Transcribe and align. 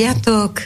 Piatok, 0.00 0.64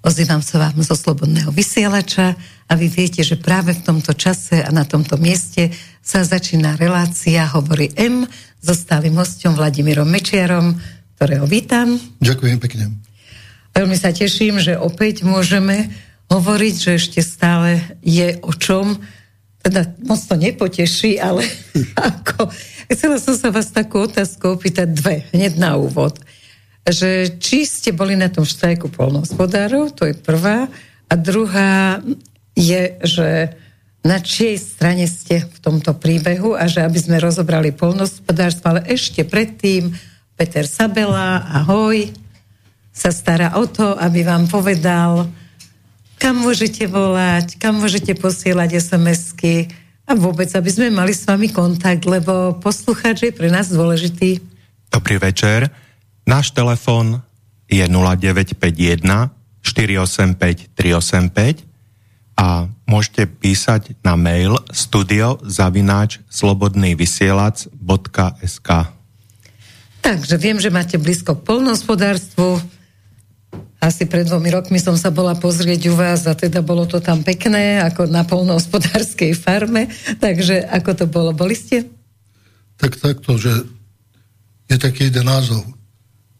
ozývam 0.00 0.40
sa 0.40 0.56
vám 0.56 0.80
zo 0.80 0.96
Slobodného 0.96 1.52
vysielača 1.52 2.32
a 2.64 2.72
vy 2.72 2.88
viete, 2.88 3.20
že 3.20 3.36
práve 3.36 3.76
v 3.76 3.84
tomto 3.84 4.16
čase 4.16 4.56
a 4.56 4.72
na 4.72 4.88
tomto 4.88 5.20
mieste 5.20 5.68
sa 6.00 6.24
začína 6.24 6.80
relácia 6.80 7.44
Hovorí 7.44 7.92
M 7.92 8.24
so 8.56 8.72
stálym 8.72 9.20
hostom 9.20 9.52
Vladimírom 9.52 10.08
Mečiarom, 10.08 10.80
ktorého 11.12 11.44
vítam. 11.44 12.00
Ďakujem 12.24 12.56
pekne. 12.56 12.96
Veľmi 13.76 14.00
sa 14.00 14.16
teším, 14.16 14.56
že 14.56 14.80
opäť 14.80 15.28
môžeme 15.28 15.92
hovoriť, 16.32 16.74
že 16.80 16.90
ešte 16.96 17.20
stále 17.20 17.84
je 18.00 18.40
o 18.40 18.56
čom. 18.56 18.96
Teda 19.60 19.92
moc 20.08 20.24
to 20.24 20.40
nepoteší, 20.40 21.20
ale 21.20 21.44
ako... 22.16 22.48
Chcela 22.88 23.20
som 23.20 23.36
sa 23.36 23.52
vás 23.52 23.76
takú 23.76 24.08
otázku 24.08 24.56
opýtať 24.56 24.88
dve, 24.88 25.28
hneď 25.36 25.60
na 25.60 25.76
úvod 25.76 26.16
že 26.90 27.40
či 27.40 27.66
ste 27.66 27.90
boli 27.94 28.14
na 28.14 28.30
tom 28.30 28.44
štrajku 28.46 28.90
polnohospodárov, 28.92 29.94
to 29.94 30.06
je 30.10 30.14
prvá, 30.14 30.70
a 31.10 31.14
druhá 31.18 31.98
je, 32.54 32.94
že 33.02 33.28
na 34.00 34.16
čej 34.22 34.56
strane 34.56 35.04
ste 35.04 35.44
v 35.44 35.58
tomto 35.60 35.92
príbehu 35.92 36.56
a 36.56 36.64
že 36.70 36.80
aby 36.80 36.96
sme 36.96 37.20
rozobrali 37.20 37.74
polnohospodárstvo, 37.74 38.76
ale 38.76 38.80
ešte 38.88 39.26
predtým 39.28 39.92
Peter 40.40 40.64
Sabela, 40.64 41.44
ahoj, 41.44 42.08
sa 42.96 43.12
stará 43.12 43.60
o 43.60 43.68
to, 43.68 43.92
aby 44.00 44.24
vám 44.24 44.48
povedal, 44.48 45.28
kam 46.16 46.40
môžete 46.40 46.88
volať, 46.88 47.60
kam 47.60 47.80
môžete 47.80 48.16
posielať 48.16 48.76
SMS-ky 48.80 49.68
a 50.08 50.16
vôbec, 50.16 50.48
aby 50.52 50.70
sme 50.72 50.88
mali 50.88 51.12
s 51.12 51.28
vami 51.28 51.52
kontakt, 51.52 52.04
lebo 52.08 52.56
poslucháč 52.56 53.28
je 53.28 53.32
pre 53.36 53.52
nás 53.52 53.68
dôležitý. 53.68 54.40
Dobrý 54.90 55.16
večer. 55.20 55.68
Náš 56.30 56.54
telefon 56.54 57.18
je 57.66 57.82
0951 57.90 59.02
485 59.66 60.70
385 60.78 61.66
a 62.38 62.70
môžete 62.86 63.26
písať 63.26 63.98
na 64.06 64.14
mail 64.14 64.54
studiozavináč 64.70 66.22
slobodnývysielac.sk 66.30 68.68
Takže 70.00 70.34
viem, 70.38 70.56
že 70.62 70.70
máte 70.70 71.02
blízko 71.02 71.34
k 71.34 71.42
polnohospodárstvu. 71.42 72.62
Asi 73.82 74.06
pred 74.06 74.30
dvomi 74.30 74.54
rokmi 74.54 74.78
som 74.78 74.94
sa 74.94 75.10
bola 75.10 75.34
pozrieť 75.34 75.90
u 75.90 75.98
vás 75.98 76.30
a 76.30 76.38
teda 76.38 76.62
bolo 76.62 76.86
to 76.86 77.02
tam 77.02 77.26
pekné, 77.26 77.82
ako 77.82 78.06
na 78.06 78.22
polnohospodárskej 78.22 79.34
farme. 79.34 79.90
Takže 80.22 80.62
ako 80.62 80.90
to 80.94 81.10
bolo? 81.10 81.34
Boli 81.34 81.58
ste? 81.58 81.90
Tak 82.78 83.02
takto, 83.02 83.34
že 83.34 83.66
je 84.70 84.78
taký 84.78 85.10
jeden 85.10 85.26
názov 85.26 85.79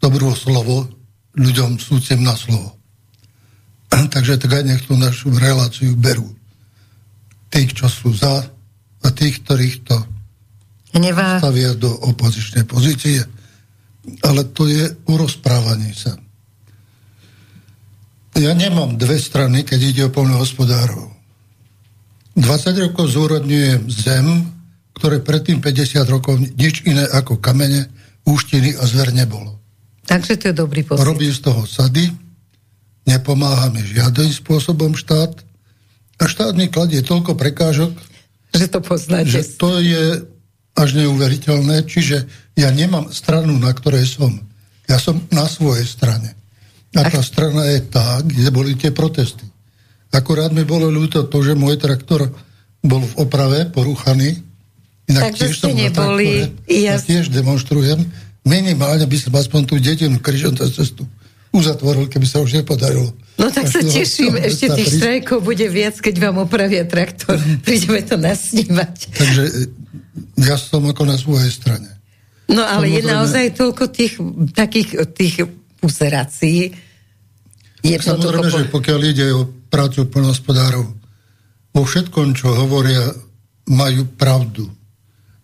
dobrú 0.01 0.33
slovo 0.33 0.89
ľuďom 1.37 1.79
súcim 1.79 2.25
na 2.25 2.35
slovo. 2.35 2.75
Takže 4.15 4.41
tak 4.41 4.51
aj 4.51 4.65
nech 4.65 4.83
tú 4.89 4.97
našu 4.97 5.31
reláciu 5.37 5.95
berú. 5.95 6.27
Tých, 7.53 7.77
čo 7.77 7.87
sú 7.87 8.11
za 8.17 8.47
a 9.01 9.09
tých, 9.13 9.45
ktorých 9.45 9.77
to 9.85 9.97
Nevá. 10.97 11.39
stavia 11.39 11.77
do 11.77 11.91
opozičnej 12.09 12.65
pozície. 12.67 13.21
Ale 14.25 14.49
to 14.51 14.65
je 14.67 14.89
urozprávanie 15.07 15.93
sa. 15.93 16.17
Ja 18.41 18.57
nemám 18.57 18.97
dve 18.97 19.21
strany, 19.21 19.69
keď 19.69 19.81
ide 19.85 20.03
o 20.09 20.13
hospodárov. 20.41 21.13
20 22.39 22.87
rokov 22.89 23.13
zúrodňujem 23.13 23.91
zem, 23.93 24.49
ktoré 24.97 25.21
predtým 25.21 25.61
50 25.61 26.09
rokov 26.09 26.41
nič 26.41 26.89
iné 26.89 27.05
ako 27.05 27.37
kamene, 27.37 27.93
úštiny 28.25 28.81
a 28.81 28.83
zver 28.89 29.13
nebolo. 29.13 29.60
Takže 30.11 30.33
to 30.43 30.45
je 30.51 30.55
dobrý 30.59 30.83
pocit. 30.83 31.07
Robí 31.07 31.31
z 31.31 31.39
toho 31.39 31.63
sady, 31.63 32.11
nepomáha 33.07 33.71
mi 33.71 33.79
žiadnym 33.87 34.35
spôsobom 34.35 34.99
štát 34.99 35.31
a 36.19 36.23
štát 36.27 36.59
mi 36.59 36.67
kladie 36.67 36.99
toľko 37.07 37.39
prekážok, 37.39 37.95
že 38.51 38.67
to 38.67 38.83
poznáte. 38.83 39.31
Že 39.31 39.43
to 39.55 39.71
je 39.79 40.05
až 40.75 40.89
neuveriteľné, 40.99 41.87
čiže 41.87 42.27
ja 42.59 42.69
nemám 42.75 43.15
stranu, 43.15 43.55
na 43.59 43.71
ktorej 43.71 44.07
som. 44.07 44.43
Ja 44.91 44.99
som 44.99 45.23
na 45.31 45.47
svojej 45.47 45.87
strane. 45.87 46.35
A 46.91 47.07
tá 47.07 47.23
strana 47.23 47.71
je 47.71 47.87
tá, 47.87 48.19
kde 48.27 48.51
boli 48.51 48.75
tie 48.75 48.91
protesty. 48.91 49.47
Akurát 50.11 50.51
mi 50.51 50.67
bolo 50.67 50.91
ľúto 50.91 51.31
to, 51.31 51.39
že 51.47 51.55
môj 51.55 51.79
traktor 51.79 52.27
bol 52.83 52.99
v 52.99 53.15
oprave, 53.23 53.71
poruchaný. 53.71 54.43
Inak 55.07 55.31
Takže 55.31 55.39
tiež 55.39 55.55
ste 55.55 55.73
neboli. 55.79 56.51
ja... 56.67 56.99
ja 56.99 56.99
tiež 56.99 57.31
demonstrujem 57.31 58.11
minimálne 58.45 59.05
by 59.05 59.17
som 59.19 59.33
aspoň 59.37 59.61
tú 59.69 59.75
detinu 59.81 60.19
križom 60.21 60.57
cestu 60.57 61.05
uzatvoril, 61.51 62.07
keby 62.07 62.27
sa 62.27 62.39
už 62.39 62.63
nepodarilo. 62.63 63.11
No 63.35 63.51
tak 63.51 63.67
sa 63.67 63.83
teším, 63.83 64.39
ešte 64.39 64.71
tých 64.71 65.03
štrajkov 65.03 65.43
bude 65.43 65.67
viac, 65.67 65.99
keď 65.99 66.31
vám 66.31 66.47
opravia 66.47 66.87
traktor. 66.87 67.35
Prídeme 67.67 68.07
to 68.07 68.15
nasnívať. 68.15 68.97
Takže 69.11 69.43
e, 69.43 69.53
ja 70.47 70.55
som 70.55 70.87
ako 70.87 71.03
na 71.11 71.19
svojej 71.19 71.51
strane. 71.51 71.91
No 72.47 72.63
ale 72.63 72.91
Samozrejme, 72.91 72.95
je 72.95 73.03
naozaj 73.03 73.45
toľko 73.59 73.85
tých 73.91 74.15
takých 74.55 74.89
tých 75.15 75.35
puserácií. 75.83 76.71
Samozrejme, 77.83 78.51
po... 78.51 78.59
že 78.59 78.71
pokiaľ 78.71 79.01
ide 79.07 79.27
o 79.35 79.49
prácu 79.71 80.07
plnohospodárov, 80.07 80.87
vo 81.71 81.83
všetkom, 81.87 82.35
čo 82.35 82.55
hovoria, 82.55 83.11
majú 83.71 84.07
pravdu. 84.19 84.67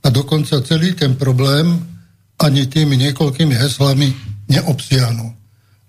A 0.03 0.11
dokonca 0.11 0.63
celý 0.63 0.95
ten 0.95 1.19
problém 1.19 1.96
ani 2.37 2.69
tými 2.69 3.01
niekoľkými 3.01 3.55
heslami 3.57 4.13
neobsiahnu. 4.53 5.27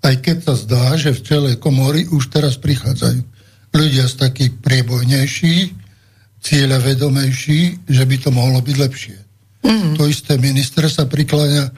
Aj 0.04 0.16
keď 0.16 0.38
sa 0.48 0.54
zdá, 0.56 0.86
že 0.96 1.12
v 1.12 1.24
celej 1.26 1.56
komory 1.60 2.08
už 2.08 2.32
teraz 2.32 2.56
prichádzajú 2.62 3.22
ľudia 3.76 4.08
z 4.08 4.16
takých 4.16 4.52
priebojnejší, 4.64 5.76
cieľavedomejší, 6.42 7.90
že 7.90 8.04
by 8.08 8.16
to 8.22 8.30
mohlo 8.32 8.64
byť 8.64 8.76
lepšie. 8.78 9.18
Mm-hmm. 9.66 9.94
To 10.00 10.04
isté 10.08 10.40
minister 10.40 10.88
sa 10.88 11.10
prikláňa 11.10 11.70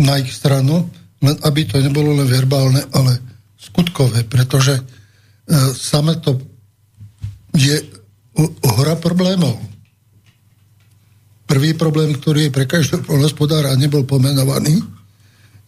na 0.00 0.14
ich 0.22 0.32
stranu, 0.32 0.88
len 1.20 1.36
aby 1.44 1.68
to 1.68 1.76
nebolo 1.82 2.16
len 2.16 2.26
verbálne, 2.26 2.80
ale 2.94 3.20
skutkové, 3.60 4.24
pretože 4.24 4.80
e, 4.80 4.82
same 5.76 6.16
to 6.18 6.40
je 7.54 7.78
hora 8.64 8.96
problémov. 8.98 9.73
Prvý 11.44 11.76
problém, 11.76 12.16
ktorý 12.16 12.48
je 12.48 12.54
pre 12.56 12.64
každého 12.64 13.04
polnospodára 13.04 13.76
nebol 13.76 14.08
pomenovaný, 14.08 14.80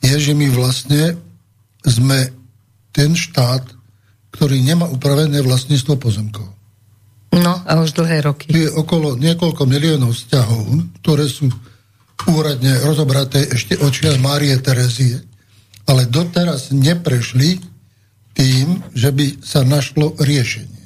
je, 0.00 0.14
že 0.16 0.32
my 0.32 0.48
vlastne 0.53 1.16
sme 1.84 2.32
ten 2.92 3.12
štát, 3.12 3.64
ktorý 4.32 4.60
nemá 4.60 4.88
upravené 4.88 5.41
vlastníctvo 5.44 5.94
pozemkov. 6.00 6.48
No, 7.36 7.60
a 7.69 7.72
už 7.84 7.92
dlhé 7.92 8.25
roky. 8.25 8.48
Je 8.48 8.72
okolo 8.72 9.20
niekoľko 9.20 9.68
miliónov 9.68 10.16
vzťahov, 10.16 10.65
ktoré 11.04 11.28
sú 11.28 11.53
úradne 12.24 12.80
rozobraté 12.80 13.45
ešte 13.53 13.77
od 13.77 13.92
čias 13.92 14.16
Márie 14.16 14.56
Terezie, 14.56 15.21
ale 15.84 16.09
doteraz 16.09 16.72
neprešli 16.72 17.60
tým, 18.33 18.80
že 18.97 19.12
by 19.12 19.45
sa 19.45 19.65
našlo 19.65 20.16
riešenie. 20.16 20.84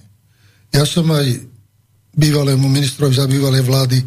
Ja 0.74 0.82
som 0.82 1.06
aj 1.10 1.26
bývalému 2.14 2.66
ministrovi 2.66 3.14
za 3.14 3.30
bývalej 3.30 3.62
vlády 3.62 3.98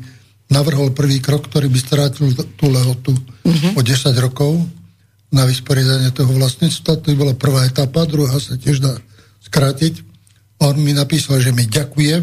navrhol 0.52 0.92
prvý 0.92 1.24
krok, 1.24 1.48
ktorý 1.48 1.72
by 1.72 1.80
strátil 1.80 2.32
tú 2.60 2.66
lehotu 2.68 3.14
uh-huh. 3.16 3.78
o 3.78 3.82
10 3.82 4.12
rokov 4.20 4.60
na 5.34 5.50
vysporiadanie 5.50 6.14
toho 6.14 6.30
vlastníctva. 6.36 7.02
To 7.02 7.08
bola 7.18 7.34
prvá 7.34 7.66
etapa, 7.66 8.06
druhá 8.06 8.38
sa 8.38 8.54
tiež 8.54 8.84
dá 8.84 8.94
skrátiť. 9.42 10.06
On 10.62 10.78
mi 10.78 10.94
napísal, 10.94 11.42
že 11.42 11.52
mi 11.52 11.66
ďakuje, 11.66 12.16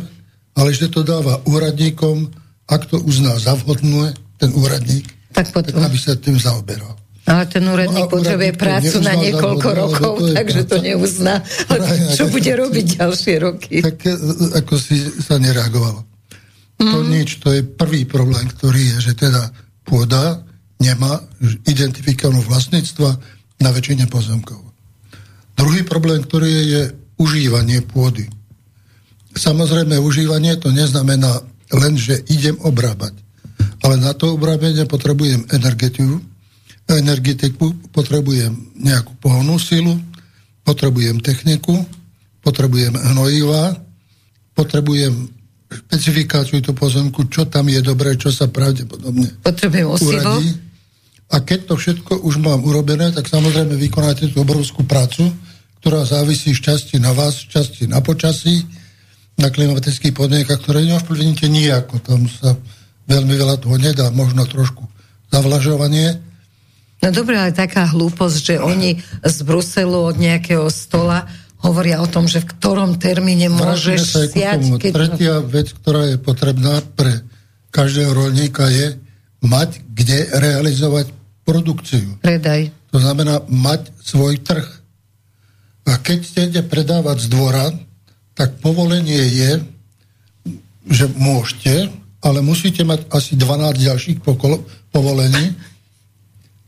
ale 0.56 0.70
že 0.70 0.88
to 0.88 1.02
dáva 1.02 1.42
úradníkom, 1.44 2.30
ak 2.70 2.86
to 2.86 3.02
uzná 3.02 3.34
za 3.36 3.58
vhodné, 3.58 4.14
ten 4.38 4.54
úradník, 4.54 5.10
tak 5.34 5.50
potom... 5.50 5.82
aby 5.82 5.98
sa 5.98 6.16
tým 6.16 6.38
zaoberal. 6.38 6.96
Ale 7.28 7.46
ten 7.46 7.62
úradník 7.62 8.08
no 8.08 8.10
potrebuje 8.10 8.52
prácu 8.56 8.96
na 9.04 9.14
niekoľko 9.14 9.68
vhodné, 9.68 9.82
rokov, 9.84 10.14
to 10.18 10.32
takže 10.34 10.60
práca. 10.64 10.70
to 10.72 10.76
neuzná. 10.82 11.34
Ale 11.68 11.86
čo 12.16 12.24
bude 12.32 12.52
robiť 12.56 12.86
ďalšie 12.98 13.34
roky? 13.38 13.74
Tak 13.84 13.98
e, 14.02 14.12
ako 14.58 14.74
si 14.80 14.98
sa 15.20 15.36
nereagovalo. 15.38 16.09
Mm. 16.80 16.92
To 16.96 16.98
nič, 17.04 17.28
to 17.44 17.52
je 17.52 17.60
prvý 17.60 18.08
problém, 18.08 18.48
ktorý 18.48 18.96
je, 18.96 19.12
že 19.12 19.28
teda 19.28 19.52
pôda 19.84 20.40
nemá 20.80 21.20
identifikovanú 21.68 22.40
vlastníctva 22.48 23.20
na 23.60 23.68
väčšine 23.68 24.08
pozemkov. 24.08 24.64
Druhý 25.52 25.84
problém, 25.84 26.24
ktorý 26.24 26.48
je, 26.48 26.64
je 26.72 26.82
užívanie 27.20 27.84
pôdy. 27.84 28.24
Samozrejme, 29.36 30.00
užívanie 30.00 30.56
to 30.56 30.72
neznamená 30.72 31.44
len, 31.76 31.94
že 32.00 32.24
idem 32.32 32.56
obrábať. 32.64 33.12
Ale 33.84 34.00
na 34.00 34.16
to 34.16 34.32
obrábenie 34.40 34.88
potrebujem 34.88 35.44
energetiku, 35.52 36.16
energetiku, 36.88 37.76
potrebujem 37.92 38.72
nejakú 38.80 39.14
pohonú 39.20 39.60
silu, 39.60 40.00
potrebujem 40.64 41.20
techniku, 41.20 41.76
potrebujem 42.40 42.96
hnojiva, 42.96 43.76
potrebujem 44.56 45.28
špecifikáciu 45.70 46.58
tú 46.58 46.74
pozemku, 46.74 47.30
čo 47.30 47.46
tam 47.46 47.70
je 47.70 47.78
dobré, 47.78 48.18
čo 48.18 48.34
sa 48.34 48.50
pravdepodobne 48.50 49.38
Potrebujem 49.40 49.86
osivo. 49.86 50.42
A 51.30 51.36
keď 51.46 51.70
to 51.70 51.74
všetko 51.78 52.26
už 52.26 52.42
mám 52.42 52.66
urobené, 52.66 53.14
tak 53.14 53.30
samozrejme 53.30 53.78
vykonáte 53.78 54.26
tú 54.34 54.42
obrovskú 54.42 54.82
prácu, 54.82 55.30
ktorá 55.78 56.02
závisí 56.02 56.50
šťastie 56.50 56.98
na 56.98 57.14
vás, 57.14 57.46
šťastie 57.46 57.86
na 57.86 58.02
počasí, 58.02 58.66
na 59.38 59.48
klimatických 59.48 60.10
podmienkach, 60.10 60.58
ktoré 60.58 60.82
neovplyvníte 60.84 61.46
nijako. 61.46 62.02
Tam 62.02 62.26
sa 62.26 62.58
veľmi 63.06 63.34
veľa 63.38 63.56
toho 63.62 63.78
nedá, 63.78 64.10
možno 64.10 64.42
trošku 64.44 64.84
zavlažovanie. 65.30 66.18
No 67.00 67.08
dobré, 67.14 67.40
ale 67.40 67.56
taká 67.56 67.88
hlúposť, 67.88 68.36
že 68.42 68.54
oni 68.60 69.00
z 69.24 69.38
Bruselu 69.46 70.12
od 70.12 70.20
nejakého 70.20 70.68
stola 70.68 71.24
hovoria 71.60 72.00
o 72.00 72.08
tom, 72.08 72.24
že 72.24 72.40
v 72.40 72.50
ktorom 72.56 72.96
termíne 72.96 73.52
môžeš 73.52 74.32
siať. 74.32 74.60
Keď... 74.80 74.92
Tretia 74.92 75.34
vec, 75.44 75.72
ktorá 75.76 76.08
je 76.12 76.16
potrebná 76.16 76.80
pre 76.96 77.24
každého 77.70 78.10
rolníka 78.12 78.66
je 78.66 78.98
mať 79.40 79.80
kde 79.92 80.28
realizovať 80.36 81.12
produkciu. 81.46 82.20
Predaj. 82.20 82.70
To 82.92 82.98
znamená 82.98 83.40
mať 83.48 83.88
svoj 84.02 84.42
trh. 84.42 84.66
A 85.88 85.96
keď 85.96 86.18
chcete 86.22 86.60
predávať 86.68 87.24
z 87.24 87.28
dvora, 87.32 87.66
tak 88.36 88.60
povolenie 88.60 89.20
je, 89.20 89.50
že 90.90 91.06
môžete, 91.16 91.88
ale 92.20 92.44
musíte 92.44 92.84
mať 92.84 93.08
asi 93.10 93.36
12 93.36 93.80
ďalších 93.80 94.18
povolení, 94.92 95.56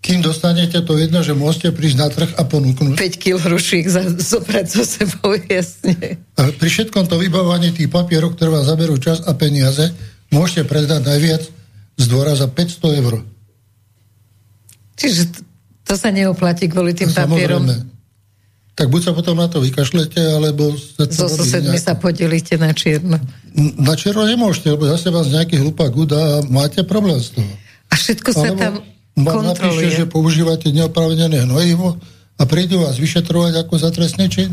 kým 0.03 0.19
dostanete 0.19 0.83
to 0.83 0.99
jedno, 0.99 1.23
že 1.23 1.31
môžete 1.31 1.71
prísť 1.71 1.97
na 1.97 2.09
trh 2.11 2.31
a 2.35 2.43
ponúknuť. 2.43 2.99
5 2.99 3.23
kg 3.23 3.39
hrušík 3.39 3.87
za, 3.87 4.03
zobrať 4.11 4.67
so 4.67 4.83
sebou, 4.83 5.39
jasne. 5.47 6.19
A 6.35 6.51
pri 6.51 6.69
všetkom 6.69 7.07
to 7.07 7.23
vybavovaní 7.23 7.71
tých 7.71 7.87
papierov, 7.87 8.35
ktoré 8.35 8.51
vám 8.51 8.67
zaberú 8.67 8.99
čas 8.99 9.23
a 9.23 9.31
peniaze, 9.39 9.95
môžete 10.35 10.67
predať 10.67 11.07
najviac 11.07 11.43
z 11.95 12.05
dvora 12.11 12.35
za 12.35 12.51
500 12.51 12.99
eur. 12.99 13.23
Čiže 14.99 15.23
to, 15.31 15.41
to 15.87 15.95
sa 15.95 16.11
neoplatí 16.11 16.67
kvôli 16.67 16.99
tým 16.99 17.09
papierom. 17.09 17.63
Samozrejme 17.63 17.91
tak 18.73 18.89
buď 18.89 19.03
sa 19.05 19.13
potom 19.13 19.37
na 19.37 19.53
to 19.53 19.61
vykašlete, 19.61 20.17
alebo... 20.17 20.73
So 21.13 21.29
susedmi 21.29 21.77
nejak... 21.77 21.85
sa 21.85 21.93
podelíte 21.93 22.57
na 22.57 22.73
čierno. 22.73 23.21
Na 23.77 23.93
čierno 24.01 24.25
nemôžete, 24.25 24.73
lebo 24.73 24.89
zase 24.89 25.13
vás 25.13 25.29
nejaký 25.29 25.61
hlupák 25.61 25.93
udá 25.93 26.17
a 26.17 26.37
máte 26.49 26.81
problém 26.81 27.21
z 27.21 27.37
toho. 27.37 27.53
A 27.93 27.95
všetko 28.01 28.33
sa 28.33 28.49
alebo 28.49 28.57
tam 28.57 28.75
kontroluje. 29.17 29.53
napíše, 29.53 29.89
že 29.93 30.05
používate 30.09 30.69
neopravnené 30.73 31.45
hnojivo 31.45 32.01
a 32.39 32.43
prídu 32.49 32.81
vás 32.81 32.97
vyšetrovať 32.97 33.67
ako 33.67 33.75
za 33.77 33.91
trestný 33.93 34.27
čin. 34.33 34.51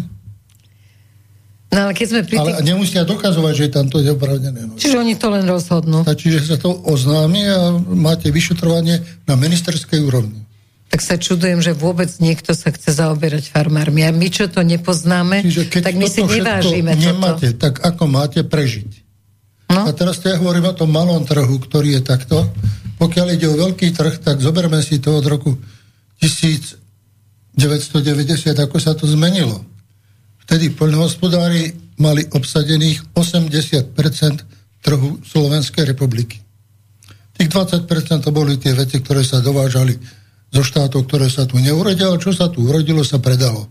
No 1.69 1.85
ale 1.85 1.93
keď 1.93 2.07
sme 2.09 2.21
pri 2.25 2.35
tých... 2.41 2.55
Ale 2.57 2.65
nemusia 2.65 3.05
dokazovať, 3.05 3.53
že 3.53 3.63
je 3.69 3.71
tam 3.71 3.85
to 3.87 4.01
neopravnené 4.01 4.59
hnojivo. 4.67 4.81
Čiže 4.81 4.97
oni 4.99 5.13
to 5.15 5.27
len 5.29 5.45
rozhodnú. 5.45 6.01
A 6.03 6.11
čiže 6.17 6.43
sa 6.43 6.57
to 6.57 6.73
oznámi 6.73 7.45
a 7.45 7.77
máte 7.93 8.33
vyšetrovanie 8.33 8.99
na 9.29 9.37
ministerskej 9.37 10.01
úrovni 10.01 10.49
tak 10.89 11.05
sa 11.05 11.15
čudujem, 11.21 11.61
že 11.61 11.77
vôbec 11.77 12.09
niekto 12.17 12.57
sa 12.57 12.73
chce 12.73 12.97
zaoberať 12.97 13.53
farmármi. 13.53 14.01
A 14.01 14.11
my, 14.11 14.25
čo 14.33 14.49
to 14.49 14.65
nepoznáme, 14.65 15.45
keď 15.45 15.81
tak 15.85 15.95
my 16.01 16.09
si 16.09 16.25
nevážime 16.25 16.97
nemáte, 16.97 17.53
toto. 17.53 17.61
tak 17.61 17.73
ako 17.85 18.03
máte 18.09 18.41
prežiť? 18.41 19.05
No? 19.69 19.85
A 19.85 19.93
teraz 19.93 20.17
ja 20.25 20.33
hovorím 20.41 20.73
o 20.73 20.75
tom 20.75 20.89
malom 20.89 21.21
trhu, 21.21 21.61
ktorý 21.61 22.01
je 22.01 22.01
takto. 22.01 22.41
Pokiaľ 22.99 23.27
ide 23.31 23.47
o 23.47 23.55
veľký 23.55 23.95
trh, 23.95 24.19
tak 24.19 24.43
zoberme 24.43 24.83
si 24.83 24.99
to 24.99 25.15
od 25.15 25.23
roku 25.23 25.55
1990, 26.19 27.55
ako 28.59 28.77
sa 28.77 28.91
to 28.91 29.07
zmenilo. 29.07 29.63
Vtedy 30.43 30.75
poľnohospodári 30.75 31.71
mali 32.03 32.27
obsadených 32.27 33.15
80% 33.15 33.95
trhu 34.83 35.23
Slovenskej 35.23 35.87
republiky. 35.87 36.43
Tých 37.39 37.47
20% 37.47 37.87
to 38.19 38.35
boli 38.35 38.59
tie 38.59 38.75
veci, 38.75 38.99
ktoré 38.99 39.23
sa 39.23 39.39
dovážali 39.39 39.95
zo 40.51 40.59
štátov, 40.65 41.07
ktoré 41.07 41.31
sa 41.31 41.47
tu 41.47 41.55
neurodilo, 41.55 42.19
čo 42.19 42.35
sa 42.35 42.51
tu 42.51 42.67
urodilo, 42.67 43.05
sa 43.05 43.21
predalo. 43.23 43.63
E, 43.63 43.67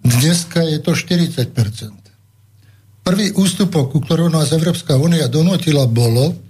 dneska 0.00 0.64
je 0.64 0.78
to 0.80 0.96
40%. 0.96 2.06
Prvý 3.04 3.28
ústupok, 3.36 3.92
ku 3.92 3.98
ktorému 4.00 4.32
nás 4.32 4.56
Európska 4.56 4.96
únia 4.96 5.28
donotila, 5.28 5.84
bolo, 5.84 6.45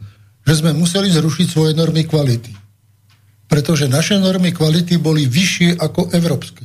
že 0.47 0.63
sme 0.63 0.71
museli 0.73 1.11
zrušiť 1.11 1.47
svoje 1.51 1.73
normy 1.75 2.07
kvality. 2.07 2.55
Pretože 3.51 3.91
naše 3.91 4.17
normy 4.23 4.55
kvality 4.55 4.97
boli 4.97 5.27
vyššie 5.27 5.83
ako 5.83 6.15
európske. 6.15 6.63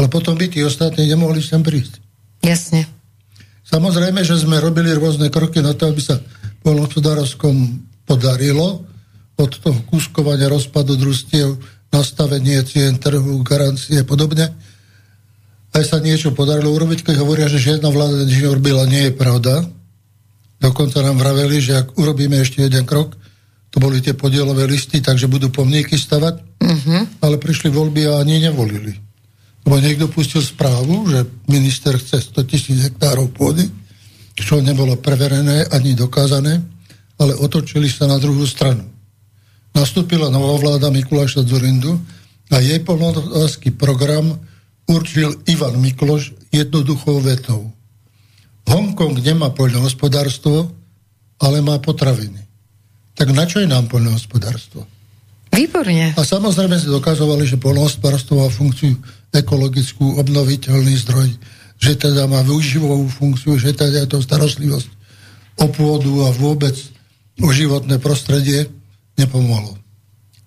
Ale 0.00 0.08
potom 0.08 0.34
by 0.34 0.48
tí 0.48 0.64
ostatní 0.64 1.04
nemohli 1.04 1.44
sem 1.44 1.60
prísť. 1.60 2.00
Jasne. 2.40 2.88
Samozrejme, 3.62 4.24
že 4.24 4.40
sme 4.40 4.58
robili 4.58 4.90
rôzne 4.96 5.28
kroky 5.28 5.60
na 5.60 5.76
to, 5.76 5.92
aby 5.92 6.00
sa 6.00 6.16
polnohospodárovskom 6.64 7.84
podarilo, 8.08 8.88
od 9.42 9.52
toho 9.58 9.80
kúskovania 9.88 10.46
rozpadu 10.46 10.94
družstiev, 10.94 11.56
nastavenie 11.92 12.60
cien 12.64 12.96
trhu, 13.00 13.40
garancie 13.44 14.00
a 14.00 14.06
podobne. 14.06 14.52
Aj 15.72 15.84
sa 15.84 15.98
niečo 16.04 16.36
podarilo 16.36 16.72
urobiť, 16.76 17.00
keď 17.04 17.16
hovoria, 17.24 17.48
že 17.48 17.60
žiadna 17.60 17.88
vláda 17.88 18.28
nič 18.28 18.44
neurobila, 18.44 18.84
nie 18.84 19.08
je 19.08 19.12
pravda. 19.16 19.64
Dokonca 20.62 21.02
nám 21.02 21.18
vraveli, 21.18 21.58
že 21.58 21.82
ak 21.82 21.98
urobíme 21.98 22.38
ešte 22.38 22.62
jeden 22.62 22.86
krok, 22.86 23.18
to 23.72 23.82
boli 23.82 23.98
tie 23.98 24.14
podielové 24.14 24.68
listy, 24.70 25.02
takže 25.02 25.26
budú 25.26 25.50
pomníky 25.50 25.98
stavať, 25.98 26.34
uh-huh. 26.60 27.02
ale 27.24 27.40
prišli 27.40 27.72
voľby 27.72 28.06
a 28.06 28.22
ani 28.22 28.46
nevolili. 28.46 28.94
Lebo 29.66 29.80
niekto 29.82 30.06
pustil 30.06 30.44
správu, 30.44 31.10
že 31.10 31.26
minister 31.50 31.98
chce 31.98 32.22
100 32.30 32.50
tisíc 32.50 32.78
hektárov 32.78 33.34
pôdy, 33.34 33.66
čo 34.38 34.62
nebolo 34.62 34.94
preverené 35.00 35.66
ani 35.72 35.98
dokázané, 35.98 36.62
ale 37.18 37.32
otočili 37.34 37.90
sa 37.90 38.06
na 38.06 38.22
druhú 38.22 38.46
stranu 38.46 38.92
nastúpila 39.72 40.28
nová 40.28 40.56
vláda 40.60 40.92
Mikuláša 40.92 41.44
Zurindu 41.48 41.96
a 42.52 42.60
jej 42.60 42.80
polnohospodársky 42.84 43.72
program 43.72 44.36
určil 44.84 45.32
Ivan 45.48 45.80
Mikloš 45.80 46.36
jednoduchou 46.52 47.24
vetou. 47.24 47.72
Hongkong 48.68 49.18
nemá 49.18 49.50
poľnohospodárstvo, 49.52 50.70
ale 51.42 51.58
má 51.60 51.78
potraviny. 51.82 52.38
Tak 53.18 53.34
na 53.34 53.44
čo 53.44 53.60
je 53.60 53.68
nám 53.68 53.90
poľnohospodárstvo? 53.90 54.86
Výborne. 55.52 56.16
A 56.16 56.22
samozrejme 56.24 56.80
si 56.80 56.88
dokazovali, 56.88 57.44
že 57.44 57.60
poľnohospodárstvo 57.60 58.40
má 58.40 58.48
funkciu 58.48 58.96
ekologickú, 59.36 60.16
obnoviteľný 60.16 60.96
zdroj, 61.04 61.28
že 61.76 61.92
teda 61.98 62.24
má 62.24 62.40
využivovú 62.40 63.04
funkciu, 63.12 63.60
že 63.60 63.76
teda 63.76 64.06
je 64.06 64.08
to 64.08 64.24
starostlivosť 64.24 64.88
o 65.60 65.66
pôdu 65.68 66.24
a 66.24 66.32
vôbec 66.32 66.72
o 67.42 67.48
životné 67.52 68.00
prostredie 68.00 68.70
nepomohlo. 69.20 69.76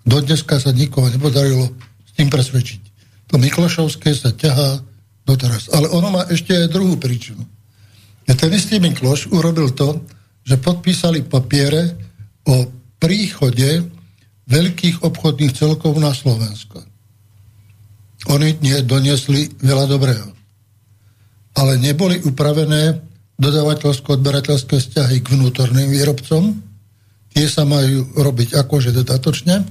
Do 0.05 0.21
dneska 0.21 0.57
sa 0.57 0.73
nikoho 0.73 1.09
nepodarilo 1.09 1.69
s 2.05 2.11
tým 2.17 2.29
presvedčiť. 2.29 2.81
To 3.29 3.41
Miklošovské 3.41 4.13
sa 4.13 4.33
ťahá 4.33 4.81
doteraz. 5.25 5.69
Ale 5.73 5.89
ono 5.89 6.13
má 6.13 6.25
ešte 6.29 6.53
aj 6.53 6.73
druhú 6.73 6.97
príčinu. 6.97 7.41
Ten 8.25 8.51
istý 8.51 8.81
Mikloš 8.81 9.29
urobil 9.29 9.73
to, 9.77 10.01
že 10.45 10.61
podpísali 10.61 11.25
papiere 11.25 11.93
o 12.45 12.69
príchode 12.97 13.85
veľkých 14.45 15.01
obchodných 15.01 15.53
celkov 15.53 15.97
na 15.97 16.13
Slovensko. 16.13 16.81
Oni 18.29 18.57
nie 18.61 18.77
doniesli 18.81 19.53
veľa 19.61 19.85
dobrého. 19.85 20.29
Ale 21.55 21.77
neboli 21.77 22.21
upravené 22.25 23.01
dodávateľsko-odberateľské 23.37 24.75
vzťahy 24.81 25.21
k 25.21 25.27
vnútorným 25.37 25.89
výrobcom, 25.91 26.61
tie 27.35 27.45
sa 27.51 27.67
majú 27.67 28.15
robiť 28.15 28.55
akože 28.55 28.95
dodatočne. 28.95 29.65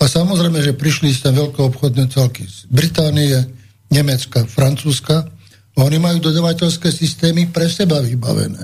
A 0.00 0.04
samozrejme, 0.08 0.58
že 0.64 0.74
prišli 0.74 1.12
sa 1.14 1.30
veľké 1.30 1.60
obchodné 1.60 2.10
celky 2.10 2.48
z 2.48 2.66
Británie, 2.66 3.44
Nemecka, 3.92 4.48
Francúzska. 4.48 5.28
Oni 5.74 5.98
majú 5.98 6.22
dodavateľské 6.22 6.94
systémy 6.94 7.50
pre 7.50 7.66
seba 7.66 7.98
vybavené. 7.98 8.62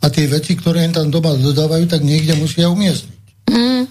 A 0.00 0.08
tie 0.08 0.28
veci, 0.28 0.56
ktoré 0.56 0.84
im 0.84 0.92
tam 0.92 1.08
doma 1.08 1.32
dodávajú, 1.36 1.88
tak 1.88 2.04
niekde 2.04 2.36
musia 2.36 2.68
umiestniť. 2.68 3.20
Mm. 3.48 3.84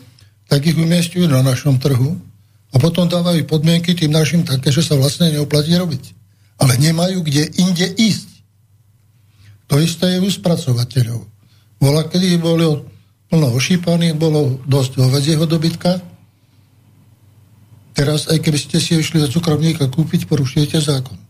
Tak 0.49 0.61
ich 0.65 0.77
umiestňujú 0.77 1.25
na 1.29 1.41
našom 1.41 1.77
trhu 1.81 2.17
a 2.69 2.75
potom 2.77 3.09
dávajú 3.09 3.45
podmienky 3.49 3.97
tým 3.97 4.13
našim 4.13 4.45
také, 4.45 4.69
že 4.69 4.85
sa 4.85 4.97
vlastne 4.97 5.29
neoplatí 5.33 5.73
robiť. 5.73 6.03
Ale 6.61 6.77
nemajú 6.77 7.25
kde 7.25 7.49
inde 7.61 7.87
ísť. 7.97 8.29
To 9.69 9.77
isté 9.77 10.17
je 10.17 10.19
u 10.21 10.29
spracovateľov. 10.29 11.29
Bola, 11.77 12.09
kedy 12.09 12.41
boli 12.41 12.65
plno 13.29 13.47
ošípaných, 13.53 14.17
bolo 14.17 14.57
dosť 14.65 14.97
hovedzieho 14.97 15.45
dobytka. 15.45 16.01
Teraz, 17.93 18.25
aj 18.33 18.41
keby 18.41 18.57
ste 18.57 18.81
si 18.81 18.97
išli 18.97 19.21
za 19.21 19.29
cukrovníka 19.29 19.85
kúpiť, 19.85 20.25
porušujete 20.25 20.81
zákon. 20.81 21.28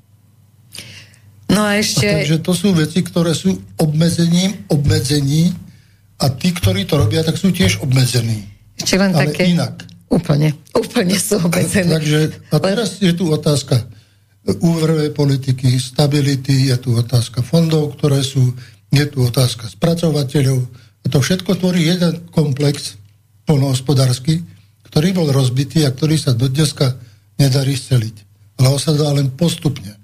No 1.49 1.65
a 1.65 1.81
ešte... 1.81 2.05
A 2.05 2.21
takže 2.21 2.39
to 2.45 2.53
sú 2.53 2.71
veci, 2.77 3.01
ktoré 3.01 3.33
sú 3.33 3.57
obmedzením 3.81 4.69
obmedzení 4.69 5.49
a 6.21 6.29
tí, 6.29 6.53
ktorí 6.53 6.85
to 6.85 7.01
robia, 7.01 7.25
tak 7.25 7.41
sú 7.41 7.49
tiež 7.49 7.81
obmedzení. 7.81 8.45
Ešte 8.77 8.95
len 9.01 9.11
Ale 9.17 9.33
také... 9.33 9.49
inak. 9.49 9.83
Úplne, 10.09 10.53
úplne 10.73 11.17
sú 11.17 11.41
obmedzení. 11.41 11.89
Takže, 11.89 12.19
a 12.53 12.57
teraz 12.61 13.01
je 13.01 13.13
tu 13.13 13.29
otázka 13.29 13.81
úverovej 14.45 15.13
politiky, 15.13 15.77
stability, 15.77 16.73
je 16.73 16.77
tu 16.81 16.97
otázka 16.97 17.45
fondov, 17.45 17.97
ktoré 17.97 18.25
sú, 18.25 18.55
je 18.89 19.05
tu 19.05 19.21
otázka 19.21 19.69
spracovateľov, 19.69 20.65
a 20.99 21.05
to 21.07 21.17
všetko 21.21 21.59
tvorí 21.59 21.85
jeden 21.85 22.25
komplex 22.33 22.97
polnohospodársky, 23.45 24.41
ktorý 24.89 25.13
bol 25.13 25.27
rozbitý 25.29 25.85
a 25.85 25.93
ktorý 25.93 26.17
sa 26.17 26.33
do 26.33 26.49
dneska 26.49 26.97
nedarí 27.37 27.77
sceliť. 27.77 28.15
Ale 28.59 28.67
on 28.73 28.81
sa 28.81 28.91
dá 28.97 29.13
len 29.13 29.31
postupne. 29.31 29.98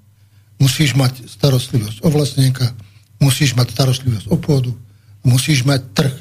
Musíš 0.56 0.96
mať 0.96 1.28
starostlivosť 1.28 2.00
o 2.00 2.08
vlastníka, 2.08 2.72
musíš 3.20 3.52
mať 3.52 3.76
starostlivosť 3.76 4.26
o 4.32 4.36
pôdu, 4.40 4.72
musíš 5.20 5.68
mať 5.68 5.80
trh. 5.92 6.14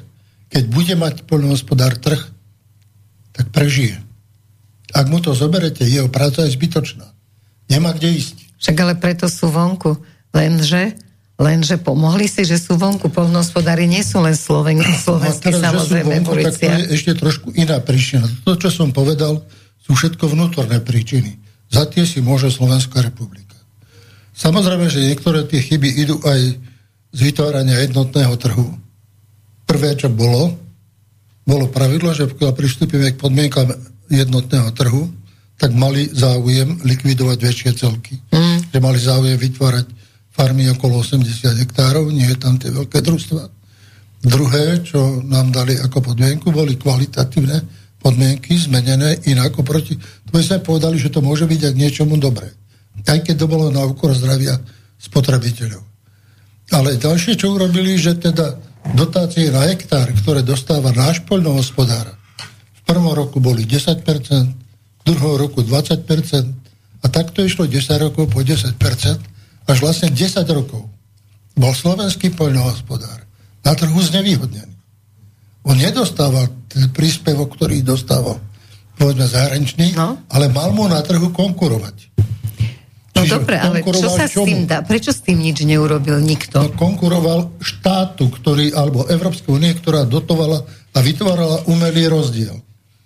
Keď 0.52 0.64
bude 0.72 0.94
mať 0.96 1.24
poľnohospodár 1.28 1.96
trh, 2.00 2.20
tak 3.36 3.52
prežije. 3.52 4.00
Ak 4.96 5.12
mu 5.12 5.20
to 5.20 5.36
zoberete, 5.36 5.84
jeho 5.84 6.08
práca 6.08 6.48
je 6.48 6.56
zbytočná. 6.56 7.04
Nemá 7.68 7.92
kde 7.92 8.16
ísť. 8.16 8.36
Však 8.64 8.78
ale 8.80 8.96
preto 8.96 9.28
sú 9.28 9.52
vonku. 9.52 10.00
Lenže, 10.32 10.96
lenže 11.36 11.76
pomohli 11.80 12.32
si, 12.32 12.48
že 12.48 12.56
sú 12.56 12.80
vonku. 12.80 13.12
Polnohospodári 13.12 13.88
nie 13.88 14.04
sú 14.04 14.24
len 14.24 14.36
Sloven, 14.36 14.80
slovenskí, 14.80 15.52
no, 15.52 15.60
samozrejme, 15.60 16.14
vonku, 16.24 16.44
tak 16.44 16.56
to 16.56 16.68
je 16.72 16.84
ešte 16.96 17.12
trošku 17.20 17.52
iná 17.56 17.80
príčina. 17.84 18.28
To, 18.48 18.56
čo 18.56 18.72
som 18.72 18.96
povedal, 18.96 19.44
sú 19.84 19.92
všetko 19.96 20.32
vnútorné 20.32 20.80
príčiny. 20.80 21.40
Za 21.68 21.90
tie 21.90 22.08
si 22.08 22.24
môže 22.24 22.48
Slovenská 22.48 23.04
republika. 23.04 23.55
Samozrejme, 24.36 24.92
že 24.92 25.08
niektoré 25.08 25.48
tie 25.48 25.64
chyby 25.64 25.90
idú 25.96 26.20
aj 26.28 26.60
z 27.16 27.20
vytvárania 27.24 27.80
jednotného 27.88 28.36
trhu. 28.36 28.68
Prvé, 29.64 29.96
čo 29.96 30.12
bolo, 30.12 30.52
bolo 31.48 31.72
pravidlo, 31.72 32.12
že 32.12 32.28
pokiaľ 32.28 32.52
pristúpime 32.52 33.16
k 33.16 33.22
podmienkam 33.22 33.72
jednotného 34.12 34.70
trhu, 34.76 35.08
tak 35.56 35.72
mali 35.72 36.12
záujem 36.12 36.84
likvidovať 36.84 37.38
väčšie 37.40 37.72
celky. 37.80 38.20
Mm. 38.36 38.76
Že 38.76 38.80
mali 38.84 39.00
záujem 39.00 39.38
vytvárať 39.40 39.88
farmy 40.36 40.68
okolo 40.76 41.00
80 41.00 41.64
hektárov, 41.64 42.12
nie 42.12 42.28
je 42.28 42.38
tam 42.38 42.60
tie 42.60 42.76
veľké 42.76 43.00
družstva. 43.00 43.48
Druhé, 44.26 44.84
čo 44.84 45.24
nám 45.24 45.56
dali 45.56 45.80
ako 45.80 46.12
podmienku, 46.12 46.52
boli 46.52 46.76
kvalitatívne 46.76 47.64
podmienky 48.04 48.60
zmenené 48.60 49.24
inak 49.32 49.56
oproti. 49.56 49.96
To 50.28 50.36
sme 50.36 50.60
povedali, 50.60 51.00
že 51.00 51.08
to 51.08 51.24
môže 51.24 51.48
byť 51.48 51.72
aj 51.72 51.74
niečomu 51.74 52.20
dobré. 52.20 52.52
Aj 53.06 53.20
keď 53.22 53.46
to 53.46 53.48
bolo 53.48 53.70
na 53.70 53.86
úkor 53.86 54.14
zdravia 54.14 54.58
spotrebiteľov. 54.98 55.84
Ale 56.74 56.98
ďalšie, 56.98 57.38
čo 57.38 57.54
urobili, 57.54 57.94
že 57.98 58.18
teda 58.18 58.58
dotácie 58.98 59.54
na 59.54 59.70
hektár, 59.70 60.10
ktoré 60.18 60.42
dostáva 60.42 60.90
náš 60.90 61.22
poľnohospodár, 61.30 62.16
prvom 62.86 63.12
roku 63.12 63.42
boli 63.42 63.66
10%, 63.66 64.06
v 64.06 65.04
druhom 65.04 65.36
roku 65.38 65.66
20% 65.66 66.06
a 67.02 67.06
takto 67.10 67.42
išlo 67.42 67.66
10 67.66 68.06
rokov 68.06 68.30
po 68.30 68.42
10%, 68.42 68.78
až 69.66 69.78
vlastne 69.82 70.10
10 70.14 70.46
rokov 70.54 70.86
bol 71.58 71.74
slovenský 71.74 72.34
poľnohospodár 72.38 73.26
na 73.66 73.74
trhu 73.74 73.98
znevýhodnený. 73.98 74.74
On 75.66 75.74
nedostával 75.74 76.46
ten 76.70 76.94
príspevok, 76.94 77.58
ktorý 77.58 77.82
dostával 77.82 78.38
povedzme 78.96 79.26
zahraničný, 79.26 79.98
no. 79.98 80.22
ale 80.30 80.48
mal 80.54 80.70
mu 80.72 80.86
na 80.86 81.02
trhu 81.02 81.34
konkurovať. 81.34 82.14
No 83.28 83.42
dobre, 83.42 83.56
ale 83.58 83.82
čo 83.82 84.08
sa 84.10 84.30
čomu? 84.30 84.46
s 84.46 84.50
tým 84.50 84.62
dá? 84.70 84.86
Prečo 84.86 85.12
s 85.12 85.22
tým 85.26 85.42
nič 85.42 85.66
neurobil 85.66 86.22
nikto? 86.22 86.62
No, 86.62 86.72
konkuroval 86.74 87.58
štátu, 87.60 88.30
ktorý, 88.30 88.72
alebo 88.72 89.10
Európskej 89.10 89.52
únie, 89.52 89.74
ktorá 89.74 90.06
dotovala 90.06 90.62
a 90.96 90.98
vytvárala 91.02 91.66
umelý 91.68 92.08
rozdiel. 92.08 92.56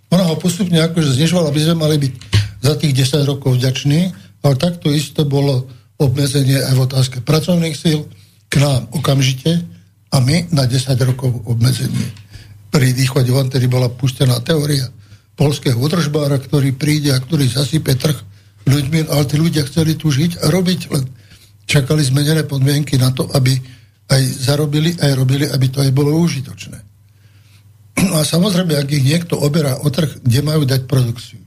Ona 0.09 0.23
ho 0.25 0.35
postupne 0.37 0.81
akože 0.81 1.15
znižovala, 1.15 1.49
aby 1.53 1.61
sme 1.61 1.75
mali 1.77 1.95
byť 2.01 2.13
za 2.59 2.73
tých 2.75 2.93
10 2.93 3.29
rokov 3.29 3.55
vďační, 3.55 4.11
ale 4.43 4.55
takto 4.57 4.91
isto 4.91 5.23
bolo 5.23 5.69
obmedzenie 5.99 6.63
aj 6.63 6.73
v 6.75 6.83
otázke 6.87 7.17
pracovných 7.23 7.75
síl 7.75 8.07
k 8.49 8.53
nám 8.57 8.87
okamžite 8.95 9.61
a 10.09 10.17
my 10.23 10.49
na 10.49 10.65
10 10.65 10.95
rokov 11.05 11.43
obmedzenie. 11.45 12.07
Pri 12.71 12.93
východe 12.95 13.29
von 13.29 13.49
tedy 13.51 13.67
bola 13.69 13.89
pustená 13.91 14.39
teória 14.41 14.89
polského 15.37 15.77
udržbára, 15.77 16.39
ktorý 16.41 16.75
príde 16.75 17.13
a 17.13 17.21
ktorý 17.21 17.47
zasype 17.47 17.95
trh 17.95 18.17
ľuďmi, 18.67 19.07
ale 19.07 19.23
tí 19.29 19.35
ľudia 19.39 19.63
chceli 19.67 19.95
tu 19.95 20.11
žiť 20.11 20.43
a 20.43 20.51
robiť, 20.51 20.79
len 20.91 21.03
čakali 21.69 22.01
zmenené 22.01 22.43
podmienky 22.43 22.97
na 22.97 23.13
to, 23.13 23.29
aby 23.37 23.53
aj 24.09 24.21
zarobili, 24.41 24.97
aj 24.97 25.11
robili, 25.13 25.45
aby 25.45 25.65
to 25.69 25.85
aj 25.85 25.91
bolo 25.93 26.17
užitočné. 26.17 26.79
No 28.09 28.17
a 28.17 28.23
samozrejme, 28.25 28.73
ak 28.73 28.89
ich 28.89 29.05
niekto 29.05 29.37
oberá 29.37 29.77
o 29.83 29.87
trh, 29.91 30.23
kde 30.23 30.39
majú 30.41 30.65
dať 30.65 30.89
produkciu. 30.89 31.37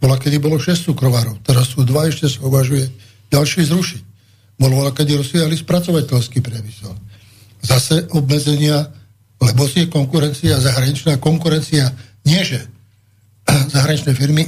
Bola, 0.00 0.16
kedy 0.20 0.40
bolo 0.40 0.56
6 0.56 0.92
cukrovárov, 0.92 1.44
teraz 1.44 1.72
sú 1.74 1.84
dva, 1.84 2.08
ešte 2.08 2.28
sa 2.28 2.44
uvažuje 2.44 2.88
ďalší 3.28 3.68
zrušiť. 3.68 4.02
Bolo, 4.60 4.86
kedy 4.94 5.18
rozvíjali 5.18 5.58
spracovateľský 5.58 6.38
priemysel. 6.40 6.94
Zase 7.64 8.06
obmedzenia, 8.14 8.86
lebo 9.42 9.66
si 9.66 9.84
je 9.84 9.92
konkurencia, 9.92 10.62
zahraničná 10.62 11.18
konkurencia, 11.18 11.90
nie 12.22 12.40
že 12.46 12.64
zahraničné 13.74 14.14
firmy, 14.14 14.46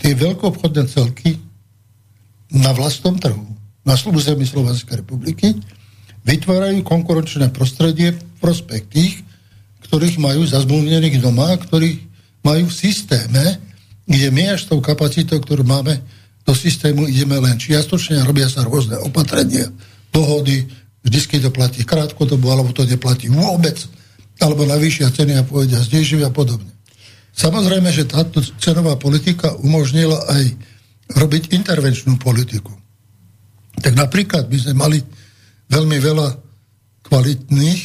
tie 0.00 0.12
veľkoobchodné 0.16 0.82
celky 0.88 1.36
na 2.54 2.72
vlastnom 2.72 3.18
trhu, 3.20 3.44
na 3.84 3.94
území 3.94 4.48
Slovenskej 4.48 5.04
republiky, 5.04 5.52
vytvárajú 6.24 6.80
konkurenčné 6.80 7.52
prostredie 7.52 8.16
v 8.16 8.20
prospech 8.40 8.82
tých, 8.88 9.14
ktorých 9.84 10.16
majú 10.16 10.48
zazmluvnených 10.48 11.20
doma, 11.20 11.52
ktorých 11.52 12.00
majú 12.40 12.68
v 12.68 12.74
systéme, 12.74 13.60
kde 14.08 14.28
my 14.32 14.56
až 14.56 14.68
tou 14.68 14.80
kapacitou, 14.80 15.40
ktorú 15.40 15.64
máme 15.64 16.00
do 16.44 16.52
systému, 16.52 17.08
ideme 17.08 17.40
len 17.40 17.56
čiastočne 17.56 18.20
a 18.20 18.26
robia 18.28 18.48
sa 18.48 18.64
rôzne 18.64 19.00
opatrenia, 19.00 19.72
dohody, 20.12 20.68
vždy 21.04 21.40
to 21.40 21.50
platí 21.52 21.84
krátkodobo, 21.84 22.52
alebo 22.52 22.72
to 22.76 22.84
neplatí 22.84 23.32
vôbec, 23.32 23.80
alebo 24.40 24.68
navýšia 24.68 25.08
ceny 25.08 25.40
a 25.40 25.46
povedia 25.46 25.80
zdejšie 25.80 26.24
a 26.24 26.32
podobne. 26.32 26.73
Samozrejme, 27.34 27.90
že 27.90 28.06
táto 28.06 28.38
cenová 28.62 28.94
politika 28.94 29.58
umožnila 29.58 30.22
aj 30.30 30.54
robiť 31.18 31.50
intervenčnú 31.50 32.14
politiku. 32.16 32.70
Tak 33.82 33.98
napríklad 33.98 34.46
by 34.46 34.56
sme 34.56 34.74
mali 34.78 34.98
veľmi 35.66 35.98
veľa 35.98 36.28
kvalitných 37.04 37.80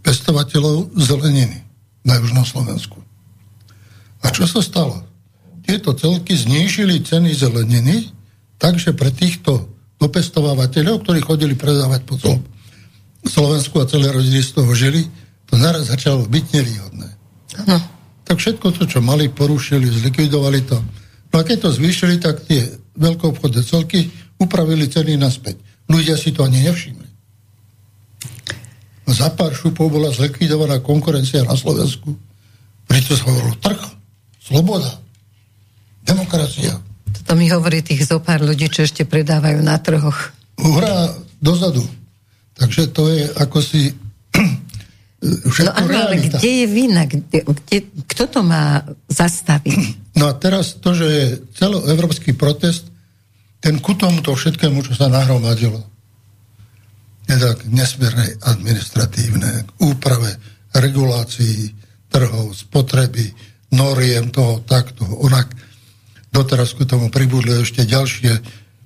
pestovateľov 0.00 0.94
zeleniny 0.94 1.58
na 2.06 2.22
Južnom 2.22 2.46
Slovensku. 2.46 3.02
A 4.22 4.30
čo 4.30 4.46
sa 4.46 4.62
stalo? 4.62 5.02
Tieto 5.66 5.92
celky 5.98 6.38
znížili 6.38 7.02
ceny 7.02 7.34
zeleniny, 7.34 8.14
takže 8.62 8.94
pre 8.94 9.10
týchto 9.10 9.66
dopestovávateľov, 9.98 11.02
ktorí 11.02 11.18
chodili 11.20 11.58
predávať 11.58 12.00
po 12.06 12.14
celom 12.14 12.40
Slovensku 13.26 13.82
a 13.82 13.90
celé 13.90 14.14
rodiny 14.14 14.38
z 14.38 14.54
toho 14.54 14.70
žili, 14.70 15.02
to 15.50 15.58
naraz 15.58 15.90
začalo 15.90 16.22
byť 16.30 16.44
nevýhodné. 16.54 17.08
Ano. 17.66 17.95
Tak 18.26 18.36
všetko 18.42 18.66
to, 18.74 18.82
čo 18.90 18.98
mali, 18.98 19.30
porušili, 19.30 19.86
zlikvidovali 19.86 20.60
to. 20.66 20.78
No 21.30 21.34
a 21.38 21.46
keď 21.46 21.70
to 21.70 21.76
zvýšili, 21.78 22.18
tak 22.18 22.42
tie 22.42 22.66
veľkoobchodné 22.98 23.62
celky 23.62 24.10
upravili 24.42 24.90
ceny 24.90 25.14
naspäť. 25.14 25.62
Ľudia 25.86 26.18
si 26.18 26.34
to 26.34 26.42
ani 26.42 26.66
nevšimli 26.66 27.06
za 29.06 29.30
pár 29.30 29.54
šupov 29.54 29.94
bola 29.94 30.10
zlikvidovaná 30.10 30.82
konkurencia 30.82 31.46
na 31.46 31.54
Slovensku. 31.54 32.18
Preto 32.90 33.14
sa 33.14 33.30
hovorilo 33.30 33.54
trh, 33.62 33.80
sloboda, 34.42 34.98
demokracia. 36.02 36.74
Toto 37.06 37.32
mi 37.38 37.46
hovorí 37.46 37.82
tých 37.86 38.06
zo 38.06 38.18
pár 38.18 38.42
ľudí, 38.42 38.66
čo 38.66 38.82
ešte 38.82 39.06
predávajú 39.06 39.62
na 39.62 39.78
trhoch. 39.78 40.34
Hurá, 40.58 41.14
dozadu. 41.38 41.86
Takže 42.58 42.90
to 42.90 43.06
je 43.10 43.30
ako 43.38 43.58
si 43.62 43.94
no 45.22 45.72
ale 45.72 46.20
kde 46.20 46.50
je 46.64 46.66
vina? 46.68 47.08
Kde, 47.08 47.40
kde, 47.42 47.78
kto 48.04 48.24
to 48.28 48.40
má 48.44 48.84
zastaviť? 49.08 50.12
No 50.16 50.28
a 50.28 50.36
teraz 50.36 50.80
to, 50.80 50.96
že 50.96 51.06
je 51.08 51.26
celoevropský 51.56 52.32
protest, 52.36 52.88
ten 53.60 53.80
ku 53.80 53.96
tomuto 53.96 54.32
všetkému, 54.36 54.80
čo 54.84 54.96
sa 54.96 55.12
nahromadilo 55.12 55.84
jednak 57.26 57.58
nesmiernej 57.66 58.38
administratívne, 58.38 59.66
k 59.66 59.70
úprave 59.82 60.38
regulácií 60.78 61.74
trhov, 62.06 62.54
spotreby, 62.54 63.34
noriem 63.74 64.30
toho, 64.30 64.62
takto, 64.62 65.02
onak. 65.02 65.50
Doteraz 66.30 66.78
k 66.78 66.86
tomu 66.86 67.10
pribudli 67.10 67.50
ešte 67.66 67.82
ďalšie 67.82 68.32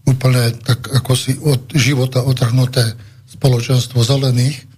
úplne 0.08 0.56
tak 0.64 0.88
ako 0.88 1.12
si 1.12 1.36
od 1.36 1.68
života 1.76 2.24
otrhnuté 2.24 2.96
spoločenstvo 3.28 4.00
zelených, 4.00 4.69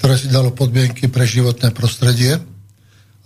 ktoré 0.00 0.16
si 0.16 0.32
dalo 0.32 0.48
podmienky 0.48 1.12
pre 1.12 1.28
životné 1.28 1.76
prostredie, 1.76 2.40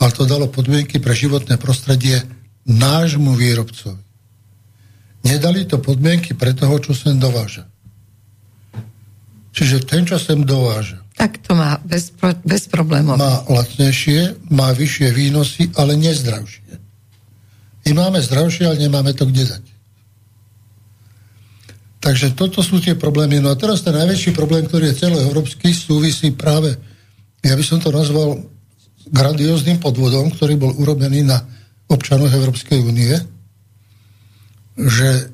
ale 0.02 0.10
to 0.10 0.26
dalo 0.26 0.50
podmienky 0.50 0.98
pre 0.98 1.14
životné 1.14 1.54
prostredie 1.54 2.18
nášmu 2.66 3.38
výrobcovi. 3.38 4.02
Nedali 5.22 5.70
to 5.70 5.78
podmienky 5.78 6.34
pre 6.34 6.50
toho, 6.50 6.74
čo 6.82 6.90
sem 6.90 7.14
dováža. 7.14 7.70
Čiže 9.54 9.86
ten, 9.86 10.02
čo 10.02 10.18
sem 10.18 10.42
dováža. 10.42 10.98
Tak 11.14 11.46
to 11.46 11.54
má 11.54 11.78
bez, 11.86 12.10
bez 12.42 12.66
problémov. 12.66 13.22
Má 13.22 13.46
lacnejšie, 13.46 14.50
má 14.50 14.74
vyššie 14.74 15.08
výnosy, 15.14 15.70
ale 15.78 15.94
nezdravšie. 15.94 16.74
My 17.86 17.90
máme 17.94 18.18
zdravšie, 18.18 18.66
ale 18.66 18.82
nemáme 18.82 19.14
to 19.14 19.30
kde 19.30 19.46
dať. 19.46 19.64
Takže 22.04 22.37
toto 22.37 22.61
sú 22.61 22.84
tie 22.84 22.92
problémy. 22.92 23.40
No 23.40 23.49
a 23.49 23.56
teraz 23.56 23.80
ten 23.80 23.96
najväčší 23.96 24.37
problém, 24.37 24.68
ktorý 24.68 24.92
je 24.92 25.08
celoeurópsky, 25.08 25.73
súvisí 25.73 26.37
práve, 26.37 26.76
ja 27.40 27.56
by 27.56 27.64
som 27.64 27.80
to 27.80 27.88
nazval 27.88 28.44
grandióznym 29.08 29.80
podvodom, 29.80 30.28
ktorý 30.28 30.61
bol 30.61 30.76
urobený 30.76 31.25
na 31.25 31.40
občanoch 31.88 32.28
Európskej 32.28 32.84
únie. 32.84 33.16
že 34.75 35.30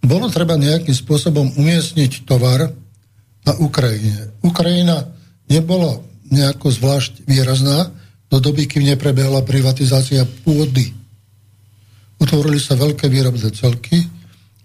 bolo 0.00 0.32
treba 0.32 0.56
nejakým 0.56 0.96
spôsobom 0.96 1.60
umiestniť 1.60 2.24
tovar 2.24 2.72
na 3.44 3.52
Ukrajine. 3.60 4.32
Ukrajina 4.40 5.12
nebola 5.44 6.00
nejako 6.32 6.72
zvlášť 6.72 7.28
výrazná 7.28 7.92
do 8.32 8.40
doby, 8.40 8.64
kým 8.64 8.88
neprebehla 8.88 9.44
privatizácia 9.44 10.24
pôdy. 10.24 10.96
Utvorili 12.16 12.56
sa 12.56 12.80
veľké 12.80 13.12
výrobné 13.12 13.52
celky 13.52 14.08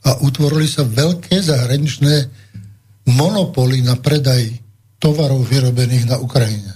a 0.06 0.22
utvorili 0.22 0.70
sa 0.70 0.86
veľké 0.86 1.42
zahraničné 1.42 2.16
monopoly 3.08 3.82
na 3.82 3.96
predaj 3.98 4.52
tovarov 5.00 5.46
vyrobených 5.48 6.06
na 6.10 6.18
Ukrajine. 6.20 6.74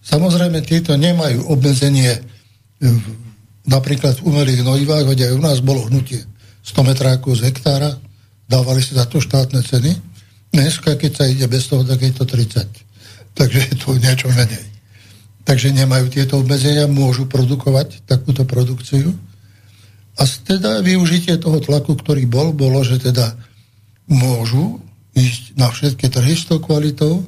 Samozrejme, 0.00 0.60
tieto 0.64 0.96
nemajú 0.96 1.50
obmedzenie 1.50 2.18
napríklad 3.68 4.18
v 4.20 4.26
umelých 4.26 4.64
hnojivách, 4.64 5.04
veď 5.06 5.18
aj 5.30 5.32
u 5.36 5.40
nás 5.40 5.58
bolo 5.60 5.86
hnutie 5.86 6.24
100 6.64 6.90
metrákov 6.90 7.40
z 7.40 7.48
hektára, 7.48 7.96
dávali 8.48 8.82
sa 8.82 9.04
za 9.04 9.06
to 9.06 9.22
štátne 9.22 9.60
ceny. 9.62 9.92
Dneska, 10.50 10.98
keď 10.98 11.12
sa 11.14 11.24
ide 11.30 11.46
bez 11.46 11.70
toho, 11.70 11.86
tak 11.86 12.02
je 12.02 12.10
to 12.10 12.26
30. 12.26 12.66
Takže 13.38 13.58
je 13.70 13.74
to 13.78 13.94
niečo 13.94 14.26
menej. 14.34 14.66
Takže 15.46 15.72
nemajú 15.72 16.10
tieto 16.10 16.42
obmedzenia, 16.42 16.90
môžu 16.90 17.30
produkovať 17.30 18.02
takúto 18.04 18.42
produkciu. 18.42 19.14
A 20.20 20.28
teda 20.28 20.84
využitie 20.84 21.40
toho 21.40 21.64
tlaku, 21.64 21.96
ktorý 21.96 22.28
bol, 22.28 22.52
bolo, 22.52 22.84
že 22.84 23.00
teda 23.00 23.32
môžu 24.04 24.84
ísť 25.16 25.56
na 25.56 25.72
všetky 25.72 26.12
trhy 26.12 26.36
s 26.36 26.44
tou 26.44 26.60
kvalitou 26.60 27.24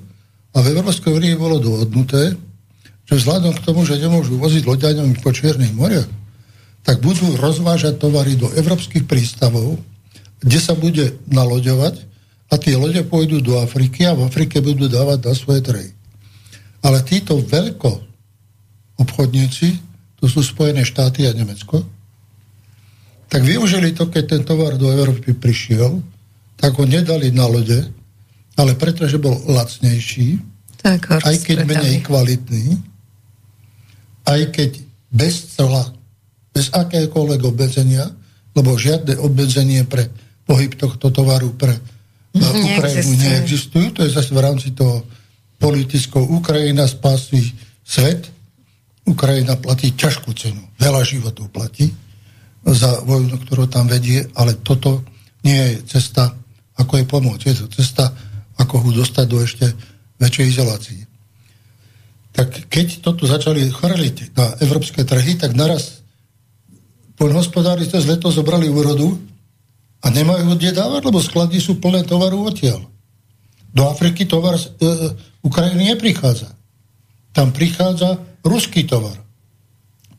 a 0.53 0.61
v 0.61 0.77
Európskej 0.77 1.09
únii 1.09 1.35
bolo 1.41 1.57
dohodnuté, 1.57 2.37
že 3.09 3.15
vzhľadom 3.17 3.57
k 3.57 3.65
tomu, 3.65 3.89
že 3.89 3.97
nemôžu 3.97 4.37
voziť 4.37 4.69
loďaňami 4.69 5.25
po 5.25 5.33
Čiernych 5.33 5.73
moriach, 5.73 6.07
tak 6.85 7.01
budú 7.01 7.33
rozvážať 7.41 7.97
tovary 7.97 8.37
do 8.37 8.53
európskych 8.53 9.09
prístavov, 9.09 9.81
kde 10.45 10.59
sa 10.61 10.77
bude 10.77 11.17
naloďovať 11.33 11.95
a 12.53 12.55
tie 12.61 12.77
lode 12.77 13.01
pôjdu 13.09 13.41
do 13.41 13.57
Afriky 13.57 14.05
a 14.05 14.13
v 14.13 14.29
Afrike 14.29 14.61
budú 14.61 14.91
dávať 14.93 15.19
na 15.25 15.33
svoje 15.33 15.65
trhy. 15.65 15.89
Ale 16.85 17.01
títo 17.07 17.41
veľko 17.41 17.91
obchodníci, 19.01 19.81
to 20.21 20.29
sú 20.29 20.45
Spojené 20.45 20.85
štáty 20.85 21.25
a 21.25 21.33
Nemecko, 21.33 21.81
tak 23.33 23.49
využili 23.49 23.97
to, 23.97 24.13
keď 24.13 24.25
ten 24.29 24.43
tovar 24.45 24.77
do 24.77 24.93
Európy 24.93 25.33
prišiel, 25.33 26.05
tak 26.61 26.77
ho 26.77 26.85
nedali 26.85 27.33
na 27.33 27.49
lode, 27.49 27.81
ale 28.61 28.77
pretože 28.77 29.17
bol 29.17 29.33
lacnejší, 29.49 30.37
tak 30.85 31.09
aj 31.09 31.37
keď 31.41 31.65
menej 31.65 32.05
kvalitný, 32.05 32.77
aj 34.29 34.53
keď 34.53 34.71
bez 35.09 35.57
cela 35.57 35.97
bez 36.53 36.69
akéhokoľvek 36.69 37.41
obmedzenia, 37.49 38.13
lebo 38.53 38.77
žiadne 38.77 39.17
obmedzenie 39.17 39.89
pre 39.89 40.13
pohyb 40.45 40.77
tohto 40.77 41.09
tovaru 41.09 41.57
pre 41.57 41.73
mm, 42.37 42.77
Ukrajinu 42.77 43.13
neexistujú. 43.17 43.97
To 43.97 44.05
je 44.05 44.13
zase 44.13 44.37
v 44.37 44.45
rámci 44.45 44.77
toho 44.77 45.09
politickou 45.57 46.21
Ukrajina 46.21 46.85
spásí 46.85 47.57
svet. 47.81 48.29
Ukrajina 49.09 49.57
platí 49.57 49.97
ťažkú 49.97 50.31
cenu. 50.37 50.61
Veľa 50.77 51.03
životov 51.09 51.49
platí 51.49 51.89
za 52.63 53.03
vojnu, 53.03 53.43
ktorú 53.43 53.67
tam 53.67 53.91
vedie, 53.91 54.23
ale 54.39 54.55
toto 54.63 55.03
nie 55.43 55.59
je 55.59 55.99
cesta, 55.99 56.31
ako 56.79 57.03
je 57.03 57.05
pomôcť. 57.11 57.43
Je 57.51 57.57
to 57.67 57.69
cesta, 57.75 58.15
ako 58.59 58.87
ho 58.87 58.91
dostať 58.95 59.27
do 59.27 59.39
ešte 59.43 59.67
väčšej 60.23 60.47
izolácii. 60.47 61.01
Tak 62.33 62.71
keď 62.71 63.03
toto 63.03 63.27
začali 63.27 63.67
chrliť 63.69 64.17
na 64.39 64.57
európske 64.63 65.03
trhy, 65.03 65.37
tak 65.37 65.53
naraz 65.59 66.01
poľnohospodári 67.19 67.85
cez 67.91 68.09
leto 68.09 68.33
zobrali 68.33 68.71
úrodu 68.71 69.19
a 70.03 70.07
nemajú 70.09 70.57
kde 70.57 70.75
dávať, 70.75 71.03
lebo 71.07 71.21
sklady 71.21 71.61
sú 71.61 71.79
plné 71.79 72.07
tovaru 72.07 72.47
odtiaľ. 72.49 72.89
Do 73.73 73.89
Afriky 73.89 74.25
tovar 74.25 74.57
z 74.59 74.69
e, 74.81 74.89
Ukrajiny 75.45 75.97
neprichádza. 75.97 76.51
Tam 77.33 77.53
prichádza 77.55 78.21
ruský 78.45 78.85
tovar. 78.85 79.17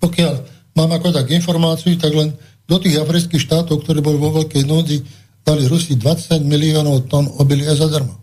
Pokiaľ 0.02 0.34
mám 0.74 0.92
ako 0.94 1.14
tak 1.14 1.30
informáciu, 1.30 1.96
tak 1.98 2.14
len 2.14 2.34
do 2.66 2.78
tých 2.80 2.98
afrických 3.00 3.44
štátov, 3.44 3.84
ktoré 3.84 4.00
boli 4.00 4.18
vo 4.18 4.34
veľkej 4.34 4.64
núdzi, 4.66 4.98
dali 5.44 5.68
Rusi 5.68 6.00
20 6.00 6.44
miliónov 6.48 7.06
tón 7.12 7.28
obilia 7.38 7.76
zadarmo. 7.76 8.16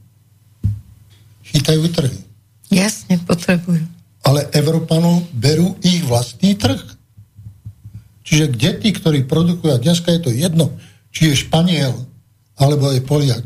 Chytajú 1.53 1.85
trhy. 1.93 2.19
Jasne, 2.73 3.21
potrebujú. 3.27 3.85
Ale 4.25 4.49
Európanov 4.55 5.27
berú 5.35 5.77
ich 5.83 6.01
vlastný 6.07 6.57
trh. 6.57 6.81
Čiže 8.25 8.53
kde 8.53 8.71
tí, 8.79 8.89
ktorí 8.95 9.27
produkujú, 9.27 9.71
a 9.75 9.83
dneska 9.83 10.15
je 10.15 10.21
to 10.23 10.31
jedno, 10.31 10.71
či 11.11 11.35
je 11.35 11.43
Španiel, 11.43 12.07
alebo 12.55 12.93
je 12.95 13.03
Poliak, 13.03 13.43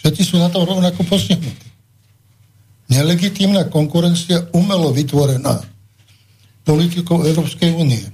všetci 0.00 0.22
sú 0.24 0.40
na 0.40 0.48
to 0.48 0.64
rovnako 0.64 1.04
postihnutí. 1.04 1.68
Nelegitímna 2.88 3.68
konkurencia 3.68 4.48
umelo 4.56 4.92
vytvorená 4.92 5.60
politikou 6.64 7.20
Európskej 7.20 7.76
únie. 7.76 8.04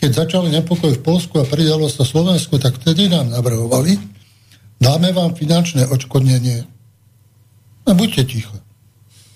Keď 0.00 0.10
začali 0.16 0.48
nepokoj 0.48 0.96
v 0.96 1.04
Polsku 1.04 1.36
a 1.36 1.44
pridalo 1.44 1.84
sa 1.92 2.08
Slovensko, 2.08 2.56
tak 2.56 2.80
vtedy 2.80 3.12
nám 3.12 3.28
navrhovali, 3.28 4.00
dáme 4.80 5.12
vám 5.12 5.36
finančné 5.36 5.84
odškodnenie. 5.92 6.64
A 7.84 7.92
buďte 7.92 8.24
ticho. 8.24 8.56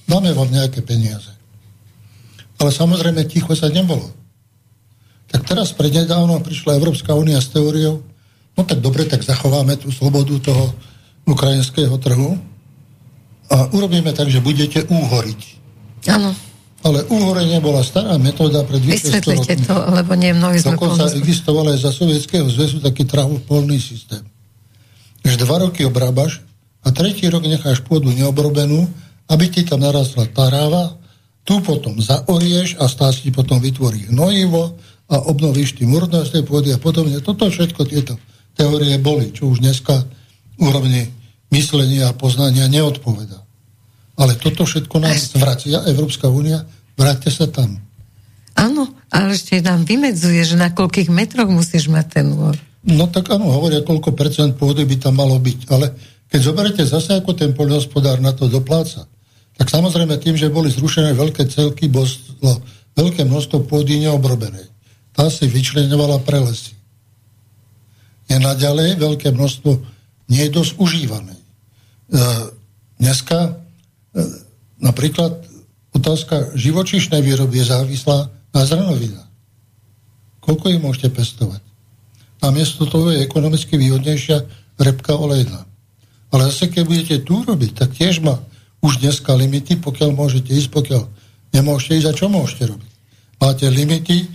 Dáme 0.08 0.32
vám 0.32 0.48
nejaké 0.48 0.80
peniaze. 0.80 1.32
Ale 2.56 2.72
samozrejme 2.72 3.28
ticho 3.28 3.52
sa 3.52 3.68
nebolo. 3.68 4.08
Tak 5.28 5.44
teraz 5.44 5.76
prednedávno 5.76 6.40
prišla 6.40 6.80
Európska 6.80 7.12
únia 7.12 7.44
s 7.44 7.52
teóriou, 7.52 8.00
no 8.56 8.60
tak 8.64 8.80
dobre, 8.80 9.04
tak 9.04 9.20
zachováme 9.20 9.76
tú 9.76 9.92
slobodu 9.92 10.32
toho 10.40 10.72
ukrajinského 11.28 11.92
trhu 12.00 12.40
a 13.52 13.68
urobíme 13.74 14.16
tak, 14.16 14.32
že 14.32 14.40
budete 14.40 14.88
úhoriť. 14.88 15.40
Áno. 16.08 16.32
Ale 16.84 17.00
úhorenie 17.08 17.64
bola 17.64 17.80
stará 17.80 18.20
metóda 18.20 18.60
pred 18.68 18.84
200 18.84 19.24
rokmi. 19.24 19.56
to, 19.64 19.76
lebo 19.88 20.12
nie 20.20 20.36
mnohí 20.36 20.60
sme 20.60 20.76
Dokonca 20.76 21.08
existoval 21.16 21.72
aj 21.72 21.78
za 21.80 21.90
sovietského 21.96 22.44
zväzu 22.52 22.84
taký 22.84 23.08
trávopolný 23.08 23.80
systém. 23.80 24.20
Že 25.24 25.48
dva 25.48 25.64
roky 25.64 25.88
obrábaš 25.88 26.44
a 26.84 26.92
tretí 26.92 27.24
rok 27.32 27.48
necháš 27.48 27.80
pôdu 27.80 28.12
neobrobenú, 28.12 28.84
aby 29.32 29.48
ti 29.48 29.64
tam 29.64 29.80
narastla 29.80 30.28
taráva, 30.28 31.00
tu 31.48 31.64
potom 31.64 31.96
zaorieš 31.96 32.76
a 32.76 32.84
stás 32.84 33.24
ti 33.24 33.32
potom 33.32 33.56
vytvorí 33.56 34.12
hnojivo, 34.12 34.76
a 35.08 35.20
obnovíš 35.28 35.76
tým 35.76 35.92
úrodnosti 35.92 36.40
pôdy 36.48 36.72
a 36.72 36.80
podobne. 36.80 37.20
Toto 37.20 37.52
všetko 37.52 37.84
tieto 37.84 38.16
teórie 38.56 38.96
boli, 38.96 39.34
čo 39.34 39.52
už 39.52 39.60
dneska 39.60 40.00
úrovni 40.56 41.12
myslenia 41.52 42.10
a 42.10 42.16
poznania 42.16 42.70
neodpoveda. 42.70 43.43
Ale 44.14 44.38
toto 44.38 44.62
všetko 44.62 44.96
nám 45.02 45.16
zvracia 45.18 45.82
Európska 45.90 46.30
únia, 46.30 46.62
vráťte 46.94 47.30
sa 47.30 47.46
tam. 47.50 47.82
Áno, 48.54 48.86
ale 49.10 49.34
ešte 49.34 49.58
nám 49.58 49.82
vymedzuje, 49.82 50.46
že 50.46 50.54
na 50.54 50.70
koľkých 50.70 51.10
metroch 51.10 51.50
musíš 51.50 51.90
mať 51.90 52.06
ten 52.22 52.26
úr. 52.30 52.54
No 52.86 53.10
tak 53.10 53.34
áno, 53.34 53.50
hovoria, 53.50 53.82
koľko 53.82 54.14
percent 54.14 54.54
pôdy 54.54 54.86
by 54.86 54.96
tam 55.02 55.18
malo 55.18 55.34
byť, 55.40 55.60
ale 55.74 55.90
keď 56.30 56.40
zoberete 56.40 56.82
zase, 56.86 57.18
ako 57.18 57.34
ten 57.34 57.50
poľnohospodár 57.50 58.22
na 58.22 58.30
to 58.30 58.46
dopláca, 58.46 59.10
tak 59.58 59.66
samozrejme 59.66 60.14
tým, 60.22 60.38
že 60.38 60.52
boli 60.52 60.70
zrušené 60.70 61.14
veľké 61.18 61.50
celky, 61.50 61.90
bolo 61.90 62.06
veľké 62.94 63.26
množstvo 63.26 63.66
pôdy 63.66 63.98
neobrobenej 64.06 64.74
tá 65.14 65.30
si 65.30 65.46
vyčlenovala 65.46 66.18
prelesy. 66.26 66.74
Je 68.26 68.36
naďalej 68.42 68.98
veľké 68.98 69.30
množstvo 69.30 69.70
nie 70.34 70.46
dosť 70.50 70.74
užívané. 70.74 71.38
E, 71.38 71.42
dneska 72.98 73.62
napríklad 74.78 75.42
otázka 75.94 76.54
živočíšnej 76.54 77.22
výroby 77.22 77.62
je 77.62 77.70
závislá 77.70 78.30
na 78.54 78.62
zrnovinách. 78.62 79.30
Koľko 80.42 80.64
ich 80.70 80.80
môžete 80.82 81.08
pestovať? 81.14 81.62
Namiesto 82.44 82.84
toho 82.84 83.08
je 83.14 83.24
ekonomicky 83.24 83.80
výhodnejšia 83.80 84.44
repka 84.76 85.16
olejná. 85.16 85.64
Ale 86.34 86.50
zase, 86.50 86.68
keď 86.68 86.82
budete 86.84 87.16
tu 87.24 87.40
robiť, 87.40 87.72
tak 87.78 87.94
tiež 87.94 88.20
má 88.20 88.42
už 88.84 89.00
dneska 89.00 89.32
limity, 89.32 89.80
pokiaľ 89.80 90.10
môžete 90.12 90.52
ísť, 90.52 90.68
pokiaľ 90.74 91.02
nemôžete 91.56 92.04
ísť 92.04 92.08
a 92.10 92.18
čo 92.18 92.26
môžete 92.28 92.64
robiť. 92.74 92.92
Máte 93.40 93.66
limity, 93.70 94.28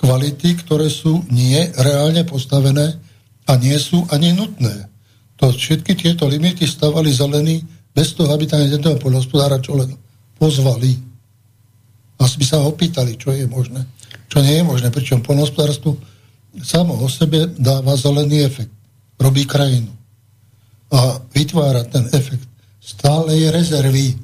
kvality, 0.00 0.58
ktoré 0.66 0.90
sú 0.90 1.22
nie 1.30 1.60
reálne 1.78 2.26
postavené 2.26 2.98
a 3.46 3.52
nie 3.60 3.78
sú 3.78 4.02
ani 4.10 4.34
nutné. 4.34 4.90
To 5.38 5.54
všetky 5.54 5.94
tieto 5.94 6.26
limity 6.26 6.66
stavali 6.66 7.14
zelení 7.14 7.62
bez 7.92 8.16
toho, 8.16 8.32
aby 8.32 8.48
tam 8.48 8.64
jedného 8.64 8.96
poľnohospodára 8.96 9.60
čo 9.60 9.76
len 9.76 9.92
pozvali. 10.40 10.96
A 12.18 12.24
by 12.24 12.44
sa 12.44 12.64
opýtali, 12.64 13.18
čo 13.20 13.34
je 13.34 13.44
možné, 13.46 13.84
čo 14.32 14.40
nie 14.40 14.58
je 14.58 14.64
možné. 14.64 14.88
Pričom 14.88 15.20
poľnohospodárstvo 15.20 15.98
samo 16.60 16.96
o 17.00 17.08
sebe 17.08 17.52
dáva 17.56 17.96
zelený 17.96 18.44
efekt. 18.44 18.72
Robí 19.20 19.44
krajinu. 19.44 19.90
A 20.92 21.20
vytvára 21.32 21.84
ten 21.88 22.08
efekt. 22.12 22.44
Stále 22.82 23.38
je 23.38 23.48
rezervy. 23.48 24.18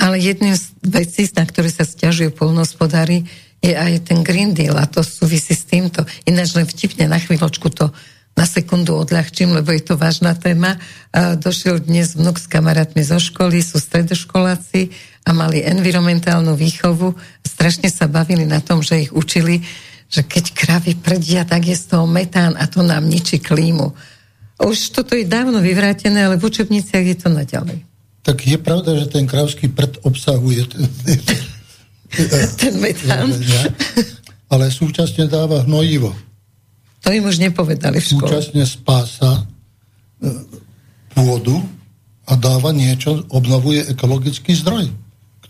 Ale 0.00 0.18
jedným 0.18 0.56
z 0.56 0.72
vecí, 0.82 1.28
na 1.36 1.44
ktoré 1.44 1.68
sa 1.68 1.84
stiažujú 1.84 2.32
polnohospodári, 2.32 3.28
je 3.62 3.78
aj 3.78 4.10
ten 4.10 4.26
Green 4.26 4.50
Deal 4.50 4.74
a 4.74 4.90
to 4.90 5.06
súvisí 5.06 5.54
s 5.54 5.68
týmto. 5.68 6.02
Ináč 6.26 6.58
len 6.58 6.66
vtipne 6.66 7.06
na 7.06 7.22
chvíľočku 7.22 7.70
to 7.70 7.94
na 8.32 8.48
sekundu 8.48 8.96
odľahčím, 8.96 9.52
lebo 9.52 9.70
je 9.76 9.82
to 9.84 9.94
vážna 10.00 10.32
téma. 10.32 10.80
Došiel 11.14 11.84
dnes 11.84 12.16
vnuk 12.16 12.40
s 12.40 12.48
kamarátmi 12.48 13.04
zo 13.04 13.20
školy, 13.20 13.60
sú 13.60 13.76
stredoškoláci 13.76 14.88
a 15.28 15.30
mali 15.36 15.60
environmentálnu 15.60 16.56
výchovu. 16.56 17.12
Strašne 17.44 17.92
sa 17.92 18.08
bavili 18.08 18.48
na 18.48 18.64
tom, 18.64 18.80
že 18.80 19.08
ich 19.08 19.12
učili, 19.12 19.60
že 20.08 20.24
keď 20.24 20.44
kravy 20.56 20.92
prdia, 20.96 21.44
tak 21.44 21.68
je 21.68 21.76
z 21.76 21.92
toho 21.92 22.08
metán 22.08 22.56
a 22.56 22.64
to 22.68 22.80
nám 22.80 23.04
ničí 23.04 23.36
klímu. 23.40 23.92
Už 24.62 24.94
toto 24.96 25.12
je 25.12 25.28
dávno 25.28 25.60
vyvrátené, 25.60 26.24
ale 26.24 26.40
v 26.40 26.46
učebniciach 26.48 27.04
je 27.04 27.16
to 27.18 27.28
naďalej. 27.28 27.84
Tak 28.22 28.46
je 28.46 28.54
pravda, 28.54 28.94
že 28.94 29.10
ten 29.10 29.26
kravský 29.26 29.66
prd 29.66 30.06
obsahuje 30.06 30.62
ten, 30.70 30.86
ten 32.60 32.74
metán. 32.78 33.34
Ale 34.52 34.68
súčasne 34.68 35.26
dáva 35.32 35.64
hnojivo. 35.64 36.12
To 37.02 37.08
im 37.10 37.26
už 37.26 37.42
nepovedali 37.42 37.98
v 37.98 38.06
škole. 38.14 38.30
Súčasne 38.30 38.62
spása 38.62 39.42
e, 39.42 39.42
pôdu 41.12 41.58
a 42.30 42.38
dáva 42.38 42.70
niečo, 42.70 43.26
obnovuje 43.34 43.90
ekologický 43.90 44.54
zdroj, 44.54 44.86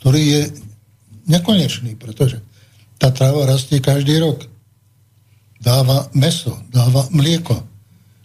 ktorý 0.00 0.22
je 0.22 0.42
nekonečný, 1.28 2.00
pretože 2.00 2.40
tá 2.96 3.12
tráva 3.12 3.44
rastie 3.44 3.78
každý 3.78 4.18
rok. 4.22 4.48
Dáva 5.62 6.10
meso, 6.16 6.58
dáva 6.72 7.06
mlieko. 7.14 7.54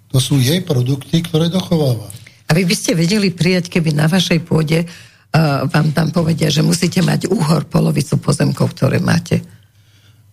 To 0.09 0.17
sú 0.17 0.39
jej 0.41 0.63
produkty, 0.63 1.21
ktoré 1.21 1.51
dochováva. 1.51 2.09
A 2.47 2.55
vy 2.55 2.63
by 2.63 2.75
ste 2.77 2.97
vedeli 2.97 3.29
prijať, 3.29 3.67
keby 3.69 3.93
na 3.93 4.07
vašej 4.07 4.41
pôde 4.47 4.87
uh, 4.87 5.67
vám 5.67 5.91
tam 5.91 6.09
povedia, 6.09 6.47
že 6.47 6.65
musíte 6.65 7.03
mať 7.03 7.29
úhor 7.29 7.67
polovicu 7.67 8.17
pozemkov, 8.17 8.73
ktoré 8.73 9.03
máte. 9.03 9.43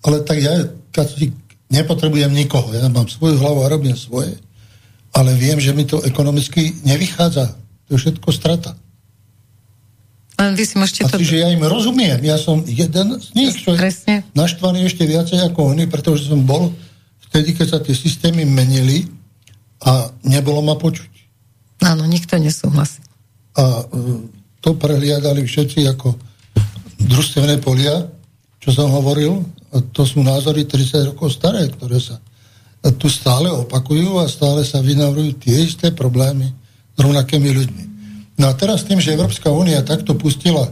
Ale 0.07 0.23
tak 0.23 0.39
ja, 0.41 0.55
keď 0.95 1.35
nepotrebujem 1.73 2.33
nikoho. 2.33 2.73
Ja 2.75 2.89
mám 2.91 3.09
svoju 3.09 3.41
hlavu 3.41 3.65
a 3.65 3.73
robím 3.73 3.97
svoje. 3.97 4.37
Ale 5.15 5.33
viem, 5.39 5.63
že 5.63 5.71
mi 5.71 5.87
to 5.87 6.03
ekonomicky 6.03 6.75
nevychádza. 6.83 7.55
To 7.87 7.89
je 7.95 7.99
všetko 8.01 8.29
strata. 8.35 8.75
Ale 10.35 10.59
vy 10.59 10.65
si 10.67 10.75
môžete 10.75 11.07
to... 11.07 11.23
že 11.23 11.47
ja 11.47 11.49
im 11.55 11.63
rozumiem. 11.63 12.19
Ja 12.27 12.35
som 12.35 12.67
jeden 12.67 13.23
z 13.23 13.29
nich, 13.39 13.55
čo 13.55 13.79
je 13.79 13.79
naštvaný 14.35 14.91
ešte 14.91 15.07
viacej 15.07 15.39
ako 15.47 15.79
oni, 15.79 15.87
pretože 15.87 16.27
som 16.27 16.43
bol 16.43 16.75
vtedy, 17.31 17.55
keď 17.55 17.67
sa 17.71 17.79
tie 17.79 17.95
systémy 17.95 18.43
menili 18.43 19.07
a 19.87 20.11
nebolo 20.27 20.59
ma 20.59 20.75
počuť. 20.75 21.11
Áno, 21.87 22.03
nikto 22.11 22.35
nesúhlasí. 22.35 22.99
A 23.55 23.87
e, 23.87 24.27
to 24.59 24.75
prehliadali 24.75 25.47
všetci 25.47 25.87
ako 25.95 26.19
družstevné 26.99 27.63
polia, 27.63 28.11
čo 28.59 28.75
som 28.75 28.91
hovoril, 28.91 29.45
to 29.81 30.03
sú 30.07 30.23
názory 30.23 30.69
30 30.69 31.15
rokov 31.15 31.35
staré, 31.35 31.67
ktoré 31.71 31.99
sa 31.99 32.21
tu 33.01 33.09
stále 33.09 33.49
opakujú 33.49 34.21
a 34.21 34.29
stále 34.29 34.61
sa 34.61 34.85
vynavrujú 34.85 35.41
tie 35.41 35.65
isté 35.65 35.89
problémy 35.89 36.53
s 36.93 36.99
rovnakými 37.01 37.49
ľuďmi. 37.49 37.85
No 38.37 38.51
a 38.51 38.53
teraz 38.53 38.85
tým, 38.85 39.01
že 39.01 39.17
Európska 39.17 39.49
únia 39.49 39.81
takto 39.81 40.13
pustila 40.19 40.69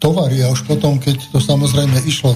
tovary 0.00 0.40
a 0.40 0.48
už 0.48 0.64
potom, 0.64 0.96
keď 0.96 1.20
to 1.28 1.38
samozrejme 1.42 2.00
išlo 2.08 2.32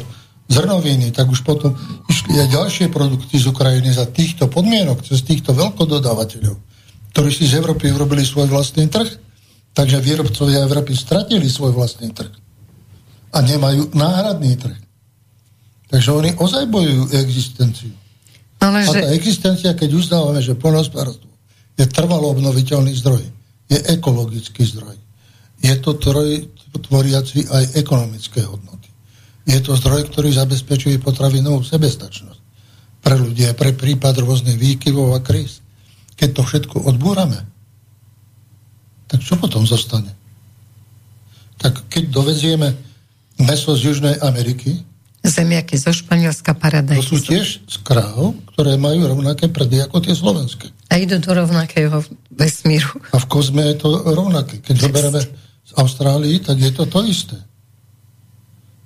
zrnoviny, 0.49 1.13
tak 1.13 1.29
už 1.29 1.41
potom 1.45 1.73
išli 2.09 2.37
aj 2.37 2.49
ďalšie 2.53 2.87
produkty 2.93 3.41
z 3.41 3.49
Ukrajiny 3.49 3.93
za 3.93 4.09
týchto 4.09 4.49
podmienok, 4.49 5.05
cez 5.05 5.25
týchto 5.25 5.57
veľkododávateľov, 5.57 6.57
ktorí 7.13 7.31
si 7.33 7.49
z 7.49 7.61
Európy 7.61 7.93
urobili 7.93 8.25
svoj 8.25 8.49
vlastný 8.49 8.89
trh, 8.93 9.09
takže 9.73 10.05
výrobcovia 10.05 10.65
Európy 10.65 10.97
stratili 10.97 11.49
svoj 11.49 11.77
vlastný 11.77 12.13
trh 12.13 12.33
a 13.33 13.39
nemajú 13.45 13.93
náhradný 13.93 14.57
trh. 14.57 14.88
Takže 15.89 16.11
oni 16.13 16.31
ozaj 16.37 16.69
bojujú 16.69 17.17
existenciu. 17.17 17.93
Ale 18.61 18.85
a 18.85 18.91
tá 18.93 19.09
existencia, 19.15 19.73
keď 19.73 19.91
uznávame, 19.97 20.45
že 20.45 20.59
poľnohospodárstvo 20.59 21.31
je 21.79 21.87
trvalo 21.89 22.35
obnoviteľný 22.35 22.93
zdroj, 22.99 23.25
je 23.71 23.79
ekologický 23.97 24.67
zdroj, 24.67 24.99
je 25.63 25.75
to 25.81 25.97
troj, 25.97 26.45
tvoriaci 26.79 27.49
aj 27.49 27.65
ekonomické 27.81 28.45
hodnoty. 28.45 28.91
Je 29.49 29.59
to 29.65 29.73
zdroj, 29.75 30.13
ktorý 30.13 30.31
zabezpečuje 30.37 31.01
potravinovú 31.01 31.65
sebestačnosť 31.65 32.41
pre 33.01 33.17
ľudia, 33.17 33.57
pre 33.57 33.73
prípad 33.73 34.21
rôznych 34.21 34.61
výkyvov 34.61 35.17
a 35.17 35.25
kríz. 35.25 35.65
Keď 36.19 36.29
to 36.35 36.43
všetko 36.45 36.77
odbúrame, 36.85 37.41
tak 39.09 39.25
čo 39.25 39.41
potom 39.41 39.65
zostane? 39.65 40.13
Tak 41.57 41.89
keď 41.89 42.13
dovezieme 42.13 42.69
meso 43.41 43.73
z 43.73 43.89
Južnej 43.89 44.17
Ameriky, 44.21 44.85
zemiaky 45.25 45.75
zo 45.79 45.91
Španielska, 45.91 46.55
paradajky. 46.55 47.03
To 47.03 47.15
sú 47.15 47.19
tiež 47.21 47.47
z 47.67 47.77
kráv, 47.83 48.39
ktoré 48.55 48.79
majú 48.79 49.07
rovnaké 49.07 49.51
prdy 49.51 49.85
ako 49.85 50.03
tie 50.03 50.15
slovenské. 50.15 50.71
A 50.89 51.03
idú 51.03 51.19
do 51.21 51.31
rovnakého 51.35 52.01
vesmíru. 52.33 53.03
A 53.13 53.19
v 53.19 53.27
kozme 53.27 53.67
je 53.75 53.77
to 53.83 53.89
rovnaké. 54.15 54.63
Keď 54.63 54.75
zoberieme 54.89 55.21
z 55.69 55.73
Austrálii, 55.77 56.41
tak 56.41 56.57
je 56.57 56.73
to 56.73 56.89
to 56.89 57.05
isté. 57.05 57.37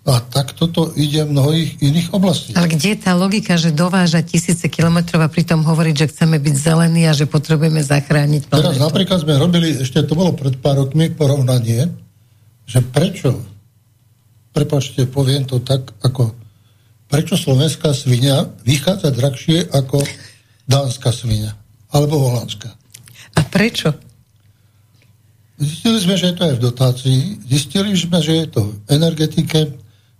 A 0.02 0.18
tak 0.18 0.58
toto 0.58 0.90
ide 0.98 1.22
v 1.22 1.30
mnohých 1.30 1.78
iných 1.78 2.10
oblastiach. 2.10 2.58
Ale 2.58 2.74
kde 2.74 2.98
je 2.98 2.98
tá 2.98 3.14
logika, 3.14 3.54
že 3.54 3.70
dováža 3.70 4.18
tisíce 4.26 4.66
kilometrov 4.66 5.22
a 5.22 5.30
pritom 5.30 5.62
hovoriť, 5.62 5.94
že 5.94 6.10
chceme 6.10 6.42
byť 6.42 6.54
zelení 6.58 7.06
a 7.06 7.14
že 7.14 7.30
potrebujeme 7.30 7.78
zachrániť 7.86 8.50
planetu? 8.50 8.66
Teraz 8.66 8.82
napríklad 8.82 9.22
sme 9.22 9.38
robili, 9.38 9.78
ešte 9.78 10.02
to 10.02 10.18
bolo 10.18 10.34
pred 10.34 10.58
pár 10.58 10.82
rokmi, 10.82 11.06
porovnanie, 11.14 11.86
že 12.66 12.82
prečo 12.82 13.51
prepačte, 14.52 15.08
poviem 15.08 15.48
to 15.48 15.58
tak, 15.58 15.92
ako 16.04 16.36
prečo 17.08 17.36
slovenská 17.36 17.92
svinia 17.92 18.48
vychádza 18.64 19.12
drahšie 19.12 19.68
ako 19.68 20.00
dánska 20.68 21.12
svinia 21.12 21.52
alebo 21.92 22.20
holandská. 22.20 22.72
A 23.36 23.40
prečo? 23.44 23.92
Zistili 25.60 25.98
sme, 26.00 26.16
že 26.16 26.32
je 26.32 26.36
to 26.36 26.44
aj 26.48 26.54
v 26.56 26.64
dotácii, 26.64 27.20
zistili 27.46 27.92
sme, 27.92 28.18
že 28.24 28.32
je 28.44 28.46
to 28.48 28.60
v 28.66 28.74
energetike, 28.88 29.60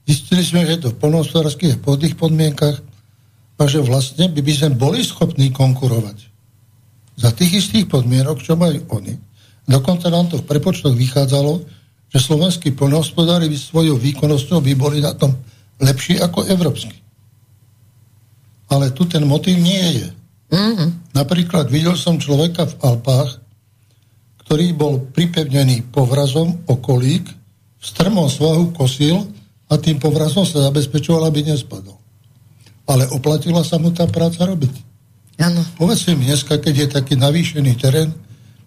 zistili 0.05 0.45
sme, 0.45 0.69
že 0.69 0.77
je 0.77 0.81
to 0.87 0.93
v 0.93 1.01
polnohospodárských 1.01 1.81
a 1.81 1.83
podných 1.83 2.15
podmienkach 2.15 2.79
a 3.59 3.63
že 3.65 3.81
vlastne 3.81 4.29
by, 4.29 4.41
by 4.45 4.53
sme 4.53 4.71
boli 4.77 5.01
schopní 5.01 5.51
konkurovať 5.51 6.19
za 7.17 7.31
tých 7.33 7.65
istých 7.65 7.87
podmienok, 7.89 8.41
čo 8.41 8.57
majú 8.57 8.85
oni. 8.93 9.17
Dokonca 9.67 10.11
nám 10.11 10.29
to 10.33 10.43
v 10.43 10.49
prepočtoch 10.49 10.95
vychádzalo, 10.95 11.63
že 12.13 12.19
slovenskí 12.21 12.77
poľnohospodári 12.77 13.49
by 13.49 13.57
svojou 13.57 13.97
výkonnosťou 13.97 14.61
by 14.61 14.73
boli 14.77 15.01
na 15.01 15.17
tom 15.17 15.33
lepší 15.81 16.21
ako 16.21 16.45
európsky. 16.45 16.93
Ale 18.69 18.93
tu 18.93 19.09
ten 19.09 19.25
motív 19.25 19.57
nie 19.57 20.01
je. 20.01 20.09
Mm-hmm. 20.53 21.17
Napríklad 21.17 21.73
videl 21.73 21.97
som 21.97 22.21
človeka 22.21 22.69
v 22.69 22.75
Alpách, 22.85 23.41
ktorý 24.45 24.77
bol 24.77 25.01
pripevnený 25.17 25.89
povrazom 25.89 26.69
o 26.69 26.77
kolík, 26.77 27.25
v 27.83 27.85
strmom 27.85 28.29
svahu 28.29 28.77
kosil 28.77 29.25
a 29.73 29.75
tým 29.81 29.97
povrazom 29.97 30.45
sa 30.45 30.69
zabezpečoval, 30.69 31.33
aby 31.33 31.49
nespadol. 31.49 31.97
Ale 32.85 33.09
oplatila 33.11 33.65
sa 33.65 33.81
mu 33.81 33.91
tá 33.91 34.05
práca 34.05 34.45
robiť. 34.45 34.71
Ano. 35.41 35.65
Povedzte 35.81 36.13
mi 36.13 36.29
dneska, 36.29 36.61
keď 36.61 36.75
je 36.77 36.89
taký 37.01 37.15
navýšený 37.17 37.73
terén, 37.81 38.13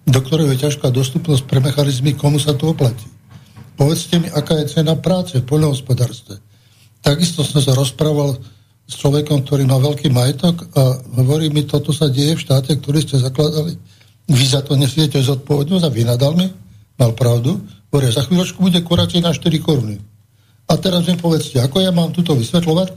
do 0.03 0.19
ktorého 0.19 0.51
je 0.57 0.65
ťažká 0.65 0.89
dostupnosť 0.89 1.45
pre 1.45 1.61
mechanizmy, 1.61 2.17
komu 2.17 2.41
sa 2.41 2.57
to 2.57 2.73
oplatí. 2.73 3.14
Povedzte 3.75 4.23
mi, 4.23 4.27
aká 4.31 4.63
je 4.63 4.71
cena 4.71 4.95
práce 4.95 5.35
v 5.35 5.47
poľnohospodárstve. 5.47 6.39
Takisto 7.03 7.43
som 7.43 7.59
sa 7.59 7.75
rozprával 7.75 8.39
s 8.85 8.93
človekom, 8.97 9.43
ktorý 9.43 9.67
má 9.67 9.77
veľký 9.77 10.09
majetok 10.09 10.71
a 10.73 10.97
hovorí 11.21 11.51
mi, 11.51 11.67
toto 11.67 11.91
sa 11.91 12.07
deje 12.07 12.39
v 12.39 12.43
štáte, 12.43 12.73
ktorý 12.79 13.03
ste 13.03 13.19
zakladali. 13.19 13.75
Vy 14.25 14.45
za 14.45 14.65
to 14.65 14.73
nesiete 14.73 15.21
zodpovednosť 15.21 15.85
a 15.85 15.93
vynadal 15.93 16.33
mi, 16.33 16.47
mal 16.97 17.13
pravdu. 17.13 17.61
Hovorí, 17.91 18.09
za 18.09 18.25
chvíľočku 18.25 18.57
bude 18.63 18.81
kuracie 18.81 19.21
na 19.21 19.35
4 19.35 19.43
koruny. 19.61 20.01
A 20.65 20.81
teraz 20.81 21.05
mi 21.05 21.13
povedzte, 21.13 21.61
ako 21.61 21.77
ja 21.83 21.93
mám 21.93 22.09
tuto 22.09 22.33
vysvetľovať, 22.33 22.89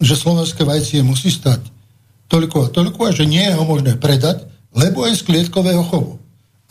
že 0.00 0.14
slovenské 0.16 0.64
vajcie 0.64 1.04
musí 1.04 1.28
stať 1.28 1.60
toľko 2.32 2.56
a 2.64 2.72
toľko 2.72 3.00
a 3.08 3.12
že 3.12 3.28
nie 3.28 3.44
je 3.44 3.52
ho 3.52 3.64
možné 3.68 4.00
predať, 4.00 4.48
lebo 4.72 5.04
je 5.04 5.20
z 5.20 5.26
klietkového 5.28 5.84
chovu. 5.84 6.16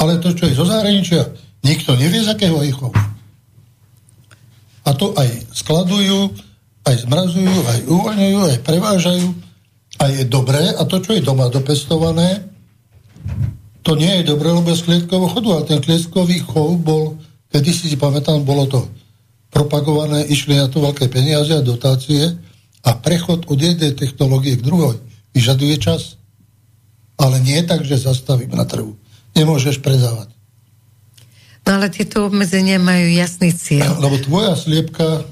Ale 0.02 0.18
to, 0.18 0.34
čo 0.34 0.50
je 0.50 0.58
zo 0.58 0.66
zahraničia, 0.66 1.30
nikto 1.62 1.94
nevie, 1.94 2.26
z 2.26 2.34
akého 2.34 2.58
je 2.66 2.74
chovu. 2.74 2.98
A 4.86 4.98
to 4.98 5.14
aj 5.14 5.30
skladujú, 5.54 6.34
aj 6.86 6.96
zmrazujú, 7.06 7.58
aj 7.70 7.80
uvoľňujú, 7.86 8.40
aj 8.50 8.58
prevážajú. 8.66 9.28
A 10.02 10.04
je 10.10 10.24
dobré. 10.26 10.74
A 10.74 10.82
to, 10.90 10.98
čo 10.98 11.14
je 11.14 11.22
doma 11.22 11.52
dopestované, 11.54 12.50
to 13.82 13.98
nie 13.98 14.22
je 14.22 14.30
dobré, 14.34 14.50
lebo 14.54 14.74
z 14.74 14.86
klietkového 14.86 15.30
chodu. 15.30 15.50
Ale 15.58 15.70
ten 15.70 15.80
klietkový 15.82 16.42
chov 16.42 16.82
bol, 16.82 17.18
kedy 17.54 17.70
si 17.70 17.86
si 17.90 17.98
pamätám, 17.98 18.42
bolo 18.42 18.66
to 18.66 18.82
propagované, 19.52 20.26
išli 20.26 20.58
na 20.58 20.72
to 20.72 20.80
veľké 20.80 21.12
peniaze 21.12 21.52
a 21.52 21.66
dotácie 21.66 22.40
a 22.82 22.90
prechod 22.98 23.46
od 23.46 23.60
jednej 23.60 23.94
technológie 23.94 24.58
k 24.58 24.66
druhej 24.66 24.98
vyžaduje 25.36 25.76
čas. 25.78 26.18
Ale 27.22 27.38
nie 27.44 27.62
tak, 27.62 27.86
že 27.86 28.02
zastavím 28.02 28.58
na 28.58 28.66
trhu. 28.66 28.98
Nemôžeš 29.38 29.84
predávať. 29.84 30.34
No 31.62 31.78
ale 31.78 31.94
tieto 31.94 32.26
obmedzenia 32.26 32.82
majú 32.82 33.06
jasný 33.12 33.54
cieľ. 33.54 34.02
Lebo 34.02 34.18
tvoja 34.18 34.58
sliepka 34.58 35.26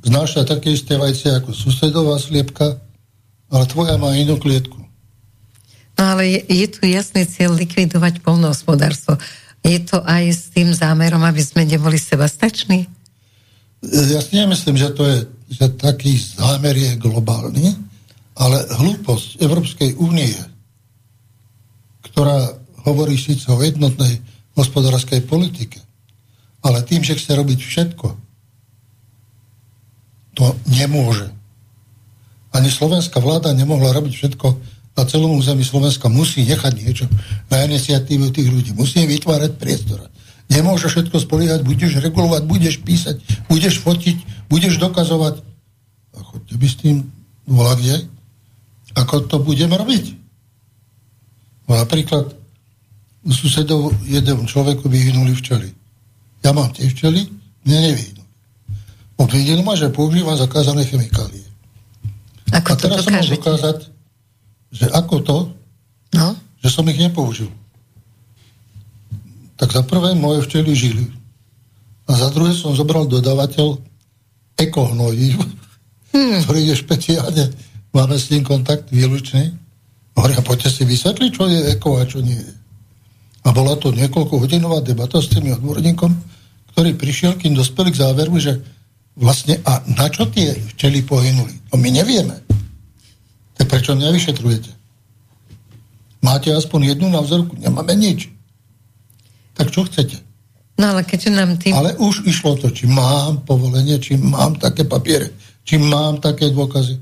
znáša 0.00 0.48
také 0.48 0.72
isté 0.72 0.96
vajce 0.96 1.44
ako 1.44 1.52
susedová 1.52 2.16
sliepka, 2.16 2.80
ale 3.52 3.64
tvoja 3.68 4.00
má 4.00 4.16
inú 4.16 4.40
klietku. 4.40 4.80
No 5.94 6.02
ale 6.16 6.26
je, 6.26 6.40
je 6.64 6.66
tu 6.72 6.88
jasný 6.88 7.28
cieľ 7.28 7.54
likvidovať 7.54 8.24
polnohospodárstvo. 8.24 9.20
Je 9.64 9.78
to 9.80 10.02
aj 10.04 10.24
s 10.32 10.42
tým 10.52 10.72
zámerom, 10.74 11.22
aby 11.22 11.40
sme 11.40 11.64
neboli 11.64 11.96
sebastační? 11.96 12.88
Ja 13.84 14.20
si 14.24 14.36
nemyslím, 14.36 14.80
že 14.80 14.90
to 14.96 15.04
je, 15.04 15.18
že 15.52 15.76
taký 15.76 16.16
zámer 16.16 16.72
je 16.72 16.96
globálny, 16.96 17.76
ale 18.34 18.64
hlúposť 18.80 19.44
Európskej 19.44 20.00
únie, 20.00 20.34
ktorá 22.10 22.58
hovorí 22.84 23.16
síce 23.16 23.48
o 23.52 23.60
jednotnej 23.60 24.20
hospodárskej 24.54 25.26
politike, 25.26 25.82
ale 26.62 26.86
tým, 26.86 27.02
že 27.02 27.18
chce 27.18 27.34
robiť 27.34 27.60
všetko, 27.60 28.06
to 30.34 30.44
nemôže. 30.66 31.30
Ani 32.54 32.70
slovenská 32.70 33.18
vláda 33.18 33.50
nemohla 33.54 33.94
robiť 33.94 34.14
všetko 34.14 34.48
na 34.94 35.02
celom 35.10 35.34
území 35.34 35.66
Slovenska 35.66 36.06
musí 36.06 36.46
nechať 36.46 36.72
niečo 36.78 37.06
na 37.50 37.66
iniciatívu 37.66 38.30
tých 38.30 38.46
ľudí. 38.46 38.70
Musí 38.78 39.02
vytvárať 39.02 39.58
priestor. 39.58 40.06
Nemôže 40.46 40.86
všetko 40.86 41.18
spoliehať, 41.18 41.66
budeš 41.66 41.98
regulovať, 41.98 42.46
budeš 42.46 42.78
písať, 42.78 43.18
budeš 43.50 43.82
fotiť, 43.82 44.46
budeš 44.46 44.78
dokazovať. 44.78 45.42
A 46.14 46.18
chodte 46.22 46.54
by 46.54 46.66
s 46.70 46.76
tým 46.78 47.10
volá 47.42 47.74
kde? 47.74 48.06
Ako 48.94 49.26
to 49.26 49.42
budeme 49.42 49.74
robiť? 49.74 50.14
No 51.66 51.74
napríklad 51.74 52.43
susedov 53.32 53.94
jeden 54.04 54.44
človeku 54.44 54.88
vyhynuli 54.88 55.32
včely. 55.32 55.72
Ja 56.44 56.52
mám 56.52 56.72
tie 56.76 56.92
včely, 56.92 57.24
mne 57.64 57.78
nevyhnuli. 57.80 58.28
Obvinil 59.16 59.60
ma, 59.64 59.78
že 59.78 59.94
používam 59.94 60.36
zakázané 60.36 60.84
chemikálie. 60.84 61.46
Ako 62.52 62.70
a 62.74 62.76
teraz 62.76 63.00
som 63.06 63.14
mal 63.14 63.24
dokázať, 63.24 63.78
že 64.74 64.86
ako 64.92 65.16
to, 65.24 65.38
no? 66.18 66.28
že 66.60 66.68
som 66.68 66.84
ich 66.90 67.00
nepoužil. 67.00 67.48
Tak 69.54 69.70
za 69.70 69.82
prvé 69.86 70.12
moje 70.18 70.44
včely 70.44 70.74
žili. 70.74 71.06
A 72.04 72.12
za 72.12 72.28
druhé 72.28 72.52
som 72.52 72.76
zobral 72.76 73.08
dodávateľ 73.08 73.80
ekohnojív, 74.60 75.40
hmm. 76.12 76.44
ktorý 76.44 76.60
je 76.68 76.76
špeciálne, 76.76 77.44
máme 77.94 78.18
s 78.18 78.28
ním 78.28 78.44
kontakt 78.44 78.92
výlučný. 78.92 79.56
Hovoria, 80.14 80.44
poďte 80.44 80.70
si 80.70 80.82
vysvetliť, 80.84 81.30
čo 81.32 81.48
je 81.48 81.60
eko 81.74 81.90
a 81.98 82.04
čo 82.04 82.20
nie 82.20 82.36
je. 82.36 82.52
A 83.44 83.52
bola 83.52 83.76
to 83.76 83.92
niekoľko 83.92 84.40
hodinová 84.40 84.80
debata 84.80 85.20
s 85.20 85.28
tým 85.28 85.52
odborníkom, 85.52 86.10
ktorý 86.72 86.96
prišiel, 86.96 87.36
kým 87.36 87.52
dospeli 87.52 87.92
k 87.92 88.00
záveru, 88.00 88.34
že 88.40 88.58
vlastne 89.14 89.60
a 89.62 89.84
na 89.94 90.08
čo 90.10 90.26
tie 90.26 90.56
včely 90.74 91.04
pohynuli? 91.04 91.70
To 91.70 91.78
my 91.78 91.88
nevieme. 91.92 92.40
Tak 93.54 93.70
prečo 93.70 93.94
nevyšetrujete? 93.94 94.72
Máte 96.24 96.50
aspoň 96.50 96.96
jednu 96.96 97.12
na 97.12 97.20
vzorku? 97.20 97.54
Nemáme 97.60 97.94
nič. 97.94 98.32
Tak 99.54 99.70
čo 99.70 99.86
chcete? 99.86 100.18
No 100.74 100.90
ale 100.90 101.06
keďže 101.06 101.30
nám 101.30 101.54
tým... 101.60 101.70
Ale 101.76 101.94
už 102.00 102.26
išlo 102.26 102.58
to, 102.58 102.72
či 102.74 102.90
mám 102.90 103.46
povolenie, 103.46 104.02
či 104.02 104.18
mám 104.18 104.58
také 104.58 104.82
papiere, 104.82 105.30
či 105.62 105.78
mám 105.78 106.18
také 106.18 106.50
dôkazy. 106.50 106.98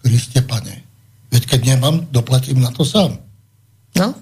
Kriste, 0.00 0.40
pane. 0.40 0.88
Veď 1.28 1.42
keď 1.44 1.76
nemám, 1.76 2.08
doplatím 2.08 2.64
na 2.64 2.72
to 2.72 2.88
sám. 2.88 3.20
No, 4.00 4.16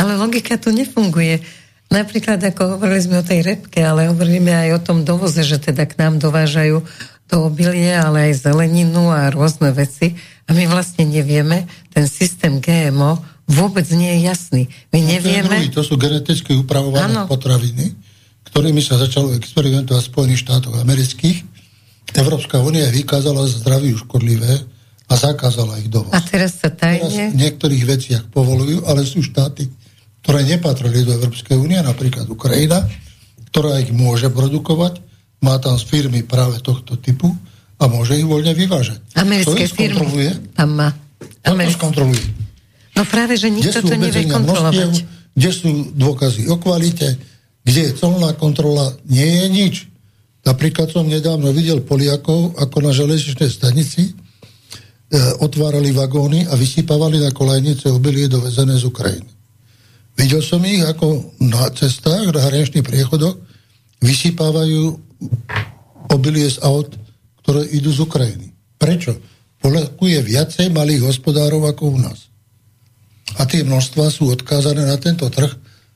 ale 0.00 0.16
logika 0.16 0.56
tu 0.56 0.72
nefunguje. 0.72 1.44
Napríklad, 1.92 2.40
ako 2.40 2.78
hovorili 2.78 3.02
sme 3.04 3.20
o 3.20 3.26
tej 3.26 3.44
repke, 3.44 3.84
ale 3.84 4.08
hovoríme 4.08 4.48
aj 4.48 4.68
o 4.78 4.80
tom 4.80 4.98
dovoze, 5.04 5.44
že 5.44 5.60
teda 5.60 5.84
k 5.84 5.98
nám 6.00 6.16
dovážajú 6.16 6.80
to 7.28 7.36
obilie, 7.46 7.92
ale 7.94 8.32
aj 8.32 8.48
zeleninu 8.48 9.12
a 9.12 9.28
rôzne 9.28 9.70
veci 9.70 10.16
a 10.48 10.50
my 10.50 10.66
vlastne 10.66 11.06
nevieme, 11.06 11.70
ten 11.94 12.10
systém 12.10 12.58
GMO 12.58 13.22
vôbec 13.46 13.86
nie 13.94 14.18
je 14.18 14.20
jasný. 14.26 14.62
My 14.90 14.98
no, 15.02 15.06
nevieme... 15.14 15.46
To, 15.46 15.62
druhý, 15.62 15.70
to 15.70 15.82
sú 15.86 15.94
geneticky 15.98 16.58
upravované 16.58 17.22
ano. 17.22 17.30
potraviny, 17.30 17.94
ktorými 18.50 18.82
sa 18.82 18.98
začalo 18.98 19.34
experimentovať 19.38 20.02
v 20.06 20.10
Spojených 20.10 20.42
štátoch 20.42 20.74
amerických. 20.74 21.38
Európska 22.18 22.58
únia 22.58 22.90
vykázala 22.90 23.46
zdraví 23.46 23.94
škodlivé 23.94 24.66
a 25.10 25.12
zakázala 25.14 25.78
ich 25.82 25.90
dovoz. 25.90 26.10
A 26.14 26.22
teraz 26.22 26.58
sa 26.58 26.70
tajne... 26.70 27.06
Teraz 27.06 27.34
v 27.34 27.38
niektorých 27.38 27.84
veciach 27.86 28.22
povolujú, 28.30 28.86
ale 28.86 29.06
sú 29.06 29.22
štáty, 29.22 29.70
ktoré 30.22 30.44
nepatrili 30.44 31.04
do 31.04 31.16
Európskej 31.16 31.56
únie, 31.56 31.80
napríklad 31.80 32.28
Ukrajina, 32.28 32.84
ktorá 33.50 33.80
ich 33.82 33.90
môže 33.90 34.30
produkovať 34.30 35.10
má 35.40 35.56
tam 35.56 35.80
z 35.80 35.84
firmy 35.88 36.20
práve 36.22 36.60
tohto 36.60 37.00
typu 37.00 37.32
a 37.80 37.88
môže 37.88 38.16
ich 38.20 38.28
voľne 38.28 38.52
vyvážať. 38.52 39.00
Americké 39.16 39.64
firmy 39.66 40.36
tam 40.52 40.76
má. 40.76 40.88
Americké. 41.48 41.80
to 41.80 41.80
skontroluje? 41.80 42.24
No 42.92 43.02
práve, 43.08 43.40
že 43.40 43.48
nikto 43.48 43.80
to 43.80 43.96
nevie 43.96 44.28
kontrolovať. 44.28 45.00
Množstiev, 45.00 45.08
kde 45.32 45.50
sú 45.56 45.68
dôkazy 45.96 46.42
o 46.52 46.60
kvalite, 46.60 47.16
kde 47.64 47.80
je 47.88 47.96
colná 47.96 48.36
kontrola, 48.36 48.92
nie 49.08 49.24
je 49.24 49.46
nič. 49.48 49.74
Napríklad 50.44 50.92
som 50.92 51.08
nedávno 51.08 51.52
videl 51.52 51.80
Poliakov, 51.84 52.56
ako 52.60 52.76
na 52.84 52.92
železničnej 52.92 53.48
stanici 53.48 54.08
e, 54.08 54.12
otvárali 55.40 55.92
vagóny 55.92 56.48
a 56.48 56.56
vysypávali 56.56 57.20
na 57.20 57.32
kolajnice 57.32 57.88
obilie 57.92 58.28
dovezené 58.28 58.76
z 58.76 58.84
Ukrajiny. 58.88 59.39
Videl 60.20 60.44
som 60.44 60.60
ich, 60.68 60.84
ako 60.84 61.32
na 61.40 61.72
cestách, 61.72 62.28
na 62.28 62.44
hraničných 62.44 62.84
priechodoch 62.84 63.40
vysypávajú 64.04 65.00
obilie 66.12 66.44
z 66.44 66.60
aut, 66.60 66.92
ktoré 67.40 67.64
idú 67.72 67.88
z 67.88 68.04
Ukrajiny. 68.04 68.52
Prečo? 68.76 69.16
Poleku 69.56 70.12
je 70.12 70.20
viacej 70.20 70.68
malých 70.76 71.08
hospodárov 71.08 71.64
ako 71.64 71.96
u 71.96 71.98
nás. 72.04 72.28
A 73.40 73.48
tie 73.48 73.64
množstva 73.64 74.12
sú 74.12 74.28
odkázané 74.28 74.84
na 74.84 75.00
tento 75.00 75.24
trh 75.32 75.48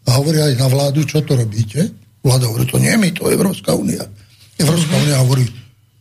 a 0.08 0.10
hovoria 0.16 0.48
aj 0.48 0.56
na 0.56 0.72
vládu, 0.72 1.04
čo 1.04 1.20
to 1.20 1.37
robíte. 1.37 1.92
Vláda 2.24 2.48
hovorí, 2.48 2.64
to 2.64 2.80
nie 2.80 2.96
my, 2.96 3.12
to 3.12 3.28
je 3.28 3.37
Európska 3.37 3.76
únia. 3.76 4.08
Európska 4.56 4.94
únia 5.04 5.20
hovorí, 5.20 5.44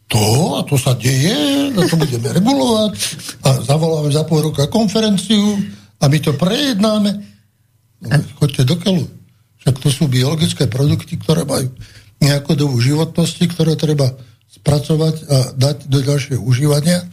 to 0.08 0.24
a 0.56 0.64
to 0.64 0.80
sa 0.80 0.96
deje, 0.96 1.76
na 1.76 1.84
to 1.90 2.00
budeme 2.00 2.32
regulovať 2.32 2.92
a 3.44 3.50
zavoláme 3.68 4.14
za 4.16 4.24
pol 4.24 4.48
roka 4.48 4.72
konferenciu 4.72 5.60
a 6.00 6.08
my 6.08 6.18
to 6.24 6.32
prejednáme. 6.40 7.33
No, 8.04 8.20
choďte 8.40 8.64
do 8.68 8.76
keľu. 8.76 9.06
Však 9.64 9.76
to 9.80 9.90
sú 9.90 10.12
biologické 10.12 10.68
produkty, 10.68 11.16
ktoré 11.16 11.48
majú 11.48 11.72
nejakú 12.20 12.56
dobu 12.56 12.80
životnosti, 12.80 13.44
ktoré 13.48 13.80
treba 13.80 14.12
spracovať 14.60 15.16
a 15.28 15.38
dať 15.56 15.78
do 15.88 16.00
ďalšieho 16.04 16.40
užívania, 16.44 17.04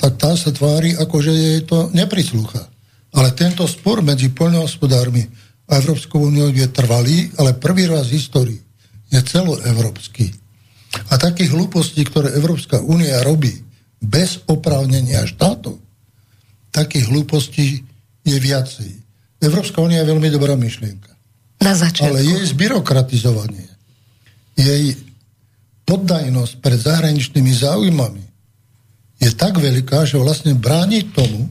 tak 0.00 0.16
tá 0.16 0.32
sa 0.32 0.48
tvári, 0.50 0.96
ako 0.96 1.16
že 1.20 1.32
jej 1.34 1.60
to 1.66 1.92
neprislúcha. 1.92 2.64
Ale 3.12 3.34
tento 3.36 3.66
spor 3.68 4.00
medzi 4.00 4.32
poľnohospodármi 4.32 5.26
a 5.68 5.78
Európskou 5.78 6.26
úniou 6.30 6.48
je 6.50 6.66
trvalý, 6.70 7.30
ale 7.36 7.58
prvý 7.58 7.90
raz 7.90 8.08
v 8.08 8.16
histórii 8.16 8.60
je 9.10 9.20
celoevropský. 9.20 10.30
A 11.10 11.18
takých 11.18 11.54
hlúpostí, 11.54 12.02
ktoré 12.06 12.34
Európska 12.34 12.82
únia 12.82 13.22
robí 13.22 13.54
bez 14.00 14.40
oprávnenia 14.48 15.26
štátov, 15.28 15.78
takých 16.72 17.10
hlúpostí 17.10 17.82
je 18.24 18.36
viacej. 18.40 18.90
Európska 19.40 19.80
únia 19.80 20.04
je 20.04 20.10
veľmi 20.12 20.28
dobrá 20.28 20.54
myšlienka. 20.54 21.10
Na 21.60 21.72
začiatku. 21.76 22.08
Ale 22.12 22.24
jej 22.24 22.44
zbyrokratizovanie 22.48 23.70
jej 24.60 24.96
poddajnosť 25.88 26.52
pred 26.60 26.78
zahraničnými 26.78 27.52
záujmami 27.52 28.24
je 29.20 29.30
tak 29.36 29.60
veľká, 29.60 30.08
že 30.08 30.16
vlastne 30.16 30.56
bráni 30.56 31.04
tomu, 31.12 31.48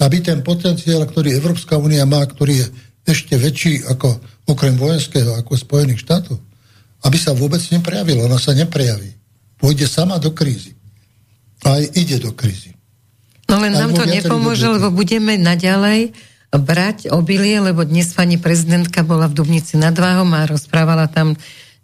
aby 0.00 0.20
ten 0.20 0.44
potenciál, 0.44 1.00
ktorý 1.08 1.32
Európska 1.32 1.80
únia 1.80 2.04
má, 2.04 2.20
ktorý 2.20 2.60
je 2.60 2.66
ešte 3.08 3.38
väčší 3.40 3.88
ako 3.88 4.20
okrem 4.50 4.76
vojenského, 4.76 5.32
ako 5.38 5.56
Spojených 5.56 6.04
štátov, 6.04 6.36
aby 7.08 7.16
sa 7.16 7.32
vôbec 7.32 7.62
neprejavilo. 7.72 8.28
Ona 8.28 8.36
sa 8.36 8.52
neprejaví. 8.52 9.16
Pôjde 9.56 9.88
sama 9.88 10.20
do 10.20 10.36
krízy. 10.36 10.76
Aj 11.64 11.80
ide 11.96 12.20
do 12.20 12.36
krízy. 12.36 12.76
No 13.48 13.62
len 13.62 13.72
nám 13.72 13.94
to 13.96 14.04
nepomôže, 14.04 14.66
lebo 14.68 14.92
budeme 14.92 15.38
naďalej 15.40 16.12
brať 16.54 17.10
obilie, 17.10 17.58
lebo 17.58 17.82
dnes 17.82 18.12
pani 18.14 18.38
prezidentka 18.38 19.02
bola 19.02 19.26
v 19.26 19.36
Dubnici 19.36 19.74
nad 19.74 19.96
Váhom 19.96 20.30
a 20.36 20.46
rozprávala 20.46 21.10
tam 21.10 21.34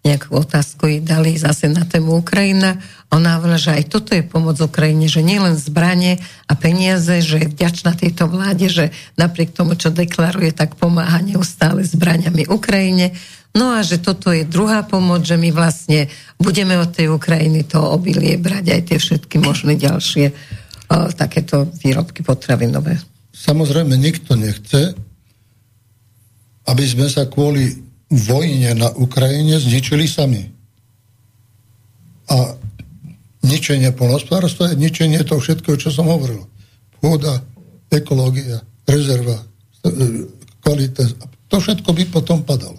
nejakú 0.03 0.35
otázku 0.35 0.90
jej 0.90 0.98
dali 0.98 1.38
zase 1.38 1.70
na 1.70 1.87
tému 1.87 2.18
Ukrajina. 2.27 2.83
Ona 3.14 3.38
hovorila, 3.38 3.59
že 3.59 3.79
aj 3.79 3.85
toto 3.87 4.11
je 4.18 4.27
pomoc 4.27 4.59
Ukrajine, 4.59 5.07
že 5.07 5.22
nielen 5.22 5.55
zbranie 5.55 6.18
a 6.51 6.59
peniaze, 6.59 7.22
že 7.22 7.46
je 7.46 7.53
vďačná 7.55 7.94
tejto 7.94 8.27
vláde, 8.27 8.66
že 8.66 8.90
napriek 9.14 9.55
tomu, 9.55 9.79
čo 9.79 9.94
deklaruje, 9.94 10.51
tak 10.51 10.75
pomáha 10.75 11.22
neustále 11.22 11.87
zbraniami 11.87 12.51
Ukrajine. 12.51 13.14
No 13.55 13.79
a 13.79 13.87
že 13.87 14.03
toto 14.03 14.35
je 14.35 14.48
druhá 14.48 14.83
pomoc, 14.83 15.22
že 15.22 15.38
my 15.38 15.55
vlastne 15.55 16.11
budeme 16.40 16.75
od 16.83 16.90
tej 16.90 17.12
Ukrajiny 17.12 17.68
to 17.68 17.79
obilie 17.79 18.40
brať 18.40 18.75
aj 18.75 18.83
tie 18.90 18.98
všetky 18.98 19.37
možné 19.38 19.79
ďalšie 19.79 20.33
o, 20.33 20.35
takéto 21.14 21.68
výrobky 21.79 22.25
potravinové. 22.25 23.12
Samozrejme, 23.33 23.97
nikto 23.97 24.37
nechce, 24.37 24.92
aby 26.68 26.85
sme 26.85 27.09
sa 27.09 27.27
kvôli 27.27 27.81
vojne 28.12 28.77
na 28.77 28.92
Ukrajine 28.92 29.57
zničili 29.57 30.05
sami. 30.05 30.53
A 32.29 32.55
ničenie 33.42 33.90
polnospodárstva 33.97 34.73
je 34.73 34.81
ničenie 34.81 35.21
toho 35.25 35.40
všetkého, 35.40 35.81
čo 35.81 35.88
som 35.88 36.07
hovoril. 36.07 36.45
Pôda, 37.01 37.40
ekológia, 37.88 38.62
rezerva, 38.85 39.40
e, 39.83 40.29
kvalita. 40.61 41.03
To 41.51 41.57
všetko 41.59 41.90
by 41.92 42.05
potom 42.12 42.45
padalo. 42.45 42.79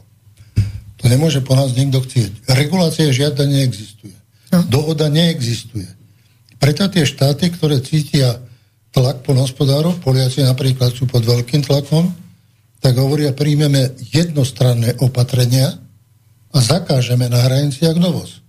To 1.04 1.12
nemôže 1.12 1.44
po 1.44 1.58
nás 1.58 1.76
nikto 1.76 2.00
chcieť. 2.00 2.48
Regulácia 2.56 3.12
žiadna 3.12 3.44
neexistuje. 3.44 4.16
No. 4.56 4.64
Dohoda 4.70 5.12
neexistuje. 5.12 5.90
Preto 6.62 6.88
tie 6.88 7.04
štáty, 7.04 7.52
ktoré 7.52 7.84
cítia 7.84 8.40
tlak 8.94 9.26
polnohospodárov, 9.26 10.00
Poliaci 10.06 10.46
napríklad 10.46 10.94
sú 10.94 11.10
pod 11.10 11.26
veľkým 11.26 11.66
tlakom, 11.66 12.14
tak 12.78 12.94
hovoria, 13.00 13.34
príjmeme 13.34 13.96
jednostranné 14.14 15.02
opatrenia 15.02 15.74
a 16.54 16.58
zakážeme 16.62 17.26
na 17.32 17.42
hraniciach 17.42 17.98
dovoz. 17.98 18.44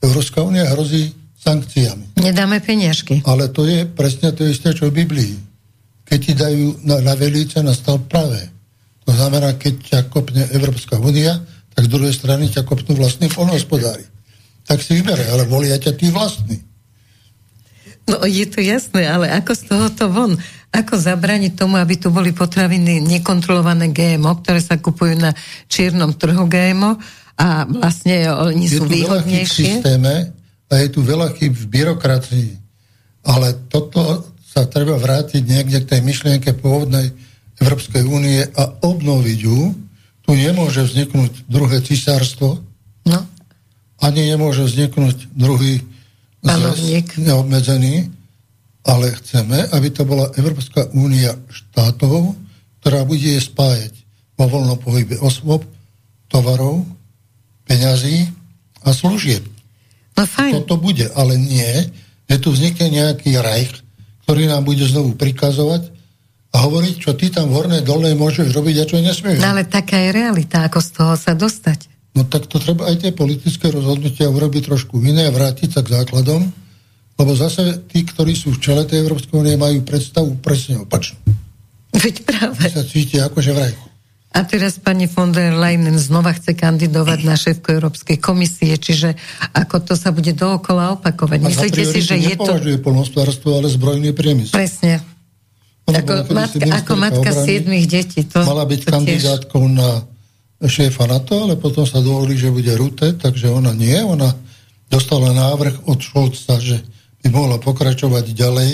Európska 0.00 0.40
únia 0.40 0.64
hrozí 0.72 1.12
sankciami. 1.36 2.16
Nedáme 2.22 2.62
peniažky. 2.62 3.20
Ale 3.26 3.50
to 3.50 3.66
je 3.66 3.84
presne 3.84 4.30
to 4.32 4.46
isté, 4.46 4.72
čo 4.72 4.88
v 4.88 5.02
Biblii. 5.04 5.34
Keď 6.06 6.18
ti 6.18 6.32
dajú 6.38 6.86
na, 6.86 7.02
na 7.02 7.14
velice, 7.18 7.58
nastal 7.60 7.98
pravé. 8.06 8.48
To 9.02 9.10
znamená, 9.10 9.58
keď 9.58 9.74
ťa 9.82 9.98
kopne 10.08 10.46
Európska 10.54 11.02
únia, 11.02 11.42
tak 11.74 11.90
z 11.90 11.92
druhej 11.92 12.14
strany 12.14 12.46
ťa 12.48 12.62
kopnú 12.62 12.94
vlastní 12.94 13.26
polnohospodári. 13.28 14.06
Tak 14.62 14.78
si 14.78 15.02
vybere, 15.02 15.26
ale 15.34 15.42
volia 15.50 15.74
ťa 15.74 15.92
tí 15.98 16.14
vlastní. 16.14 16.62
No 18.08 18.26
je 18.26 18.46
to 18.50 18.58
jasné, 18.58 19.06
ale 19.06 19.30
ako 19.30 19.52
z 19.54 19.62
tohoto 19.70 20.04
von? 20.10 20.34
Ako 20.72 20.96
zabraniť 20.96 21.52
tomu, 21.54 21.76
aby 21.76 22.00
tu 22.00 22.08
boli 22.08 22.32
potraviny 22.32 22.98
nekontrolované 23.04 23.92
GMO, 23.92 24.40
ktoré 24.40 24.58
sa 24.58 24.80
kupujú 24.80 25.20
na 25.20 25.30
čiernom 25.68 26.16
trhu 26.16 26.48
GMO 26.48 26.96
a 27.36 27.68
vlastne 27.68 28.32
oni 28.32 28.66
sú 28.66 28.88
výhodnejšie? 28.88 29.44
Je 29.44 29.44
tu 29.44 29.44
veľa 29.44 29.44
v 29.46 29.78
systéme 29.78 30.14
a 30.72 30.74
je 30.80 30.88
tu 30.88 31.00
veľa 31.04 31.28
chyb 31.36 31.52
v 31.52 31.66
byrokracii. 31.68 32.48
Ale 33.28 33.54
toto 33.68 34.32
sa 34.42 34.66
treba 34.66 34.98
vrátiť 34.98 35.42
niekde 35.44 35.84
k 35.84 35.88
tej 35.96 36.00
myšlienke 36.02 36.56
pôvodnej 36.58 37.12
Európskej 37.60 38.02
únie 38.02 38.42
a 38.42 38.62
obnoviť 38.82 39.38
ju. 39.38 39.76
Tu 40.26 40.30
nemôže 40.34 40.82
vzniknúť 40.88 41.46
druhé 41.46 41.84
cisárstvo. 41.84 42.58
No. 43.06 43.20
Ani 44.02 44.26
nemôže 44.26 44.66
vzniknúť 44.66 45.30
druhý 45.36 45.84
zväz 46.42 47.22
neobmedzený, 47.22 48.10
ale 48.82 49.14
chceme, 49.22 49.70
aby 49.70 49.88
to 49.94 50.02
bola 50.02 50.26
Európska 50.34 50.90
únia 50.90 51.38
štátov, 51.48 52.34
ktorá 52.82 53.06
bude 53.06 53.38
spájať 53.38 53.94
vo 54.34 54.50
voľnom 54.50 54.78
pohybe 54.82 55.22
osôb, 55.22 55.62
tovarov, 56.26 56.82
peňazí 57.62 58.26
a 58.82 58.90
služieb. 58.90 59.46
No 60.18 60.26
fajn. 60.26 60.66
Toto 60.66 60.82
bude, 60.82 61.06
ale 61.14 61.38
nie, 61.38 61.86
že 62.26 62.36
tu 62.42 62.50
vznikne 62.50 62.90
nejaký 62.90 63.38
rajch, 63.38 63.84
ktorý 64.26 64.50
nám 64.50 64.66
bude 64.66 64.82
znovu 64.82 65.14
prikazovať 65.14 65.92
a 66.52 66.56
hovoriť, 66.68 66.94
čo 66.98 67.14
ty 67.14 67.30
tam 67.30 67.48
v 67.48 67.56
hornej 67.60 67.82
dolnej 67.86 68.18
môžeš 68.18 68.50
robiť 68.50 68.76
a 68.82 68.88
čo 68.88 68.96
nesmieš. 68.98 69.40
No 69.40 69.56
ale 69.56 69.64
taká 69.64 70.00
je 70.02 70.10
realita, 70.10 70.66
ako 70.66 70.80
z 70.82 70.90
toho 70.90 71.14
sa 71.16 71.32
dostať. 71.32 71.91
No 72.12 72.28
tak 72.28 72.44
to 72.44 72.60
treba 72.60 72.92
aj 72.92 73.08
tie 73.08 73.12
politické 73.16 73.72
rozhodnutia 73.72 74.28
urobiť 74.28 74.68
trošku 74.68 75.00
iné 75.00 75.28
a 75.28 75.34
vrátiť 75.34 75.68
sa 75.72 75.80
k 75.80 75.96
základom, 75.96 76.44
lebo 77.16 77.32
zase 77.32 77.80
tí, 77.88 78.04
ktorí 78.04 78.36
sú 78.36 78.52
v 78.52 78.60
čele 78.60 78.84
tej 78.84 79.04
Európskej 79.04 79.36
únie, 79.40 79.56
majú 79.56 79.80
predstavu 79.80 80.36
presne 80.44 80.84
opačnú. 80.84 81.20
Veď 81.92 82.24
práve. 82.24 82.68
sa 82.68 82.84
cítia 82.84 83.28
akože 83.28 83.50
v 83.52 83.58
rajku. 83.64 83.84
A 84.32 84.48
teraz 84.48 84.80
pani 84.80 85.04
von 85.04 85.28
der 85.28 85.52
Leyen 85.52 85.92
znova 86.00 86.32
chce 86.32 86.56
kandidovať 86.56 87.20
na 87.20 87.36
šéfku 87.36 87.68
Európskej 87.68 88.16
komisie, 88.16 88.80
čiže 88.80 89.12
ako 89.52 89.92
to 89.92 89.92
sa 89.92 90.08
bude 90.08 90.32
dookola 90.32 90.96
opakovať. 90.96 91.38
A 91.44 91.48
Myslíte 91.52 91.84
si, 91.84 92.00
že 92.00 92.16
je 92.16 92.36
to... 92.40 92.56
polnospodárstvo, 92.80 93.60
ale 93.60 93.68
zbrojný 93.68 94.16
priemysel. 94.16 94.56
Presne. 94.56 95.04
ako 95.84 96.32
matka, 96.32 96.64
ako 96.64 96.92
matka 96.96 97.30
siedmých 97.44 97.84
detí. 97.84 98.24
To, 98.32 98.40
mala 98.40 98.64
byť 98.64 98.80
kandidátkou 98.88 99.68
tiež... 99.68 99.76
na 99.76 99.88
šéfa 100.62 101.10
NATO, 101.10 101.46
ale 101.48 101.58
potom 101.58 101.82
sa 101.82 101.98
dovolili, 101.98 102.38
že 102.38 102.54
bude 102.54 102.70
Rute, 102.78 103.18
takže 103.18 103.50
ona 103.50 103.74
nie. 103.74 103.98
Ona 103.98 104.30
dostala 104.86 105.34
návrh 105.34 105.88
od 105.90 105.98
Šolca, 105.98 106.60
že 106.62 106.78
by 107.22 107.30
mohla 107.30 107.56
pokračovať 107.58 108.34
ďalej 108.34 108.70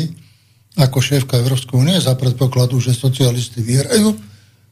ako 0.79 0.98
šéfka 1.03 1.40
Európskej 1.40 1.74
únie 1.74 1.96
za 1.98 2.14
predpokladu, 2.14 2.79
že 2.79 2.94
socialisti 2.94 3.64
vyhrajú, 3.64 4.14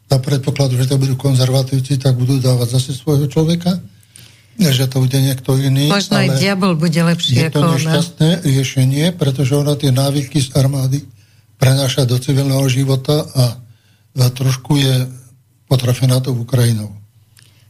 za 0.06 0.18
predpokladu, 0.22 0.78
že 0.78 0.86
to 0.86 1.02
budú 1.02 1.18
konzervatívci, 1.18 1.98
tak 1.98 2.14
budú 2.14 2.38
dávať 2.38 2.78
zase 2.78 2.94
svojho 2.94 3.26
človeka, 3.26 3.74
že 4.56 4.86
to 4.86 5.02
bude 5.02 5.18
niekto 5.18 5.58
iný. 5.58 5.90
Možno 5.90 6.16
aj 6.16 6.40
diabol 6.40 6.78
bude 6.78 6.96
lepšie 6.96 7.48
je 7.48 7.50
to 7.50 7.60
nešťastné 7.60 8.28
ona. 8.40 8.44
riešenie, 8.46 9.04
pretože 9.18 9.52
ona 9.52 9.74
tie 9.74 9.90
návyky 9.90 10.40
z 10.40 10.54
armády 10.56 11.02
prenáša 11.58 12.06
do 12.06 12.16
civilného 12.16 12.64
života 12.70 13.26
a, 13.34 13.44
a 14.16 14.24
trošku 14.30 14.78
je 14.78 15.10
potrafená 15.66 16.22
tou 16.22 16.38
Ukrajinou. 16.38 16.94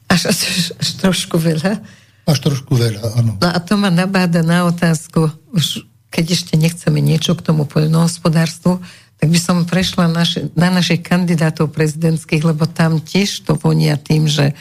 Až, 0.06 0.30
až, 0.30 0.38
až 0.78 0.88
trošku 1.02 1.36
veľa. 1.38 1.82
Až 2.26 2.38
trošku 2.42 2.74
veľa, 2.74 3.18
áno. 3.18 3.38
No 3.38 3.48
a 3.50 3.58
to 3.62 3.78
ma 3.78 3.90
nabáda 3.90 4.42
na 4.42 4.66
otázku, 4.66 5.30
už 5.54 5.86
keď 6.10 6.24
ešte 6.32 6.54
nechceme 6.56 6.98
niečo 7.02 7.34
k 7.34 7.44
tomu 7.44 7.66
poľnohospodárstvu, 7.66 8.80
tak 9.16 9.28
by 9.32 9.38
som 9.40 9.64
prešla 9.64 10.12
naši, 10.12 10.52
na 10.52 10.68
našich 10.68 11.00
kandidátov 11.00 11.72
prezidentských, 11.72 12.44
lebo 12.44 12.68
tam 12.68 13.00
tiež 13.00 13.48
to 13.48 13.56
vonia 13.56 13.96
tým, 13.96 14.28
že 14.28 14.52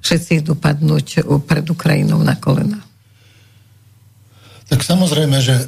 všetci 0.00 0.44
idú 0.44 0.56
padnúť 0.56 1.24
pred 1.46 1.64
Ukrajinou 1.68 2.18
na 2.20 2.34
kolena. 2.34 2.80
Tak 4.70 4.86
samozrejme, 4.86 5.38
že 5.42 5.66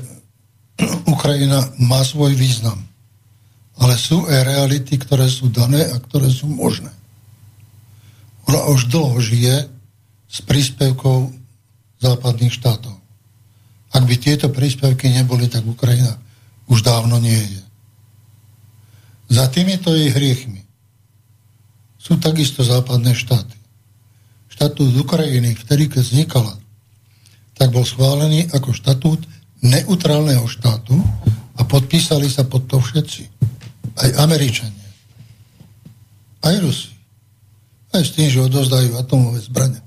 Ukrajina 1.10 1.68
má 1.82 2.00
svoj 2.02 2.34
význam. 2.38 2.80
Ale 3.78 3.98
sú 3.98 4.24
aj 4.30 4.46
reality, 4.46 4.94
ktoré 4.94 5.26
sú 5.26 5.50
dané 5.50 5.90
a 5.90 5.96
ktoré 5.98 6.30
sú 6.30 6.46
možné. 6.46 6.92
Ona 8.50 8.61
už 8.74 8.90
dlho 8.90 9.18
žije 9.22 9.70
s 10.26 10.38
príspevkou 10.42 11.31
západných 12.02 12.55
štátov. 12.57 12.96
Ak 13.92 14.02
by 14.09 14.14
tieto 14.16 14.48
príspevky 14.48 15.12
neboli, 15.12 15.46
tak 15.46 15.68
Ukrajina 15.68 16.16
už 16.66 16.81
dávno 16.81 17.20
nie 17.20 17.37
je. 17.38 17.62
Za 19.37 19.52
týmito 19.52 19.92
jej 19.92 20.11
hriechmi 20.11 20.64
sú 22.00 22.18
takisto 22.18 22.64
západné 22.64 23.14
štáty. 23.14 23.55
Štatút 24.50 24.92
Ukrajiny, 24.96 25.55
ktorý 25.57 25.88
keď 25.88 26.02
vznikala, 26.02 26.55
tak 27.57 27.70
bol 27.70 27.87
schválený 27.87 28.50
ako 28.50 28.74
štatút 28.74 29.22
neutrálneho 29.62 30.44
štátu 30.50 30.98
a 31.57 31.62
podpísali 31.62 32.26
sa 32.26 32.42
pod 32.42 32.66
to 32.66 32.83
všetci. 32.83 33.28
Aj 34.02 34.11
Američania. 34.24 34.88
Aj 36.42 36.58
Rusi 36.58 36.91
aj 37.92 38.02
s 38.02 38.10
tým, 38.16 38.28
že 38.32 38.40
odozdajú 38.40 38.96
atomové 38.96 39.38
zbrane 39.44 39.80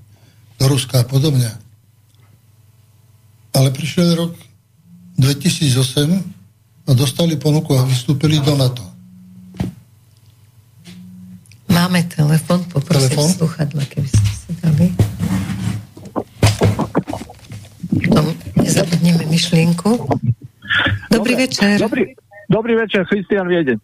do 0.56 0.64
Ruska 0.70 1.02
a 1.02 1.06
podobne. 1.06 1.50
Ale 3.52 3.74
prišiel 3.74 4.14
rok 4.14 4.32
2008 5.18 6.36
a 6.86 6.90
dostali 6.94 7.34
ponuku 7.34 7.74
a 7.74 7.82
vystúpili 7.82 8.38
do 8.40 8.54
NATO. 8.54 8.84
Máme 11.66 12.08
telefon, 12.08 12.64
poprosím 12.72 13.10
telefon? 13.12 13.28
sluchadla, 13.36 13.84
keby 13.84 14.08
ste 14.08 14.32
si 14.32 14.50
dali. 14.64 14.86
Tom 18.06 18.26
nezabudneme 18.56 19.28
myšlienku. 19.28 20.08
Dobrý 21.12 21.34
Dobre. 21.36 21.42
večer. 21.44 21.76
Dobrý, 21.82 22.16
Dobrý 22.46 22.78
večer, 22.78 23.02
Christian 23.10 23.50
Viedeň. 23.50 23.78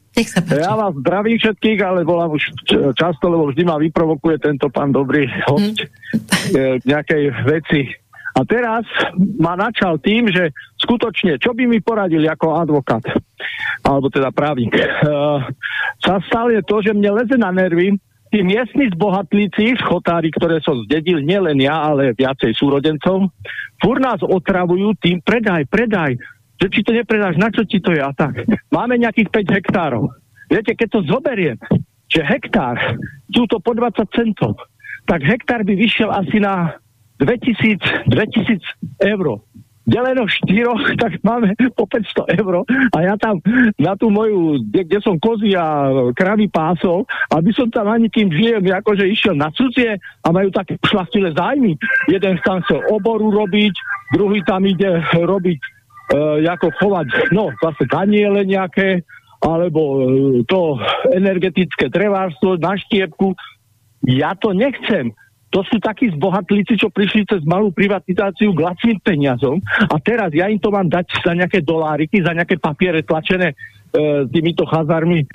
Ja 0.55 0.79
vás 0.79 0.95
zdravím 0.95 1.35
všetkých, 1.35 1.79
ale 1.83 2.07
volám 2.07 2.39
už 2.39 2.55
často, 2.95 3.27
lebo 3.27 3.51
vždy 3.51 3.63
ma 3.67 3.75
vyprovokuje 3.83 4.39
tento 4.39 4.71
pán 4.71 4.95
dobrý 4.95 5.27
host 5.51 5.83
hmm. 5.83 6.87
nejakej 6.87 7.23
veci. 7.43 7.91
A 8.33 8.47
teraz 8.49 8.87
ma 9.19 9.59
načal 9.59 10.01
tým, 10.01 10.31
že 10.31 10.55
skutočne, 10.81 11.37
čo 11.37 11.53
by 11.53 11.69
mi 11.69 11.85
poradili 11.85 12.25
ako 12.31 12.57
advokát, 12.65 13.05
alebo 13.85 14.09
teda 14.09 14.33
právnik, 14.33 14.73
uh, 14.73 15.45
sa 16.01 16.17
stalo 16.25 16.49
je 16.55 16.63
to, 16.65 16.81
že 16.81 16.97
mne 16.97 17.13
leze 17.13 17.37
na 17.37 17.53
nervy 17.53 17.99
tí 18.33 18.41
miestni 18.41 18.89
zbohatlíci, 18.89 19.77
schotári, 19.85 20.33
ktoré 20.33 20.65
som 20.65 20.81
zdedil, 20.89 21.21
nielen 21.21 21.61
ja, 21.61 21.93
ale 21.93 22.17
viacej 22.17 22.57
súrodencov, 22.57 23.29
fur 23.77 23.97
nás 24.01 24.25
otravujú 24.25 24.97
tým 24.97 25.21
predaj, 25.21 25.69
predaj, 25.69 26.17
že 26.63 26.71
či 26.71 26.87
to 26.87 26.95
nepredáš, 26.95 27.35
na 27.43 27.51
čo 27.51 27.67
ti 27.67 27.83
to 27.83 27.91
je 27.91 27.99
a 27.99 28.15
tak. 28.15 28.47
Máme 28.71 28.95
nejakých 28.95 29.35
5 29.35 29.57
hektárov. 29.59 30.15
Viete, 30.47 30.79
keď 30.79 30.89
to 30.95 31.01
zoberiem, 31.11 31.59
že 32.07 32.23
hektár 32.23 32.79
sú 33.35 33.51
to 33.51 33.59
po 33.59 33.75
20 33.75 33.99
centov, 34.15 34.55
tak 35.11 35.27
hektár 35.27 35.67
by 35.67 35.75
vyšiel 35.75 36.15
asi 36.15 36.39
na 36.39 36.79
2000, 37.19 38.07
2000 38.07 38.63
eur. 39.03 39.43
Deleno 39.83 40.31
štyroch, 40.31 40.95
tak 41.03 41.19
máme 41.27 41.59
po 41.75 41.91
500 41.91 42.39
eur 42.39 42.63
a 42.95 42.99
ja 43.03 43.19
tam 43.19 43.43
na 43.83 43.99
tú 43.99 44.15
moju, 44.15 44.63
kde, 44.71 44.87
kde 44.87 44.99
som 45.03 45.19
kozy 45.19 45.59
a 45.59 45.91
kravy 46.15 46.47
pásol, 46.47 47.03
aby 47.35 47.51
som 47.51 47.67
tam 47.67 47.91
ani 47.91 48.07
kým 48.07 48.31
žijem, 48.31 48.63
akože 48.71 49.03
išiel 49.11 49.35
na 49.35 49.51
cudzie 49.51 49.99
a 49.99 50.29
majú 50.31 50.55
také 50.55 50.79
šlachtilé 50.87 51.35
zájmy. 51.35 51.75
Jeden 52.07 52.39
tam 52.47 52.63
chcel 52.63 52.79
oboru 52.95 53.35
robiť, 53.35 53.75
druhý 54.15 54.39
tam 54.47 54.63
ide 54.63 55.03
robiť 55.11 55.82
ako 56.13 56.69
chovať, 56.77 57.33
no 57.33 57.51
zase 57.59 57.89
daniele 57.89 58.45
nejaké 58.45 59.03
alebo 59.43 59.83
e, 59.83 60.01
to 60.47 60.79
energetické 61.11 61.91
trevárstvo 61.91 62.55
na 62.63 62.79
štiepku. 62.79 63.35
Ja 64.07 64.39
to 64.39 64.55
nechcem. 64.55 65.11
To 65.53 65.61
sú 65.69 65.77
takí 65.85 66.09
zbohatlíci, 66.17 66.81
čo 66.81 66.89
prišli 66.89 67.29
cez 67.29 67.45
malú 67.45 67.75
privatizáciu 67.77 68.57
k 68.57 68.65
lacným 68.65 68.99
peniazom 69.05 69.61
a 69.85 70.01
teraz 70.01 70.33
ja 70.33 70.49
im 70.49 70.57
to 70.57 70.73
mám 70.73 70.89
dať 70.89 71.13
za 71.21 71.37
nejaké 71.37 71.61
doláriky, 71.61 72.25
za 72.25 72.33
nejaké 72.33 72.57
papiere 72.57 73.05
tlačené 73.05 73.53
e, 73.53 73.57
týmito 74.33 74.65
chazármi 74.65 75.21
e, 75.21 75.27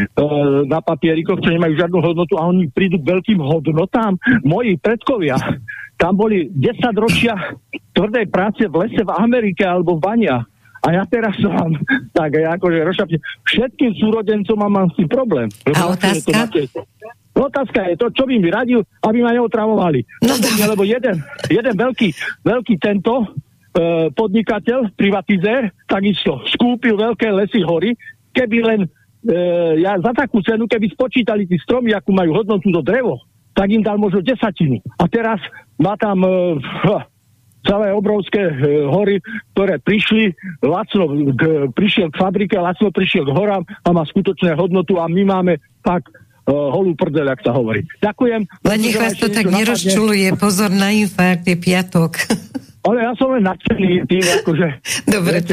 na 0.66 0.82
papierikoch, 0.82 1.38
čo 1.38 1.54
nemajú 1.54 1.78
žiadnu 1.78 2.00
hodnotu 2.02 2.34
a 2.34 2.50
oni 2.50 2.66
prídu 2.74 2.98
k 2.98 3.14
veľkým 3.14 3.38
hodnotám. 3.44 4.18
Moji 4.42 4.82
predkovia 4.82 5.38
tam 6.02 6.18
boli 6.18 6.50
10 6.50 6.82
ročia 6.98 7.38
tvrdej 7.94 8.26
práce 8.34 8.66
v 8.66 8.74
lese 8.74 9.02
v 9.06 9.12
Amerike 9.14 9.66
alebo 9.66 9.98
v 9.98 10.02
Bania. 10.02 10.38
A 10.86 10.88
ja 10.94 11.04
teraz 11.10 11.34
som 11.44 11.74
tak 12.14 12.38
akože 12.38 12.80
rozšapne. 12.86 13.18
Všetkým 13.48 13.92
súrodencom 13.98 14.58
mám, 14.58 14.74
mám 14.74 14.88
s 14.94 14.96
tým 15.00 15.10
problém. 15.10 15.48
A 15.74 15.94
otázka? 15.94 16.52
Otázka 17.38 17.80
je 17.94 17.96
to, 18.02 18.10
čo 18.10 18.26
by 18.26 18.34
mi 18.42 18.50
radil, 18.50 18.82
aby 19.06 19.22
ma 19.22 19.30
neotravovali. 19.30 20.02
No, 20.26 20.34
Lebo 20.74 20.82
jeden, 20.82 21.22
jeden 21.54 21.76
veľký, 21.78 22.10
veľký 22.42 22.82
tento 22.82 23.14
e, 23.22 23.26
podnikateľ, 24.10 24.98
privatizér, 24.98 25.70
takisto 25.86 26.42
skúpil 26.50 26.98
veľké 26.98 27.30
lesy 27.30 27.62
hory, 27.62 27.94
keby 28.34 28.58
len 28.66 28.80
e, 28.82 28.88
ja 29.86 30.02
za 30.02 30.18
takú 30.18 30.42
cenu, 30.42 30.66
keby 30.66 30.90
spočítali 30.98 31.46
tí 31.46 31.62
stromy, 31.62 31.94
akú 31.94 32.10
majú 32.10 32.42
hodnotu 32.42 32.74
do 32.74 32.82
drevo, 32.82 33.22
tak 33.54 33.70
im 33.70 33.86
dal 33.86 34.02
možno 34.02 34.26
desatinu. 34.26 34.82
A 34.98 35.06
teraz 35.06 35.38
má 35.78 35.94
tam 35.94 36.26
e, 36.26 36.58
celé 37.68 37.92
obrovské 37.92 38.42
e, 38.48 38.54
hory, 38.88 39.20
ktoré 39.52 39.78
prišli, 39.84 40.32
lacno 40.64 41.12
k, 41.36 41.68
prišiel 41.76 42.08
k 42.10 42.16
fabrike, 42.16 42.56
lacno 42.56 42.90
prišiel 42.90 43.28
k 43.28 43.36
horám 43.36 43.64
a 43.68 43.90
má 43.92 44.08
skutočné 44.08 44.56
hodnotu 44.56 44.98
a 44.98 45.12
my 45.12 45.24
máme 45.28 45.54
tak 45.84 46.08
uh, 46.48 46.72
holú 46.72 46.96
prdel, 46.96 47.28
ak 47.28 47.44
sa 47.44 47.52
hovorí. 47.52 47.84
Ďakujem. 48.00 48.42
Len 48.44 48.80
nech 48.80 48.98
vás 48.98 49.16
to 49.20 49.28
tak 49.28 49.48
nerozčuluje. 49.48 50.36
Pozor 50.40 50.72
na 50.72 50.96
infarkt, 50.96 51.48
je 51.48 51.56
piatok. 51.60 52.12
Ale 52.88 53.04
ja 53.04 53.12
som 53.20 53.36
len 53.36 53.44
nadšený 53.44 54.08
tým, 54.08 54.26
akože... 54.44 54.68
Dobre, 55.16 55.44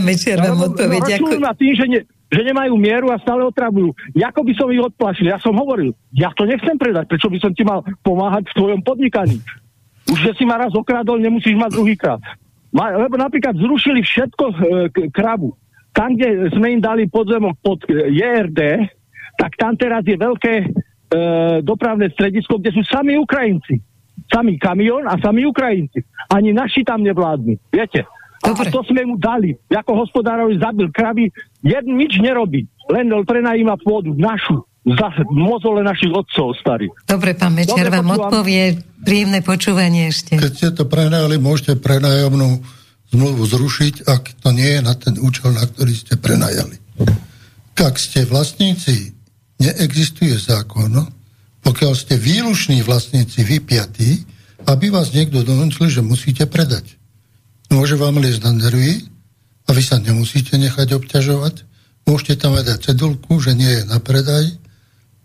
Mečiar 0.00 0.40
vám 0.40 0.72
odpovie. 0.72 1.04
Ďakujem. 1.04 1.42
na 1.44 1.52
tým, 1.52 1.72
že, 1.76 1.84
ne, 1.84 2.00
že 2.32 2.40
nemajú 2.40 2.72
mieru 2.80 3.12
a 3.12 3.20
stále 3.20 3.44
otravujú. 3.44 3.92
Ako 4.16 4.40
by 4.40 4.52
som 4.56 4.72
ich 4.72 4.80
odplašil? 4.80 5.28
Ja 5.28 5.36
som 5.36 5.52
hovoril, 5.52 5.92
ja 6.16 6.32
to 6.32 6.48
nechcem 6.48 6.80
predať, 6.80 7.12
prečo 7.12 7.28
by 7.28 7.38
som 7.44 7.52
ti 7.52 7.60
mal 7.64 7.84
pomáhať 8.00 8.48
v 8.52 8.56
tvojom 8.56 8.80
podnikaní? 8.80 9.36
Už, 10.08 10.18
že 10.24 10.32
si 10.40 10.44
ma 10.48 10.56
raz 10.56 10.72
okradol, 10.72 11.20
nemusíš 11.20 11.54
mať 11.54 11.70
druhýkrát. 11.76 12.20
Ma, 12.72 12.92
lebo 12.92 13.16
napríklad 13.16 13.56
zrušili 13.56 14.04
všetko 14.04 14.44
e, 14.44 14.54
k, 14.92 14.96
krabu. 15.12 15.56
Tam, 15.96 16.12
kde 16.12 16.52
sme 16.52 16.76
im 16.76 16.80
dali 16.84 17.08
podzemok 17.08 17.56
pod 17.64 17.80
e, 17.88 18.12
JRD, 18.12 18.60
tak 19.40 19.56
tam 19.56 19.72
teraz 19.76 20.04
je 20.04 20.16
veľké 20.20 20.54
e, 20.60 20.66
dopravné 21.64 22.12
stredisko, 22.12 22.60
kde 22.60 22.76
sú 22.76 22.82
sami 22.84 23.16
Ukrajinci. 23.16 23.80
Sami 24.28 24.60
kamión 24.60 25.08
a 25.08 25.16
sami 25.16 25.48
Ukrajinci. 25.48 26.04
Ani 26.28 26.52
naši 26.52 26.84
tam 26.84 27.00
nevládnu. 27.00 27.56
Viete? 27.72 28.04
Dobre. 28.44 28.68
A 28.68 28.72
to 28.72 28.84
sme 28.84 29.02
mu 29.08 29.16
dali. 29.16 29.56
Ako 29.72 30.04
hospodárovi 30.04 30.60
zabil 30.60 30.92
kravy, 30.92 31.32
jeden 31.64 31.96
nič 31.96 32.20
nerobí. 32.20 32.68
Len 32.92 33.08
prenajíma 33.24 33.80
pôdu 33.80 34.12
našu 34.12 34.67
za 34.86 35.08
mozole 35.28 35.82
našich 35.82 36.12
otcov 36.12 36.54
starých. 36.60 36.94
Dobre, 37.04 37.34
pán 37.34 37.52
Mečer 37.52 37.90
vám 37.90 38.08
odpovie 38.14 38.78
príjemné 39.02 39.42
počúvanie 39.42 40.08
ešte. 40.08 40.38
Keď 40.38 40.52
ste 40.54 40.68
to 40.72 40.86
prenajali, 40.86 41.36
môžete 41.36 41.76
prenájomnú 41.82 42.62
zmluvu 43.12 43.42
zrušiť, 43.48 44.06
ak 44.06 44.22
to 44.44 44.52
nie 44.52 44.78
je 44.78 44.80
na 44.84 44.94
ten 44.94 45.16
účel, 45.18 45.52
na 45.56 45.64
ktorý 45.64 45.92
ste 45.96 46.14
prenajali. 46.20 46.76
Ak 47.78 47.94
ste 47.96 48.26
vlastníci 48.28 49.14
neexistuje 49.58 50.34
zákon, 50.38 50.92
pokiaľ 51.62 51.92
ste 51.94 52.14
výluční 52.16 52.82
vlastníci 52.86 53.44
vypiatí, 53.44 54.10
aby 54.66 54.90
vás 54.90 55.14
niekto 55.14 55.46
donútil, 55.46 55.88
že 55.88 56.04
musíte 56.04 56.44
predať. 56.46 56.98
Môže 57.68 57.94
vám 58.00 58.18
liesť 58.18 58.42
na 58.48 58.52
nervy 58.56 59.04
a 59.68 59.70
vy 59.76 59.82
sa 59.84 60.00
nemusíte 60.00 60.56
nechať 60.56 60.96
obťažovať. 60.96 61.54
Môžete 62.08 62.40
tam 62.40 62.56
aj 62.56 62.64
dať 62.64 62.78
cedulku, 62.92 63.36
že 63.36 63.52
nie 63.52 63.68
je 63.68 63.82
na 63.84 64.00
predaj 64.00 64.48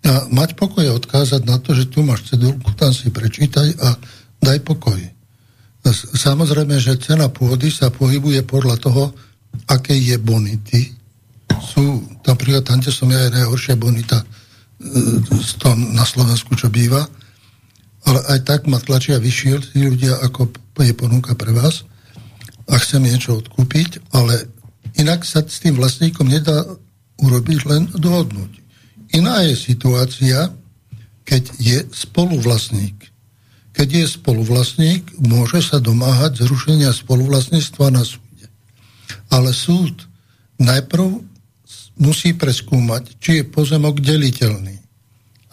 a 0.03 0.27
mať 0.27 0.59
pokoj 0.59 0.83
a 0.83 0.97
odkázať 0.99 1.41
na 1.47 1.57
to, 1.63 1.71
že 1.71 1.87
tu 1.87 2.03
máš 2.03 2.27
cedulku, 2.27 2.75
tam 2.75 2.91
si 2.91 3.07
prečítaj 3.07 3.69
a 3.79 3.95
daj 4.43 4.59
pokoj. 4.67 4.99
Samozrejme, 6.15 6.79
že 6.79 6.99
cena 6.99 7.27
pôdy 7.27 7.71
sa 7.71 7.91
pohybuje 7.91 8.43
podľa 8.43 8.75
toho, 8.79 9.03
aké 9.67 9.95
je 9.95 10.15
bonity 10.19 11.03
sú, 11.63 12.03
napríklad 12.25 12.65
tam, 12.65 12.79
kde 12.81 12.91
som 12.91 13.07
ja, 13.11 13.27
je 13.27 13.35
najhoršia 13.39 13.75
bonita 13.77 14.19
e, 14.21 14.25
toho 15.59 15.75
na 15.95 16.03
Slovensku, 16.03 16.57
čo 16.57 16.67
býva, 16.67 17.05
ale 18.03 18.19
aj 18.35 18.39
tak 18.43 18.61
ma 18.67 18.81
tlačia 18.83 19.21
vyššie 19.21 19.73
tí 19.73 19.87
ľudia, 19.87 20.19
ako 20.23 20.51
je 20.83 20.93
ponuka 20.97 21.37
pre 21.37 21.55
vás 21.55 21.87
a 22.67 22.75
chcem 22.79 23.03
niečo 23.03 23.39
odkúpiť, 23.39 24.11
ale 24.11 24.49
inak 24.99 25.23
sa 25.23 25.43
s 25.43 25.63
tým 25.63 25.79
vlastníkom 25.79 26.27
nedá 26.27 26.67
urobiť 27.21 27.59
len 27.69 27.87
dohodnúť. 27.95 28.62
Iná 29.13 29.45
je 29.45 29.53
situácia, 29.53 30.49
keď 31.21 31.43
je 31.61 31.77
spoluvlastník. 31.93 33.13
Keď 33.73 33.87
je 33.89 34.05
spoluvlastník, 34.09 35.05
môže 35.21 35.61
sa 35.61 35.77
domáhať 35.77 36.45
zrušenia 36.45 36.93
spoluvlastníctva 36.93 37.93
na 37.93 38.01
súde. 38.05 38.49
Ale 39.29 39.53
súd 39.53 40.09
najprv 40.57 41.21
musí 42.01 42.33
preskúmať, 42.33 43.17
či 43.21 43.41
je 43.41 43.49
pozemok 43.49 44.01
deliteľný. 44.01 44.81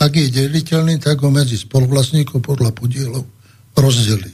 Ak 0.00 0.16
je 0.16 0.32
deliteľný, 0.32 0.96
tak 0.96 1.20
ho 1.20 1.28
medzi 1.28 1.60
spoluvlastníkov 1.60 2.40
podľa 2.40 2.72
podielov 2.72 3.28
rozdelí. 3.76 4.32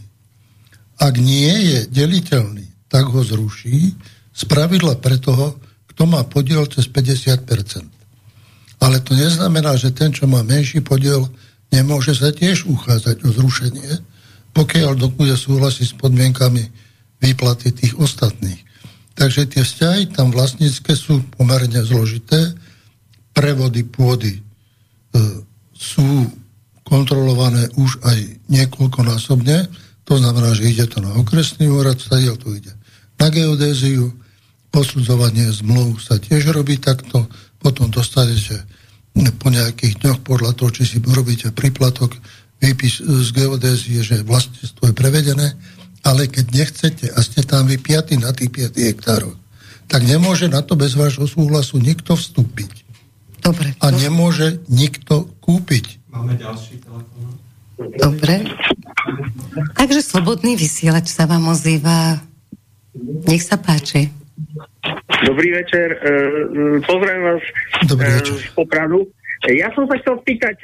Ak 1.02 1.18
nie 1.18 1.50
je 1.74 1.78
deliteľný, 1.90 2.66
tak 2.86 3.10
ho 3.10 3.20
zruší 3.26 3.90
z 4.30 4.42
pravidla 4.46 5.02
pre 5.02 5.18
toho, 5.18 5.58
kto 5.90 6.06
má 6.06 6.22
podiel 6.22 6.62
cez 6.70 6.86
50%. 6.86 7.95
Ale 8.80 9.00
to 9.00 9.16
neznamená, 9.16 9.74
že 9.80 9.92
ten, 9.92 10.12
čo 10.12 10.28
má 10.28 10.44
menší 10.44 10.84
podiel, 10.84 11.24
nemôže 11.72 12.12
sa 12.12 12.30
tiež 12.30 12.68
uchádzať 12.68 13.24
o 13.24 13.28
zrušenie, 13.32 13.90
pokiaľ 14.52 14.92
dokud 14.96 15.32
súhlasí 15.36 15.84
s 15.84 15.96
podmienkami 15.96 16.64
výplaty 17.20 17.72
tých 17.72 17.96
ostatných. 17.96 18.60
Takže 19.16 19.48
tie 19.48 19.64
vzťahy 19.64 20.12
tam 20.12 20.28
vlastnícke 20.28 20.92
sú 20.92 21.24
pomerne 21.32 21.80
zložité. 21.80 22.52
Prevody 23.32 23.80
pôdy 23.84 24.36
e, 24.36 24.40
sú 25.72 26.28
kontrolované 26.84 27.72
už 27.80 28.04
aj 28.04 28.18
niekoľkonásobne. 28.52 29.72
To 30.04 30.14
znamená, 30.20 30.52
že 30.52 30.68
ide 30.68 30.84
to 30.84 31.00
na 31.00 31.16
okresný 31.16 31.72
úrad, 31.72 31.96
stadiaľ 31.96 32.36
to 32.36 32.52
ide 32.52 32.76
na 33.16 33.28
geodéziu, 33.32 34.12
posudzovanie 34.68 35.48
zmluv 35.48 35.96
sa 36.00 36.20
tiež 36.20 36.52
robí 36.52 36.76
takto, 36.76 37.24
potom 37.66 37.90
dostanete 37.90 38.62
po 39.42 39.48
nejakých 39.50 39.98
dňoch 39.98 40.18
podľa 40.22 40.54
toho, 40.54 40.70
či 40.70 40.86
si 40.86 40.96
robíte 41.02 41.50
príplatok, 41.50 42.14
výpis 42.62 43.02
z 43.02 43.28
geodézie, 43.34 44.06
že 44.06 44.22
vlastníctvo 44.22 44.92
je 44.92 44.94
prevedené 44.94 45.48
ale 46.06 46.30
keď 46.30 46.46
nechcete 46.54 47.06
a 47.10 47.18
ste 47.18 47.42
tam 47.42 47.66
vy 47.66 47.82
piatý 47.82 48.14
na 48.14 48.30
tých 48.30 48.70
5 48.70 48.78
hektárov, 48.78 49.34
tak 49.90 50.06
nemôže 50.06 50.46
na 50.46 50.62
to 50.62 50.78
bez 50.78 50.94
vášho 50.94 51.26
súhlasu 51.26 51.82
nikto 51.82 52.14
vstúpiť. 52.14 52.86
Dobre. 53.42 53.74
A 53.82 53.90
nemôže 53.90 54.62
nikto 54.70 55.26
kúpiť. 55.42 55.98
Máme 56.14 56.38
ďalší 56.38 56.78
telefón. 56.82 57.26
Dobre. 57.98 58.46
Takže 59.74 60.00
slobodný 60.02 60.54
vysielač 60.54 61.10
sa 61.10 61.26
vám 61.26 61.50
ozýva. 61.50 62.22
Nech 63.26 63.42
sa 63.42 63.58
páči. 63.58 64.10
Dobrý 65.26 65.48
večer. 65.52 65.88
E, 65.92 66.80
Pozdravím 66.86 67.22
vás 67.22 67.42
Dobrý 67.88 68.06
večer. 68.06 68.36
z 68.36 68.54
Popradu. 68.54 69.00
Ja 69.46 69.68
som 69.76 69.84
sa 69.84 70.00
chcel 70.00 70.16
spýtať, 70.24 70.56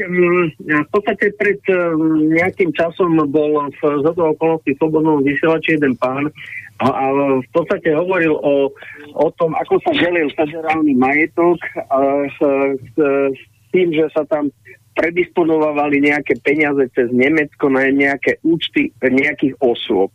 v 0.65 0.89
podstate 0.91 1.31
pred 1.37 1.61
mm, 1.69 2.33
nejakým 2.35 2.73
časom 2.73 3.21
bol 3.29 3.69
v 3.69 3.81
zhodou 4.01 4.33
okolností 4.33 4.75
slobodnom 4.81 5.21
vysielači 5.21 5.77
jeden 5.77 5.93
pán 6.01 6.33
a, 6.81 6.89
a 6.89 7.05
v 7.45 7.49
podstate 7.53 7.93
hovoril 7.93 8.33
o, 8.33 8.73
o 9.13 9.29
tom, 9.37 9.53
ako 9.61 9.77
sa 9.85 9.93
delil 9.93 10.33
federálny 10.35 10.97
majetok 10.97 11.61
a 11.93 12.27
s, 12.27 12.39
s, 12.81 12.97
s 13.37 13.41
tým, 13.71 13.93
že 13.93 14.09
sa 14.17 14.25
tam 14.27 14.49
predisponovali 14.97 16.03
nejaké 16.03 16.41
peniaze 16.41 16.85
cez 16.97 17.09
Nemecko 17.13 17.69
na 17.69 17.89
nejaké 17.89 18.41
účty 18.45 18.93
nejakých 18.99 19.57
osôb. 19.61 20.13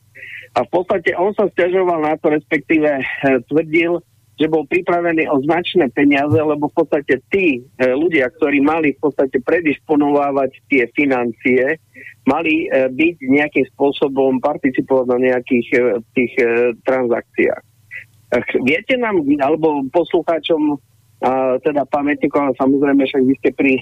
A 0.58 0.66
v 0.66 0.70
podstate 0.74 1.14
on 1.14 1.38
sa 1.38 1.46
stiažoval 1.54 2.02
na 2.02 2.18
to, 2.18 2.34
respektíve 2.34 2.90
eh, 2.90 3.06
tvrdil, 3.46 4.02
že 4.38 4.46
bol 4.46 4.70
pripravený 4.70 5.26
o 5.34 5.42
značné 5.42 5.90
peniaze, 5.98 6.38
lebo 6.38 6.70
v 6.70 6.76
podstate 6.78 7.18
tí 7.34 7.58
e, 7.58 7.90
ľudia, 7.90 8.30
ktorí 8.38 8.62
mali 8.62 8.94
v 8.94 9.10
podstate 9.10 9.42
predisponovávať 9.42 10.62
tie 10.70 10.86
financie, 10.94 11.82
mali 12.30 12.70
e, 12.70 12.86
byť 12.86 13.16
nejakým 13.18 13.66
spôsobom 13.74 14.38
participovať 14.38 15.06
na 15.10 15.18
nejakých 15.34 15.68
e, 15.74 15.78
tých 16.14 16.34
transakciách. 16.86 17.64
Viete 18.62 18.94
nám, 19.02 19.26
alebo 19.42 19.88
poslucháčom 19.90 20.78
a 21.18 21.58
teda 21.66 21.82
pamätníkov, 21.90 22.38
ale 22.38 22.54
samozrejme 22.62 23.02
však 23.10 23.24
vy 23.26 23.34
ste 23.42 23.50
pri 23.58 23.74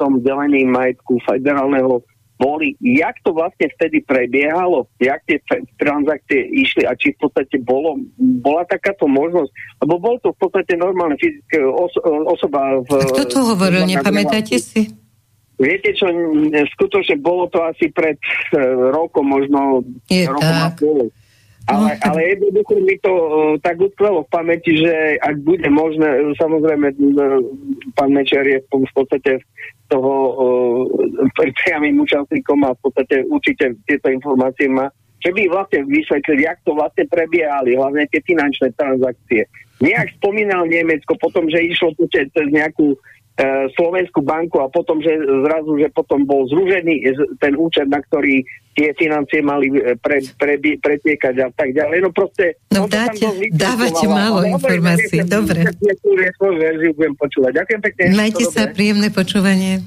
tom 0.00 0.24
delení 0.24 0.64
majetku 0.64 1.20
federálneho 1.20 2.00
boli, 2.38 2.78
jak 2.78 3.18
to 3.26 3.34
vlastne 3.34 3.66
vtedy 3.74 3.98
prebiehalo, 4.06 4.86
jak 5.02 5.20
tie 5.26 5.42
transakcie 5.74 6.46
išli 6.54 6.86
a 6.86 6.94
či 6.94 7.10
v 7.18 7.26
podstate 7.26 7.58
bolo, 7.58 7.98
bola 8.16 8.62
takáto 8.64 9.10
možnosť, 9.10 9.50
lebo 9.82 9.94
bol 9.98 10.16
to 10.22 10.30
v 10.30 10.38
podstate 10.46 10.78
normálne 10.78 11.18
fyzické 11.18 11.58
os- 11.66 11.98
osoba. 12.30 12.78
V, 12.86 12.90
a 12.94 13.04
kto 13.10 13.24
to 13.26 13.38
hovoril, 13.42 13.82
nepamätáte 13.84 14.54
si? 14.62 14.86
Viete 15.58 15.90
čo, 15.90 16.06
skutočne 16.78 17.18
bolo 17.18 17.50
to 17.50 17.58
asi 17.66 17.90
pred 17.90 18.14
uh, 18.54 18.94
rokom, 18.94 19.26
možno 19.26 19.82
Je 20.06 20.30
rokom 20.30 20.46
tak. 20.54 20.62
a 20.62 20.68
pol. 20.78 21.10
Ale, 21.68 22.00
no, 22.00 22.00
ale 22.00 22.20
jednoducho 22.32 22.80
mi 22.80 22.96
to 23.04 23.12
uh, 23.12 23.54
tak 23.60 23.76
utkvelo 23.76 24.24
v 24.24 24.32
pamäti, 24.32 24.72
že 24.80 25.20
ak 25.20 25.36
bude 25.44 25.68
možné, 25.68 26.32
samozrejme, 26.40 26.96
uh, 26.96 27.44
pán 27.92 28.10
Mečer 28.16 28.40
je 28.48 28.64
v 28.64 28.92
podstate 28.96 29.44
toho 29.92 30.12
uh, 30.32 30.84
priamým 31.36 32.00
účastníkom 32.00 32.64
a 32.64 32.72
v 32.72 32.80
podstate 32.88 33.28
určite 33.28 33.76
tieto 33.84 34.08
informácie 34.08 34.64
má, 34.72 34.88
že 35.20 35.28
by 35.28 35.44
vlastne 35.52 35.84
vysvetlili, 35.84 36.48
jak 36.48 36.56
to 36.64 36.72
vlastne 36.72 37.04
prebiehali, 37.04 37.76
hlavne 37.76 38.08
tie 38.08 38.24
finančné 38.24 38.72
transakcie. 38.72 39.44
Nejak 39.84 40.16
spomínal 40.18 40.64
Nemecko, 40.66 41.20
potom, 41.20 41.52
že 41.52 41.62
išlo 41.62 41.92
cez 42.08 42.48
nejakú 42.48 42.96
E, 42.96 43.17
Slovenskú 43.78 44.26
banku 44.26 44.58
a 44.58 44.66
potom, 44.66 44.98
že 44.98 45.14
zrazu, 45.46 45.78
že 45.78 45.86
potom 45.94 46.26
bol 46.26 46.50
zružený 46.50 47.06
ten 47.38 47.54
účet, 47.54 47.86
na 47.86 48.02
ktorý 48.02 48.42
tie 48.74 48.90
financie 48.98 49.38
mali 49.46 49.70
e, 49.78 49.94
pre, 49.94 50.18
pre, 50.34 50.58
pretiekať 50.58 51.34
a 51.46 51.48
tak 51.54 51.70
ďalej. 51.70 52.02
No 52.02 52.10
proste... 52.10 52.58
No 52.74 52.90
dáte, 52.90 53.30
dávate 53.54 54.10
málo 54.10 54.42
informácií, 54.42 55.22
dobre. 55.22 55.70
budem 56.98 57.14
počúvať. 57.14 57.52
Ďakujem 57.62 57.80
pekne. 57.86 58.02
Majte 58.18 58.44
sa, 58.50 58.66
dobre. 58.66 58.74
príjemné 58.74 59.08
počúvanie. 59.14 59.86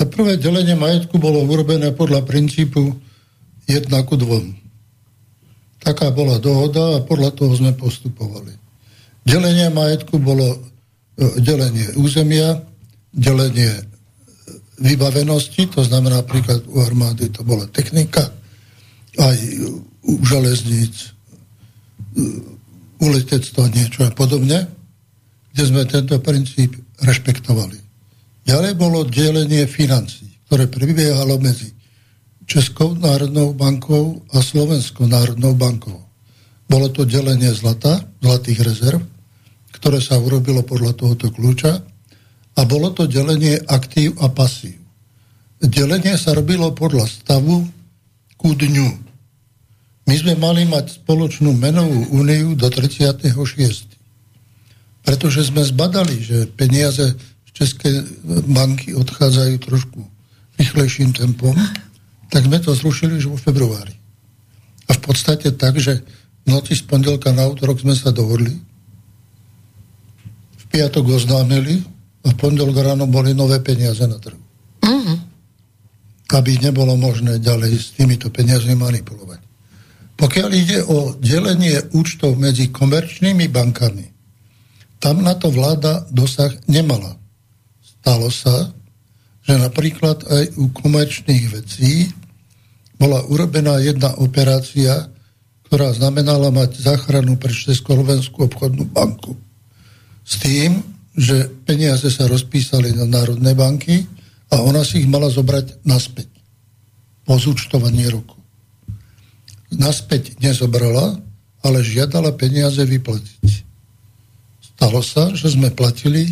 Za 0.00 0.08
prvé 0.08 0.40
delenie 0.40 0.72
majetku 0.72 1.20
bolo 1.20 1.44
urobené 1.44 1.92
podľa 1.92 2.24
princípu 2.24 2.96
jedna 3.68 4.00
ku 4.08 4.16
dvom. 4.16 4.48
Taká 5.84 6.08
bola 6.08 6.40
dohoda 6.40 6.96
a 6.96 7.04
podľa 7.04 7.36
toho 7.36 7.52
sme 7.52 7.76
postupovali. 7.76 8.56
Delenie 9.28 9.68
majetku 9.68 10.16
bolo 10.16 10.71
delenie 11.18 11.92
územia, 12.00 12.62
delenie 13.12 13.84
vybavenosti, 14.80 15.68
to 15.68 15.84
znamená 15.84 16.24
napríklad 16.24 16.64
u 16.66 16.80
armády 16.82 17.28
to 17.28 17.44
bola 17.44 17.68
technika, 17.68 18.32
aj 19.20 19.36
u 20.02 20.12
železníc, 20.24 21.12
u 22.98 23.06
letectva 23.06 23.68
niečo 23.68 24.08
a 24.08 24.10
podobne, 24.10 24.66
kde 25.52 25.62
sme 25.68 25.84
tento 25.84 26.16
princíp 26.18 26.72
rešpektovali. 27.04 27.76
Ďalej 28.48 28.72
bolo 28.74 29.04
delenie 29.06 29.68
financí, 29.68 30.26
ktoré 30.48 30.66
prebiehalo 30.66 31.38
medzi 31.38 31.70
Českou 32.48 32.98
národnou 32.98 33.54
bankou 33.54 34.18
a 34.34 34.42
Slovenskou 34.42 35.06
národnou 35.06 35.54
bankou. 35.54 36.02
Bolo 36.66 36.88
to 36.90 37.06
delenie 37.06 37.52
zlata, 37.54 38.02
zlatých 38.18 38.60
rezerv, 38.64 39.00
ktoré 39.82 39.98
sa 39.98 40.14
urobilo 40.14 40.62
podľa 40.62 40.94
tohoto 40.94 41.34
kľúča 41.34 41.82
a 42.54 42.60
bolo 42.62 42.94
to 42.94 43.10
delenie 43.10 43.58
aktív 43.66 44.14
a 44.22 44.30
pasív. 44.30 44.78
Delenie 45.58 46.14
sa 46.14 46.38
robilo 46.38 46.70
podľa 46.70 47.10
stavu 47.10 47.66
ku 48.38 48.54
dňu. 48.54 48.88
My 50.06 50.14
sme 50.14 50.38
mali 50.38 50.70
mať 50.70 51.02
spoločnú 51.02 51.50
menovú 51.58 52.14
úniu 52.14 52.54
do 52.54 52.70
36. 52.70 53.26
Pretože 55.02 55.50
sme 55.50 55.66
zbadali, 55.66 56.14
že 56.22 56.46
peniaze 56.46 57.18
z 57.18 57.50
Českej 57.50 58.06
banky 58.54 58.94
odchádzajú 58.94 59.54
trošku 59.66 59.98
rýchlejším 60.62 61.10
tempom, 61.10 61.58
tak 62.30 62.46
sme 62.46 62.62
to 62.62 62.70
zrušili 62.70 63.18
už 63.18 63.34
vo 63.34 63.38
februári. 63.38 63.98
A 64.86 64.94
v 64.94 65.00
podstate 65.02 65.50
tak, 65.58 65.82
že 65.82 66.06
v 66.46 66.54
noci 66.54 66.78
z 66.78 66.86
pondelka 66.86 67.34
na 67.34 67.50
útorok 67.50 67.82
sme 67.82 67.98
sa 67.98 68.14
dohodli, 68.14 68.70
piatok 70.72 71.20
oznámili 71.20 71.84
a 72.24 72.32
v 72.32 72.36
pondelok 72.40 72.80
ráno 72.80 73.04
boli 73.04 73.36
nové 73.36 73.60
peniaze 73.60 74.00
na 74.08 74.16
trhu. 74.16 74.40
Uh-huh. 74.80 75.18
Aby 76.32 76.56
nebolo 76.64 76.96
možné 76.96 77.36
ďalej 77.36 77.72
s 77.76 77.86
týmito 77.92 78.32
peniazmi 78.32 78.72
manipulovať. 78.72 79.40
Pokiaľ 80.16 80.48
ide 80.56 80.80
o 80.88 81.12
delenie 81.18 81.92
účtov 81.92 82.40
medzi 82.40 82.72
komerčnými 82.72 83.52
bankami, 83.52 84.06
tam 85.02 85.20
na 85.20 85.34
to 85.34 85.50
vláda 85.50 86.06
dosah 86.14 86.54
nemala. 86.70 87.18
Stalo 87.82 88.30
sa, 88.30 88.70
že 89.42 89.58
napríklad 89.58 90.22
aj 90.24 90.44
u 90.56 90.70
komerčných 90.70 91.44
vecí 91.50 92.06
bola 92.94 93.18
urobená 93.26 93.82
jedna 93.82 94.14
operácia, 94.22 95.10
ktorá 95.66 95.90
znamenala 95.90 96.54
mať 96.54 96.78
záchranu 96.78 97.34
pre 97.34 97.50
Československú 97.50 98.46
obchodnú 98.46 98.86
banku 98.94 99.34
s 100.22 100.34
tým, 100.38 100.82
že 101.12 101.50
peniaze 101.68 102.08
sa 102.08 102.24
rozpísali 102.24 102.96
na 102.96 103.04
Národné 103.04 103.52
banky 103.52 104.08
a 104.48 104.64
ona 104.64 104.80
si 104.80 105.04
ich 105.04 105.08
mala 105.08 105.28
zobrať 105.28 105.84
naspäť 105.84 106.28
po 107.22 107.36
zúčtovaní 107.36 108.08
roku. 108.08 108.38
Naspäť 109.72 110.36
nezobrala, 110.40 111.20
ale 111.62 111.78
žiadala 111.84 112.34
peniaze 112.34 112.80
vyplatiť. 112.82 113.50
Stalo 114.60 115.00
sa, 115.00 115.30
že 115.32 115.52
sme 115.52 115.70
platili 115.70 116.26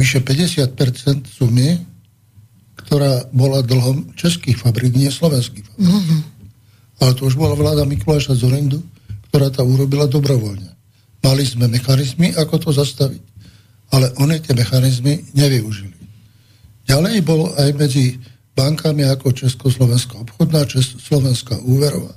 vyše 0.00 0.24
50% 0.24 1.28
sumy, 1.28 1.76
ktorá 2.80 3.28
bola 3.30 3.60
dlhom 3.60 4.16
českých 4.16 4.56
fabrik, 4.56 4.96
nie 4.96 5.12
slovenských 5.12 5.66
fabrik. 5.68 5.84
Mm-hmm. 5.84 6.20
Ale 7.00 7.12
to 7.16 7.28
už 7.28 7.36
bola 7.36 7.52
vláda 7.52 7.84
Mikuláša 7.84 8.34
Zorindu, 8.34 8.80
ktorá 9.28 9.52
to 9.52 9.62
urobila 9.62 10.08
dobrovoľne. 10.08 10.69
Mali 11.20 11.44
sme 11.44 11.68
mechanizmy, 11.68 12.32
ako 12.36 12.68
to 12.68 12.70
zastaviť. 12.72 13.22
Ale 13.90 14.12
oni 14.22 14.40
tie 14.40 14.54
mechanizmy 14.56 15.20
nevyužili. 15.36 15.96
Ďalej 16.86 17.16
bolo 17.22 17.52
aj 17.54 17.70
medzi 17.76 18.18
bankami 18.54 19.06
ako 19.06 19.30
Československá 19.30 20.18
obchodná, 20.20 20.66
Československá 20.66 21.58
úverová, 21.62 22.14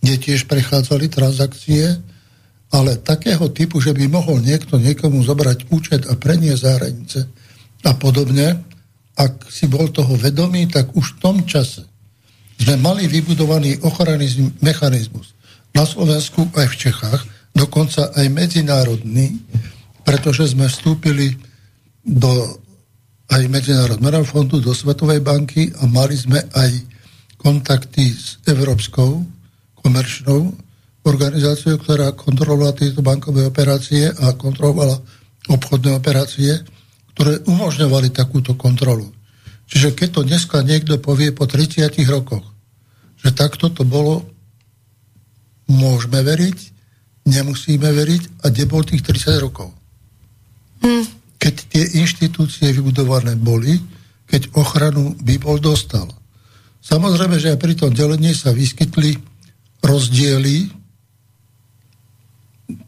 kde 0.00 0.14
tiež 0.16 0.44
prechádzali 0.44 1.08
transakcie, 1.08 1.98
ale 2.70 3.00
takého 3.02 3.50
typu, 3.50 3.82
že 3.82 3.90
by 3.90 4.06
mohol 4.06 4.38
niekto 4.38 4.78
niekomu 4.78 5.24
zobrať 5.26 5.72
účet 5.74 6.06
a 6.06 6.14
preniesť 6.14 6.62
zahranice 6.62 7.18
a 7.82 7.92
podobne, 7.96 8.62
ak 9.18 9.50
si 9.50 9.66
bol 9.66 9.90
toho 9.90 10.14
vedomý, 10.14 10.70
tak 10.70 10.94
už 10.94 11.16
v 11.16 11.20
tom 11.20 11.36
čase 11.44 11.84
sme 12.60 12.76
mali 12.78 13.08
vybudovaný 13.08 13.80
ochranný 13.82 14.52
mechanizmus 14.60 15.32
na 15.74 15.88
Slovensku 15.88 16.46
aj 16.54 16.66
v 16.70 16.76
Čechách, 16.76 17.20
dokonca 17.54 18.14
aj 18.14 18.26
medzinárodný, 18.30 19.38
pretože 20.06 20.54
sme 20.54 20.66
vstúpili 20.70 21.36
do 22.00 22.60
aj 23.30 23.46
Medzinárodného 23.46 24.26
fondu, 24.26 24.58
do 24.58 24.74
Svetovej 24.74 25.22
banky 25.22 25.70
a 25.78 25.86
mali 25.86 26.18
sme 26.18 26.42
aj 26.50 26.70
kontakty 27.38 28.10
s 28.10 28.42
Európskou 28.42 29.22
komerčnou 29.78 30.50
organizáciou, 31.06 31.78
ktorá 31.78 32.12
kontrolovala 32.12 32.74
tieto 32.74 33.00
bankové 33.00 33.46
operácie 33.46 34.10
a 34.10 34.34
kontrolovala 34.34 34.98
obchodné 35.46 35.94
operácie, 35.96 36.58
ktoré 37.14 37.40
umožňovali 37.46 38.10
takúto 38.12 38.58
kontrolu. 38.58 39.08
Čiže 39.70 39.94
keď 39.94 40.08
to 40.10 40.20
dneska 40.26 40.58
niekto 40.66 40.98
povie 40.98 41.30
po 41.30 41.46
30 41.46 41.86
rokoch, 42.10 42.44
že 43.22 43.30
takto 43.30 43.70
to 43.70 43.86
bolo, 43.86 44.26
môžeme 45.70 46.18
veriť, 46.20 46.58
nemusíme 47.30 47.86
veriť 47.86 48.42
a 48.42 48.50
kde 48.50 48.64
bol 48.66 48.82
tých 48.82 49.06
30 49.06 49.44
rokov. 49.44 49.70
Hmm. 50.82 51.06
Keď 51.40 51.54
tie 51.70 51.84
inštitúcie 52.02 52.68
vybudované 52.74 53.38
boli, 53.38 53.78
keď 54.26 54.52
ochranu 54.58 55.16
by 55.22 55.34
bol 55.40 55.56
dostal. 55.62 56.06
Samozrejme, 56.80 57.36
že 57.38 57.54
aj 57.54 57.58
pri 57.60 57.74
tom 57.76 57.92
delení 57.94 58.32
sa 58.34 58.52
vyskytli 58.52 59.16
rozdiely, 59.80 60.68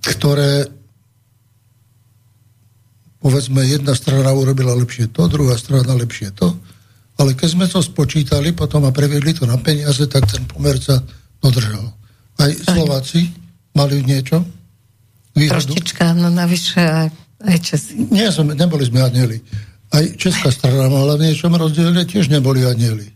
ktoré 0.03 0.69
povedzme, 3.23 3.63
jedna 3.63 3.95
strana 3.95 4.35
urobila 4.35 4.75
lepšie 4.75 5.15
to, 5.15 5.31
druhá 5.31 5.55
strana 5.55 5.95
lepšie 5.95 6.35
to, 6.35 6.51
ale 7.23 7.39
keď 7.39 7.49
sme 7.55 7.67
to 7.71 7.79
spočítali 7.79 8.51
potom 8.51 8.83
a 8.83 8.91
prevedli 8.91 9.31
to 9.31 9.47
na 9.47 9.55
peniaze, 9.63 10.03
tak 10.11 10.27
ten 10.27 10.43
pomer 10.43 10.75
sa 10.83 10.99
dodržal. 11.39 11.95
Aj 12.43 12.51
Slováci 12.51 13.31
mali 13.77 14.05
niečo? 14.05 14.45
Výhodu? 15.33 15.73
Troštička, 15.73 16.13
no 16.13 16.29
navyše 16.29 16.81
aj, 16.81 17.09
aj 17.41 17.57
Česi. 17.65 17.95
Nie, 18.13 18.29
som, 18.29 18.49
neboli 18.53 18.85
sme 18.85 19.01
anieli. 19.01 19.41
Aj 19.93 20.05
Česká 20.17 20.53
strana 20.53 20.89
mala 20.89 21.17
v 21.17 21.29
niečom 21.29 21.53
rozdielne, 21.53 22.05
tiež 22.05 22.29
neboli 22.29 22.65
anieli. 22.65 23.13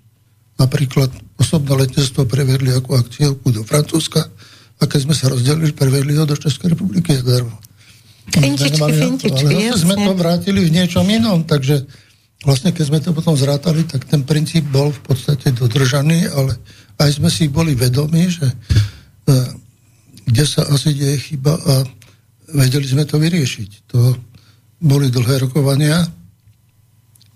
Napríklad 0.56 1.12
osobné 1.36 1.76
letectvo 1.76 2.24
prevedli 2.24 2.72
ako 2.72 2.96
akciovku 2.96 3.52
do 3.52 3.62
Francúzska 3.64 4.24
a 4.80 4.82
keď 4.84 5.00
sme 5.08 5.14
sa 5.16 5.28
rozdelili, 5.28 5.72
prevedli 5.72 6.16
ho 6.16 6.24
do 6.24 6.36
Českej 6.36 6.72
republiky 6.72 7.16
zadarmo. 7.16 7.56
Fintičky, 8.26 8.80
fintičky, 8.80 9.54
Ale 9.70 9.78
sme 9.78 9.94
to 9.94 10.12
vrátili 10.16 10.66
v 10.66 10.74
niečom 10.74 11.06
inom, 11.06 11.46
takže 11.46 11.86
vlastne 12.42 12.74
keď 12.74 12.84
sme 12.84 12.98
to 12.98 13.14
potom 13.14 13.38
zrátali, 13.38 13.86
tak 13.86 14.04
ten 14.08 14.26
princíp 14.26 14.66
bol 14.66 14.90
v 14.90 15.00
podstate 15.04 15.54
dodržaný, 15.54 16.26
ale 16.34 16.58
aj 16.98 17.22
sme 17.22 17.30
si 17.30 17.46
boli 17.46 17.78
vedomi, 17.78 18.26
že 18.26 18.48
uh, 18.50 19.65
kde 20.26 20.44
sa 20.44 20.66
asi 20.68 20.90
deje 20.92 21.32
chyba 21.32 21.54
a 21.54 21.74
vedeli 22.50 22.86
sme 22.86 23.06
to 23.06 23.22
vyriešiť. 23.22 23.70
To 23.94 24.18
boli 24.82 25.08
dlhé 25.08 25.46
rokovania 25.46 26.02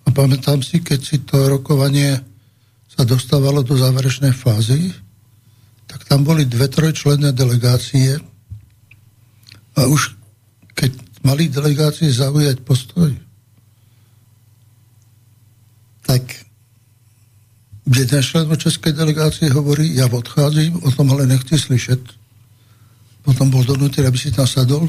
a 0.04 0.08
pamätám 0.10 0.60
si, 0.60 0.82
keď 0.82 1.00
si 1.00 1.22
to 1.22 1.48
rokovanie 1.48 2.18
sa 2.90 3.06
dostávalo 3.06 3.62
do 3.62 3.78
záverečnej 3.78 4.34
fázy, 4.34 4.90
tak 5.86 6.04
tam 6.06 6.26
boli 6.26 6.44
dve 6.46 6.66
trojčlenné 6.66 7.30
delegácie 7.30 8.18
a 9.78 9.86
už 9.86 10.18
keď 10.74 10.90
mali 11.22 11.46
delegácie 11.46 12.10
zaujať 12.10 12.62
postoj, 12.66 13.10
tak 16.06 16.22
jeden 17.86 18.22
člen 18.22 18.50
českej 18.58 18.92
delegácie 18.94 19.46
hovorí, 19.50 19.94
ja 19.94 20.10
odchádzam, 20.10 20.82
o 20.82 20.90
tom 20.90 21.14
ale 21.14 21.26
nechci 21.26 21.58
slyšet. 21.58 22.19
Potom 23.20 23.52
bol 23.52 23.64
donútený, 23.64 24.08
aby 24.08 24.18
si 24.18 24.32
tam 24.32 24.48
sadol. 24.48 24.88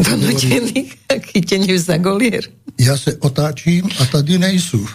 Donútený, 0.00 0.90
chytený 1.30 1.76
za 1.78 2.00
golier. 2.00 2.46
Ja 2.80 2.96
sa 2.96 3.12
otáčím 3.20 3.86
a 4.00 4.02
tady 4.08 4.38
nejsú. 4.38 4.80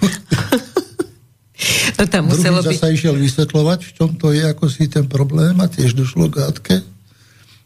No 1.95 2.03
tam 2.11 2.27
muselo 2.27 2.59
Druhý 2.59 2.75
zasa 2.75 2.91
byť... 2.91 2.95
išiel 2.99 3.15
vysvetľovať, 3.15 3.79
v 3.79 3.91
čom 3.95 4.09
to 4.19 4.36
je, 4.36 4.43
ako 4.43 4.67
si 4.67 4.91
ten 4.91 5.07
problém 5.07 5.55
a 5.63 5.71
tiež 5.71 5.95
došlo 5.95 6.27
k 6.27 6.43
hádke. 6.43 6.75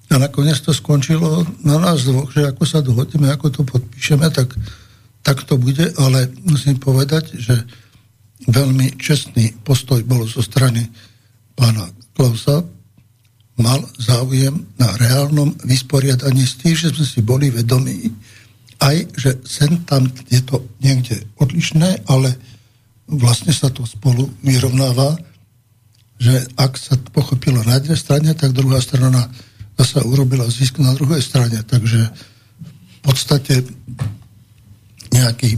A 0.10 0.16
nakoniec 0.18 0.62
to 0.62 0.74
skončilo 0.74 1.46
na 1.66 1.82
nás 1.82 2.06
dvoch, 2.06 2.30
že 2.30 2.46
ako 2.46 2.64
sa 2.66 2.86
dohodneme, 2.86 3.30
ako 3.30 3.50
to 3.50 3.62
podpíšeme, 3.66 4.30
tak, 4.30 4.54
tak 5.26 5.42
to 5.46 5.58
bude, 5.58 5.94
ale 5.98 6.30
musím 6.46 6.78
povedať, 6.78 7.38
že 7.38 7.66
veľmi 8.50 8.98
čestný 8.98 9.58
postoj 9.66 10.02
bol 10.06 10.26
zo 10.30 10.42
strany 10.46 10.86
pána 11.58 11.90
Klausa, 12.14 12.66
mal 13.60 13.84
záujem 14.00 14.56
na 14.80 14.90
reálnom 14.98 15.52
vysporiadaní 15.68 16.48
s 16.48 16.58
tým, 16.60 16.76
že 16.76 16.96
sme 16.96 17.06
si 17.06 17.20
boli 17.20 17.52
vedomí, 17.52 18.08
aj, 18.80 18.98
že 19.20 19.30
sem 19.44 19.84
tam 19.84 20.08
je 20.32 20.40
to 20.40 20.64
niekde 20.80 21.20
odlišné, 21.38 22.08
ale 22.08 22.32
vlastne 23.12 23.52
sa 23.52 23.68
to 23.68 23.84
spolu 23.84 24.32
vyrovnáva, 24.40 25.20
že 26.20 26.48
ak 26.56 26.76
sa 26.76 26.96
pochopilo 27.12 27.64
na 27.64 27.80
jednej 27.80 28.00
strane, 28.00 28.32
tak 28.36 28.56
druhá 28.56 28.80
strana 28.80 29.28
sa 29.80 30.04
urobila 30.04 30.44
zisk 30.52 30.80
na 30.84 30.92
druhej 30.92 31.24
strane. 31.24 31.64
Takže 31.64 32.00
v 32.04 33.00
podstate 33.00 33.64
nejaký 35.16 35.56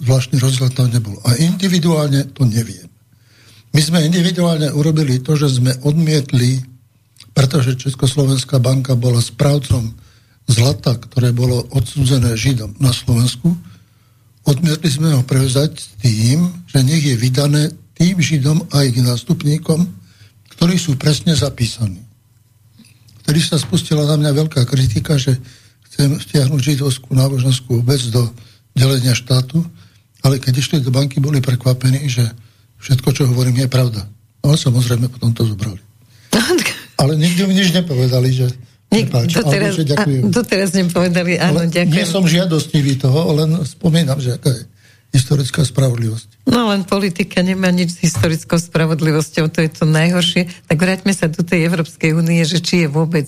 zvláštny 0.00 0.40
rozdiel 0.40 0.72
tam 0.72 0.88
nebol. 0.88 1.16
A 1.28 1.36
individuálne 1.36 2.32
to 2.32 2.48
neviem. 2.48 2.88
My 3.70 3.80
sme 3.84 4.02
individuálne 4.02 4.72
urobili 4.72 5.20
to, 5.22 5.36
že 5.36 5.60
sme 5.60 5.76
odmietli, 5.86 6.58
pretože 7.32 7.78
Československá 7.78 8.58
banka 8.58 8.98
bola 8.98 9.22
správcom 9.22 9.94
zlata, 10.50 10.98
ktoré 10.98 11.30
bolo 11.30 11.66
odsúzené 11.70 12.34
Židom 12.34 12.74
na 12.82 12.90
Slovensku, 12.90 13.54
odmietli 14.44 14.90
sme 14.90 15.14
ho 15.14 15.22
prevzať 15.22 15.78
s 15.78 15.88
tým, 16.02 16.66
že 16.66 16.82
nech 16.82 17.04
je 17.06 17.14
vydané 17.14 17.70
tým 17.94 18.18
Židom 18.18 18.66
a 18.74 18.82
ich 18.82 18.98
nástupníkom, 18.98 19.86
ktorí 20.56 20.74
sú 20.76 20.98
presne 20.98 21.32
zapísaní 21.36 22.10
vtedy 23.30 23.46
sa 23.46 23.62
spustila 23.62 24.02
na 24.10 24.18
mňa 24.18 24.42
veľká 24.42 24.66
kritika, 24.66 25.14
že 25.14 25.38
chcem 25.86 26.18
stiahnuť 26.18 26.60
židovskú 26.74 27.14
náboženskú 27.14 27.78
obec 27.78 28.02
do 28.10 28.26
delenia 28.74 29.14
štátu, 29.14 29.62
ale 30.26 30.42
keď 30.42 30.58
išli 30.58 30.82
do 30.82 30.90
banky, 30.90 31.22
boli 31.22 31.38
prekvapení, 31.38 32.10
že 32.10 32.26
všetko, 32.82 33.08
čo 33.14 33.30
hovorím, 33.30 33.62
je 33.62 33.68
pravda. 33.70 34.02
No, 34.42 34.50
ale 34.50 34.58
samozrejme 34.58 35.06
potom 35.06 35.30
to 35.30 35.46
zobrali. 35.46 35.78
Ale 37.00 37.16
nikto 37.16 37.48
mi 37.48 37.56
nič 37.56 37.72
nepovedali, 37.72 38.28
že 38.30 38.46
Nik, 38.90 39.06
doteraz, 39.14 39.78
že 39.78 39.86
ďakujem. 39.86 40.22
A, 40.26 40.34
doteraz 40.34 40.70
nepovedali, 40.74 41.38
áno, 41.38 41.62
ale 41.62 41.70
ďakujem. 41.70 41.94
Nie 41.94 42.06
som 42.10 42.26
žiadostivý 42.26 42.98
toho, 42.98 43.38
len 43.38 43.62
spomínam, 43.62 44.18
že 44.18 44.34
aká 44.34 44.50
je 44.50 44.66
historická 45.14 45.62
spravodlivosť. 45.62 46.46
No 46.50 46.70
len 46.70 46.82
politika 46.82 47.42
nemá 47.42 47.70
nič 47.70 47.98
s 47.98 48.02
historickou 48.10 48.58
spravodlivosťou, 48.58 49.46
to 49.50 49.62
je 49.62 49.70
to 49.70 49.86
najhoršie. 49.86 50.50
Tak 50.66 50.78
vráťme 50.78 51.14
sa 51.14 51.30
do 51.30 51.42
tej 51.42 51.70
Európskej 51.70 52.14
únie, 52.18 52.42
že 52.42 52.58
či 52.58 52.86
je 52.86 52.88
vôbec 52.90 53.26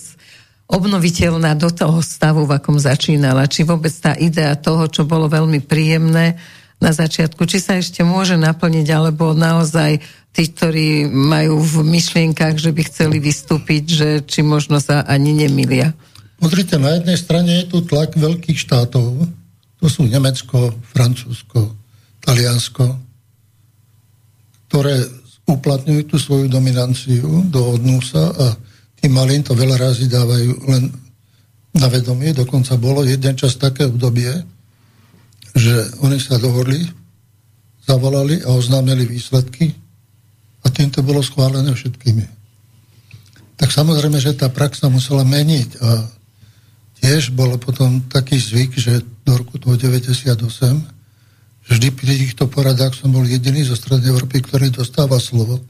obnoviteľná 0.71 1.55
do 1.59 1.71
toho 1.71 2.03
stavu, 2.03 2.47
v 2.47 2.59
akom 2.59 2.79
začínala, 2.79 3.51
či 3.51 3.67
vôbec 3.67 3.93
tá 3.95 4.15
idea 4.19 4.55
toho, 4.59 4.87
čo 4.91 5.07
bolo 5.07 5.27
veľmi 5.31 5.63
príjemné 5.63 6.39
na 6.83 6.91
začiatku, 6.91 7.47
či 7.47 7.63
sa 7.63 7.79
ešte 7.79 8.03
môže 8.03 8.35
naplniť, 8.35 8.87
alebo 8.91 9.35
naozaj 9.35 10.03
tí, 10.33 10.49
ktorí 10.49 11.07
majú 11.09 11.61
v 11.61 11.85
myšlienkach, 11.85 12.57
že 12.57 12.73
by 12.73 12.83
chceli 12.89 13.21
vystúpiť, 13.21 13.85
že 13.85 14.09
či 14.25 14.41
možno 14.41 14.81
sa 14.81 15.05
ani 15.05 15.37
nemilia. 15.37 15.93
Pozrite, 16.41 16.81
na 16.81 16.99
jednej 16.99 17.21
strane 17.21 17.63
je 17.63 17.71
tu 17.71 17.79
tlak 17.85 18.17
veľkých 18.17 18.59
štátov, 18.59 19.29
to 19.79 19.87
sú 19.87 20.09
Nemecko, 20.09 20.73
Francúzsko, 20.91 21.77
Taliansko, 22.25 22.87
ktoré 24.67 25.05
uplatňujú 25.47 26.03
tú 26.09 26.17
svoju 26.17 26.47
dominanciu, 26.49 27.47
dohodnú 27.53 28.01
sa 28.01 28.31
a 28.33 28.47
tým 29.03 29.13
malým 29.13 29.43
to 29.43 29.53
veľa 29.53 29.77
razy 29.91 30.07
dávajú 30.07 30.51
len 30.71 30.89
na 31.75 31.87
vedomie. 31.91 32.31
Dokonca 32.31 32.79
bolo 32.79 33.03
jeden 33.03 33.35
čas 33.35 33.59
také 33.59 33.91
obdobie, 33.91 34.33
že 35.53 35.75
oni 36.01 36.17
sa 36.23 36.39
dohodli, 36.39 36.79
zavolali 37.85 38.41
a 38.47 38.55
oznámili 38.55 39.05
výsledky 39.05 39.82
a 40.63 40.67
týmto 40.71 41.03
bolo 41.03 41.23
schválené 41.23 41.75
všetkými. 41.75 42.25
Tak 43.59 43.71
samozrejme, 43.71 44.19
že 44.19 44.35
tá 44.35 44.51
prax 44.51 44.83
sa 44.83 44.89
musela 44.91 45.23
meniť 45.23 45.69
a 45.83 45.91
tiež 47.03 47.35
bol 47.35 47.55
potom 47.59 48.03
taký 48.07 48.39
zvyk, 48.39 48.79
že 48.79 49.03
do 49.27 49.39
roku 49.39 49.59
98, 49.59 50.39
vždy 51.71 51.89
pri 51.95 52.13
týchto 52.27 52.51
poradách 52.51 52.95
som 52.95 53.15
bol 53.15 53.23
jediný 53.23 53.63
zo 53.63 53.79
Strednej 53.79 54.11
Európy, 54.11 54.43
ktorý 54.43 54.71
dostáva 54.75 55.19
slovo, 55.23 55.63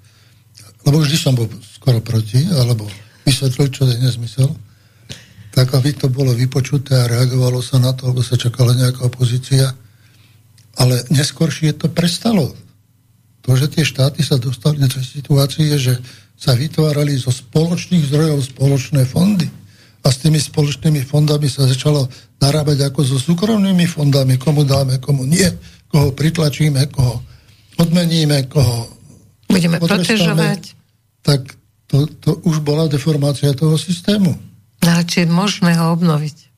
lebo 0.84 0.96
vždy 1.00 1.16
som 1.16 1.36
bol 1.36 1.48
skoro 1.62 2.00
proti, 2.00 2.44
alebo 2.48 2.88
vysvetlil, 3.28 3.68
čo 3.70 3.86
je 3.86 3.96
nezmysel, 4.00 4.50
tak 5.52 5.68
aby 5.76 5.92
to 5.92 6.08
bolo 6.08 6.32
vypočuté 6.32 6.96
a 6.96 7.08
reagovalo 7.08 7.60
sa 7.60 7.76
na 7.76 7.92
to, 7.92 8.08
alebo 8.08 8.24
sa 8.24 8.40
čakala 8.40 8.72
nejaká 8.72 9.04
opozícia. 9.04 9.68
Ale 10.80 11.04
neskôršie 11.12 11.76
to 11.76 11.92
prestalo. 11.92 12.56
To, 13.42 13.58
že 13.58 13.66
tie 13.70 13.82
štáty 13.82 14.22
sa 14.22 14.38
dostali 14.38 14.78
do 14.78 14.88
situácie, 15.02 15.74
že 15.74 15.98
sa 16.38 16.54
vytvárali 16.54 17.18
zo 17.18 17.30
spoločných 17.30 18.06
zdrojov 18.10 18.54
spoločné 18.54 19.02
fondy 19.06 19.46
a 20.02 20.08
s 20.10 20.22
tými 20.22 20.38
spoločnými 20.38 21.06
fondami 21.06 21.46
sa 21.46 21.66
začalo 21.66 22.10
narábať 22.42 22.90
ako 22.90 23.00
so 23.06 23.18
súkromnými 23.18 23.86
fondami, 23.86 24.38
komu 24.38 24.66
dáme, 24.66 24.98
komu 24.98 25.22
nie, 25.22 25.46
koho 25.86 26.10
pritlačíme, 26.10 26.90
koho 26.90 27.22
odmeníme, 27.78 28.50
koho 28.50 28.90
budeme 29.46 29.78
protežovať. 29.78 30.74
Tak 31.22 31.54
to, 31.86 32.08
to 32.18 32.40
už 32.48 32.64
bola 32.64 32.90
deformácia 32.90 33.54
toho 33.54 33.78
systému. 33.78 34.34
No, 34.82 34.88
ale 34.90 35.06
či 35.06 35.22
je 35.22 35.28
možné 35.30 35.78
ho 35.78 35.94
obnoviť? 35.94 36.50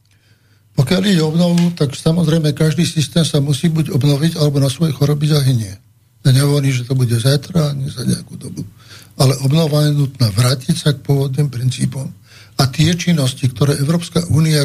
Pokiaľ 0.74 1.02
ide 1.06 1.22
obnovu, 1.22 1.70
tak 1.76 1.92
samozrejme 1.92 2.56
každý 2.56 2.88
systém 2.88 3.22
sa 3.22 3.38
musí 3.38 3.68
buď 3.68 3.92
obnoviť, 3.94 4.40
alebo 4.40 4.58
na 4.58 4.72
svoje 4.72 4.96
choroby 4.96 5.28
zahynie. 5.30 5.76
Ja 6.24 6.30
nehovorím, 6.32 6.72
že 6.72 6.88
to 6.88 6.96
bude 6.96 7.12
zajtra, 7.12 7.76
ani 7.76 7.92
za 7.92 8.00
nejakú 8.02 8.40
dobu. 8.40 8.64
Ale 9.20 9.36
obnova 9.44 9.84
je 9.84 9.92
nutná 9.92 10.32
vrátiť 10.32 10.74
sa 10.74 10.90
k 10.96 11.04
pôvodným 11.04 11.52
princípom 11.52 12.08
a 12.56 12.62
tie 12.70 12.96
činnosti, 12.96 13.50
ktoré 13.50 13.76
Európska 13.76 14.24
únia 14.32 14.64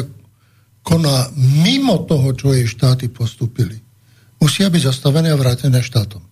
koná 0.80 1.28
mimo 1.36 2.08
toho, 2.08 2.32
čo 2.32 2.56
jej 2.56 2.64
štáty 2.64 3.12
postupili, 3.12 3.76
musia 4.40 4.72
byť 4.72 4.82
zastavené 4.88 5.28
a 5.28 5.36
vrátené 5.36 5.84
štátom. 5.84 6.24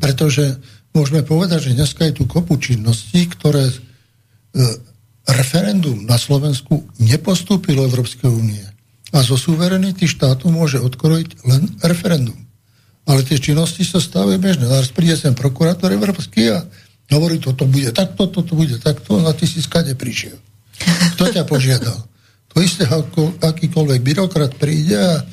Pretože 0.00 0.56
môžeme 0.96 1.20
povedať, 1.20 1.70
že 1.70 1.76
dneska 1.76 2.08
je 2.08 2.22
tu 2.22 2.24
kopu 2.24 2.56
činností, 2.56 3.28
ktoré 3.28 3.68
e, 3.68 3.74
referendum 5.28 6.08
na 6.08 6.16
Slovensku 6.16 6.88
nepostúpilo 6.96 7.84
Európskej 7.84 8.30
únie. 8.30 8.64
A 9.12 9.20
zo 9.20 9.36
suverenity 9.36 10.08
štátu 10.08 10.48
môže 10.48 10.80
odkrojiť 10.80 11.44
len 11.44 11.76
referendum. 11.84 12.47
Ale 13.08 13.24
tie 13.24 13.40
činnosti 13.40 13.88
sa 13.88 13.98
stávajú 13.98 14.36
bežné. 14.36 14.68
Teraz 14.68 14.92
príde 14.92 15.16
sem 15.16 15.32
prokurátor 15.32 15.88
Európsky 15.88 16.52
a 16.52 16.60
Hovorí, 17.08 17.40
toto 17.40 17.64
bude 17.64 17.88
takto, 17.88 18.28
toto 18.28 18.52
bude 18.52 18.76
takto, 18.76 19.24
a 19.24 19.32
ty 19.32 19.48
si 19.48 19.64
skade 19.64 19.96
prišiel. 19.96 20.36
Kto 21.16 21.32
ťa 21.32 21.48
požiadal? 21.48 21.96
To 22.52 22.56
isté, 22.60 22.84
ako 22.84 23.40
akýkoľvek 23.40 24.00
byrokrat 24.04 24.52
príde 24.60 24.96
a 24.96 25.24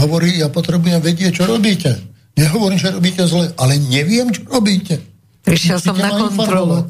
hovorí, 0.00 0.40
ja 0.40 0.48
potrebujem 0.48 1.04
vedieť, 1.04 1.42
čo 1.42 1.44
robíte. 1.44 2.00
Nehovorím, 2.32 2.80
že 2.80 2.96
robíte 2.96 3.28
zle, 3.28 3.52
ale 3.60 3.76
neviem, 3.76 4.32
čo 4.32 4.40
robíte. 4.48 5.04
Prišiel 5.44 5.76
som 5.76 5.96
na 6.00 6.16
kontrolu. 6.16 6.88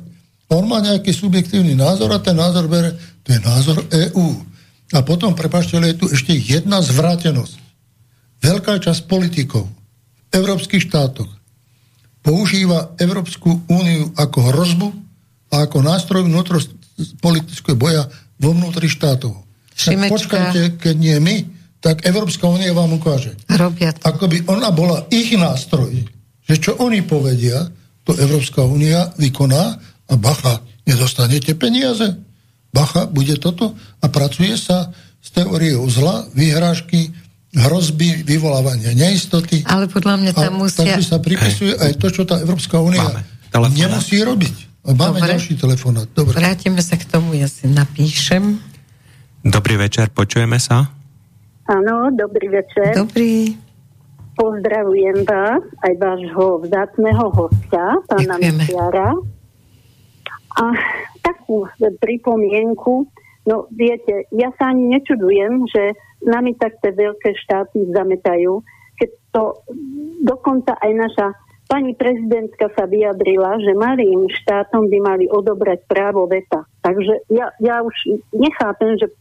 On 0.49 0.65
má 0.65 0.79
nejaký 0.87 1.11
subjektívny 1.11 1.75
názor 1.75 2.15
a 2.15 2.23
ten 2.23 2.39
názor 2.39 2.71
bere, 2.71 2.95
to 3.27 3.35
je 3.35 3.41
názor 3.43 3.77
EÚ. 3.91 4.27
A 4.95 5.03
potom, 5.03 5.35
prepašte, 5.35 5.77
je 5.77 5.99
tu 5.99 6.07
ešte 6.09 6.33
jedna 6.33 6.79
zvrátenosť. 6.79 7.59
Veľká 8.39 8.79
časť 8.79 9.11
politikov 9.11 9.67
európskych 10.33 10.89
štátoch 10.89 11.29
používa 12.21 12.93
Európsku 13.01 13.65
úniu 13.71 14.13
ako 14.19 14.39
hrozbu 14.53 14.89
a 15.49 15.65
ako 15.65 15.81
nástroj 15.81 16.29
vnútropolitického 16.29 17.79
boja 17.79 18.05
vo 18.37 18.53
vnútri 18.53 18.91
štátov. 18.91 19.33
Tak 19.73 20.11
počkajte, 20.11 20.83
keď 20.83 20.95
nie 20.99 21.17
my, 21.23 21.37
tak 21.79 22.03
Európska 22.05 22.51
únia 22.51 22.75
vám 22.75 22.99
ukáže. 22.99 23.39
Robia 23.47 23.95
to. 23.95 24.03
Ako 24.03 24.27
by 24.27 24.39
ona 24.51 24.75
bola 24.75 25.07
ich 25.15 25.31
nástroj, 25.39 25.95
že 26.43 26.55
čo 26.59 26.75
oni 26.83 27.07
povedia, 27.07 27.71
to 28.03 28.17
Európska 28.19 28.67
únia 28.67 29.15
vykoná 29.15 29.79
a 30.09 30.15
bacha, 30.19 30.65
nedostanete 30.89 31.55
peniaze. 31.55 32.19
Bacha, 32.75 33.07
bude 33.09 33.37
toto 33.39 33.79
a 34.03 34.07
pracuje 34.11 34.59
sa 34.59 34.91
s 35.23 35.29
teóriou 35.33 35.87
zla, 35.89 36.27
vyhrážky, 36.35 37.15
hrozby, 37.57 38.29
vyvolávania 38.29 38.93
neistoty. 38.93 39.65
Ale 39.65 39.89
podľa 39.89 40.21
mňa 40.21 40.33
tam 40.37 40.61
musia... 40.61 40.85
Takže 40.85 41.05
sa 41.09 41.19
pripisuje 41.21 41.73
aj 41.73 41.93
to, 41.97 42.07
čo 42.13 42.23
tá 42.29 42.37
Európska 42.41 42.77
únia 42.77 43.25
nemusí 43.73 44.21
robiť. 44.21 44.85
Máme 44.89 45.21
Dobre. 45.21 45.33
ďalší 45.37 45.55
telefonát. 45.61 46.09
Dobre. 46.13 46.37
Vrátime 46.37 46.81
sa 46.81 46.97
k 46.97 47.05
tomu, 47.09 47.37
ja 47.37 47.49
si 47.49 47.69
napíšem. 47.69 48.57
Dobrý 49.45 49.77
večer, 49.77 50.09
počujeme 50.13 50.57
sa? 50.57 50.89
Áno, 51.69 52.09
dobrý 52.13 52.49
večer. 52.49 52.97
Dobrý. 52.97 53.53
Pozdravujem 54.39 55.27
vás, 55.29 55.61
aj 55.83 55.93
vášho 55.99 56.63
vzácného 56.65 57.25
hostia, 57.37 57.85
pána 58.07 58.39
Mesiara. 58.39 59.13
A 60.57 60.65
takú 61.21 61.69
pripomienku, 61.77 63.05
no 63.45 63.69
viete, 63.75 64.25
ja 64.33 64.49
sa 64.57 64.73
ani 64.73 64.95
nečudujem, 64.95 65.69
že 65.69 65.93
nami 66.25 66.55
tak 66.59 66.79
tie 66.83 66.91
veľké 66.95 67.31
štáty 67.47 67.89
zametajú, 67.95 68.63
keď 68.99 69.11
to 69.31 69.43
dokonca 70.27 70.75
aj 70.83 70.93
naša 70.95 71.27
pani 71.69 71.93
prezidentka 71.95 72.73
sa 72.73 72.89
vyjadrila, 72.89 73.61
že 73.61 73.77
malým 73.77 74.27
štátom 74.43 74.89
by 74.89 74.99
mali 75.05 75.25
odobrať 75.29 75.85
právo 75.85 76.25
veta. 76.25 76.65
Takže 76.81 77.29
ja, 77.29 77.53
ja 77.61 77.85
už 77.85 77.95
nechápem, 78.33 78.97
že 78.97 79.13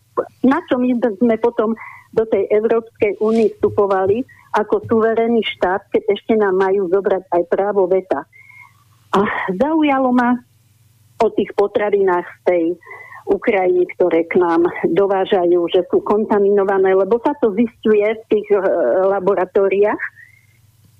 na 0.41 0.63
čo 0.65 0.79
my 0.79 0.95
sme 0.97 1.35
potom 1.37 1.75
do 2.15 2.23
tej 2.25 2.47
Európskej 2.49 3.19
únie 3.21 3.51
vstupovali, 3.53 4.23
ako 4.55 4.81
suverénny 4.89 5.43
štát, 5.43 5.91
keď 5.91 6.03
ešte 6.17 6.33
nám 6.33 6.57
majú 6.57 6.87
zobrať 6.89 7.29
aj 7.29 7.43
právo 7.51 7.85
veta. 7.85 8.25
A 9.13 9.19
zaujalo 9.53 10.09
ma 10.15 10.39
o 11.21 11.27
tých 11.35 11.51
potravinách 11.53 12.25
z 12.25 12.39
tej 12.47 12.63
Ukrajiny, 13.27 13.83
ktoré 13.95 14.23
k 14.25 14.39
nám 14.39 14.63
dovážajú, 14.87 15.67
že 15.69 15.83
sú 15.91 15.99
kontaminované, 16.01 16.95
lebo 16.95 17.19
sa 17.19 17.35
to 17.37 17.51
zistuje 17.53 18.03
v 18.03 18.23
tých 18.31 18.47
e, 18.55 18.59
laboratóriách. 19.11 20.03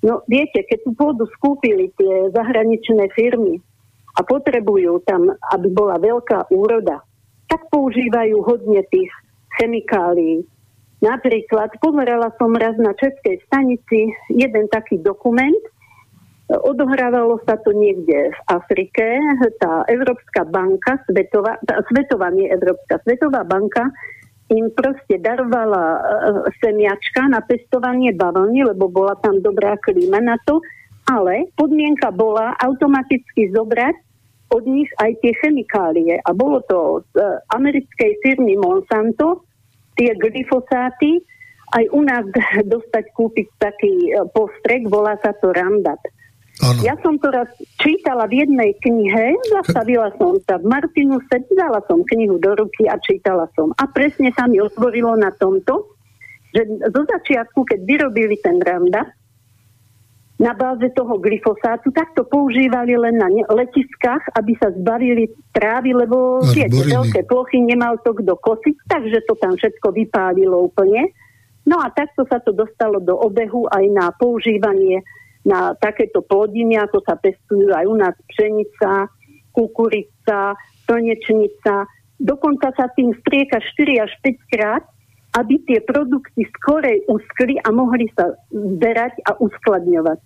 No 0.04 0.22
viete, 0.30 0.62
keď 0.62 0.78
tú 0.84 0.90
pôdu 0.94 1.24
skúpili 1.34 1.90
tie 1.96 2.30
zahraničné 2.30 3.10
firmy 3.16 3.58
a 4.14 4.20
potrebujú 4.22 5.02
tam, 5.08 5.32
aby 5.56 5.68
bola 5.72 5.96
veľká 5.98 6.52
úroda, 6.54 7.02
tak 7.48 7.66
používajú 7.72 8.44
hodne 8.44 8.84
tých 8.92 9.10
chemikálií, 9.58 10.44
Napríklad 10.98 11.78
pozerala 11.78 12.34
som 12.42 12.50
raz 12.58 12.74
na 12.74 12.90
Českej 12.90 13.38
stanici 13.46 14.10
jeden 14.34 14.66
taký 14.66 14.98
dokument, 14.98 15.62
odohrávalo 16.48 17.44
sa 17.44 17.60
to 17.60 17.76
niekde 17.76 18.32
v 18.32 18.40
Afrike, 18.48 19.04
tá 19.60 19.84
Európska 19.84 20.48
banka, 20.48 20.96
Svetová, 21.04 21.60
tá, 21.68 21.84
Svetová, 21.92 22.32
nie 22.32 22.48
Európska, 22.48 23.04
Svetová 23.04 23.44
banka 23.44 23.92
im 24.48 24.72
proste 24.72 25.20
darovala 25.20 25.84
uh, 25.84 26.00
semiačka 26.64 27.28
na 27.28 27.44
pestovanie 27.44 28.16
bavlny, 28.16 28.64
lebo 28.64 28.88
bola 28.88 29.12
tam 29.20 29.44
dobrá 29.44 29.76
klíma 29.76 30.24
na 30.24 30.40
to, 30.48 30.64
ale 31.04 31.52
podmienka 31.52 32.08
bola 32.08 32.56
automaticky 32.64 33.52
zobrať 33.52 33.92
od 34.48 34.64
nich 34.64 34.88
aj 35.04 35.20
tie 35.20 35.36
chemikálie. 35.44 36.16
A 36.24 36.32
bolo 36.32 36.64
to 36.64 37.04
z 37.12 37.20
uh, 37.20 37.44
americkej 37.52 38.24
firmy 38.24 38.56
Monsanto, 38.56 39.44
tie 40.00 40.16
glyfosáty, 40.16 41.20
aj 41.76 41.84
u 41.92 42.00
nás 42.00 42.24
dostať 42.72 43.04
kúpiť 43.12 43.46
taký 43.60 43.92
e, 44.08 44.24
postrek, 44.32 44.88
volá 44.88 45.20
sa 45.20 45.36
to 45.36 45.52
Randat. 45.52 46.00
Ano. 46.58 46.82
Ja 46.82 46.98
som 46.98 47.14
to 47.22 47.30
raz 47.30 47.46
čítala 47.78 48.26
v 48.26 48.42
jednej 48.42 48.74
knihe, 48.82 49.38
zastavila 49.46 50.10
som 50.18 50.42
sa 50.42 50.58
v 50.58 50.66
Martinuse, 50.66 51.46
dala 51.54 51.78
som 51.86 52.02
knihu 52.02 52.34
do 52.42 52.50
ruky 52.58 52.90
a 52.90 52.98
čítala 52.98 53.46
som. 53.54 53.70
A 53.78 53.86
presne 53.86 54.34
sa 54.34 54.50
mi 54.50 54.58
otvorilo 54.58 55.14
na 55.14 55.30
tomto, 55.30 55.94
že 56.50 56.66
zo 56.90 57.02
začiatku, 57.06 57.62
keď 57.62 57.78
vyrobili 57.86 58.42
ten 58.42 58.58
Randat, 58.58 59.06
na 60.38 60.54
báze 60.54 60.86
toho 60.94 61.18
glyfosátu, 61.18 61.90
tak 61.90 62.14
to 62.14 62.22
používali 62.22 62.94
len 62.94 63.18
na 63.18 63.26
letiskách, 63.50 64.22
aby 64.38 64.54
sa 64.54 64.70
zbavili 64.70 65.26
trávy, 65.50 65.90
lebo 65.90 66.38
tie 66.54 66.70
veľké 66.70 67.26
plochy 67.26 67.58
nemal 67.58 67.98
to 68.06 68.14
kto 68.14 68.38
kosiť, 68.38 68.76
takže 68.86 69.18
to 69.26 69.34
tam 69.42 69.58
všetko 69.58 69.90
vypálilo 69.90 70.70
úplne. 70.70 71.10
No 71.66 71.82
a 71.82 71.90
takto 71.90 72.22
sa 72.30 72.38
to 72.38 72.54
dostalo 72.54 73.02
do 73.02 73.18
obehu 73.18 73.66
aj 73.66 73.84
na 73.90 74.14
používanie 74.14 75.02
na 75.48 75.72
takéto 75.80 76.20
plodiny, 76.20 76.76
ako 76.76 77.00
sa 77.08 77.16
pestujú 77.16 77.72
aj 77.72 77.88
u 77.88 77.96
nás 77.96 78.12
pšenica, 78.36 79.08
kukurica, 79.56 80.52
slnečnica. 80.84 81.88
Dokonca 82.20 82.68
sa 82.76 82.92
tým 82.92 83.16
strieka 83.24 83.56
4 83.56 84.04
až 84.04 84.12
5 84.20 84.52
krát, 84.52 84.84
aby 85.40 85.56
tie 85.64 85.80
produkty 85.80 86.44
skorej 86.60 87.00
uskli 87.08 87.56
a 87.64 87.72
mohli 87.72 88.12
sa 88.12 88.36
zberať 88.52 89.24
a 89.24 89.40
uskladňovať. 89.40 90.18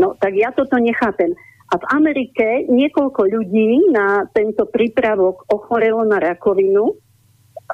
No 0.00 0.16
tak 0.16 0.32
ja 0.32 0.48
toto 0.56 0.80
nechápem. 0.80 1.36
A 1.70 1.78
v 1.78 1.84
Amerike 1.94 2.66
niekoľko 2.66 3.30
ľudí 3.30 3.94
na 3.94 4.26
tento 4.34 4.66
prípravok 4.66 5.46
ochorelo 5.52 6.02
na 6.02 6.18
rakovinu, 6.18 6.98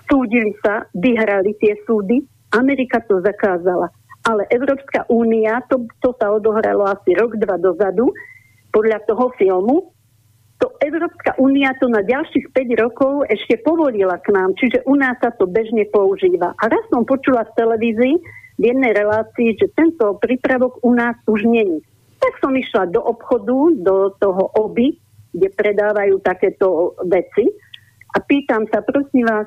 súdili 0.05 0.53
sa, 0.61 0.85
vyhrali 0.93 1.57
tie 1.57 1.81
súdy, 1.89 2.21
Amerika 2.53 3.01
to 3.09 3.25
zakázala. 3.25 3.89
Ale 4.27 4.43
Európska 4.51 5.07
únia, 5.07 5.63
to, 5.71 5.87
to 6.03 6.11
sa 6.19 6.35
odohralo 6.35 6.91
asi 6.91 7.15
rok, 7.15 7.39
dva 7.39 7.57
dozadu, 7.63 8.11
podľa 8.75 8.99
toho 9.07 9.31
filmu, 9.39 9.97
to 10.57 10.73
Európska 10.81 11.37
únia 11.37 11.77
to 11.77 11.89
na 11.93 12.01
ďalších 12.01 12.49
5 12.49 12.83
rokov 12.83 13.29
ešte 13.29 13.61
povolila 13.61 14.17
k 14.25 14.33
nám, 14.33 14.57
čiže 14.57 14.89
u 14.89 14.97
nás 14.97 15.21
sa 15.21 15.29
to 15.37 15.45
bežne 15.45 15.85
používa. 15.93 16.57
A 16.57 16.65
raz 16.73 16.81
som 16.89 17.05
počula 17.05 17.45
v 17.45 17.55
televízii 17.61 18.15
v 18.57 18.63
jednej 18.65 18.97
relácii, 18.97 19.61
že 19.61 19.69
tento 19.77 20.17
prípravok 20.17 20.81
u 20.81 20.97
nás 20.97 21.17
už 21.29 21.45
není. 21.45 21.85
Tak 22.17 22.41
som 22.41 22.57
išla 22.57 22.89
do 22.89 23.05
obchodu, 23.05 23.77
do 23.85 24.17
toho 24.17 24.49
oby, 24.57 24.97
kde 25.37 25.53
predávajú 25.53 26.25
takéto 26.25 26.97
veci 27.05 27.45
a 28.17 28.25
pýtam 28.25 28.65
sa, 28.73 28.81
prosím 28.81 29.29
vás, 29.29 29.45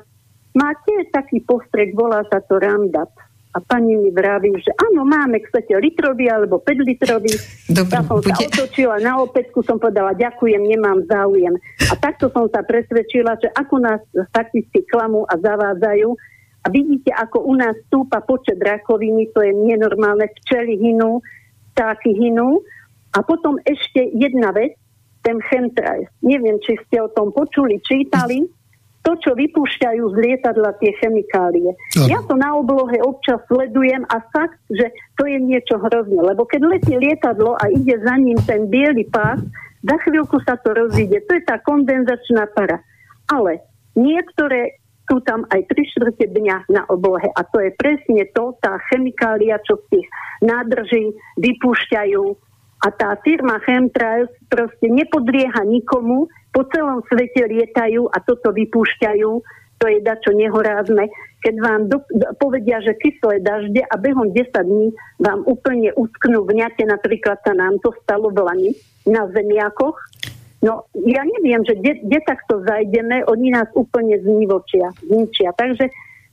máte 0.54 1.10
taký 1.10 1.42
postrek, 1.42 1.90
volá 1.98 2.22
sa 2.30 2.38
to 2.46 2.62
Randat. 2.62 3.10
A 3.50 3.58
pani 3.58 3.98
mi 3.98 4.14
vraví, 4.14 4.54
že 4.62 4.70
áno, 4.78 5.02
máme, 5.02 5.42
chcete 5.42 5.74
litrový 5.82 6.30
alebo 6.30 6.62
5 6.62 6.86
litrový. 6.86 7.34
Dobre, 7.66 7.98
ja 7.98 8.06
som 8.06 8.22
bude... 8.22 8.30
sa 8.30 8.46
otočila 8.46 8.96
na 9.02 9.18
opätku, 9.18 9.58
som 9.66 9.74
povedala, 9.82 10.14
ďakujem, 10.14 10.62
nemám 10.70 11.02
záujem. 11.10 11.58
A 11.90 11.94
takto 11.98 12.30
som 12.30 12.46
sa 12.46 12.62
presvedčila, 12.62 13.34
že 13.42 13.50
ako 13.58 13.82
nás 13.82 13.98
fakticky 14.30 14.86
klamú 14.86 15.26
a 15.26 15.34
zavádzajú. 15.34 16.08
A 16.62 16.66
vidíte, 16.70 17.10
ako 17.10 17.42
u 17.50 17.58
nás 17.58 17.74
stúpa 17.90 18.22
počet 18.22 18.60
rakoviny, 18.62 19.34
to 19.34 19.42
je 19.42 19.50
nenormálne, 19.50 20.30
včely 20.44 20.78
hynú, 20.78 21.18
vtáky 21.74 22.14
hynú. 22.14 22.62
A 23.16 23.26
potom 23.26 23.58
ešte 23.66 24.14
jedna 24.14 24.54
vec, 24.54 24.78
ten 25.26 25.42
chemtrail. 25.50 26.06
Neviem, 26.22 26.62
či 26.62 26.78
ste 26.86 27.02
o 27.02 27.10
tom 27.10 27.34
počuli, 27.34 27.82
čítali. 27.82 28.46
To, 29.00 29.16
čo 29.16 29.32
vypúšťajú 29.32 30.02
z 30.12 30.16
lietadla 30.20 30.76
tie 30.76 30.92
chemikálie. 31.00 31.72
Ja 32.04 32.20
to 32.28 32.36
na 32.36 32.52
oblohe 32.52 33.00
občas 33.00 33.40
sledujem 33.48 34.04
a 34.12 34.20
fakt, 34.28 34.60
že 34.68 34.92
to 35.16 35.24
je 35.24 35.40
niečo 35.40 35.80
hrozné. 35.80 36.20
Lebo 36.20 36.44
keď 36.44 36.60
letí 36.68 36.92
lietadlo 37.00 37.56
a 37.56 37.72
ide 37.72 37.96
za 37.96 38.14
ním 38.20 38.36
ten 38.44 38.68
biely 38.68 39.08
pás, 39.08 39.40
za 39.80 39.96
chvíľku 40.04 40.36
sa 40.44 40.60
to 40.60 40.76
rozíde. 40.76 41.24
To 41.24 41.32
je 41.32 41.42
tá 41.48 41.56
kondenzačná 41.64 42.44
para. 42.52 42.84
Ale 43.32 43.64
niektoré 43.96 44.76
sú 45.08 45.18
tam 45.26 45.42
aj 45.50 45.66
tri 45.66 45.82
štvrte 45.90 46.30
dňa 46.30 46.70
na 46.70 46.86
oblohe. 46.86 47.26
A 47.34 47.40
to 47.48 47.58
je 47.58 47.74
presne 47.74 48.22
to, 48.36 48.54
tá 48.62 48.78
chemikália, 48.92 49.58
čo 49.66 49.80
z 49.88 49.98
tých 49.98 50.06
nádrží 50.44 51.16
vypúšťajú. 51.40 52.49
A 52.80 52.88
tá 52.88 53.12
firma 53.20 53.60
Chemtrails 53.64 54.32
proste 54.48 54.88
nepodlieha 54.88 55.62
nikomu, 55.68 56.32
po 56.50 56.66
celom 56.72 57.04
svete 57.06 57.46
lietajú 57.46 58.10
a 58.10 58.18
toto 58.24 58.50
vypúšťajú. 58.50 59.30
To 59.80 59.84
je 59.88 59.98
dačo 60.04 60.36
nehorázne. 60.36 61.08
Keď 61.40 61.54
vám 61.56 61.88
do, 61.88 62.04
do, 62.12 62.36
povedia, 62.36 62.84
že 62.84 62.98
kyslé 63.00 63.40
dažde 63.40 63.80
a 63.80 63.94
behom 63.96 64.28
10 64.28 64.52
dní 64.52 64.92
vám 65.16 65.40
úplne 65.48 65.94
usknú 65.96 66.44
vňate, 66.44 66.84
napríklad 66.84 67.40
sa 67.40 67.56
nám 67.56 67.80
to 67.80 67.94
stalo 68.04 68.28
v 68.28 68.44
Lani 68.44 68.72
na 69.08 69.24
zemiakoch, 69.32 69.96
No, 70.60 70.84
ja 70.92 71.24
neviem, 71.24 71.64
že 71.64 71.72
kde 71.80 72.20
takto 72.20 72.60
zajdeme, 72.60 73.24
oni 73.24 73.48
nás 73.48 73.72
úplne 73.72 74.20
znivočia, 74.20 74.92
zničia. 75.08 75.56
Takže 75.56 75.88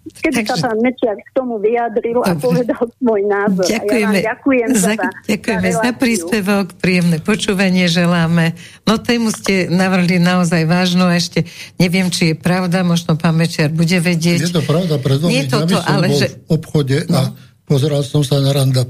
keby 0.09 0.41
Takže... 0.43 0.53
sa 0.59 0.69
pán 0.69 0.77
Mečiar 0.79 1.17
k 1.17 1.29
tomu 1.35 1.59
vyjadril 1.59 2.19
Dobre. 2.21 2.31
a 2.31 2.39
povedal 2.39 2.83
svoj 2.99 3.21
názor. 3.27 3.65
Ďakujeme, 3.67 4.17
a 4.17 4.21
ja 4.21 4.27
ďakujem 4.33 4.69
za, 4.73 4.93
za, 4.95 5.07
ďakujeme 5.27 5.69
za, 5.69 5.81
za 5.83 5.91
príspevok, 5.95 6.65
príjemné 6.79 7.17
počúvanie 7.19 7.85
želáme. 7.91 8.55
No 8.87 8.99
tému 9.01 9.29
ste 9.33 9.67
navrhli 9.67 10.19
naozaj 10.19 10.63
vážnu 10.67 11.07
a 11.09 11.17
ešte 11.17 11.47
neviem, 11.77 12.07
či 12.11 12.31
je 12.31 12.35
pravda, 12.35 12.85
možno 12.85 13.19
pán 13.19 13.35
Mečiar 13.35 13.71
bude 13.73 13.97
vedieť. 13.99 14.47
Je 14.47 14.53
to 14.53 14.63
pravda, 14.63 14.99
preto 15.01 15.27
Nie 15.27 15.47
to, 15.47 15.63
to, 15.67 15.79
ale 15.83 16.11
že... 16.13 16.27
v 16.47 16.57
obchode 16.57 16.97
no. 17.07 17.17
a 17.17 17.21
pozeral 17.67 18.01
som 18.01 18.23
sa 18.23 18.39
na 18.39 18.55
randap. 18.55 18.89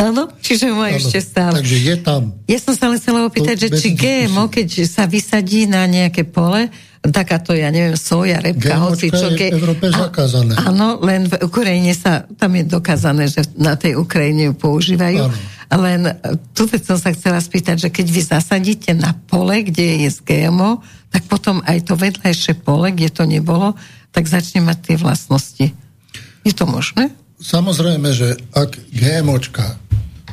Áno, 0.00 0.32
čiže 0.40 0.72
má 0.72 0.88
ešte 0.88 1.20
stále. 1.20 1.60
Takže 1.60 1.76
je 1.76 1.96
tam. 2.00 2.32
Ja 2.48 2.56
som 2.56 2.72
sa 2.72 2.88
len 2.88 2.96
chcela 2.96 3.28
opýtať, 3.28 3.68
to 3.68 3.76
že 3.76 3.84
či 3.84 3.88
GMO, 3.92 4.48
keď 4.48 4.88
sa 4.88 5.04
vysadí 5.04 5.68
na 5.68 5.84
nejaké 5.84 6.24
pole, 6.24 6.72
takáto, 7.00 7.56
ja 7.56 7.72
neviem, 7.72 7.96
soja, 7.96 8.44
repka, 8.44 8.76
hoci 8.76 9.08
čo. 9.08 9.32
je 9.32 9.48
v 9.48 9.56
Európe 9.56 9.88
zakázané. 9.88 10.52
Áno, 10.60 11.00
len 11.00 11.32
v 11.32 11.40
Ukrajine 11.40 11.96
sa, 11.96 12.28
tam 12.36 12.52
je 12.52 12.68
dokázané, 12.68 13.24
že 13.32 13.48
na 13.56 13.72
tej 13.72 13.96
Ukrajine 13.96 14.52
ju 14.52 14.54
používajú. 14.54 15.32
Áno. 15.32 15.36
Len 15.70 16.12
tu 16.52 16.68
som 16.68 16.98
sa 17.00 17.14
chcela 17.14 17.40
spýtať, 17.40 17.88
že 17.88 17.88
keď 17.88 18.06
vy 18.10 18.22
zasadíte 18.26 18.90
na 18.92 19.16
pole, 19.16 19.64
kde 19.64 20.04
je 20.04 20.08
z 20.12 20.18
GMO, 20.26 20.84
tak 21.08 21.24
potom 21.24 21.64
aj 21.64 21.88
to 21.88 21.96
vedľajšie 21.96 22.60
pole, 22.60 22.92
kde 22.92 23.08
to 23.08 23.24
nebolo, 23.24 23.78
tak 24.12 24.28
začne 24.28 24.60
mať 24.60 24.78
tie 24.92 24.96
vlastnosti. 24.98 25.66
Je 26.44 26.52
to 26.52 26.66
možné? 26.66 27.14
Samozrejme, 27.40 28.12
že 28.12 28.36
ak 28.52 28.76
GMOčka 28.92 29.78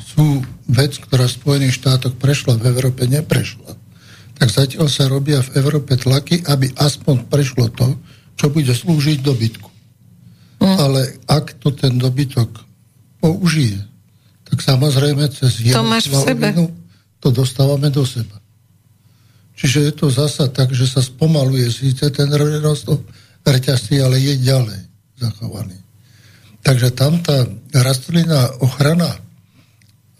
sú 0.03 0.41
vec, 0.67 0.97
ktorá 0.99 1.29
v 1.29 1.37
Spojených 1.37 1.77
štátoch 1.79 2.17
prešla, 2.17 2.59
v 2.59 2.73
Európe 2.73 3.05
neprešla. 3.05 3.76
Tak 4.37 4.49
zatiaľ 4.53 4.87
sa 4.89 5.09
robia 5.09 5.41
v 5.41 5.57
Európe 5.57 5.97
tlaky, 5.97 6.45
aby 6.45 6.69
aspoň 6.77 7.25
prešlo 7.25 7.73
to, 7.73 7.97
čo 8.37 8.53
bude 8.53 8.69
slúžiť 8.69 9.25
dobytku. 9.25 9.69
Mm. 10.61 10.77
Ale 10.77 11.01
ak 11.25 11.57
to 11.57 11.73
ten 11.73 11.97
dobytok 11.97 12.49
použije, 13.21 13.81
tak 14.45 14.61
samozrejme 14.61 15.25
cez 15.33 15.61
to 15.73 15.83
máš 15.85 16.09
v 16.09 16.17
sebe. 16.21 16.47
to 17.17 17.29
dostávame 17.33 17.89
do 17.89 18.05
seba. 18.05 18.37
Čiže 19.57 19.79
je 19.89 19.93
to 19.97 20.07
zasa 20.13 20.53
tak, 20.53 20.69
že 20.69 20.85
sa 20.85 21.01
spomaluje 21.01 21.65
síce 21.73 22.13
ten 22.13 22.29
rastol 22.61 23.01
reťazci, 23.41 23.97
ale 23.97 24.21
je 24.21 24.37
ďalej 24.37 24.81
zachovaný. 25.17 25.77
Takže 26.61 26.93
tam 26.93 27.25
tá 27.25 27.41
rastlinná 27.73 28.53
ochrana 28.61 29.17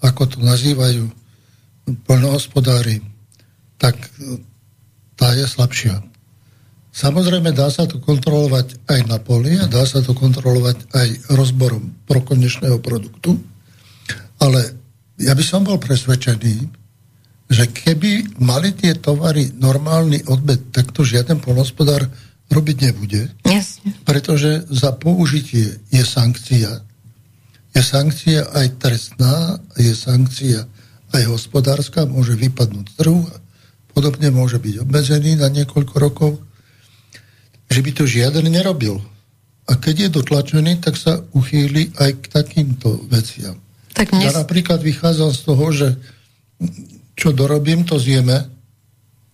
ako 0.02 0.22
to 0.30 0.38
nazývajú 0.46 1.10
poľnohospodári, 2.06 3.02
tak 3.78 3.96
tá 5.18 5.34
je 5.34 5.46
slabšia. 5.46 6.02
Samozrejme, 6.94 7.54
dá 7.54 7.70
sa 7.70 7.86
to 7.86 8.02
kontrolovať 8.02 8.90
aj 8.90 9.00
na 9.06 9.22
poli 9.22 9.54
a 9.58 9.70
dá 9.70 9.86
sa 9.86 10.02
to 10.02 10.18
kontrolovať 10.18 10.90
aj 10.98 11.08
rozborom 11.38 11.94
pro 12.10 12.26
konečného 12.26 12.82
produktu, 12.82 13.38
ale 14.42 14.74
ja 15.22 15.38
by 15.38 15.44
som 15.46 15.62
bol 15.62 15.78
presvedčený, 15.78 16.56
že 17.48 17.64
keby 17.70 18.42
mali 18.42 18.74
tie 18.74 18.98
tovary 18.98 19.54
normálny 19.56 20.26
odbed, 20.26 20.74
tak 20.74 20.90
to 20.90 21.06
žiaden 21.06 21.38
polnospodár 21.38 22.06
robiť 22.50 22.78
nebude. 22.90 23.30
Jasne. 23.46 23.94
Pretože 24.04 24.66
za 24.68 24.92
použitie 24.98 25.80
je 25.94 26.04
sankcia 26.04 26.88
je 27.78 27.82
sankcia 27.86 28.42
aj 28.58 28.82
trestná, 28.82 29.62
je 29.78 29.94
sankcia 29.94 30.66
aj 31.14 31.24
hospodárska, 31.30 32.10
môže 32.10 32.34
vypadnúť 32.34 32.86
z 32.90 32.96
trhu 32.98 33.22
podobne 33.98 34.30
môže 34.30 34.62
byť 34.62 34.86
obmedzený 34.86 35.42
na 35.42 35.50
niekoľko 35.50 35.96
rokov, 35.98 36.38
že 37.66 37.82
by 37.82 37.92
to 37.98 38.06
žiaden 38.06 38.46
nerobil. 38.46 39.02
A 39.66 39.74
keď 39.74 40.06
je 40.06 40.10
dotlačený, 40.22 40.78
tak 40.86 41.02
sa 41.02 41.26
uchýli 41.34 41.98
aj 41.98 42.12
k 42.22 42.26
takýmto 42.30 43.02
veciam. 43.10 43.58
Tak 43.98 44.14
mne... 44.14 44.30
Ja 44.30 44.38
napríklad 44.38 44.86
vychádzam 44.86 45.34
z 45.34 45.42
toho, 45.42 45.66
že 45.74 45.88
čo 47.18 47.34
dorobím, 47.34 47.90
to 47.90 47.98
zjeme, 47.98 48.46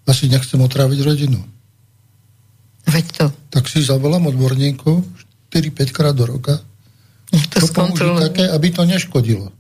asi 0.07 0.31
nechcem 0.31 0.63
otráviť 0.63 0.99
rodinu. 1.03 1.43
Veď 2.87 3.05
to. 3.11 3.25
Tak 3.51 3.67
si 3.67 3.83
zavolám 3.83 4.31
odborníkov 4.31 5.03
4-5 5.51 5.91
krát 5.91 6.15
do 6.15 6.23
roka, 6.23 6.63
to, 7.51 7.65
to 7.67 8.21
také, 8.31 8.47
aby 8.47 8.71
to 8.71 8.87
neškodilo. 8.87 9.51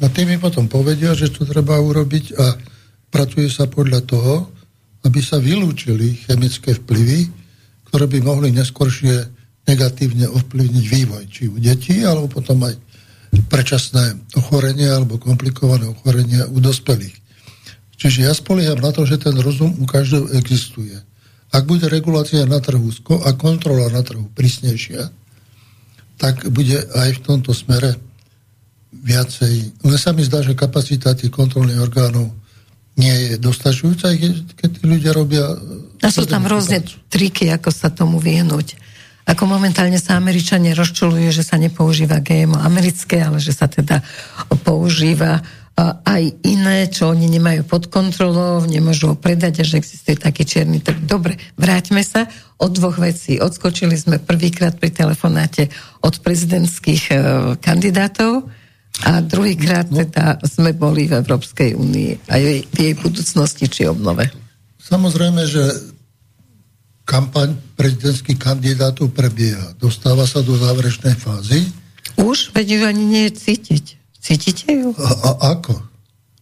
A 0.00 0.06
tí 0.08 0.24
mi 0.24 0.36
potom 0.36 0.68
povedia, 0.68 1.16
že 1.16 1.32
to 1.32 1.44
treba 1.48 1.80
urobiť 1.80 2.24
a 2.36 2.46
pracuje 3.12 3.52
sa 3.52 3.68
podľa 3.68 4.00
toho, 4.08 4.48
aby 5.04 5.20
sa 5.20 5.36
vylúčili 5.36 6.24
chemické 6.24 6.72
vplyvy, 6.80 7.28
ktoré 7.92 8.08
by 8.08 8.18
mohli 8.24 8.48
neskôršie 8.56 9.28
negatívne 9.68 10.26
ovplyvniť 10.32 10.84
vývoj, 10.88 11.24
či 11.28 11.52
u 11.52 11.60
detí, 11.60 12.02
alebo 12.02 12.40
potom 12.40 12.64
aj 12.64 12.74
predčasné 13.52 14.36
ochorenie 14.36 14.88
alebo 14.88 15.20
komplikované 15.20 15.92
ochorenia 15.92 16.48
u 16.48 16.58
dospelých. 16.58 17.14
Čiže 17.96 18.26
ja 18.26 18.32
spolieham 18.34 18.82
na 18.82 18.90
to, 18.90 19.06
že 19.06 19.22
ten 19.22 19.36
rozum 19.38 19.76
u 19.78 19.86
každého 19.86 20.34
existuje. 20.34 20.96
Ak 21.52 21.68
bude 21.68 21.86
regulácia 21.86 22.42
na 22.48 22.58
trhu 22.58 22.90
a 23.22 23.30
kontrola 23.36 23.92
na 23.92 24.02
trhu 24.02 24.26
prísnejšia, 24.32 25.12
tak 26.18 26.48
bude 26.50 26.80
aj 26.96 27.20
v 27.20 27.22
tomto 27.22 27.52
smere 27.52 27.94
viacej. 28.92 29.84
Len 29.84 29.98
sa 30.00 30.12
mi 30.12 30.24
zdá, 30.24 30.40
že 30.44 30.58
kapacita 30.58 31.14
tých 31.16 31.32
kontrolných 31.32 31.80
orgánov 31.80 32.41
nie 32.96 33.12
je 33.12 33.40
dostačujúca, 33.40 34.12
keď 34.56 34.68
tí 34.68 34.82
ľudia 34.84 35.16
robia... 35.16 35.44
A 36.04 36.12
sú 36.12 36.28
tam 36.28 36.44
rôzne 36.44 36.84
triky, 37.08 37.48
ako 37.48 37.72
sa 37.72 37.88
tomu 37.88 38.20
vyhnúť. 38.20 38.76
Ako 39.22 39.46
momentálne 39.46 39.96
sa 40.02 40.18
Američania 40.18 40.74
rozčulujú, 40.74 41.30
že 41.30 41.46
sa 41.46 41.54
nepoužíva 41.56 42.18
GMO 42.18 42.58
americké, 42.58 43.22
ale 43.22 43.38
že 43.38 43.54
sa 43.54 43.70
teda 43.70 44.02
používa 44.66 45.40
aj 45.80 46.22
iné, 46.44 46.84
čo 46.92 47.08
oni 47.08 47.32
nemajú 47.32 47.64
pod 47.64 47.88
kontrolou, 47.88 48.60
nemôžu 48.68 49.14
ho 49.14 49.16
predať 49.16 49.62
a 49.62 49.64
že 49.64 49.80
existuje 49.80 50.20
taký 50.20 50.44
čierny 50.44 50.84
trh. 50.84 51.00
Dobre, 51.00 51.40
vráťme 51.56 52.04
sa 52.04 52.28
od 52.60 52.76
dvoch 52.76 53.00
vecí. 53.00 53.40
Odskočili 53.40 53.96
sme 53.96 54.20
prvýkrát 54.20 54.76
pri 54.76 54.92
telefonáte 54.92 55.72
od 56.04 56.20
prezidentských 56.20 57.02
e, 57.08 57.14
kandidátov 57.56 58.52
a 59.02 59.18
druhýkrát 59.18 59.90
no. 59.90 59.98
teda 59.98 60.38
sme 60.46 60.70
boli 60.72 61.10
v 61.10 61.18
Európskej 61.18 61.74
únii 61.74 62.30
a 62.30 62.38
jej, 62.38 62.62
v 62.70 62.76
jej 62.78 62.94
budúcnosti 62.94 63.66
či 63.66 63.90
obnove. 63.90 64.30
Samozrejme, 64.78 65.42
že 65.46 65.92
kampaň 67.02 67.58
prezidentských 67.74 68.38
kandidátov 68.38 69.10
prebieha. 69.10 69.74
Dostáva 69.76 70.22
sa 70.24 70.40
do 70.40 70.54
záverečnej 70.54 71.18
fázy. 71.18 71.66
Už? 72.14 72.54
Veď 72.54 72.78
ju 72.78 72.80
ani 72.86 73.04
nie 73.04 73.22
je 73.26 73.32
cítiť. 73.42 73.84
Cítite 74.22 74.70
ju? 74.70 74.94
A, 74.94 75.10
a 75.10 75.30
ako? 75.58 75.74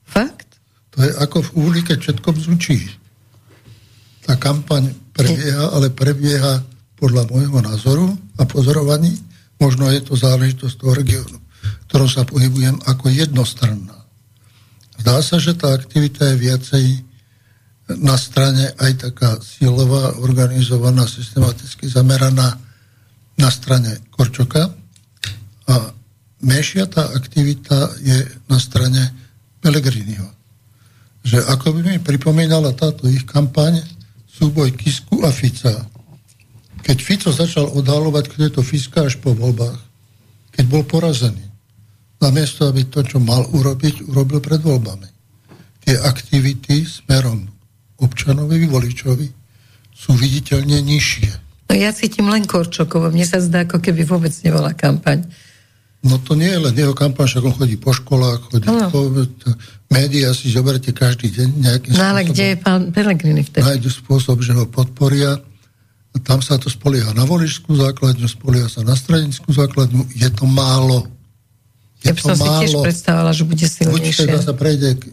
Fakt? 0.05 0.61
To 0.93 1.01
je 1.01 1.11
ako 1.17 1.39
v 1.49 1.51
úli, 1.57 1.81
keď 1.81 1.99
všetko 2.05 2.29
bzučí. 2.37 2.77
Tá 4.29 4.37
kampaň 4.37 4.93
prebieha, 5.17 5.73
ale 5.73 5.89
prebieha 5.89 6.61
podľa 7.01 7.25
môjho 7.33 7.59
názoru 7.65 8.07
a 8.37 8.45
pozorovaní. 8.45 9.17
Možno 9.57 9.89
je 9.89 10.05
to 10.05 10.13
záležitosť 10.13 10.77
toho 10.77 10.93
regiónu, 10.93 11.40
ktorom 11.89 12.09
sa 12.11 12.23
pohybujem 12.27 12.79
ako 12.87 13.11
jednostranná. 13.11 14.01
Zdá 15.01 15.25
sa, 15.25 15.41
že 15.41 15.57
tá 15.57 15.73
aktivita 15.73 16.29
je 16.33 16.37
viacej 16.37 16.85
na 17.99 18.15
strane 18.15 18.71
aj 18.79 19.11
taká 19.11 19.41
silová, 19.43 20.15
organizovaná, 20.23 21.09
systematicky 21.11 21.91
zameraná 21.91 22.61
na 23.41 23.49
strane 23.51 23.99
Korčoka 24.13 24.71
a 25.67 25.75
menšia 26.45 26.87
tá 26.87 27.11
aktivita 27.17 27.97
je 28.05 28.29
na 28.47 28.61
strane 28.61 29.01
Pelegriniho. 29.61 30.29
Že 31.21 31.45
ako 31.53 31.67
by 31.77 31.81
mi 31.85 31.97
pripomínala 32.01 32.73
táto 32.73 33.05
ich 33.09 33.29
kampaň 33.29 33.81
súboj 34.25 34.73
Kisku 34.73 35.21
a 35.21 35.29
Fica. 35.29 35.85
Keď 36.81 36.97
Fico 36.97 37.29
začal 37.29 37.69
odhalovať, 37.69 38.25
kto 38.33 38.41
je 38.41 38.53
to 38.57 38.63
Fiska 38.65 39.05
až 39.05 39.21
po 39.21 39.37
voľbách, 39.37 39.77
keď 40.57 40.65
bol 40.65 40.83
porazený, 40.89 41.50
namiesto, 42.21 42.69
aby 42.69 42.85
to, 42.87 43.01
čo 43.01 43.19
mal 43.19 43.49
urobiť, 43.49 44.09
urobil 44.13 44.45
pred 44.45 44.61
voľbami. 44.61 45.09
Tie 45.81 45.97
aktivity 45.97 46.85
smerom 46.85 47.49
občanovi, 48.01 48.69
voličovi 48.69 49.29
sú 49.93 50.17
viditeľne 50.17 50.81
nižšie. 50.81 51.31
No 51.71 51.75
ja 51.77 51.93
cítim 51.93 52.27
len 52.27 52.49
Korčokovo. 52.49 53.13
Mne 53.13 53.25
sa 53.29 53.39
zdá, 53.39 53.69
ako 53.69 53.79
keby 53.79 54.03
vôbec 54.03 54.33
nebola 54.43 54.73
kampaň. 54.75 55.23
No 56.01 56.17
to 56.17 56.33
nie 56.33 56.49
je 56.49 56.61
len 56.61 56.73
jeho 56.73 56.97
kampaň, 56.97 57.29
však 57.29 57.45
on 57.45 57.55
chodí 57.57 57.77
po 57.77 57.93
školách, 57.93 58.49
chodí 58.49 58.67
no. 58.73 58.89
po... 58.89 59.13
Média 59.91 60.31
si 60.33 60.49
zoberte 60.55 60.95
každý 60.95 61.35
deň 61.35 61.49
nejakým 61.67 61.93
No 61.99 62.15
ale 62.15 62.23
kde 62.23 62.55
je 62.55 62.57
pán 62.63 62.95
Pelegrini 62.95 63.43
vtedy? 63.43 63.67
Nájdu 63.67 63.91
spôsob, 63.91 64.39
že 64.39 64.55
ho 64.55 64.65
podporia. 64.65 65.43
Tam 66.23 66.39
sa 66.39 66.63
to 66.63 66.71
spolieha 66.71 67.11
na 67.11 67.27
voličskú 67.27 67.75
základňu, 67.75 68.27
spolieha 68.31 68.71
sa 68.71 68.87
na 68.87 68.95
stranickú 68.95 69.51
základňu. 69.51 70.07
Je 70.15 70.31
to 70.31 70.47
málo. 70.47 71.11
Je 72.01 72.09
ja 72.09 72.17
to 72.17 72.33
som 72.33 72.37
málo. 72.41 72.45
si 72.45 72.49
tiež 72.65 72.73
predstavovala, 72.81 73.33
že 73.37 73.45
bude 73.45 73.67
silnejšie. 73.69 74.25
Buď 74.25 74.33
teda 74.33 74.39
sa 74.41 74.55
prejde 74.57 74.97
k 74.97 75.03
e, 75.05 75.11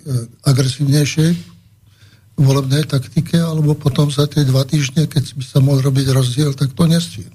agresívnejšej 0.48 1.32
volebnej 2.38 2.86
taktike, 2.88 3.36
alebo 3.36 3.74
potom 3.74 4.08
za 4.14 4.30
tie 4.30 4.46
dva 4.48 4.64
týždne, 4.64 5.10
keď 5.10 5.36
by 5.36 5.44
sa 5.44 5.60
mohol 5.60 5.84
robiť 5.84 6.14
rozdiel, 6.14 6.54
tak 6.54 6.72
to 6.72 6.86
nestihne. 6.86 7.34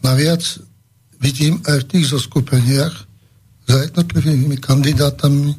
naviac 0.00 0.42
vidím 1.20 1.60
aj 1.68 1.84
v 1.84 1.88
tých 1.92 2.06
zoskupeniach 2.08 2.94
za 3.68 3.76
jednotlivými 3.86 4.58
kandidátami 4.58 5.54
e, 5.54 5.56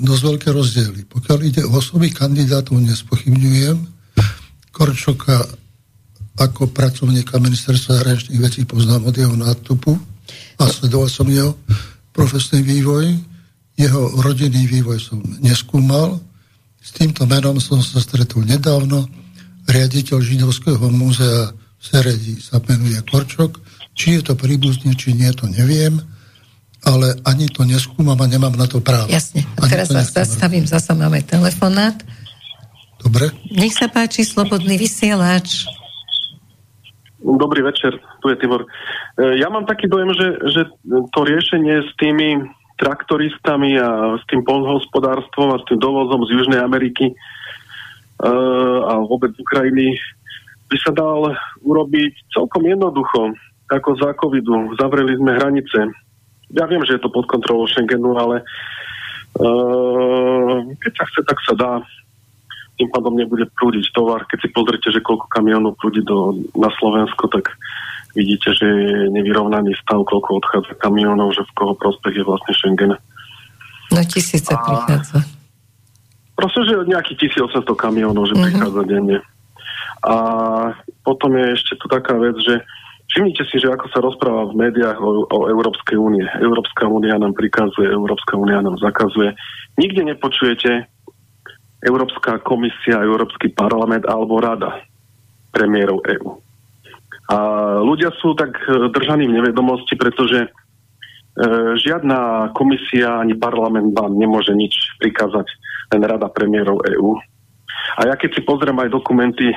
dosť 0.00 0.22
veľké 0.22 0.48
rozdiely. 0.48 1.00
Pokiaľ 1.12 1.38
ide 1.44 1.62
o 1.68 1.76
osoby 1.76 2.08
kandidátov, 2.08 2.80
nespochybňujem. 2.80 3.84
Korčoka 4.72 5.44
ako 6.34 6.72
pracovníka 6.72 7.36
ministerstva 7.36 8.00
zahraničných 8.00 8.40
vecí 8.42 8.60
poznám 8.64 9.12
od 9.12 9.14
jeho 9.14 9.36
nástupu 9.36 10.13
a 10.58 10.70
sledoval 10.70 11.10
som 11.10 11.26
jeho 11.26 11.58
profesný 12.14 12.62
vývoj. 12.62 13.18
Jeho 13.74 14.02
rodinný 14.22 14.70
vývoj 14.70 14.98
som 15.02 15.18
neskúmal. 15.42 16.22
S 16.78 16.94
týmto 16.94 17.26
menom 17.26 17.58
som 17.58 17.82
sa 17.82 17.98
stretol 17.98 18.46
nedávno. 18.46 19.08
Riaditeľ 19.66 20.20
Židovského 20.20 20.84
múzea 20.92 21.50
v 21.50 21.82
Seredi 21.82 22.38
sa 22.38 22.60
menuje 22.62 23.00
Korčok. 23.08 23.58
Či 23.94 24.20
je 24.20 24.30
to 24.30 24.34
príbuzný, 24.38 24.94
či 24.94 25.16
nie, 25.16 25.30
to 25.34 25.50
neviem. 25.50 25.98
Ale 26.84 27.16
ani 27.24 27.48
to 27.48 27.64
neskúmam 27.64 28.20
a 28.20 28.26
nemám 28.28 28.52
na 28.54 28.68
to 28.68 28.84
právo. 28.84 29.08
Jasne. 29.08 29.42
A 29.56 29.64
teraz 29.66 29.88
sa 29.88 30.04
zastavím, 30.04 30.68
zasa 30.68 30.92
máme 30.92 31.24
telefonát. 31.24 31.96
Dobre. 33.00 33.32
Nech 33.52 33.72
sa 33.76 33.88
páči, 33.88 34.24
slobodný 34.24 34.76
vysielač. 34.76 35.64
Dobrý 37.24 37.64
večer, 37.64 37.96
tu 38.20 38.28
je 38.28 38.36
Tibor. 38.36 38.68
E, 38.68 39.40
ja 39.40 39.48
mám 39.48 39.64
taký 39.64 39.88
dojem, 39.88 40.12
že, 40.12 40.28
že 40.52 40.62
to 40.84 41.24
riešenie 41.24 41.88
s 41.88 41.90
tými 41.96 42.44
traktoristami 42.76 43.80
a 43.80 44.20
s 44.20 44.24
tým 44.28 44.44
polnohospodárstvom 44.44 45.56
a 45.56 45.60
s 45.62 45.64
tým 45.64 45.80
dovozom 45.80 46.26
z 46.26 46.36
Južnej 46.36 46.60
Ameriky 46.60 47.14
uh, 47.14 48.78
a 48.82 48.98
vôbec 49.06 49.30
Ukrajiny 49.38 49.94
by 50.66 50.76
sa 50.82 50.90
dal 50.90 51.38
urobiť 51.62 52.34
celkom 52.34 52.66
jednoducho, 52.66 53.38
ako 53.70 53.90
za 53.94 54.10
covidu. 54.18 54.74
Zavreli 54.74 55.14
sme 55.14 55.38
hranice. 55.38 55.94
Ja 56.50 56.66
viem, 56.66 56.82
že 56.82 56.98
je 56.98 57.02
to 57.06 57.14
pod 57.14 57.30
kontrolou 57.30 57.70
Schengenu, 57.70 58.18
ale 58.18 58.42
uh, 59.38 60.66
keď 60.82 60.92
sa 60.98 61.04
chce, 61.06 61.20
tak 61.30 61.38
sa 61.46 61.54
dá 61.54 61.72
tým 62.74 62.90
pádom 62.90 63.14
nebude 63.14 63.46
prúdiť 63.54 63.94
tovar. 63.94 64.26
Keď 64.26 64.38
si 64.42 64.48
pozrite, 64.50 64.88
že 64.90 65.04
koľko 65.04 65.30
kamionov 65.30 65.78
prúdi 65.78 66.02
do, 66.02 66.34
na 66.58 66.70
Slovensko, 66.74 67.30
tak 67.30 67.54
vidíte, 68.18 68.54
že 68.54 68.66
je 68.66 68.98
nevyrovnaný 69.14 69.74
stav, 69.78 70.02
koľko 70.02 70.42
odchádza 70.42 70.74
kamionov, 70.78 71.34
že 71.34 71.46
v 71.46 71.54
koho 71.54 71.74
prospech 71.78 72.22
je 72.22 72.24
vlastne 72.26 72.52
Schengen. 72.54 72.94
No 73.94 74.00
tisíce 74.02 74.50
a... 74.50 74.58
prichádza. 74.58 75.22
Proste, 76.34 76.66
že 76.66 76.90
nejakých 76.90 77.30
1800 77.30 77.62
kamionov, 77.78 78.26
že 78.26 78.34
uh-huh. 78.34 78.46
prichádza 78.50 78.82
denne. 78.90 79.18
A 80.02 80.14
potom 81.06 81.30
je 81.38 81.54
ešte 81.54 81.78
tu 81.78 81.86
taká 81.86 82.18
vec, 82.18 82.34
že 82.42 82.60
všimnite 83.14 83.42
si, 83.48 83.56
že 83.62 83.70
ako 83.70 83.86
sa 83.88 83.98
rozpráva 84.02 84.50
v 84.50 84.58
médiách 84.66 84.98
o, 84.98 85.30
o 85.30 85.38
Európskej 85.46 85.94
únie. 85.94 86.26
Európska 86.42 86.90
únia 86.90 87.14
nám 87.16 87.38
prikazuje, 87.38 87.86
Európska 87.86 88.34
únia 88.34 88.58
nám 88.60 88.76
zakazuje. 88.82 89.32
Nikde 89.78 90.02
nepočujete, 90.10 90.90
Európska 91.84 92.40
komisia, 92.40 93.04
Európsky 93.04 93.52
parlament 93.52 94.08
alebo 94.08 94.40
rada 94.40 94.80
premiérov 95.52 96.00
EÚ. 96.02 96.30
A 97.30 97.36
ľudia 97.80 98.12
sú 98.20 98.36
tak 98.36 98.56
e, 98.64 98.90
držaní 98.92 99.28
v 99.28 99.36
nevedomosti, 99.40 99.96
pretože 99.96 100.44
e, 100.44 100.48
žiadna 101.78 102.50
komisia 102.52 103.20
ani 103.20 103.36
parlament 103.36 103.96
vám 103.96 104.16
nemôže 104.16 104.52
nič 104.52 104.76
prikázať, 105.00 105.46
len 105.96 106.02
rada 106.04 106.28
premiérov 106.28 106.84
EÚ. 106.84 107.16
A 108.00 108.10
ja 108.10 108.14
keď 108.16 108.36
si 108.36 108.42
pozriem 108.44 108.76
aj 108.80 108.92
dokumenty 108.92 109.52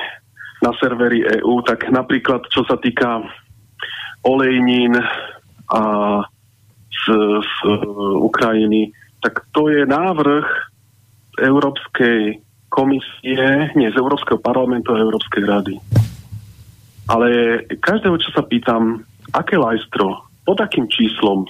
na 0.64 0.72
servery 0.80 1.24
EÚ, 1.40 1.60
tak 1.64 1.88
napríklad 1.92 2.46
čo 2.48 2.64
sa 2.64 2.80
týka 2.80 3.24
olejnín 4.24 4.96
a 5.68 5.80
z, 6.88 7.04
z 7.40 7.52
Ukrajiny, 8.20 8.90
tak 9.20 9.44
to 9.52 9.68
je 9.68 9.84
návrh 9.84 10.67
Európskej 11.42 12.42
komisie, 12.68 13.72
nie 13.74 13.88
z 13.88 13.96
Európskeho 13.96 14.38
parlamentu 14.38 14.92
a 14.92 15.02
Európskej 15.02 15.42
rady. 15.48 15.74
Ale 17.08 17.28
každého, 17.80 18.20
čo 18.20 18.30
sa 18.36 18.44
pýtam, 18.44 19.00
aké 19.32 19.56
lajstro, 19.56 20.28
pod 20.44 20.58
akým 20.60 20.84
číslom, 20.92 21.48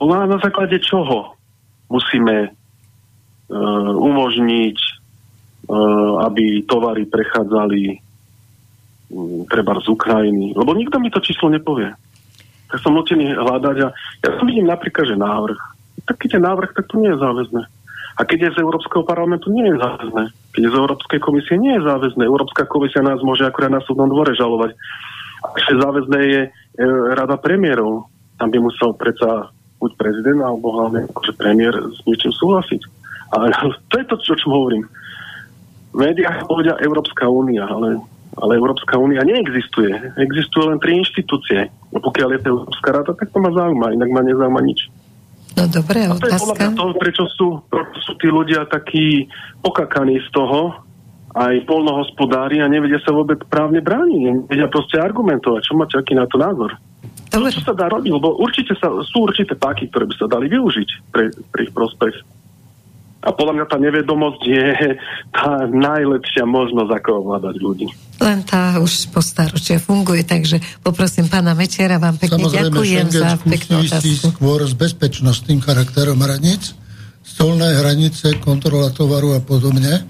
na, 0.00 0.38
základe 0.40 0.78
čoho 0.80 1.36
musíme 1.92 2.48
uh, 2.48 3.92
umožniť, 3.92 4.78
uh, 4.78 6.24
aby 6.24 6.64
tovary 6.64 7.04
prechádzali 7.04 7.98
um, 9.12 9.44
treba 9.50 9.76
z 9.82 9.88
Ukrajiny. 9.90 10.54
Lebo 10.54 10.72
nikto 10.72 10.96
mi 11.02 11.10
to 11.10 11.20
číslo 11.20 11.50
nepovie. 11.50 11.92
Tak 12.68 12.78
som 12.84 12.94
nutený 12.94 13.32
hľadať 13.36 13.76
a 13.84 13.88
ja 13.96 14.30
som 14.36 14.44
vidím 14.46 14.68
napríklad, 14.68 15.08
že 15.08 15.16
návrh. 15.16 15.60
Tak 16.04 16.16
keď 16.20 16.38
je 16.38 16.46
návrh, 16.46 16.70
tak 16.72 16.84
to 16.88 17.00
nie 17.00 17.10
je 17.12 17.20
záväzné. 17.20 17.62
A 18.18 18.26
keď 18.26 18.50
je 18.50 18.54
z 18.58 18.62
Európskeho 18.66 19.06
parlamentu, 19.06 19.46
nie 19.54 19.62
je 19.70 19.78
záväzné. 19.78 20.24
Keď 20.50 20.62
je 20.66 20.74
z 20.74 20.76
Európskej 20.76 21.20
komisie, 21.22 21.54
nie 21.54 21.78
je 21.78 21.86
záväzné. 21.86 22.22
Európska 22.26 22.66
komisia 22.66 22.98
nás 22.98 23.22
môže 23.22 23.46
akurát 23.46 23.70
na 23.70 23.78
súdnom 23.86 24.10
dvore 24.10 24.34
žalovať. 24.34 24.74
A 25.38 25.46
ešte 25.54 25.78
záväzné 25.78 26.20
je 26.26 26.40
e, 26.46 26.50
rada 27.14 27.38
premiérov. 27.38 28.10
Tam 28.42 28.50
by 28.50 28.58
musel 28.58 28.90
predsa 28.98 29.54
buď 29.78 29.90
prezident, 29.94 30.42
alebo 30.42 30.74
hlavne 30.74 31.06
akože 31.06 31.38
premiér 31.38 31.78
s 31.78 32.02
niečím 32.10 32.34
súhlasiť. 32.34 32.82
A 33.38 33.54
to 33.90 33.94
je 34.02 34.06
to, 34.10 34.16
čo, 34.18 34.34
čo 34.34 34.46
hovorím. 34.50 34.82
V 35.94 36.04
povedia 36.46 36.74
Európska 36.82 37.30
únia, 37.30 37.64
ale, 37.64 38.02
ale 38.34 38.52
Európska 38.58 38.98
únia 38.98 39.22
neexistuje. 39.22 39.94
Existujú 40.18 40.74
len 40.74 40.82
tri 40.82 40.98
inštitúcie. 40.98 41.70
A 41.70 41.98
pokiaľ 42.02 42.28
je 42.34 42.40
to 42.44 42.48
Európska 42.54 42.88
rada, 42.92 43.12
tak 43.14 43.30
to 43.30 43.38
ma 43.40 43.54
zaujíma, 43.54 43.94
inak 43.94 44.10
ma 44.10 44.20
nezaujíma 44.26 44.60
nič. 44.62 44.90
No 45.58 45.66
dobré, 45.66 46.06
a 46.06 46.14
to 46.14 46.30
je 46.30 46.38
podľa 46.38 46.70
toho, 46.78 46.92
prečo 46.94 47.24
sú, 47.34 47.46
prečo 47.66 48.00
sú 48.06 48.12
tí 48.22 48.30
ľudia 48.30 48.70
takí 48.70 49.26
pokakaní 49.58 50.22
z 50.22 50.28
toho, 50.30 50.86
aj 51.34 51.66
polnohospodári 51.66 52.62
a 52.62 52.70
nevedia 52.70 53.02
sa 53.02 53.10
vôbec 53.10 53.42
právne 53.50 53.82
brániť. 53.82 54.46
Nevedia 54.48 54.70
proste 54.70 55.02
argumentovať. 55.02 55.60
Čo 55.66 55.74
máte 55.74 55.94
aký 55.98 56.14
na 56.14 56.30
to 56.30 56.38
názor? 56.38 56.78
Dobre. 57.28 57.52
Čo 57.52 57.62
sa 57.62 57.74
dá 57.76 57.86
robiť? 57.92 58.10
Lebo 58.10 58.38
určite 58.40 58.72
sa, 58.78 58.88
sú 59.04 59.28
určité 59.28 59.52
páky, 59.52 59.92
ktoré 59.92 60.08
by 60.08 60.14
sa 60.16 60.26
dali 60.30 60.48
využiť 60.48 60.88
pre, 61.12 61.28
pre 61.52 61.60
ich 61.68 61.72
prospech. 61.74 62.37
A 63.18 63.34
podľa 63.34 63.52
mňa 63.58 63.66
tá 63.66 63.78
nevedomosť 63.82 64.42
je 64.46 64.66
tá 65.34 65.66
najlepšia 65.66 66.46
možnosť, 66.46 66.90
ako 67.02 67.10
ovládať 67.26 67.56
ľudí. 67.58 67.88
Len 68.22 68.38
tá 68.46 68.78
už 68.78 69.10
po 69.10 69.18
staročia 69.18 69.82
funguje, 69.82 70.22
takže 70.22 70.62
poprosím 70.86 71.26
pána 71.26 71.54
Mečera, 71.58 71.98
vám 71.98 72.14
pekne 72.14 72.46
Samozrejme, 72.46 72.70
ďakujem 72.70 73.06
za 73.10 73.30
peknú 73.42 73.76
otázku. 73.82 74.26
skôr 74.38 74.60
s 74.62 74.74
bezpečnostným 74.78 75.58
charakterom 75.62 76.18
hraníc, 76.22 76.78
stolné 77.26 77.74
hranice, 77.74 78.38
kontrola 78.38 78.94
tovaru 78.94 79.34
a 79.34 79.40
podobne, 79.42 80.06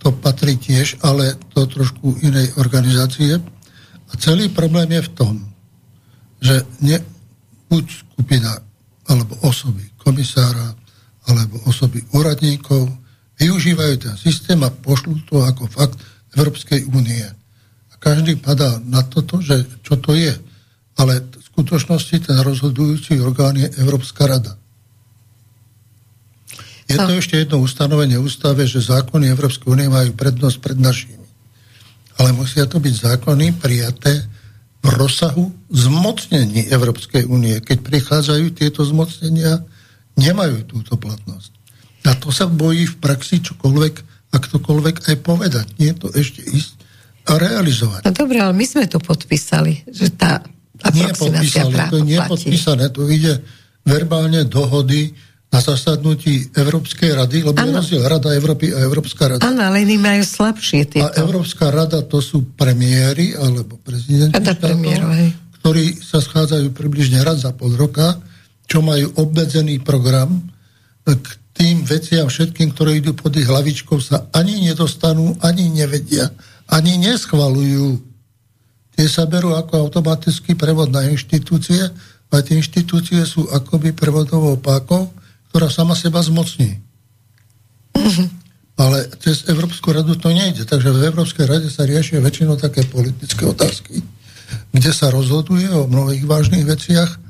to 0.00 0.12
patrí 0.16 0.56
tiež, 0.56 1.00
ale 1.04 1.36
to 1.52 1.68
trošku 1.68 2.24
inej 2.24 2.56
organizácie. 2.56 3.36
A 4.06 4.12
celý 4.16 4.48
problém 4.48 4.96
je 4.96 5.02
v 5.04 5.10
tom, 5.12 5.34
že 6.40 6.64
ne, 6.80 7.04
buď 7.68 7.84
skupina 8.16 8.64
alebo 9.12 9.36
osoby, 9.44 9.92
komisára, 10.00 10.85
alebo 11.26 11.58
osoby 11.66 12.02
úradníkov 12.14 12.86
využívajú 13.36 13.94
ten 14.00 14.14
systém 14.16 14.58
a 14.62 14.70
pošlú 14.70 15.26
to 15.28 15.42
ako 15.42 15.68
fakt 15.68 15.98
Európskej 16.38 16.88
únie. 16.94 17.26
A 17.92 17.94
každý 17.98 18.38
padá 18.38 18.80
na 18.86 19.02
toto, 19.04 19.42
že 19.42 19.66
čo 19.82 19.98
to 20.00 20.14
je. 20.16 20.32
Ale 20.96 21.20
v 21.20 21.42
skutočnosti 21.52 22.16
ten 22.24 22.38
rozhodujúci 22.40 23.20
orgán 23.20 23.58
je 23.60 23.68
Európska 23.76 24.24
rada. 24.24 24.56
Je 26.86 26.94
to 26.94 27.18
ešte 27.18 27.34
jedno 27.42 27.58
ustanovenie 27.58 28.14
ústave, 28.14 28.62
že 28.62 28.78
zákony 28.78 29.26
Európskej 29.34 29.68
únie 29.74 29.90
majú 29.90 30.14
prednosť 30.14 30.56
pred 30.62 30.78
našimi. 30.78 31.26
Ale 32.16 32.30
musia 32.32 32.64
to 32.64 32.78
byť 32.78 32.94
zákony 32.94 33.58
prijaté 33.58 34.22
v 34.80 34.88
rozsahu 34.94 35.50
zmocnení 35.68 36.70
Európskej 36.70 37.26
únie. 37.26 37.58
Keď 37.58 37.82
prichádzajú 37.82 38.46
tieto 38.54 38.86
zmocnenia, 38.86 39.66
nemajú 40.16 40.64
túto 40.64 40.96
platnosť. 40.96 41.52
A 42.06 42.14
to 42.14 42.30
sa 42.30 42.46
bojí 42.46 42.86
v 42.86 42.96
praxi 43.02 43.42
čokoľvek 43.42 43.94
a 44.32 44.36
ktokoľvek 44.38 44.96
aj 45.10 45.16
povedať. 45.26 45.66
Nie 45.78 45.92
je 45.94 45.98
to 46.06 46.08
ešte 46.14 46.40
ísť 46.42 46.74
a 47.26 47.32
realizovať. 47.36 48.06
No 48.06 48.12
dobre, 48.14 48.38
ale 48.38 48.54
my 48.54 48.66
sme 48.66 48.86
to 48.86 49.02
podpísali, 49.02 49.82
že 49.90 50.14
tá 50.14 50.46
nie 50.94 51.10
podpísali, 51.10 51.74
to 51.90 51.98
nie 52.04 52.14
je 52.14 52.24
podpísané, 52.30 52.84
to 52.94 53.08
ide 53.10 53.42
verbálne 53.82 54.46
dohody 54.46 55.10
na 55.50 55.62
zasadnutí 55.62 56.52
Európskej 56.52 57.16
rady, 57.16 57.46
lebo 57.46 57.58
ano. 57.58 57.70
je 57.70 57.78
rozdiel 57.80 58.02
Rada 58.02 58.34
Európy 58.34 58.74
a 58.74 58.82
Európska 58.82 59.30
rada. 59.30 59.42
Áno, 59.46 59.62
ale 59.62 59.86
iní 59.86 59.96
majú 59.96 60.22
slabšie 60.26 60.80
tieto. 60.90 61.06
A 61.06 61.14
Európska 61.16 61.70
rada 61.70 62.02
to 62.02 62.18
sú 62.18 62.54
premiéry 62.58 63.32
alebo 63.38 63.78
prezidenti 63.78 64.36
štátov, 64.36 64.74
ktorí 65.62 65.84
sa 66.02 66.18
schádzajú 66.18 66.74
približne 66.74 67.22
raz 67.22 67.46
za 67.46 67.54
pol 67.54 67.72
roka 67.78 68.18
čo 68.66 68.82
majú 68.82 69.14
obmedzený 69.16 69.82
program, 69.82 70.42
k 71.06 71.26
tým 71.56 71.86
veciam 71.86 72.28
všetkým, 72.28 72.74
ktoré 72.74 73.00
idú 73.00 73.16
pod 73.16 73.32
ich 73.38 73.48
hlavičkou, 73.48 73.96
sa 74.02 74.28
ani 74.34 74.60
nedostanú, 74.60 75.38
ani 75.40 75.70
nevedia, 75.72 76.28
ani 76.68 76.98
neschvalujú. 77.00 78.02
tie 78.98 79.06
sa 79.06 79.24
berú 79.24 79.54
ako 79.54 79.88
automatický 79.88 80.58
prevod 80.58 80.90
na 80.90 81.06
inštitúcie 81.08 81.88
a 82.28 82.34
tie 82.42 82.58
inštitúcie 82.58 83.22
sú 83.24 83.46
akoby 83.48 83.94
prevodovou 83.94 84.58
pákou, 84.58 85.08
ktorá 85.52 85.70
sama 85.70 85.94
seba 85.94 86.20
zmocní. 86.20 86.82
Mm-hmm. 87.96 88.28
Ale 88.76 89.08
cez 89.24 89.48
Európsku 89.48 89.88
radu 89.88 90.20
to 90.20 90.28
nejde. 90.28 90.68
Takže 90.68 90.92
v 90.92 91.08
Európskej 91.08 91.48
rade 91.48 91.68
sa 91.72 91.88
riešia 91.88 92.20
väčšinou 92.20 92.60
také 92.60 92.84
politické 92.84 93.48
otázky, 93.48 94.04
kde 94.74 94.90
sa 94.92 95.08
rozhoduje 95.08 95.72
o 95.72 95.88
mnohých 95.88 96.28
vážnych 96.28 96.68
veciach, 96.68 97.25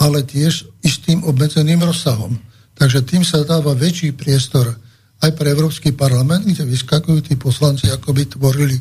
ale 0.00 0.24
tiež 0.24 0.64
istým 0.80 1.20
obmedzeným 1.28 1.84
rozsahom. 1.84 2.40
Takže 2.80 3.04
tým 3.04 3.20
sa 3.20 3.44
dáva 3.44 3.76
väčší 3.76 4.16
priestor 4.16 4.72
aj 5.20 5.30
pre 5.36 5.52
Európsky 5.52 5.92
parlament, 5.92 6.48
kde 6.48 6.64
vyskakujú 6.64 7.20
tí 7.20 7.36
poslanci, 7.36 7.92
ako 7.92 8.16
by 8.16 8.24
tvorili 8.24 8.80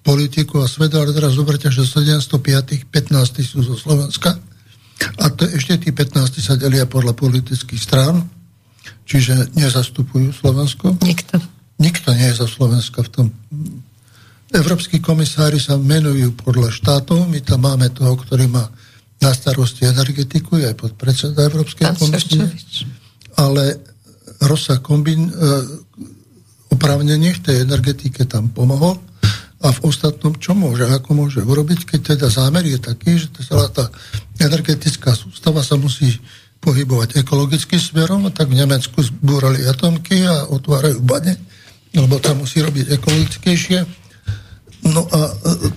politiku 0.00 0.64
a 0.64 0.66
svet, 0.70 0.96
ale 0.96 1.12
teraz 1.12 1.36
zoberte, 1.36 1.68
že 1.68 1.84
705 1.84 2.88
15 2.88 3.44
sú 3.44 3.60
zo 3.60 3.76
Slovenska 3.76 4.40
a 5.20 5.28
to 5.28 5.44
ešte 5.44 5.76
tí 5.76 5.90
15 5.92 6.40
sa 6.40 6.56
delia 6.56 6.88
podľa 6.88 7.12
politických 7.12 7.82
strán, 7.82 8.24
čiže 9.04 9.52
nezastupujú 9.52 10.32
Slovensko. 10.32 10.96
Nikto. 11.04 11.36
Nikto 11.76 12.16
nie 12.16 12.32
je 12.32 12.40
za 12.40 12.48
Slovenska 12.48 13.04
v 13.04 13.10
tom. 13.12 13.26
Európsky 14.48 15.02
komisári 15.04 15.60
sa 15.60 15.76
menujú 15.76 16.32
podľa 16.40 16.72
štátov, 16.72 17.28
my 17.28 17.44
tam 17.44 17.68
máme 17.68 17.92
toho, 17.92 18.16
ktorý 18.16 18.48
má 18.48 18.64
na 19.20 19.30
starosti 19.32 19.88
energetiku, 19.88 20.60
je 20.60 20.68
aj 20.70 20.76
pod 20.76 20.92
predseda 20.94 21.48
Európskej 21.48 21.96
komisie. 21.96 22.52
Ale 23.36 23.80
rozsah 24.44 24.80
kombin, 24.80 25.28
e, 25.28 25.32
oprávnení 26.72 27.32
v 27.36 27.42
tej 27.44 27.56
energetike 27.64 28.28
tam 28.28 28.52
pomohol 28.52 29.00
a 29.64 29.72
v 29.72 29.78
ostatnom 29.88 30.36
čo 30.36 30.52
môže, 30.52 30.84
ako 30.84 31.16
môže 31.16 31.40
urobiť, 31.40 31.88
keď 31.88 32.00
teda 32.16 32.28
zámer 32.28 32.68
je 32.68 32.76
taký, 32.76 33.16
že 33.16 33.32
celá 33.40 33.72
tá 33.72 33.88
energetická 34.36 35.16
sústava 35.16 35.64
sa 35.64 35.80
musí 35.80 36.12
pohybovať 36.60 37.24
ekologickým 37.24 37.80
smerom, 37.80 38.28
tak 38.34 38.52
v 38.52 38.60
Nemecku 38.60 39.00
zbúrali 39.00 39.64
atomky 39.64 40.24
a 40.28 40.50
otvárajú 40.52 41.00
bane, 41.00 41.40
lebo 41.96 42.20
tam 42.20 42.44
musí 42.44 42.60
robiť 42.60 43.00
ekologickejšie. 43.00 44.05
No 44.86 45.02
a 45.10 45.18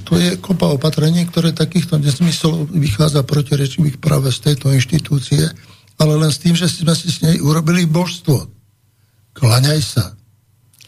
to 0.06 0.22
je 0.22 0.38
kopa 0.38 0.70
opatrení, 0.70 1.26
ktoré 1.26 1.50
takýchto 1.50 1.98
nezmyslov 1.98 2.70
vychádza 2.70 3.26
protirečivých 3.26 3.98
práve 3.98 4.30
z 4.30 4.52
tejto 4.52 4.70
inštitúcie, 4.70 5.50
ale 5.98 6.14
len 6.16 6.32
s 6.32 6.40
tým, 6.40 6.54
že 6.54 6.70
sme 6.70 6.94
si 6.94 7.10
s 7.10 7.26
nej 7.26 7.42
urobili 7.42 7.90
božstvo. 7.90 8.48
Klaňaj 9.34 9.82
sa. 9.82 10.14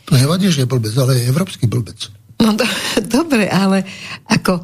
To 0.05 0.19
nevadí, 0.19 0.51
že 0.51 0.63
je 0.63 0.71
blbec, 0.71 0.93
ale 0.95 1.17
je 1.17 1.29
európsky 1.31 1.65
blbec. 1.65 1.97
No 2.41 2.53
do, 2.53 2.65
dobre, 3.21 3.49
ale 3.49 3.85
ako 4.29 4.59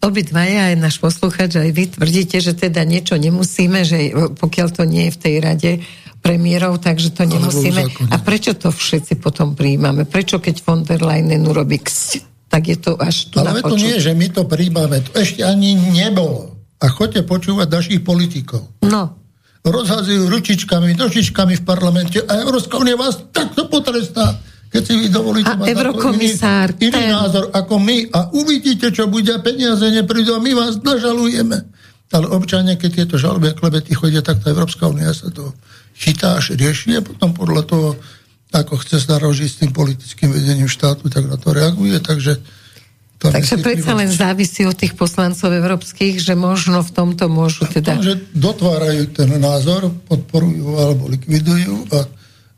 obidvaja, 0.00 0.72
aj 0.72 0.76
náš 0.80 0.96
posluchač, 0.96 1.60
aj 1.60 1.70
vy 1.76 1.84
tvrdíte, 1.92 2.40
že 2.40 2.56
teda 2.56 2.88
niečo 2.88 3.20
nemusíme, 3.20 3.84
že 3.84 4.16
pokiaľ 4.40 4.68
to 4.72 4.88
nie 4.88 5.08
je 5.08 5.14
v 5.16 5.20
tej 5.20 5.34
rade 5.44 5.70
premiérov, 6.24 6.80
takže 6.80 7.12
to 7.12 7.28
nemusíme. 7.28 7.84
A 8.12 8.16
prečo 8.20 8.56
to 8.56 8.72
všetci 8.72 9.20
potom 9.20 9.52
príjmame? 9.52 10.08
Prečo 10.08 10.40
keď 10.40 10.56
von 10.64 10.84
der 10.84 11.04
Leyen 11.04 11.44
urobí 11.44 11.80
kst, 11.80 12.24
tak 12.50 12.66
je 12.66 12.76
to 12.82 12.98
až 12.98 13.30
tu 13.30 13.38
Ale 13.38 13.62
to 13.62 13.78
nie, 13.78 14.02
že 14.02 14.10
my 14.10 14.26
to 14.34 14.42
príjmame. 14.42 14.98
To 15.06 15.22
ešte 15.22 15.46
ani 15.46 15.78
nebolo. 15.94 16.58
A 16.82 16.90
choďte 16.90 17.22
počúvať 17.22 17.70
našich 17.70 18.00
politikov. 18.02 18.66
No. 18.82 19.14
Rozhazujú 19.62 20.26
ručičkami, 20.26 20.98
nožičkami 20.98 21.54
v 21.54 21.62
parlamente 21.62 22.18
a 22.18 22.42
Európska 22.42 22.80
unia 22.80 22.98
vás 22.98 23.22
takto 23.30 23.70
potrestá 23.70 24.42
keď 24.70 24.82
si 24.86 24.94
vy 25.02 25.06
dovolíte 25.10 25.50
mať 25.50 25.66
eurokomisár, 25.74 26.78
iný, 26.78 26.94
iný 26.94 27.10
názor 27.10 27.50
ako 27.50 27.82
my 27.82 28.06
a 28.14 28.30
uvidíte, 28.30 28.94
čo 28.94 29.10
bude, 29.10 29.34
peniaze 29.42 29.82
neprídu 29.90 30.38
a 30.38 30.40
my 30.40 30.54
vás 30.54 30.78
nažalujeme. 30.78 31.66
Ale 32.10 32.26
občania, 32.30 32.78
keď 32.78 33.02
tieto 33.02 33.16
žaloby 33.18 33.50
a 33.50 33.58
klebety 33.58 33.98
chodia, 33.98 34.22
tak 34.22 34.38
tá 34.38 34.54
Európska 34.54 34.86
únia 34.86 35.10
sa 35.10 35.26
to 35.34 35.50
chytá 35.98 36.38
až 36.38 36.54
rieši 36.54 36.98
a 36.98 37.02
potom 37.02 37.34
podľa 37.34 37.62
toho, 37.66 37.88
ako 38.50 38.82
chce 38.82 38.98
sa 38.98 39.18
s 39.18 39.58
tým 39.62 39.70
politickým 39.70 40.34
vedením 40.34 40.66
štátu, 40.66 41.06
tak 41.06 41.26
na 41.26 41.38
to 41.38 41.54
reaguje. 41.54 41.94
Takže 42.02 42.42
to 43.20 43.28
Takže 43.28 43.60
predsa 43.60 43.92
len 43.92 44.08
závisí 44.08 44.64
od 44.64 44.72
tých 44.72 44.96
poslancov 44.96 45.52
európskych, 45.52 46.24
že 46.24 46.32
možno 46.32 46.80
v 46.80 46.90
tomto 46.90 47.28
môžu 47.28 47.68
teda... 47.68 48.00
Tom, 48.00 48.06
že 48.06 48.16
dotvárajú 48.32 49.12
ten 49.12 49.28
názor, 49.36 49.92
podporujú 50.08 50.66
alebo 50.80 51.04
likvidujú 51.12 51.84
a 51.92 52.08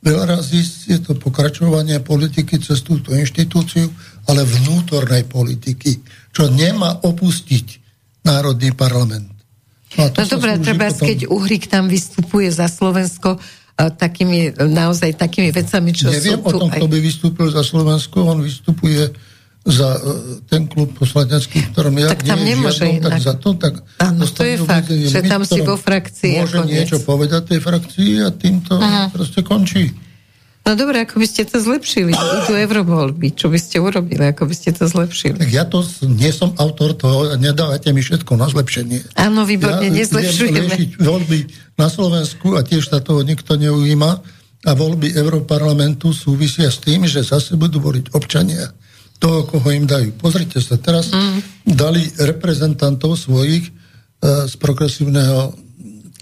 Veľa 0.02 0.34
razy 0.34 0.66
je 0.90 0.98
to 0.98 1.14
pokračovanie 1.14 2.02
politiky 2.02 2.58
cez 2.58 2.82
túto 2.82 3.14
inštitúciu, 3.14 3.86
ale 4.26 4.42
vnútornej 4.42 5.30
politiky, 5.30 6.02
čo 6.34 6.50
nemá 6.50 7.06
opustiť 7.06 7.78
Národný 8.26 8.74
parlament. 8.74 9.30
No, 9.94 10.10
no 10.10 10.24
dobré, 10.26 10.58
treba, 10.58 10.90
potom... 10.90 11.06
keď 11.06 11.18
Uhrik 11.30 11.70
tam 11.70 11.86
vystupuje 11.86 12.50
za 12.50 12.66
Slovensko, 12.66 13.38
takými, 13.76 14.52
naozaj 14.54 15.16
takými 15.16 15.50
vecami, 15.50 15.90
čo 15.96 16.12
Neviem 16.12 16.38
sú 16.38 16.46
o 16.46 16.50
tom, 16.66 16.68
aj... 16.70 16.78
kto 16.78 16.86
by 16.86 16.98
vystúpil 17.00 17.48
za 17.48 17.64
Slovensko, 17.64 18.22
on 18.22 18.44
vystupuje 18.44 19.10
za 19.62 19.94
e, 19.94 20.00
ten 20.50 20.66
klub 20.66 20.90
poslanecký, 20.98 21.70
ktorom 21.70 21.94
ja 22.02 22.10
tak 22.10 22.26
tam 22.26 22.42
nemôže 22.42 22.82
žiadnou, 22.82 23.06
tak 23.06 23.14
za 23.22 23.34
to, 23.38 23.48
tak 23.54 23.74
Áno, 24.02 24.26
to 24.26 24.42
je 24.42 24.56
fakt, 24.58 24.90
že 24.90 25.20
tam 25.22 25.42
si 25.46 25.62
vo 25.62 25.78
frakcii 25.78 26.42
môže 26.42 26.58
niečo 26.66 26.98
povedať 27.06 27.54
tej 27.54 27.60
frakcii 27.62 28.26
a 28.26 28.28
týmto 28.34 28.74
Aha. 28.74 29.14
proste 29.14 29.46
končí. 29.46 29.94
No 30.62 30.78
dobre, 30.78 31.02
ako 31.02 31.18
by 31.18 31.26
ste 31.26 31.42
to 31.42 31.58
zlepšili? 31.58 32.14
Idú 32.14 32.54
eurovoľby. 32.54 33.34
Čo 33.34 33.50
by 33.50 33.58
ste 33.58 33.82
urobili? 33.82 34.22
Ako 34.30 34.46
by 34.46 34.54
ste 34.54 34.70
to 34.70 34.86
zlepšili? 34.86 35.34
Tak 35.34 35.50
ja 35.50 35.66
to 35.66 35.82
nie 36.06 36.30
som 36.30 36.54
autor 36.54 36.94
toho 36.94 37.34
nedávate 37.34 37.90
mi 37.90 37.98
všetko 37.98 38.38
na 38.38 38.46
zlepšenie. 38.46 39.18
Áno, 39.18 39.42
výborne, 39.42 39.90
ja 39.90 39.94
nezlepšujeme. 39.94 41.02
voľby 41.02 41.38
na 41.74 41.90
Slovensku 41.90 42.54
a 42.54 42.62
tiež 42.62 42.94
sa 42.94 43.02
toho 43.02 43.26
nikto 43.26 43.58
neujíma 43.58 44.10
a 44.62 44.70
voľby 44.78 45.18
Európarlamentu 45.18 46.14
súvisia 46.14 46.70
s 46.70 46.78
tým, 46.78 47.10
že 47.10 47.26
zase 47.26 47.58
budú 47.58 47.82
voliť 47.82 48.14
občania 48.14 48.70
toho, 49.18 49.42
koho 49.42 49.66
im 49.74 49.90
dajú. 49.90 50.14
Pozrite 50.14 50.62
sa, 50.62 50.78
teraz 50.78 51.10
mm. 51.10 51.66
dali 51.74 52.06
reprezentantov 52.22 53.18
svojich 53.18 53.66
uh, 53.66 54.46
z 54.46 54.54
progresívneho 54.62 55.58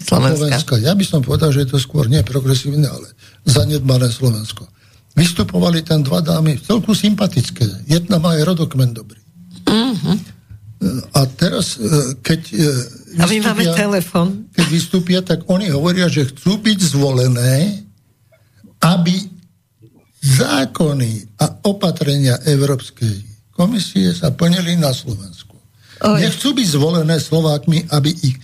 Slovenska. 0.01 0.37
Slovenska. 0.37 0.73
Ja 0.81 0.93
by 0.97 1.05
som 1.05 1.21
povedal, 1.21 1.53
že 1.53 1.65
je 1.65 1.77
to 1.77 1.79
skôr 1.81 2.09
nie 2.09 2.25
progresívne, 2.25 2.89
ale 2.89 3.13
zanedbané 3.45 4.11
Slovensko. 4.11 4.67
Vystupovali 5.11 5.83
tam 5.83 6.05
dva 6.05 6.23
dámy 6.23 6.61
celku 6.63 6.95
sympatické. 6.95 7.67
Jedna 7.89 8.17
má 8.17 8.37
aj 8.39 8.47
rodokmen 8.47 8.95
dobrý. 8.95 9.19
Uh-huh. 9.67 10.17
A 11.13 11.19
teraz, 11.37 11.77
e, 11.77 12.17
keď 12.25 12.41
vystúpia, 13.13 13.21
a 13.21 13.25
my 13.27 13.37
máme 13.43 13.65
telefon. 13.75 14.27
keď 14.55 14.65
vystúpia, 14.71 15.19
tak 15.21 15.45
oni 15.45 15.69
hovoria, 15.69 16.09
že 16.09 16.31
chcú 16.31 16.57
byť 16.57 16.79
zvolené, 16.95 17.85
aby 18.81 19.13
zákony 20.21 21.37
a 21.37 21.45
opatrenia 21.65 22.41
Európskej 22.45 23.31
komisie 23.53 24.09
sa 24.13 24.33
plnili 24.33 24.77
na 24.77 24.89
Slovensku. 24.89 25.53
Oj. 26.01 26.17
Nechcú 26.17 26.57
byť 26.57 26.67
zvolené 26.73 27.21
Slovákmi, 27.21 27.85
aby 27.93 28.09
ich 28.09 28.37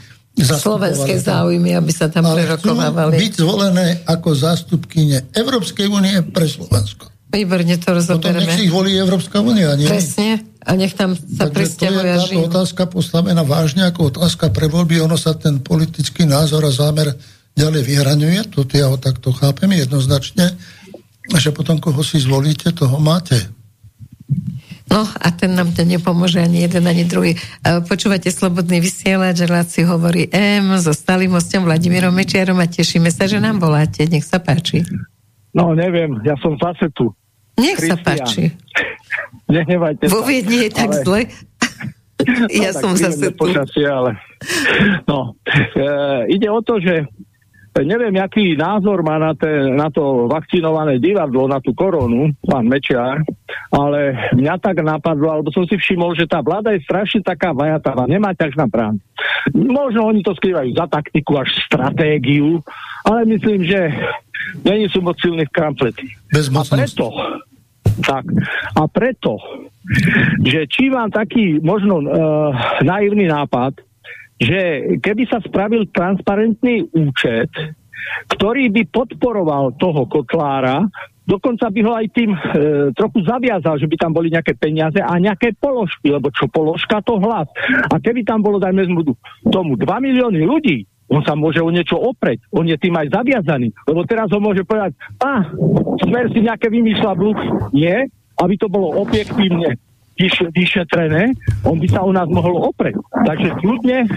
slovenské 0.46 1.18
záujmy, 1.18 1.74
aby 1.74 1.92
sa 1.94 2.12
tam 2.14 2.30
ale 2.30 2.46
prerokovávali. 2.46 3.18
byť 3.18 3.34
zvolené 3.42 3.88
ako 4.06 4.30
zástupkyne 4.38 5.34
Európskej 5.34 5.90
únie 5.90 6.22
pre 6.30 6.46
Slovensko. 6.46 7.10
Výborne 7.28 7.76
to 7.76 7.90
rozoberieme. 7.92 8.40
Potom 8.40 8.48
nech 8.48 8.56
si 8.56 8.66
ich 8.70 8.74
volí 8.74 8.96
Európska 8.96 9.44
únia, 9.44 9.76
nie? 9.76 9.90
Presne. 9.90 10.48
A 10.68 10.76
nech 10.76 10.96
tam 10.96 11.16
sa 11.16 11.48
presťahuje 11.48 12.10
a 12.12 12.20
žijú. 12.24 12.48
otázka 12.48 12.92
postavená 12.92 13.44
vážne 13.44 13.88
ako 13.88 14.12
otázka 14.16 14.52
pre 14.52 14.68
voľby. 14.68 15.00
Ono 15.04 15.16
sa 15.16 15.36
ten 15.36 15.64
politický 15.64 16.28
názor 16.28 16.64
a 16.68 16.72
zámer 16.72 17.16
ďalej 17.56 17.84
vyhraňuje. 17.84 18.40
To 18.52 18.68
ja 18.72 18.92
ho 18.92 19.00
takto 19.00 19.32
chápem 19.32 19.72
jednoznačne. 19.76 20.56
A 21.32 21.38
že 21.40 21.52
potom, 21.52 21.80
koho 21.80 22.00
si 22.04 22.20
zvolíte, 22.20 22.72
toho 22.72 23.00
máte. 23.00 23.57
No 24.88 25.04
a 25.04 25.28
ten 25.36 25.52
nám 25.52 25.76
to 25.76 25.84
nepomôže 25.84 26.40
ani 26.40 26.64
jeden, 26.64 26.88
ani 26.88 27.04
druhý. 27.04 27.36
Počúvate 27.92 28.32
Slobodný 28.32 28.80
vysielač, 28.80 29.44
reláciu 29.44 29.84
hovorí 29.92 30.32
M 30.32 30.80
so 30.80 30.96
stálym 30.96 31.36
hostom 31.36 31.68
Vladimírom 31.68 32.16
Mečiarom 32.16 32.56
a 32.64 32.68
tešíme 32.72 33.12
sa, 33.12 33.28
že 33.28 33.44
nám 33.44 33.60
voláte. 33.60 34.08
Nech 34.08 34.24
sa 34.24 34.40
páči. 34.40 34.88
No 35.52 35.76
neviem, 35.76 36.16
ja 36.24 36.40
som 36.40 36.56
zase 36.56 36.88
tu. 36.96 37.12
Nech 37.60 37.76
Christian. 37.76 38.00
sa 38.04 38.08
páči. 38.16 38.56
Nehnevajte 39.48 40.08
Vo 40.08 40.24
Viedni 40.24 40.68
je 40.68 40.70
tak 40.72 40.92
ale... 40.92 41.04
zle. 41.04 41.22
ja 42.64 42.72
no, 42.72 42.80
som 42.80 42.92
zase 42.96 43.32
tu. 43.32 43.44
Počasie, 43.44 43.88
ale... 43.88 44.16
No, 45.04 45.36
e, 45.52 45.84
ide 46.32 46.48
o 46.48 46.64
to, 46.64 46.80
že 46.80 47.08
neviem, 47.84 48.16
aký 48.18 48.56
názor 48.56 49.04
má 49.04 49.20
na, 49.20 49.36
te, 49.36 49.50
na 49.74 49.92
to 49.92 50.26
vakcinované 50.32 50.98
divadlo, 50.98 51.46
na 51.46 51.60
tú 51.60 51.76
koronu, 51.76 52.32
pán 52.46 52.66
Mečiar, 52.66 53.22
ale 53.70 54.32
mňa 54.34 54.56
tak 54.58 54.82
napadlo, 54.82 55.28
alebo 55.30 55.50
som 55.52 55.68
si 55.68 55.76
všimol, 55.76 56.16
že 56.16 56.30
tá 56.30 56.40
vláda 56.40 56.72
je 56.74 56.86
strašne 56.88 57.22
taká 57.22 57.52
vajatavá, 57.52 58.08
nemá 58.08 58.32
ťaž 58.34 58.56
na 58.56 58.66
prán. 58.72 58.96
Možno 59.54 60.08
oni 60.08 60.24
to 60.24 60.34
skrývajú 60.38 60.74
za 60.74 60.88
taktiku 60.88 61.38
až 61.38 61.52
stratégiu, 61.68 62.64
ale 63.04 63.28
myslím, 63.28 63.68
že 63.68 63.92
není 64.64 64.88
sú 64.88 65.04
moc 65.04 65.20
silní 65.20 65.44
v 65.46 65.54
krampleti. 65.54 66.08
A 66.32 66.64
preto, 66.64 67.08
Tak. 67.98 68.26
A 68.78 68.86
preto, 68.86 69.42
že 70.46 70.70
či 70.70 70.94
mám 70.94 71.10
taký 71.10 71.58
možno 71.64 72.04
uh, 72.04 72.54
naivný 72.86 73.26
nápad, 73.26 73.87
že 74.38 74.62
keby 75.02 75.24
sa 75.30 75.42
spravil 75.42 75.90
transparentný 75.90 76.94
účet, 76.94 77.50
ktorý 78.38 78.70
by 78.72 78.84
podporoval 78.94 79.76
toho 79.76 80.06
kotlára, 80.08 80.86
dokonca 81.28 81.68
by 81.68 81.80
ho 81.84 81.92
aj 81.98 82.08
tým 82.16 82.32
e, 82.32 82.40
trochu 82.96 83.26
zaviazal, 83.26 83.76
že 83.82 83.90
by 83.90 83.96
tam 84.00 84.12
boli 84.16 84.32
nejaké 84.32 84.56
peniaze 84.56 85.02
a 85.02 85.12
nejaké 85.20 85.58
položky, 85.60 86.14
lebo 86.14 86.32
čo 86.32 86.48
položka, 86.48 87.04
to 87.04 87.20
hlas. 87.20 87.50
A 87.92 88.00
keby 88.00 88.24
tam 88.24 88.40
bolo, 88.40 88.62
dajme 88.62 88.88
tomu 89.52 89.76
2 89.76 89.84
milióny 89.84 90.40
ľudí, 90.48 90.88
on 91.08 91.24
sa 91.24 91.36
môže 91.40 91.64
o 91.64 91.72
niečo 91.72 91.96
opreť, 91.96 92.52
on 92.52 92.68
je 92.68 92.76
tým 92.76 92.96
aj 92.96 93.12
zaviazaný, 93.16 93.72
lebo 93.88 94.04
teraz 94.04 94.28
ho 94.32 94.44
môže 94.44 94.68
povedať, 94.68 94.92
a, 95.24 95.44
smer 96.04 96.28
si 96.36 96.44
nejaké 96.44 96.68
vymýšľa 96.68 97.12
blúd. 97.16 97.40
Nie, 97.72 98.12
aby 98.38 98.54
to 98.60 98.68
bolo 98.70 99.02
objektívne 99.02 99.80
vyšetrené, 100.52 101.34
on 101.64 101.78
by 101.78 101.88
sa 101.88 102.02
u 102.04 102.12
nás 102.12 102.26
mohol 102.28 102.74
opreť. 102.74 102.98
Takže 103.14 103.50
kľudne, 103.62 104.10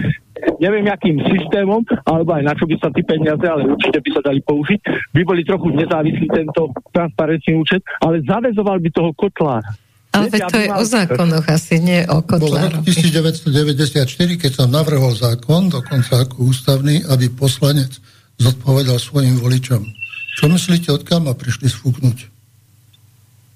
neviem 0.57 0.85
akým 0.89 1.21
systémom, 1.29 1.85
alebo 2.09 2.33
aj 2.33 2.43
na 2.43 2.53
čo 2.57 2.65
by 2.65 2.75
sa 2.81 2.89
tie 2.89 3.05
peniaze, 3.05 3.45
ale 3.45 3.69
určite 3.69 4.01
by 4.01 4.09
sa 4.09 4.21
dali 4.25 4.41
použiť, 4.41 4.79
by 5.13 5.21
boli 5.21 5.41
trochu 5.45 5.69
nezávislí 5.77 6.27
tento 6.33 6.73
transparentný 6.91 7.61
účet, 7.61 7.81
ale 8.01 8.25
zavezoval 8.25 8.81
by 8.81 8.89
toho 8.89 9.11
kotlára. 9.13 9.71
Ale 10.11 10.27
veď 10.27 10.41
to 10.51 10.59
je 10.59 10.69
o 10.75 10.83
zákonoch 10.83 11.47
asi, 11.47 11.79
nie 11.79 12.03
o 12.03 12.19
kotlároch. 12.19 12.83
Bolo 12.83 12.83
1994, 12.83 14.03
keď 14.35 14.51
som 14.51 14.67
navrhol 14.67 15.15
zákon, 15.15 15.71
dokonca 15.71 16.27
ako 16.27 16.51
ústavný, 16.51 16.99
aby 17.07 17.31
poslanec 17.31 17.95
zodpovedal 18.35 18.99
svojim 18.99 19.39
voličom. 19.39 19.87
Čo 20.35 20.51
myslíte, 20.51 20.91
odkiaľ 20.91 21.31
ma 21.31 21.33
prišli 21.37 21.71
sfúknuť? 21.71 22.17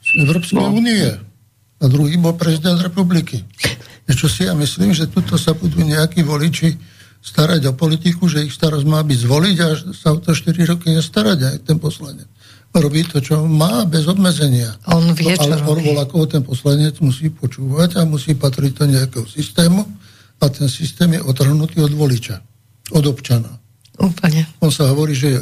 Z 0.06 0.10
Európskej 0.22 0.64
no. 0.64 0.80
únie. 0.80 1.25
A 1.86 1.92
druhý 1.92 2.18
bol 2.18 2.34
prezident 2.34 2.82
republiky. 2.82 3.46
Čo 4.10 4.26
si 4.26 4.50
ja 4.50 4.58
myslím, 4.58 4.98
že 4.98 5.06
tuto 5.06 5.38
sa 5.38 5.54
budú 5.54 5.86
nejakí 5.86 6.26
voliči 6.26 6.74
starať 7.22 7.70
o 7.70 7.74
politiku, 7.78 8.26
že 8.26 8.46
ich 8.46 8.54
starosť 8.54 8.86
má 8.90 9.02
byť 9.06 9.20
zvoliť 9.22 9.56
a 9.62 9.68
sa 9.94 10.14
o 10.14 10.22
to 10.22 10.34
4 10.34 10.66
roky 10.66 10.94
nestarať 10.94 11.40
aj 11.46 11.56
ten 11.66 11.78
poslanec 11.78 12.26
robí 12.76 13.08
to, 13.08 13.24
čo 13.24 13.48
má, 13.48 13.88
bez 13.88 14.08
obmedzenia. 14.08 14.76
On 14.92 15.04
vie, 15.16 15.32
čo 15.36 15.48
Ale 15.48 15.64
robí. 15.64 15.96
ako 15.96 16.28
ten 16.28 16.44
poslanec 16.44 17.00
musí 17.00 17.32
počúvať 17.32 18.00
a 18.00 18.02
musí 18.04 18.36
patriť 18.36 18.72
do 18.76 18.86
nejakého 18.92 19.28
systému 19.28 19.88
a 20.44 20.46
ten 20.52 20.68
systém 20.68 21.16
je 21.16 21.22
otrhnutý 21.24 21.80
od 21.80 21.94
voliča, 21.96 22.44
od 22.92 23.04
občana. 23.08 23.60
Úplne. 23.96 24.60
On 24.60 24.72
sa 24.72 24.92
hovorí, 24.92 25.16
že 25.16 25.32
je 25.32 25.40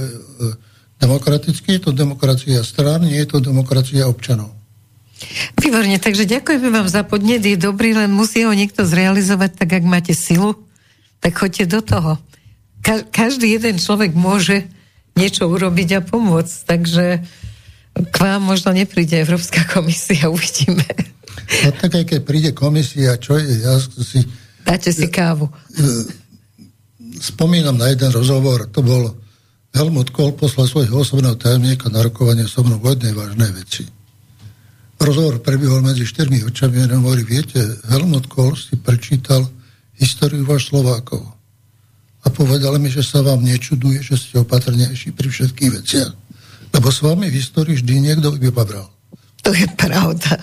demokratický, 1.02 1.82
je 1.82 1.90
to 1.90 1.91
demokracia 1.91 2.61
strán, 2.61 3.02
nie 3.02 3.18
je 3.18 3.34
to 3.34 3.41
demokracia 3.41 4.06
občanov. 4.06 4.52
Výborne, 5.60 5.98
takže 6.00 6.28
ďakujeme 6.28 6.70
vám 6.70 6.88
za 6.88 7.02
podnet, 7.08 7.44
je 7.44 7.58
dobrý, 7.58 7.95
len 7.95 8.12
musí 8.12 8.44
ho 8.44 8.54
niekto 8.54 8.84
zrealizovať 8.84 9.58
tak, 9.58 9.70
ak 9.80 9.86
máte 9.86 10.14
silu, 10.14 10.56
tak 11.24 11.40
choďte 11.40 11.66
do 11.70 11.80
toho. 11.80 12.12
Ka- 12.84 13.08
každý 13.08 13.56
jeden 13.56 13.80
človek 13.80 14.12
môže 14.12 14.68
niečo 15.16 15.48
urobiť 15.48 15.90
a 15.98 16.06
pomôcť. 16.06 16.56
Takže 16.68 17.06
k 17.94 18.16
vám 18.18 18.41
možno 18.41 18.74
nepríde 18.74 19.14
Európska 19.22 19.64
komisia, 19.70 20.30
uvidíme. 20.34 20.86
No 21.64 21.70
tak 21.76 21.95
aj 21.95 22.06
keď 22.10 22.20
príde 22.26 22.52
komisia, 22.52 23.18
čo 23.18 23.38
je, 23.38 23.62
ja 23.62 23.78
si... 23.80 24.26
Dáte 24.64 24.95
si 24.95 25.12
kávu. 25.12 25.52
Spomínam 27.20 27.76
na 27.76 27.91
jeden 27.91 28.10
rozhovor, 28.16 28.72
to 28.72 28.80
bol 28.80 29.12
Helmut 29.74 30.14
Kohl 30.14 30.38
poslal 30.38 30.70
svojho 30.70 31.02
osobného 31.02 31.36
tajomníka 31.36 31.90
na 31.90 32.06
rokovanie 32.06 32.45
so 32.45 32.62
mnou 32.64 32.80
v 32.80 32.94
jednej 32.94 33.14
vážnej 33.18 33.52
veci. 33.58 33.84
Rozhovor 35.03 35.43
prebiehol 35.43 35.84
medzi 35.84 36.07
štyrmi 36.07 36.47
očami 36.47 36.80
a 36.80 36.88
hovorí, 36.95 37.27
viete, 37.27 37.59
Helmut 37.91 38.31
Kohl 38.31 38.55
si 38.55 38.80
prečítal 38.80 39.43
históriu 39.99 40.47
váš 40.47 40.71
Slovákov 40.71 41.27
a 42.23 42.31
povedal 42.31 42.80
mi, 42.80 42.88
že 42.88 43.03
sa 43.03 43.19
vám 43.19 43.43
nečuduje, 43.43 43.99
že 43.99 44.15
ste 44.15 44.39
opatrnejší 44.39 45.11
pri 45.11 45.27
všetkých 45.27 45.71
veciach. 45.75 46.11
Lebo 46.71 46.88
s 46.88 47.03
vami 47.03 47.27
v 47.27 47.35
histórii 47.35 47.75
vždy 47.75 47.99
niekto 47.99 48.31
vybabral. 48.39 48.88
To 49.43 49.51
je 49.51 49.67
pravda. 49.75 50.39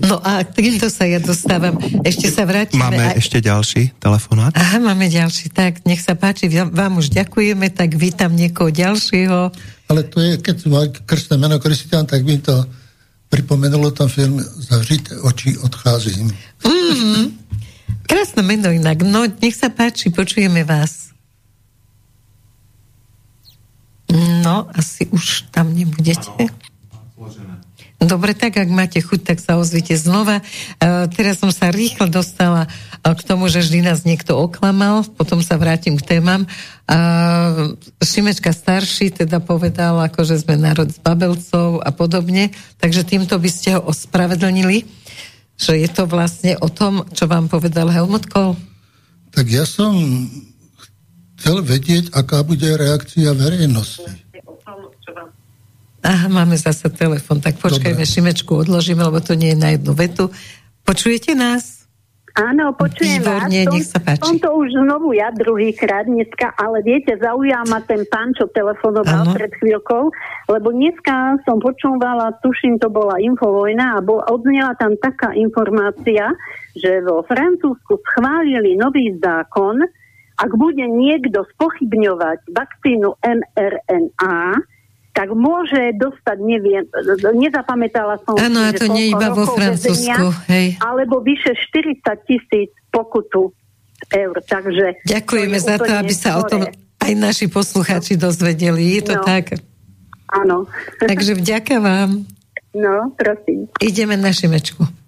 No 0.00 0.18
a 0.24 0.40
týmto 0.42 0.88
sa 0.88 1.04
ja 1.04 1.20
dostávam. 1.20 1.76
Ešte 2.02 2.32
sa 2.32 2.48
vrátime. 2.48 2.80
Máme 2.80 3.12
aj... 3.12 3.20
ešte 3.20 3.44
ďalší 3.44 3.92
telefonát. 4.00 4.56
Aha, 4.56 4.80
máme 4.80 5.06
ďalší. 5.12 5.52
Tak, 5.52 5.84
nech 5.84 6.00
sa 6.00 6.16
páči, 6.16 6.48
vám 6.48 6.96
už 6.96 7.12
ďakujeme, 7.12 7.68
tak 7.70 7.92
vítam 7.92 8.32
niekoho 8.32 8.72
ďalšieho. 8.72 9.52
Ale 9.92 10.00
to 10.08 10.18
je, 10.18 10.40
keď 10.40 10.56
má 10.66 10.88
krstné 11.04 11.36
meno 11.36 11.60
Kristian, 11.60 12.08
tak 12.08 12.24
by 12.24 12.40
to 12.40 12.64
pripomenulo 13.30 13.90
tam 13.90 14.08
film 14.08 14.42
Zavřite 14.42 15.20
oči, 15.22 15.58
odcházím. 15.58 16.36
Mm-hmm. 16.66 17.24
Krásne 18.10 18.42
meno 18.42 18.74
inak. 18.74 19.06
No, 19.06 19.22
nech 19.38 19.54
sa 19.54 19.70
páči, 19.70 20.10
počujeme 20.10 20.66
vás. 20.66 21.14
No, 24.42 24.66
asi 24.74 25.06
už 25.14 25.46
tam 25.54 25.70
nebudete. 25.70 26.50
Dobre, 28.00 28.32
tak 28.32 28.56
ak 28.56 28.66
máte 28.72 28.98
chuť, 28.98 29.20
tak 29.22 29.38
sa 29.44 29.60
ozvite 29.60 29.92
znova. 29.92 30.40
Uh, 30.80 31.04
teraz 31.12 31.36
som 31.36 31.52
sa 31.52 31.68
rýchlo 31.68 32.08
dostala 32.08 32.64
uh, 32.66 33.12
k 33.12 33.20
tomu, 33.22 33.46
že 33.52 33.60
vždy 33.60 33.84
nás 33.84 34.08
niekto 34.08 34.40
oklamal, 34.40 35.04
potom 35.04 35.44
sa 35.44 35.60
vrátim 35.60 36.00
k 36.00 36.16
témam. 36.16 36.48
Uh, 36.90 37.78
Šimečka 38.02 38.50
starší 38.50 39.14
teda 39.14 39.38
povedal, 39.38 39.94
ako 40.02 40.26
že 40.26 40.42
sme 40.42 40.58
národ 40.58 40.90
z 40.90 40.98
Babelcov 40.98 41.78
a 41.86 41.94
podobne, 41.94 42.50
takže 42.82 43.06
týmto 43.06 43.38
by 43.38 43.46
ste 43.46 43.78
ho 43.78 43.86
ospravedlnili 43.86 44.82
že 45.60 45.76
je 45.76 45.88
to 45.92 46.08
vlastne 46.08 46.56
o 46.56 46.72
tom, 46.72 47.04
čo 47.12 47.28
vám 47.28 47.52
povedal 47.52 47.92
Helmut 47.92 48.24
Kohl? 48.32 48.56
Tak 49.36 49.44
ja 49.52 49.68
som 49.68 49.92
chcel 51.36 51.60
vedieť, 51.60 52.16
aká 52.16 52.40
bude 52.40 52.64
reakcia 52.64 53.36
verejnosti. 53.36 54.08
Aha, 56.00 56.32
máme 56.32 56.56
zase 56.56 56.88
telefon, 56.88 57.44
tak 57.44 57.60
počkajme, 57.60 58.08
Dobre. 58.08 58.08
Šimečku 58.08 58.56
odložíme, 58.56 59.04
lebo 59.04 59.20
to 59.20 59.36
nie 59.36 59.52
je 59.52 59.60
na 59.60 59.76
jednu 59.76 59.92
vetu. 59.92 60.32
Počujete 60.80 61.36
nás? 61.36 61.79
Áno, 62.38 62.70
počujem 62.78 63.22
Výborne, 63.22 63.60
vás. 63.66 63.72
nech 63.74 63.86
sa 63.90 63.98
páči. 63.98 64.22
Som 64.22 64.36
to 64.38 64.48
už 64.54 64.70
znovu 64.70 65.16
ja 65.16 65.34
druhýkrát 65.34 66.06
dneska, 66.06 66.54
ale 66.54 66.82
viete, 66.86 67.18
zaujal 67.18 67.66
ma 67.66 67.82
ten 67.82 68.06
pán, 68.06 68.30
čo 68.38 68.46
telefonoval 68.50 69.26
ano. 69.26 69.34
pred 69.34 69.50
chvíľkou, 69.58 70.02
lebo 70.46 70.68
dneska 70.70 71.42
som 71.42 71.58
počúvala, 71.58 72.38
tuším, 72.38 72.78
to 72.78 72.86
bola 72.86 73.18
infovojna 73.18 73.98
a 73.98 74.04
bol, 74.04 74.22
odznela 74.30 74.78
tam 74.78 74.94
taká 75.02 75.34
informácia, 75.34 76.30
že 76.78 77.02
vo 77.02 77.26
Francúzsku 77.26 77.98
schválili 78.14 78.78
nový 78.78 79.18
zákon, 79.18 79.82
ak 80.40 80.50
bude 80.56 80.86
niekto 80.86 81.44
spochybňovať 81.56 82.48
vakcínu 82.54 83.12
mRNA, 83.20 84.38
tak 85.10 85.34
môže 85.34 85.94
dostať, 85.98 86.38
neviem, 86.38 86.86
nezapamätala 87.34 88.22
som. 88.22 88.38
Áno, 88.38 88.62
a 88.62 88.70
to 88.70 88.86
nie 88.94 89.10
iba 89.10 89.34
vo 89.34 89.42
Francúzsku, 89.42 90.26
hej. 90.46 90.78
Alebo 90.78 91.18
vyše 91.18 91.50
40 91.54 91.98
tisíc 92.30 92.70
pokutu 92.94 93.50
eur, 94.10 94.36
takže... 94.46 95.02
Ďakujeme 95.06 95.58
to 95.58 95.66
za 95.66 95.76
to, 95.82 95.90
aby 95.92 96.14
sa 96.14 96.30
o 96.38 96.44
tom 96.46 96.62
aj 97.00 97.12
naši 97.18 97.46
poslucháči 97.50 98.14
dozvedeli, 98.14 99.00
je 99.00 99.02
to 99.12 99.14
no. 99.18 99.24
tak? 99.26 99.58
Áno. 100.30 100.70
Takže 101.02 101.34
vďaka 101.34 101.82
vám. 101.82 102.22
No, 102.70 103.10
prosím. 103.18 103.66
Ideme 103.82 104.14
na 104.14 104.30
Šimečku. 104.30 104.99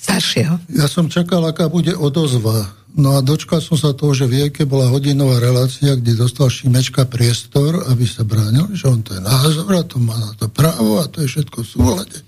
Staršieho. 0.00 0.56
Ja 0.72 0.88
som 0.88 1.12
čakal, 1.12 1.44
aká 1.44 1.68
bude 1.68 1.92
odozva 1.92 2.80
No 2.98 3.14
a 3.14 3.22
dočkal 3.22 3.62
som 3.62 3.78
sa 3.78 3.94
toho, 3.94 4.10
že 4.18 4.26
v 4.26 4.50
bola 4.66 4.90
hodinová 4.90 5.38
relácia, 5.38 5.94
kde 5.94 6.18
dostal 6.18 6.50
Šimečka 6.50 7.06
priestor, 7.06 7.86
aby 7.86 8.02
sa 8.02 8.26
bránil, 8.26 8.66
že 8.74 8.90
on 8.90 8.98
to 9.06 9.14
je 9.14 9.22
názor 9.22 9.70
a 9.70 9.86
to 9.86 10.02
má 10.02 10.18
na 10.18 10.34
to 10.34 10.50
právo 10.50 10.98
a 10.98 11.06
to 11.06 11.22
je 11.22 11.30
všetko 11.30 11.62
v 11.62 11.70
súlade. 11.70 12.18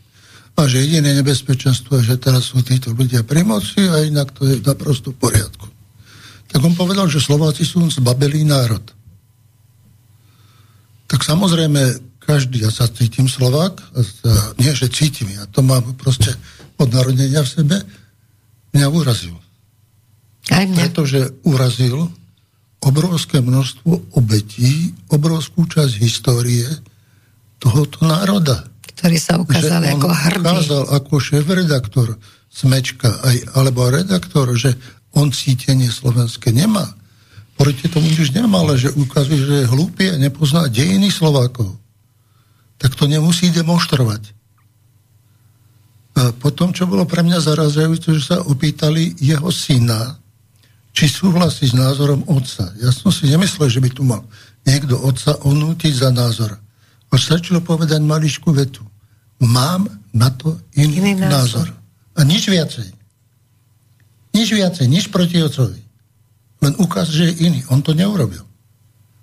A 0.54 0.70
že 0.70 0.84
jediné 0.86 1.18
nebezpečenstvo 1.18 1.98
je, 1.98 2.14
že 2.14 2.20
teraz 2.20 2.54
sú 2.54 2.62
títo 2.62 2.94
ľudia 2.94 3.26
pri 3.26 3.42
moci 3.42 3.82
a 3.90 4.06
inak 4.06 4.30
to 4.36 4.46
je 4.46 4.62
naprosto 4.62 5.10
v 5.10 5.18
poriadku. 5.18 5.66
Tak 6.52 6.60
on 6.62 6.78
povedal, 6.78 7.10
že 7.10 7.18
Slováci 7.18 7.66
sú 7.66 7.82
zbabelý 7.88 8.46
národ. 8.46 8.84
Tak 11.10 11.26
samozrejme, 11.26 11.98
každý, 12.22 12.62
ja 12.62 12.70
sa 12.70 12.86
cítim 12.86 13.26
Slovák, 13.26 13.82
nie, 14.62 14.70
že 14.78 14.86
cítim, 14.92 15.26
ja 15.34 15.42
to 15.50 15.64
mám 15.64 15.82
proste 15.98 16.30
od 16.82 16.90
narodenia 16.90 17.40
v 17.46 17.48
sebe, 17.48 17.76
mňa 18.74 18.86
urazil. 18.90 19.36
Aj 20.50 20.66
mňa. 20.66 20.78
Pretože 20.90 21.20
urazil 21.46 22.10
obrovské 22.82 23.38
množstvo 23.38 24.18
obetí, 24.18 24.90
obrovskú 25.06 25.70
časť 25.70 26.02
histórie 26.02 26.66
tohoto 27.62 28.02
národa. 28.02 28.66
Ktorý 28.82 29.16
sa 29.22 29.38
ukázal 29.38 29.86
ako 29.86 30.08
hrdý. 30.10 30.42
ukázal 30.42 30.84
ako 30.90 31.14
šéf-redaktor 31.22 32.18
Smečka, 32.52 33.08
aj, 33.24 33.56
alebo 33.56 33.88
redaktor, 33.88 34.52
že 34.52 34.76
on 35.16 35.32
cítenie 35.32 35.88
slovenské 35.88 36.52
nemá. 36.52 36.84
Proti 37.56 37.88
tomu 37.88 38.12
nič 38.12 38.28
nemá, 38.34 38.60
ale 38.60 38.76
že 38.76 38.92
ukazuje, 38.92 39.40
že 39.40 39.56
je 39.64 39.70
hlúpy 39.72 40.12
a 40.12 40.20
nepozná 40.20 40.68
dejiny 40.68 41.08
Slovákov. 41.08 41.72
Tak 42.76 42.92
to 42.98 43.08
nemusí 43.08 43.48
demonstrovať. 43.48 44.36
Potom, 46.12 46.76
čo 46.76 46.84
bolo 46.84 47.08
pre 47.08 47.24
mňa 47.24 47.40
zarazujúce, 47.40 48.12
že 48.20 48.22
sa 48.22 48.38
opýtali 48.44 49.16
jeho 49.16 49.48
syna, 49.48 50.20
či 50.92 51.08
súhlasí 51.08 51.72
s 51.72 51.74
názorom 51.74 52.28
otca. 52.28 52.68
Ja 52.76 52.92
som 52.92 53.08
si 53.08 53.32
nemyslel, 53.32 53.72
že 53.72 53.80
by 53.80 53.90
tu 53.90 54.04
mal 54.04 54.20
niekto 54.68 55.00
otca 55.00 55.40
onútiť 55.40 55.92
za 55.96 56.12
názor. 56.12 56.52
Už 57.08 57.20
stačilo 57.20 57.64
povedať 57.64 58.04
maličku 58.04 58.52
vetu. 58.52 58.84
Mám 59.40 59.88
na 60.12 60.28
to 60.28 60.60
iný, 60.76 61.00
iný 61.00 61.12
názor. 61.16 61.64
názor. 61.64 61.68
A 62.12 62.20
nič 62.28 62.44
viacej. 62.46 62.88
Nič 64.36 64.48
viacej, 64.52 64.86
nič 64.88 65.08
proti 65.08 65.40
otcovi. 65.40 65.80
Len 66.62 66.72
ukaz, 66.78 67.08
že 67.08 67.32
je 67.32 67.48
iný. 67.48 67.60
On 67.72 67.80
to 67.80 67.96
neurobil. 67.96 68.44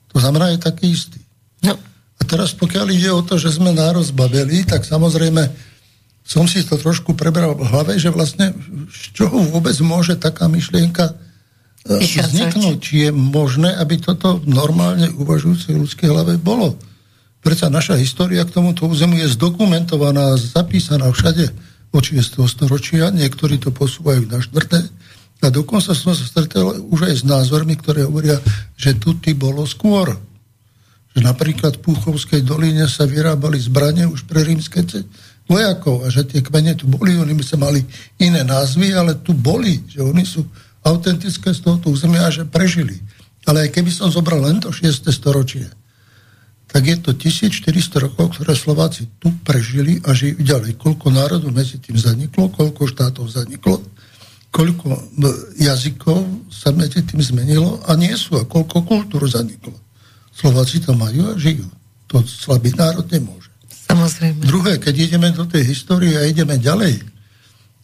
To 0.09 0.17
znamená, 0.17 0.51
je 0.53 0.59
taký 0.59 0.89
istý. 0.91 1.21
No. 1.61 1.77
A 2.19 2.21
teraz 2.25 2.51
pokiaľ 2.51 2.85
ide 2.91 3.13
o 3.13 3.21
to, 3.23 3.37
že 3.39 3.55
sme 3.55 3.71
národ 3.71 4.03
zbavili, 4.03 4.65
tak 4.65 4.83
samozrejme 4.83 5.68
som 6.29 6.45
si 6.45 6.61
to 6.61 6.77
trošku 6.77 7.17
preberal 7.17 7.57
v 7.57 7.65
hlave, 7.65 7.97
že 7.97 8.13
vlastne 8.13 8.53
z 8.93 9.17
čoho 9.17 9.41
vôbec 9.49 9.73
môže 9.81 10.13
taká 10.13 10.45
myšlienka 10.45 11.17
e, 11.89 12.05
vzniknúť. 12.05 12.77
Či 12.77 12.95
je 13.01 13.11
možné, 13.11 13.73
aby 13.73 13.97
toto 13.97 14.37
normálne 14.45 15.09
uvažujúcej 15.17 15.73
ľudskej 15.73 16.05
hlave 16.05 16.37
bolo. 16.37 16.77
Prečo 17.41 17.65
naša 17.73 17.97
história 17.97 18.45
k 18.45 18.53
tomuto 18.53 18.85
územu 18.85 19.25
je 19.25 19.33
zdokumentovaná, 19.33 20.37
zapísaná 20.37 21.09
všade 21.09 21.49
od 21.89 22.03
6. 22.05 22.45
storočia, 22.45 23.09
niektorí 23.09 23.57
to 23.57 23.73
posúvajú 23.73 24.29
na 24.29 24.37
štvrté. 24.37 24.85
A 25.41 25.49
dokonca 25.49 25.97
som 25.97 26.13
sa 26.13 26.25
stretol 26.29 26.77
už 26.93 27.09
aj 27.09 27.15
s 27.15 27.23
názormi, 27.25 27.73
ktoré 27.73 28.05
hovoria, 28.05 28.37
že 28.77 28.93
tuty 29.01 29.33
bolo 29.33 29.65
skôr. 29.65 30.13
Že 31.17 31.25
napríklad 31.25 31.81
v 31.81 31.89
Púchovskej 31.89 32.45
doline 32.45 32.85
sa 32.85 33.09
vyrábali 33.09 33.57
zbranie 33.57 34.05
už 34.05 34.29
pre 34.29 34.45
rímske 34.45 34.85
vojakov 35.49 36.05
a 36.05 36.13
že 36.13 36.29
tie 36.29 36.45
kmene 36.45 36.77
tu 36.77 36.85
boli, 36.85 37.17
oni 37.17 37.33
by 37.33 37.43
sa 37.43 37.57
mali 37.57 37.81
iné 38.21 38.45
názvy, 38.45 38.93
ale 38.93 39.17
tu 39.17 39.33
boli, 39.33 39.81
že 39.89 40.05
oni 40.05 40.21
sú 40.21 40.45
autentické 40.85 41.49
z 41.51 41.65
tohoto 41.65 41.89
územia 41.89 42.29
a 42.29 42.31
že 42.31 42.45
prežili. 42.45 43.01
Ale 43.49 43.65
aj 43.65 43.73
keby 43.73 43.89
som 43.89 44.13
zobral 44.13 44.45
len 44.45 44.61
to 44.61 44.69
6. 44.69 45.09
storočie, 45.09 45.65
tak 46.69 46.85
je 46.85 47.01
to 47.01 47.17
1400 47.17 47.65
rokov, 47.97 48.37
ktoré 48.37 48.53
Slováci 48.53 49.09
tu 49.17 49.33
prežili 49.41 49.97
a 50.05 50.13
žijú 50.13 50.45
ďalej. 50.45 50.77
Koľko 50.77 51.09
národov 51.09 51.49
medzi 51.49 51.81
tým 51.81 51.97
zaniklo, 51.97 52.53
koľko 52.53 52.85
štátov 52.85 53.25
zaniklo, 53.25 53.81
koľko 54.53 55.17
jazykov 55.57 56.45
sa 56.53 56.69
medzi 56.69 57.01
tým 57.01 57.25
zmenilo 57.25 57.81
a 57.89 57.97
nie 57.97 58.13
sú 58.13 58.37
a 58.37 58.45
koľko 58.45 58.85
kultúr 58.85 59.25
zaniklo. 59.25 59.73
Slováci 60.29 60.85
to 60.85 60.93
majú 60.93 61.33
a 61.33 61.37
žijú. 61.41 61.65
To 62.13 62.21
slabý 62.21 62.69
národ 62.77 63.05
nemôže. 63.09 63.48
Samozrejme. 64.09 64.41
Druhé, 64.41 64.73
keď 64.81 64.95
ideme 64.97 65.29
do 65.29 65.45
tej 65.45 65.69
histórie 65.69 66.17
a 66.17 66.25
ideme 66.25 66.57
ďalej, 66.57 66.97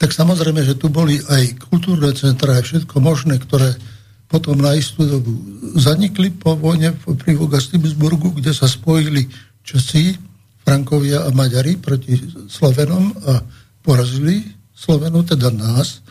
tak 0.01 0.11
samozrejme, 0.11 0.65
že 0.65 0.75
tu 0.75 0.89
boli 0.89 1.21
aj 1.21 1.69
kultúrne 1.69 2.11
centra, 2.17 2.57
aj 2.57 2.65
všetko 2.65 2.99
možné, 2.99 3.37
ktoré 3.39 3.77
potom 4.25 4.57
na 4.57 4.73
istú 4.73 5.05
dobu 5.05 5.31
zanikli 5.77 6.33
po 6.33 6.57
vojne 6.57 6.97
pri 6.97 7.37
Vogastibsburgu, 7.37 8.41
kde 8.41 8.51
sa 8.51 8.65
spojili 8.65 9.29
Česi, 9.61 10.17
Frankovia 10.65 11.23
a 11.23 11.29
Maďari 11.29 11.77
proti 11.77 12.17
Slovenom 12.49 13.13
a 13.29 13.39
porazili 13.85 14.41
Slovenov, 14.73 15.29
teda 15.29 15.53
nás, 15.53 16.01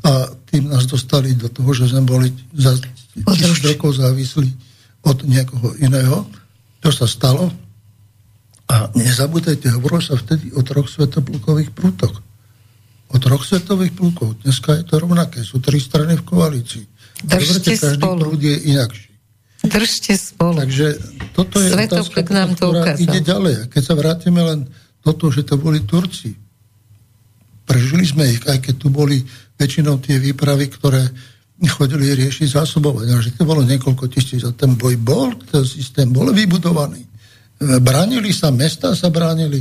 a 0.00 0.32
tým 0.48 0.72
nás 0.72 0.88
dostali 0.88 1.36
do 1.36 1.48
toho, 1.52 1.70
že 1.76 1.92
sme 1.92 2.02
boli 2.04 2.28
za 2.56 2.72
tisíc 3.14 3.60
rokov 3.62 4.00
závislí 4.00 4.48
od 5.04 5.18
niekoho 5.28 5.76
iného. 5.78 6.24
To 6.80 6.88
sa 6.88 7.04
stalo, 7.04 7.52
a 8.70 8.86
nezabudajte, 8.94 9.66
hovorilo 9.74 9.98
sa 9.98 10.14
vtedy 10.14 10.54
o 10.54 10.62
troch 10.62 10.86
svetoplukových 10.86 11.74
prútoch. 11.74 12.22
O 13.10 13.18
troch 13.18 13.42
svetových 13.42 13.98
plukov. 13.98 14.38
Dneska 14.46 14.78
je 14.78 14.84
to 14.86 15.02
rovnaké. 15.02 15.42
Sú 15.42 15.58
tri 15.58 15.82
strany 15.82 16.14
v 16.14 16.22
koalícii. 16.22 16.84
Držte 17.26 17.74
každý 17.74 17.98
spolu. 17.98 18.20
prúd 18.22 18.38
je 18.38 18.56
inakší. 18.70 19.10
Držte 19.66 20.12
spolu. 20.14 20.56
Takže 20.62 20.86
toto 21.34 21.58
je 21.58 21.68
Svetopluk 21.74 22.30
otázka, 22.30 22.38
nám 22.38 22.50
to 22.54 22.66
ukázal. 22.70 23.02
ide 23.02 23.20
ďalej. 23.26 23.54
A 23.58 23.64
keď 23.66 23.82
sa 23.82 23.94
vrátime 23.98 24.40
len 24.40 24.60
do 25.02 25.10
toho, 25.18 25.34
že 25.34 25.42
to 25.42 25.58
boli 25.58 25.82
Turci, 25.82 26.38
prežili 27.66 28.06
sme 28.06 28.30
ich, 28.30 28.46
aj 28.46 28.62
keď 28.62 28.74
tu 28.78 28.88
boli 28.88 29.18
väčšinou 29.58 29.98
tie 29.98 30.16
výpravy, 30.22 30.70
ktoré 30.70 31.02
chodili 31.60 32.14
riešiť 32.16 32.56
zásobovania, 32.56 33.20
že 33.20 33.36
to 33.36 33.44
bolo 33.44 33.60
niekoľko 33.66 34.08
tisíc 34.08 34.40
a 34.46 34.54
ten 34.54 34.78
boj 34.78 34.96
bol, 34.96 35.34
ten 35.50 35.66
systém 35.66 36.08
bol 36.08 36.30
vybudovaný. 36.32 37.09
Bránili 37.60 38.32
sa, 38.32 38.48
mesta 38.48 38.96
sa 38.96 39.12
bránili. 39.12 39.60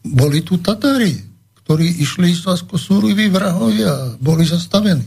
Boli 0.00 0.40
tu 0.40 0.56
Tatári, 0.64 1.12
ktorí 1.60 2.00
išli 2.00 2.32
súriví 2.32 3.28
vrahovia 3.28 3.90
a 3.92 4.10
boli 4.16 4.48
zastavení. 4.48 5.04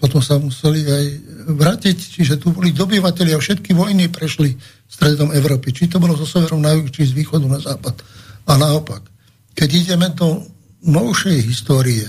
Potom 0.00 0.24
sa 0.24 0.40
museli 0.40 0.80
aj 0.80 1.06
vrátiť, 1.54 1.96
čiže 2.18 2.40
tu 2.40 2.56
boli 2.56 2.72
dobyvateľi 2.72 3.36
a 3.36 3.38
všetky 3.38 3.76
vojny 3.76 4.08
prešli 4.08 4.56
stredom 4.88 5.28
Európy. 5.30 5.76
Či 5.76 5.92
to 5.92 6.00
bolo 6.00 6.16
zo 6.16 6.24
severu 6.24 6.56
na 6.56 6.72
juh, 6.72 6.88
či 6.88 7.04
z 7.04 7.12
východu 7.12 7.44
na 7.44 7.60
západ. 7.60 8.00
A 8.48 8.56
naopak. 8.56 9.04
Keď 9.52 9.68
ideme 9.76 10.08
do 10.16 10.40
novšej 10.88 11.44
histórie, 11.44 12.08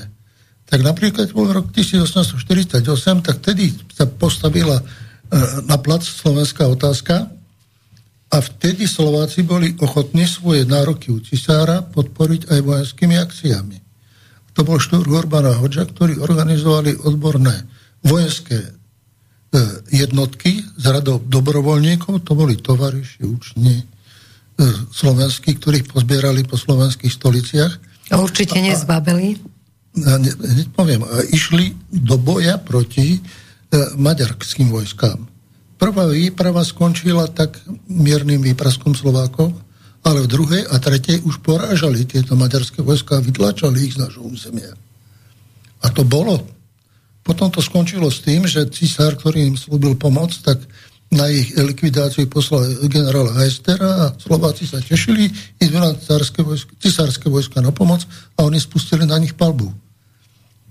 tak 0.71 0.87
napríklad 0.87 1.35
bol 1.35 1.51
rok 1.51 1.75
1848, 1.75 2.87
tak 3.27 3.43
vtedy 3.43 3.75
sa 3.91 4.07
postavila 4.07 4.79
e, 4.79 4.83
na 5.67 5.75
plac 5.75 5.99
slovenská 6.07 6.63
otázka, 6.71 7.27
a 8.31 8.37
vtedy 8.39 8.87
Slováci 8.87 9.43
boli 9.43 9.75
ochotní 9.83 10.23
svoje 10.23 10.63
nároky 10.63 11.11
u 11.11 11.19
cisára 11.19 11.83
podporiť 11.83 12.47
aj 12.47 12.59
vojenskými 12.63 13.19
akciami. 13.19 13.77
To 14.55 14.63
bol 14.63 14.79
štúr 14.79 15.03
Urbana 15.03 15.55
Hoďa, 15.55 15.83
ktorí 15.87 16.19
organizovali 16.19 16.95
odborné 17.03 17.67
vojenské 18.03 18.59
e, 18.59 18.69
jednotky 19.91 20.63
z 20.79 20.85
radov 20.91 21.27
dobrovoľníkov, 21.27 22.23
to 22.23 22.35
boli 22.35 22.59
tovariši, 22.59 23.23
učni 23.23 23.79
e, 23.79 23.85
slovenskí, 24.91 25.55
ktorých 25.59 25.91
pozbierali 25.91 26.47
po 26.47 26.55
slovenských 26.55 27.11
stoliciach. 27.11 27.73
A 28.11 28.19
určite 28.19 28.59
nezbabeli? 28.59 29.39
Hneď 29.95 30.67
poviem, 30.71 31.03
a 31.03 31.19
išli 31.31 31.75
do 31.91 32.15
boja 32.15 32.59
proti 32.59 33.15
e, 33.15 33.19
maďarským 33.95 34.71
vojskám. 34.71 35.30
Prvá 35.81 36.05
výprava 36.05 36.61
skončila 36.61 37.25
tak 37.25 37.57
miernym 37.89 38.37
výpraskom 38.37 38.93
Slovákov, 38.93 39.49
ale 40.05 40.21
v 40.21 40.29
druhej 40.29 40.63
a 40.69 40.77
tretej 40.77 41.25
už 41.25 41.41
porážali 41.41 42.05
tieto 42.05 42.37
maďarské 42.37 42.85
vojska 42.85 43.17
a 43.17 43.25
vytlačali 43.25 43.89
ich 43.89 43.97
z 43.97 44.05
nášho 44.05 44.21
územia. 44.21 44.77
A 45.81 45.89
to 45.89 46.05
bolo. 46.05 46.45
Potom 47.25 47.49
to 47.49 47.65
skončilo 47.65 48.13
s 48.13 48.21
tým, 48.21 48.45
že 48.45 48.69
cisár, 48.69 49.17
ktorý 49.17 49.49
im 49.49 49.57
slúbil 49.57 49.97
pomoc, 49.97 50.37
tak 50.45 50.61
na 51.09 51.25
ich 51.33 51.57
likvidáciu 51.57 52.29
poslal 52.29 52.85
generála 52.85 53.41
Heistera 53.41 53.89
a 54.05 54.13
Slováci 54.21 54.69
sa 54.69 54.85
tešili, 54.85 55.33
idú 55.57 55.81
na 55.81 55.97
cisárske 56.77 57.25
vojska 57.25 57.57
na 57.57 57.73
pomoc 57.73 58.05
a 58.37 58.45
oni 58.45 58.61
spustili 58.61 59.09
na 59.09 59.17
nich 59.17 59.33
palbu. 59.33 59.73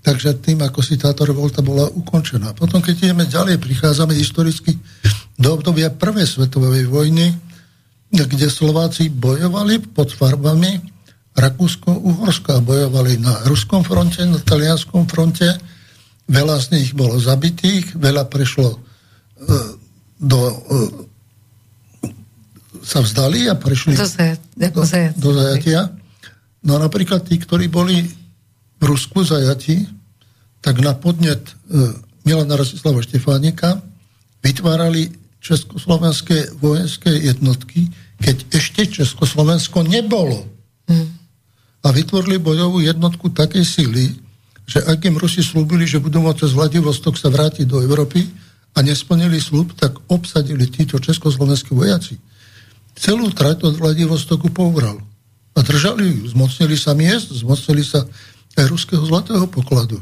Takže 0.01 0.41
tým, 0.41 0.65
ako 0.65 0.81
si 0.81 0.97
táto 0.97 1.21
revolta 1.29 1.61
bola 1.61 1.85
ukončená. 1.85 2.57
Potom, 2.57 2.81
keď 2.81 3.13
ideme 3.13 3.29
ďalej, 3.29 3.61
prichádzame 3.61 4.17
historicky 4.17 4.73
do 5.37 5.53
obdobia 5.53 5.93
Prvej 5.93 6.25
svetovej 6.25 6.89
vojny, 6.89 7.29
kde 8.09 8.49
Slováci 8.49 9.13
bojovali 9.13 9.77
pod 9.93 10.09
farbami 10.09 10.81
Rakúsko-Uhorska. 11.37 12.59
Bojovali 12.65 13.21
na 13.21 13.45
ruskom 13.45 13.85
fronte, 13.85 14.25
na 14.25 14.41
talianskom 14.41 15.05
fronte. 15.05 15.47
Veľa 16.25 16.57
z 16.59 16.67
nich 16.75 16.89
bolo 16.97 17.21
zabitých, 17.21 17.93
veľa 17.95 18.25
prešlo 18.25 18.73
e, 18.73 18.77
do... 20.17 20.39
E, 20.41 21.11
sa 22.81 23.05
vzdali 23.05 23.45
a 23.45 23.53
prešli 23.53 23.93
do, 23.93 24.09
zajat, 24.09 24.41
do, 24.57 24.81
do 25.21 25.29
zajatia. 25.37 25.93
No 26.65 26.81
napríklad 26.81 27.21
tí, 27.29 27.37
ktorí 27.37 27.69
boli 27.69 28.09
v 28.81 28.83
Rusku 28.83 29.21
zajati, 29.21 29.85
tak 30.61 30.81
na 30.81 30.97
podnet 30.97 31.41
e, 31.45 31.53
Milana 32.25 32.57
Rastislava 32.57 33.05
Štefánika 33.05 33.81
vytvárali 34.41 35.13
československé 35.41 36.57
vojenské 36.57 37.09
jednotky, 37.13 37.89
keď 38.21 38.45
ešte 38.53 39.01
Československo 39.01 39.85
nebolo. 39.85 40.45
Mm. 40.89 41.09
A 41.81 41.87
vytvorili 41.89 42.37
bojovú 42.37 42.81
jednotku 42.81 43.33
takej 43.33 43.65
síly, 43.65 44.13
že 44.69 44.85
ak 44.85 45.01
im 45.09 45.17
Rusi 45.17 45.41
slúbili, 45.41 45.89
že 45.89 45.97
budú 45.97 46.21
môcť 46.21 46.45
z 46.45 46.53
Vladivostok 46.53 47.17
sa 47.17 47.33
vrátiť 47.33 47.65
do 47.65 47.81
Európy 47.81 48.21
a 48.77 48.85
nesplnili 48.85 49.41
slúb, 49.41 49.73
tak 49.73 49.97
obsadili 50.07 50.69
títo 50.69 51.01
československí 51.01 51.73
vojaci. 51.73 52.21
Celú 52.93 53.33
trať 53.33 53.65
od 53.65 53.81
Vladivostoku 53.81 54.53
povral. 54.53 55.01
A 55.57 55.59
držali 55.65 56.07
ju. 56.07 56.31
Zmocnili 56.31 56.77
sa 56.77 56.95
miest, 56.95 57.33
zmocnili 57.33 57.83
sa 57.83 58.05
ruského 58.57 59.03
zlatého 59.05 59.47
pokladu. 59.47 60.01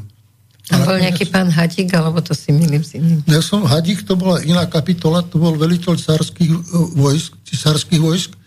A 0.70 0.86
bol 0.86 1.02
nejaký 1.02 1.26
pán 1.26 1.50
Hadík, 1.50 1.90
alebo 1.98 2.22
to 2.22 2.30
si 2.30 2.54
milím 2.54 2.86
si 2.86 3.02
iným? 3.02 3.26
Ja 3.26 3.42
som 3.42 3.66
Hadík, 3.66 4.06
to 4.06 4.14
bola 4.14 4.38
iná 4.46 4.62
kapitola, 4.70 5.26
to 5.26 5.42
bol 5.42 5.58
veliteľ 5.58 5.98
cárských 5.98 6.50
e, 6.50 6.58
vojsk, 6.94 7.34
cisárských 7.42 7.98
vojsk, 7.98 8.30
e, 8.30 8.38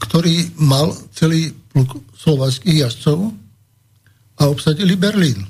ktorý 0.00 0.56
mal 0.56 0.96
celý 1.12 1.52
pluk 1.68 2.00
slovenských 2.16 2.88
jazdcov 2.88 3.28
a 4.40 4.42
obsadili 4.48 4.96
Berlín. 4.96 5.44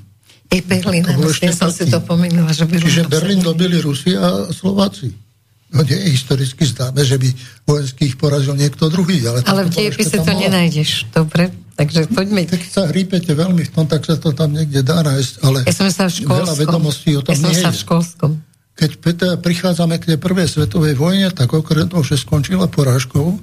I 0.51 0.59
Berlín, 0.59 1.07
to 1.07 1.15
áno, 1.15 1.31
som 1.31 1.71
si 1.71 1.87
to 1.87 2.03
pomenula, 2.03 2.51
že 2.51 2.67
Berlín 2.67 2.91
Čiže 2.91 3.07
Berlín 3.07 3.39
dobili 3.39 3.79
Rusi 3.79 4.11
a 4.19 4.51
Slováci. 4.51 5.30
No 5.71 5.87
nie 5.87 5.95
je 5.95 6.19
historicky 6.19 6.67
známe, 6.67 6.99
že 7.07 7.15
by 7.15 7.31
vojenských 7.63 8.19
porazil 8.19 8.59
niekto 8.59 8.91
druhý. 8.91 9.23
Ale, 9.23 9.39
ale 9.47 9.61
v 9.67 9.69
diepise 9.71 10.19
to 10.19 10.33
nenájdeš. 10.35 11.07
Dobre, 11.15 11.47
takže 11.79 12.11
poďme. 12.11 12.43
Keď 12.43 12.61
sa 12.67 12.91
hrípete 12.91 13.31
veľmi 13.31 13.63
v 13.63 13.71
tom, 13.71 13.87
tak 13.87 14.03
sa 14.03 14.19
to 14.19 14.35
tam 14.35 14.51
niekde 14.51 14.83
dá 14.83 14.99
nájsť, 14.99 15.33
ale 15.47 15.63
ja 15.63 15.71
som 15.71 15.87
sa 15.87 16.11
v 16.11 16.27
školskom. 16.27 16.43
veľa 16.43 16.53
vedomostí 16.59 17.09
o 17.15 17.23
tom 17.23 17.31
ja 17.31 17.39
nie 17.39 17.55
sa 17.55 17.71
v 17.71 17.79
školskom. 17.87 18.31
Keď 18.75 18.91
prichádzame 19.39 19.95
k 19.99 20.07
tej 20.11 20.17
prvej 20.19 20.47
svetovej 20.51 20.99
vojne, 20.99 21.31
tak 21.31 21.55
okrem 21.55 21.87
toho, 21.87 22.03
že 22.03 22.19
skončila 22.19 22.67
porážkou, 22.67 23.39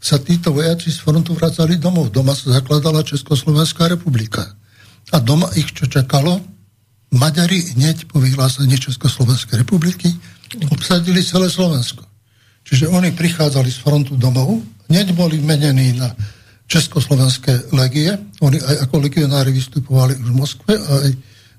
sa 0.00 0.16
títo 0.16 0.56
vojaci 0.56 0.88
z 0.88 0.98
frontu 1.04 1.36
vracali 1.36 1.76
domov. 1.76 2.08
Doma 2.08 2.32
sa 2.32 2.56
zakladala 2.56 3.04
Československá 3.04 3.86
republika. 3.86 4.56
A 5.12 5.20
doma 5.20 5.52
ich 5.54 5.70
čo 5.76 5.84
čakalo? 5.84 6.40
Maďari 7.12 7.76
hneď 7.76 8.08
po 8.08 8.22
vyhlásení 8.22 8.78
Československej 8.80 9.66
republiky 9.66 10.08
obsadili 10.70 11.22
celé 11.22 11.50
Slovensko. 11.50 12.02
Čiže 12.66 12.90
oni 12.90 13.14
prichádzali 13.14 13.70
z 13.70 13.78
frontu 13.82 14.14
domov, 14.14 14.62
hneď 14.90 15.14
boli 15.14 15.40
menení 15.40 15.96
na 15.96 16.12
Československé 16.70 17.74
legie, 17.74 18.14
oni 18.42 18.62
aj 18.62 18.86
ako 18.86 19.02
legionári 19.02 19.50
vystupovali 19.50 20.14
už 20.14 20.28
v 20.30 20.38
Moskve 20.38 20.74
a 20.78 20.90
aj 21.02 21.10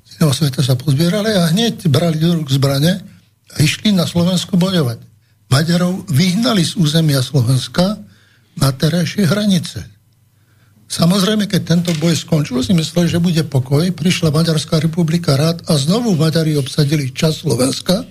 z 0.07 0.11
iného 0.19 0.33
sveta 0.35 0.61
sa 0.63 0.79
pozbierali 0.79 1.35
a 1.35 1.51
hneď 1.51 1.91
brali 1.91 2.15
do 2.15 2.31
rúk 2.39 2.47
zbrane 2.47 3.03
a 3.51 3.55
išli 3.59 3.91
na 3.91 4.07
Slovensko 4.07 4.55
bojovať. 4.55 5.03
Maďarov 5.51 6.07
vyhnali 6.07 6.63
z 6.63 6.79
územia 6.79 7.19
Slovenska 7.19 7.99
na 8.55 8.69
terajšie 8.71 9.27
hranice. 9.27 9.83
Samozrejme, 10.91 11.47
keď 11.47 11.61
tento 11.63 11.91
boj 11.99 12.15
skončil, 12.15 12.63
si 12.63 12.75
mysleli, 12.75 13.07
že 13.07 13.23
bude 13.23 13.43
pokoj. 13.47 13.83
Prišla 13.95 14.31
Maďarská 14.31 14.79
republika 14.79 15.39
rád 15.39 15.63
a 15.67 15.75
znovu 15.79 16.15
Maďari 16.15 16.55
obsadili 16.59 17.11
čas 17.15 17.43
Slovenska 17.43 18.03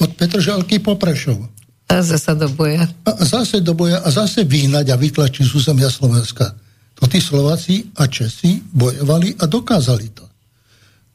od 0.00 0.10
Petržalky 0.16 0.78
po 0.80 0.96
Prešov. 0.96 1.48
A 1.88 2.00
zase 2.00 2.32
do 2.32 2.48
boja. 2.48 2.88
A 3.04 3.10
zase 3.20 3.60
do 3.60 3.76
boja 3.76 4.00
a 4.00 4.08
zase 4.08 4.48
vyhnať 4.48 4.86
a 4.92 4.96
vytlačiť 4.96 5.44
z 5.44 5.52
územia 5.52 5.92
Slovenska. 5.92 6.56
To 6.96 7.04
tí 7.04 7.20
Slováci 7.20 7.92
a 7.98 8.08
Česi 8.08 8.62
bojovali 8.72 9.36
a 9.36 9.44
dokázali 9.44 10.08
to. 10.16 10.24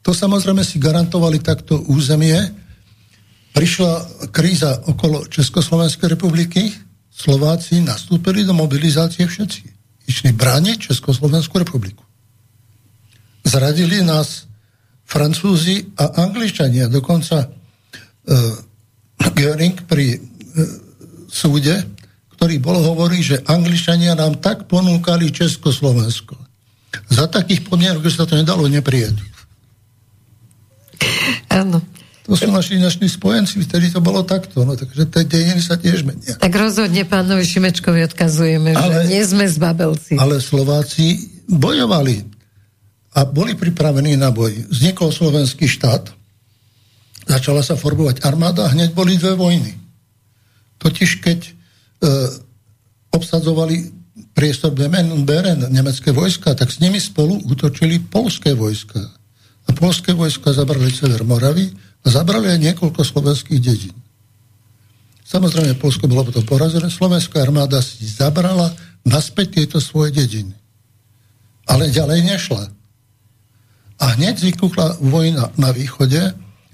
To 0.06 0.12
samozrejme 0.14 0.62
si 0.62 0.78
garantovali 0.78 1.42
takto 1.42 1.82
územie. 1.90 2.38
Prišla 3.58 3.94
kríza 4.30 4.86
okolo 4.86 5.26
Československej 5.26 6.14
republiky, 6.14 6.70
Slováci 7.10 7.82
nastúpili 7.82 8.46
do 8.46 8.54
mobilizácie 8.54 9.26
všetci 9.26 9.78
išli 10.08 10.32
brániť 10.32 10.90
Československú 10.90 11.60
republiku. 11.60 12.02
Zradili 13.44 14.00
nás 14.02 14.48
Francúzi 15.04 15.92
a 16.00 16.24
Angličania. 16.24 16.88
Dokonca 16.88 17.48
uh, 17.48 17.52
Göring 19.38 19.78
pri 19.86 20.18
uh, 20.18 20.22
súde, 21.30 21.86
ktorý 22.38 22.62
bol, 22.62 22.78
hovorí, 22.82 23.22
že 23.26 23.42
Angličania 23.50 24.14
nám 24.14 24.38
tak 24.38 24.70
ponúkali 24.70 25.34
Československo. 25.34 26.38
Za 27.10 27.26
takých 27.30 27.66
podmienok, 27.66 28.06
sa 28.10 28.30
to 28.30 28.38
nedalo 28.38 28.66
neprijať. 28.70 29.18
Áno. 31.50 31.82
To 32.28 32.36
sú 32.36 32.52
naši 32.52 32.76
dnešní 32.76 33.08
spojenci, 33.08 33.64
vtedy 33.64 33.88
to 33.88 34.04
bolo 34.04 34.20
takto, 34.20 34.68
no 34.68 34.76
takže 34.76 35.08
tie 35.08 35.24
dejiny 35.24 35.64
sa 35.64 35.80
tiež 35.80 36.04
menia. 36.04 36.36
Tak 36.36 36.52
rozhodne 36.52 37.08
pánovi 37.08 37.48
Šimečkovi 37.48 38.04
odkazujeme, 38.04 38.76
ale, 38.76 39.08
že 39.08 39.16
nie 39.16 39.24
sme 39.24 39.48
zbabelci. 39.48 40.20
Ale 40.20 40.44
Slováci 40.44 41.24
bojovali 41.48 42.28
a 43.16 43.24
boli 43.24 43.56
pripravení 43.56 44.20
na 44.20 44.36
boj. 44.36 44.68
Vznikol 44.68 45.16
slovenský 45.16 45.72
štát, 45.72 46.12
začala 47.28 47.62
sa 47.62 47.76
formovať 47.76 48.24
armáda 48.24 48.66
a 48.66 48.72
hneď 48.74 48.96
boli 48.96 49.20
dve 49.20 49.36
vojny. 49.36 49.76
Totiž 50.80 51.22
keď 51.22 51.40
e, 51.44 51.52
obsadzovali 53.12 53.92
priestor 54.32 54.72
Bemen 54.72 55.28
Beren, 55.28 55.68
nemecké 55.70 56.16
vojska, 56.16 56.56
tak 56.56 56.72
s 56.72 56.80
nimi 56.80 56.98
spolu 56.98 57.44
útočili 57.46 58.00
polské 58.00 58.56
vojska. 58.56 59.02
A 59.68 59.70
polské 59.76 60.16
vojska 60.16 60.56
zabrali 60.56 60.90
sever 60.90 61.28
Moravy, 61.28 61.68
a 62.06 62.08
zabrali 62.08 62.48
aj 62.48 62.60
niekoľko 62.72 63.04
slovenských 63.04 63.60
dedín. 63.60 63.96
Samozrejme, 65.28 65.76
Polsko 65.76 66.08
bolo 66.08 66.24
potom 66.24 66.48
porazené, 66.48 66.88
slovenská 66.88 67.44
armáda 67.44 67.84
si 67.84 68.08
zabrala 68.08 68.72
naspäť 69.04 69.60
tieto 69.60 69.84
svoje 69.84 70.16
dediny. 70.16 70.56
Ale 71.68 71.92
ďalej 71.92 72.24
nešla. 72.24 72.64
A 74.00 74.06
hneď 74.16 74.40
vykuchla 74.40 75.04
vojna 75.04 75.52
na 75.60 75.76
východe, 75.76 76.32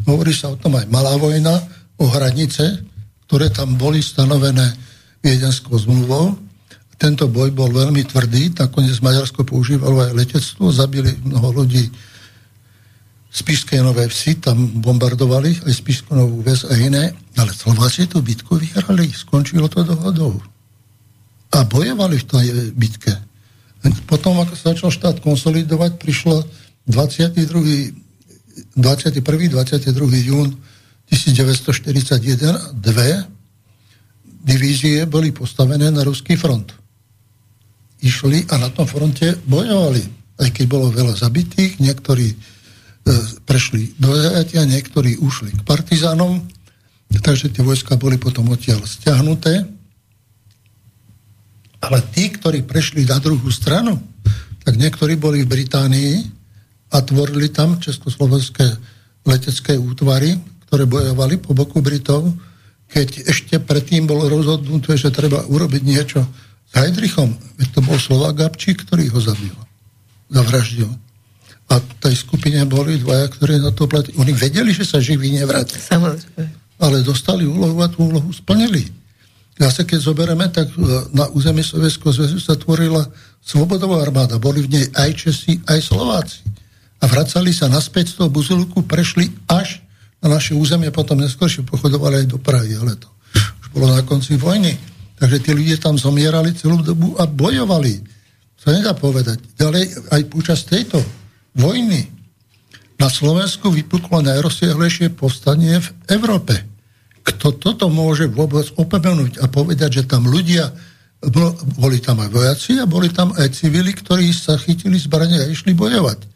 hovorí 0.08 0.34
sa 0.36 0.52
o 0.52 0.60
tom 0.60 0.76
aj 0.80 0.88
malá 0.92 1.16
vojna, 1.16 1.60
o 2.00 2.06
hranice, 2.10 2.84
ktoré 3.28 3.50
tam 3.50 3.80
boli 3.80 4.04
stanovené 4.04 4.76
viedenskou 5.24 5.80
zmluvou. 5.80 6.36
Tento 7.00 7.28
boj 7.28 7.52
bol 7.52 7.72
veľmi 7.72 8.04
tvrdý, 8.06 8.54
nakoniec 8.56 9.00
Maďarsko 9.00 9.44
používalo 9.48 10.04
aj 10.04 10.16
letectvo, 10.16 10.72
zabili 10.72 11.12
mnoho 11.24 11.64
ľudí 11.64 11.90
Spišské 13.34 13.82
Nové 13.82 14.06
Vsi, 14.06 14.38
tam 14.38 14.78
bombardovali 14.78 15.66
aj 15.66 15.74
Spišskú 15.74 16.14
Novú 16.14 16.46
Ves 16.46 16.70
a 16.70 16.78
iné, 16.78 17.18
ale 17.34 17.50
Slováci 17.50 18.06
tú 18.06 18.22
bitku 18.22 18.62
vyhrali, 18.62 19.10
skončilo 19.10 19.66
to 19.66 19.82
dohodou. 19.82 20.38
A 21.50 21.66
bojovali 21.66 22.22
v 22.22 22.26
tej 22.30 22.46
bitke. 22.78 23.14
Potom, 24.06 24.38
ako 24.38 24.54
sa 24.54 24.78
začal 24.78 24.94
štát 24.94 25.18
konsolidovať, 25.26 25.98
prišlo 25.98 26.46
22. 26.86 28.03
21. 28.76 29.50
22. 29.50 30.28
jún 30.30 30.50
1941 31.10 32.80
dve 32.80 33.26
divízie 34.44 35.06
boli 35.06 35.32
postavené 35.32 35.92
na 35.92 36.04
ruský 36.04 36.36
front. 36.36 36.74
Išli 38.04 38.46
a 38.52 38.60
na 38.60 38.70
tom 38.70 38.84
fronte 38.84 39.40
bojovali. 39.48 40.04
Aj 40.38 40.50
keď 40.52 40.66
bolo 40.68 40.92
veľa 40.92 41.16
zabitých, 41.16 41.80
niektorí 41.80 42.36
E, 43.04 43.12
prešli 43.44 43.92
do 44.00 44.16
zajatia, 44.16 44.64
niektorí 44.64 45.20
ušli 45.20 45.52
k 45.52 45.62
partizánom, 45.68 46.40
takže 47.12 47.52
tie 47.52 47.60
vojska 47.60 48.00
boli 48.00 48.16
potom 48.16 48.48
odtiaľ 48.48 48.80
stiahnuté. 48.88 49.68
Ale 51.84 52.00
tí, 52.16 52.32
ktorí 52.32 52.64
prešli 52.64 53.04
na 53.04 53.20
druhú 53.20 53.52
stranu, 53.52 54.00
tak 54.64 54.80
niektorí 54.80 55.20
boli 55.20 55.44
v 55.44 55.52
Británii 55.52 56.16
a 56.94 56.98
tvorili 57.02 57.50
tam 57.50 57.82
československé 57.82 58.78
letecké 59.26 59.74
útvary, 59.82 60.38
ktoré 60.70 60.86
bojovali 60.86 61.42
po 61.42 61.58
boku 61.58 61.82
Britov, 61.82 62.30
keď 62.86 63.26
ešte 63.26 63.58
predtým 63.58 64.06
bolo 64.06 64.30
rozhodnuté, 64.30 64.94
že 64.94 65.10
treba 65.10 65.42
urobiť 65.50 65.82
niečo 65.82 66.22
s 66.70 66.72
Heidrichom. 66.78 67.34
Veď 67.58 67.68
to 67.74 67.80
bol 67.82 67.98
Slovák 67.98 68.38
Gabčík, 68.38 68.86
ktorý 68.86 69.10
ho 69.10 69.18
zabil. 69.18 69.54
Zavraždil. 70.30 70.90
A 71.74 71.82
tej 71.82 72.14
skupine 72.14 72.62
boli 72.70 73.02
dvaja, 73.02 73.26
ktorí 73.34 73.58
na 73.58 73.74
to 73.74 73.90
platili. 73.90 74.14
Oni 74.22 74.34
vedeli, 74.38 74.70
že 74.70 74.86
sa 74.86 75.02
živí 75.02 75.34
nevrátia. 75.34 75.82
Ale 76.78 77.02
dostali 77.02 77.50
úlohu 77.50 77.82
a 77.82 77.90
tú 77.90 78.06
úlohu 78.06 78.30
splnili. 78.30 78.86
Zase 79.58 79.86
keď 79.86 80.00
zoberieme, 80.02 80.50
tak 80.50 80.70
e, 80.74 80.82
na 81.14 81.30
území 81.30 81.62
Sovjetského 81.62 82.10
zväzu 82.10 82.42
sa 82.42 82.58
tvorila 82.58 83.06
svobodová 83.38 84.02
armáda. 84.02 84.42
Boli 84.42 84.66
v 84.66 84.82
nej 84.82 84.86
aj 84.98 85.10
Česi, 85.14 85.62
aj 85.70 85.80
Slováci. 85.82 86.42
A 87.04 87.12
vracali 87.12 87.52
sa 87.52 87.68
naspäť 87.68 88.16
z 88.16 88.24
toho 88.24 88.32
Buzulku, 88.32 88.88
prešli 88.88 89.28
až 89.52 89.84
na 90.24 90.32
naše 90.32 90.56
územie, 90.56 90.88
potom 90.88 91.20
neskôršie 91.20 91.68
pochodovali 91.68 92.24
aj 92.24 92.28
do 92.32 92.40
Prahy, 92.40 92.80
ale 92.80 92.96
to 92.96 93.12
už 93.36 93.68
bolo 93.76 93.92
na 93.92 94.08
konci 94.08 94.40
vojny. 94.40 94.72
Takže 95.20 95.44
tí 95.44 95.52
ľudia 95.52 95.84
tam 95.84 96.00
zomierali 96.00 96.56
celú 96.56 96.80
dobu 96.80 97.20
a 97.20 97.28
bojovali. 97.28 98.00
To 98.64 98.72
nedá 98.72 98.96
povedať. 98.96 99.44
Ďalej 99.60 100.16
aj 100.16 100.22
počas 100.32 100.64
tejto 100.64 101.04
vojny. 101.60 102.08
Na 102.96 103.12
Slovensku 103.12 103.68
vypuklo 103.68 104.24
najrozsiahlejšie 104.24 105.12
povstanie 105.12 105.84
v 105.84 105.90
Európe. 106.08 106.56
Kto 107.28 107.60
toto 107.60 107.92
môže 107.92 108.32
vôbec 108.32 108.72
opomenúť 108.80 109.44
a 109.44 109.52
povedať, 109.52 110.00
že 110.00 110.08
tam 110.08 110.32
ľudia, 110.32 110.72
boli 111.76 112.00
tam 112.00 112.24
aj 112.24 112.32
vojaci 112.32 112.80
a 112.80 112.88
boli 112.88 113.12
tam 113.12 113.36
aj 113.36 113.60
civili, 113.60 113.92
ktorí 113.92 114.32
sa 114.32 114.56
chytili 114.56 114.96
zbranie 114.96 115.44
a 115.44 115.52
išli 115.52 115.76
bojovať. 115.76 116.32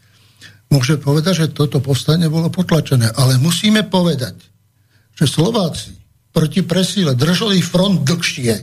Môže 0.68 0.99
povedať, 0.99 1.48
že 1.48 1.56
toto 1.56 1.80
povstanie 1.80 2.27
bolo 2.27 2.52
potlačené, 2.52 3.15
ale 3.15 3.39
musíme 3.39 3.88
povedať, 3.88 4.35
že 5.15 5.26
Slováci 5.26 5.95
proti 6.35 6.61
presíle 6.61 7.15
držali 7.15 7.64
front 7.64 8.03
dlhšie, 8.03 8.53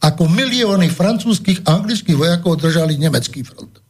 ako 0.00 0.30
milióny 0.30 0.88
francúzských 0.88 1.66
a 1.66 1.80
anglických 1.80 2.16
vojakov 2.16 2.60
držali 2.62 2.96
nemecký 2.96 3.42
front. 3.42 3.82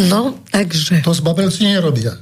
No, 0.00 0.40
takže... 0.48 1.04
To 1.04 1.12
zbabelci 1.12 1.68
nerobia. 1.68 2.16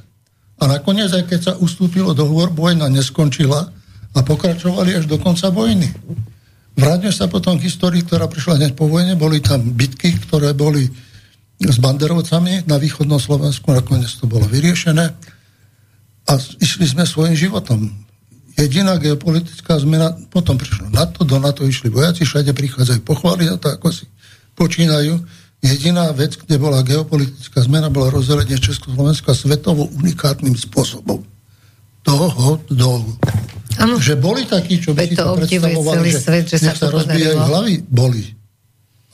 A 0.59 0.67
nakoniec, 0.67 1.15
aj 1.15 1.25
keď 1.31 1.41
sa 1.41 1.53
ustúpilo 1.63 2.11
dohovor, 2.11 2.51
vojna 2.51 2.91
neskončila 2.91 3.71
a 4.15 4.19
pokračovali 4.27 4.99
až 4.99 5.05
do 5.07 5.15
konca 5.23 5.51
vojny. 5.55 5.87
Vráťme 6.79 7.11
sa 7.15 7.31
potom 7.31 7.59
k 7.59 7.67
histórii, 7.67 8.03
ktorá 8.03 8.27
prišla 8.27 8.59
hneď 8.59 8.73
po 8.75 8.91
vojne. 8.91 9.15
Boli 9.15 9.39
tam 9.43 9.63
bitky, 9.63 10.19
ktoré 10.27 10.55
boli 10.55 10.87
s 11.59 11.77
banderovcami 11.83 12.71
na 12.71 12.79
východnom 12.79 13.19
Slovensku, 13.19 13.75
nakoniec 13.75 14.15
to 14.15 14.31
bolo 14.31 14.47
vyriešené 14.47 15.11
a 16.29 16.33
išli 16.61 16.87
sme 16.87 17.03
svojim 17.09 17.35
životom. 17.35 17.91
Jediná 18.59 18.99
geopolitická 18.99 19.79
zmena, 19.79 20.15
potom 20.31 20.59
prišlo 20.59 20.91
NATO, 20.91 21.23
do 21.23 21.39
NATO 21.39 21.63
išli 21.63 21.91
vojaci, 21.91 22.27
všade 22.27 22.51
prichádzajú 22.55 23.01
pochváliť 23.07 23.47
na 23.55 23.57
to, 23.57 23.71
ako 23.71 23.89
si 23.95 24.05
počínajú. 24.59 25.15
Jediná 25.63 26.11
vec, 26.15 26.39
kde 26.39 26.59
bola 26.59 26.83
geopolitická 26.83 27.63
zmena, 27.67 27.91
bola 27.91 28.11
rozdelenie 28.11 28.59
Československa 28.59 29.35
svetovo 29.35 29.91
unikátnym 29.99 30.59
spôsobom. 30.59 31.23
Toho 32.03 32.63
dolu. 32.71 33.15
Ano. 33.79 33.99
Že 34.03 34.19
boli 34.19 34.43
takí, 34.43 34.83
čo 34.83 34.91
by 34.91 35.07
si 35.07 35.15
to 35.15 35.39
predstavovali, 35.39 36.09
že, 36.11 36.19
svet, 36.19 36.47
že 36.51 36.59
sa, 36.59 36.75
sa 36.75 36.91
rozbijajú 36.91 37.39
hlavy, 37.39 37.75
boli. 37.87 38.27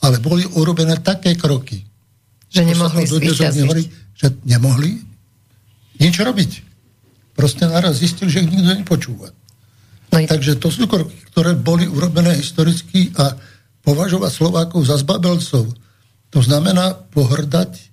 Ale 0.01 0.17
boli 0.17 0.41
urobené 0.57 0.97
také 1.05 1.37
kroky. 1.37 1.84
Že 2.55 2.63
nemohli 2.71 3.03
nehovorí, 3.03 3.83
že 4.15 4.27
nemohli 4.47 4.91
nič 5.99 6.15
robiť. 6.15 6.51
Proste 7.35 7.67
naraz 7.67 7.99
zistili, 7.99 8.31
že 8.31 8.47
ich 8.47 8.51
nikto 8.51 8.71
nepočúva. 8.71 9.27
No 10.15 10.17
i... 10.23 10.25
Takže 10.25 10.55
to 10.55 10.71
sú 10.71 10.87
kroky, 10.87 11.19
ktoré 11.35 11.51
boli 11.51 11.83
urobené 11.83 12.39
historicky 12.39 13.11
a 13.19 13.35
považovať 13.83 14.31
Slovákov 14.31 14.87
za 14.87 14.95
zbabelcov, 15.03 15.75
to 16.31 16.39
znamená 16.39 16.95
pohrdať 17.11 17.91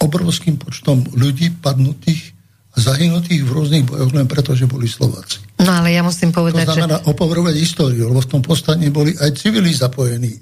obrovským 0.00 0.60
počtom 0.60 1.04
ľudí 1.16 1.52
padnutých 1.60 2.34
zahynutých 2.74 3.46
v 3.46 3.50
rôznych 3.54 3.84
bojoch 3.86 4.10
len 4.10 4.26
preto, 4.26 4.52
že 4.58 4.66
boli 4.66 4.90
Slováci. 4.90 5.38
No 5.62 5.70
ale 5.70 5.94
ja 5.94 6.02
musím 6.02 6.34
povedať, 6.34 6.66
To 6.66 6.74
znamená 6.74 6.98
že... 7.00 7.06
opovrhovať 7.06 7.54
históriu, 7.54 8.10
lebo 8.10 8.18
v 8.18 8.30
tom 8.34 8.42
postaní 8.42 8.90
boli 8.90 9.14
aj 9.14 9.30
civili 9.38 9.70
zapojení, 9.70 10.34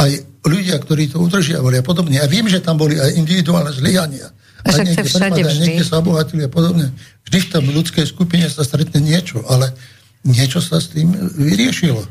aj 0.00 0.10
ľudia, 0.48 0.80
ktorí 0.80 1.12
to 1.12 1.20
udržiavali 1.20 1.80
a 1.80 1.84
podobne. 1.84 2.16
Ja 2.16 2.26
viem, 2.26 2.48
že 2.48 2.64
tam 2.64 2.80
boli 2.80 2.96
aj 2.96 3.12
individuálne 3.20 3.70
zlyhania. 3.76 4.32
A, 4.64 4.72
a 4.72 4.84
niekde, 4.84 5.08
všade 5.08 5.40
vždy. 5.40 5.60
niekde 5.60 5.84
sa 5.84 6.00
obohatili 6.00 6.44
a 6.44 6.50
podobne. 6.52 6.92
Vždy 7.28 7.38
v 7.44 7.50
tom 7.52 7.64
ľudskej 7.68 8.04
skupine 8.08 8.44
sa 8.48 8.64
stretne 8.64 9.00
niečo, 9.00 9.44
ale 9.48 9.72
niečo 10.24 10.60
sa 10.60 10.80
s 10.80 10.92
tým 10.92 11.12
vyriešilo. 11.36 12.04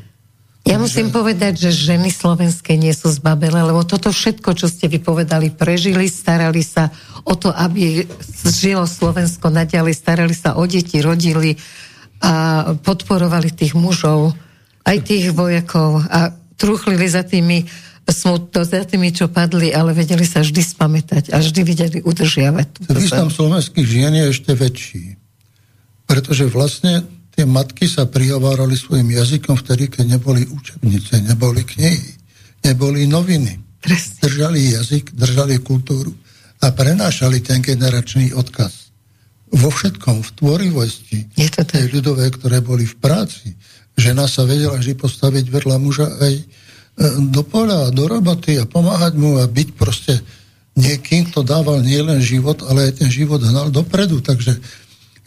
Ja 0.68 0.78
musím 0.78 1.10
povedať, 1.10 1.66
že 1.66 1.94
ženy 1.94 2.14
slovenské 2.14 2.76
nie 2.76 2.92
sú 2.94 3.10
zbabele, 3.10 3.58
lebo 3.64 3.82
toto 3.88 4.12
všetko, 4.12 4.54
čo 4.54 4.68
ste 4.70 4.92
vypovedali, 4.92 5.56
prežili, 5.56 6.06
starali 6.12 6.62
sa 6.62 6.94
o 7.26 7.34
to, 7.34 7.50
aby 7.50 8.06
žilo 8.46 8.84
Slovensko 8.86 9.50
naďalej, 9.50 9.98
starali 9.98 10.36
sa 10.36 10.60
o 10.60 10.64
deti, 10.68 11.00
rodili 11.00 11.58
a 12.20 12.76
podporovali 12.76 13.56
tých 13.56 13.74
mužov, 13.74 14.36
aj 14.84 14.98
tých 15.08 15.32
vojakov 15.32 16.04
a 16.06 16.36
truchlili 16.60 17.08
za 17.08 17.24
tými 17.24 17.64
smutno 18.12 18.66
za 18.66 18.84
tými, 18.84 19.14
čo 19.14 19.30
padli, 19.30 19.70
ale 19.70 19.94
vedeli 19.94 20.26
sa 20.26 20.42
vždy 20.42 20.62
spamätať 20.62 21.24
a 21.30 21.40
vždy 21.40 21.62
vedeli 21.62 21.98
udržiavať. 22.02 22.90
Význam 22.90 23.30
slovenských 23.30 23.86
žien 23.86 24.14
je 24.18 24.26
ešte 24.34 24.52
väčší. 24.58 25.06
Pretože 26.10 26.50
vlastne 26.50 27.06
tie 27.38 27.46
matky 27.46 27.86
sa 27.86 28.10
prihovárali 28.10 28.74
svojim 28.74 29.14
jazykom 29.14 29.62
vtedy, 29.62 29.94
keď 29.94 30.18
neboli 30.18 30.42
učebnice, 30.50 31.22
neboli 31.22 31.62
knihy, 31.62 32.12
neboli 32.66 33.06
noviny. 33.06 33.62
Presne. 33.80 34.20
Držali 34.26 34.76
jazyk, 34.76 35.14
držali 35.16 35.62
kultúru 35.62 36.12
a 36.60 36.74
prenášali 36.74 37.40
ten 37.40 37.64
generačný 37.64 38.36
odkaz. 38.36 38.92
Vo 39.50 39.74
všetkom, 39.74 40.22
v 40.22 40.30
tvorivosti 40.38 41.20
Je 41.34 41.50
to 41.50 41.66
tej 41.66 41.90
ľudové, 41.90 42.30
ktoré 42.30 42.62
boli 42.62 42.86
v 42.86 42.96
práci. 43.02 43.56
Žena 44.00 44.26
sa 44.32 44.48
vedela 44.48 44.80
vždy 44.80 44.96
postaviť 44.96 45.46
vedľa 45.52 45.76
muža 45.78 46.08
aj 46.08 46.34
e, 46.40 46.44
do 47.30 47.44
poľa, 47.44 47.92
do 47.92 48.08
roboty 48.08 48.56
a 48.56 48.64
pomáhať 48.64 49.20
mu 49.20 49.36
a 49.38 49.46
byť 49.46 49.70
proste 49.76 50.24
niekým, 50.80 51.28
kto 51.28 51.44
dával 51.44 51.84
nielen 51.84 52.24
život, 52.24 52.64
ale 52.64 52.90
aj 52.90 53.04
ten 53.04 53.10
život 53.12 53.44
hnal 53.44 53.68
dopredu. 53.68 54.24
Takže 54.24 54.56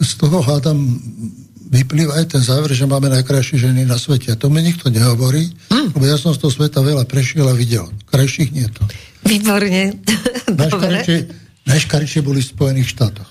z 0.01 0.11
toho 0.17 0.41
hádam 0.41 0.81
vyplýva 1.73 2.21
aj 2.21 2.37
ten 2.37 2.41
záver, 2.41 2.69
že 2.73 2.85
máme 2.85 3.09
najkrajšie 3.09 3.57
ženy 3.57 3.85
na 3.85 3.97
svete. 3.97 4.33
A 4.33 4.37
to 4.37 4.49
mi 4.49 4.61
nikto 4.61 4.93
nehovorí, 4.93 5.49
mm. 5.73 5.97
lebo 5.97 6.05
ja 6.05 6.17
som 6.21 6.33
z 6.33 6.41
toho 6.41 6.53
sveta 6.53 6.85
veľa 6.85 7.09
prešiel 7.09 7.49
a 7.49 7.57
videl. 7.57 7.89
Krajších 8.09 8.49
nie 8.53 8.69
to. 8.69 8.85
Výborne. 9.25 9.97
Najškaršie 11.63 12.21
boli 12.21 12.43
v 12.43 12.51
Spojených 12.53 12.93
štátoch. 12.93 13.29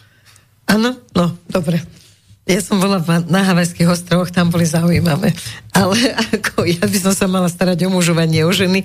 Áno, 0.67 0.99
no, 1.13 1.37
dobre. 1.47 2.02
Ja 2.43 2.59
som 2.59 2.83
bola 2.83 2.99
na 3.31 3.47
Havajských 3.47 3.87
ostrovoch, 3.87 4.35
tam 4.35 4.51
boli 4.51 4.67
zaujímavé. 4.67 5.31
Ale 5.71 5.95
ako 6.35 6.67
ja 6.67 6.83
by 6.83 6.99
som 6.99 7.15
sa 7.15 7.31
mala 7.31 7.47
starať 7.47 7.87
o 7.87 7.95
mužovanie, 7.95 8.43
o 8.43 8.51
ženy. 8.51 8.83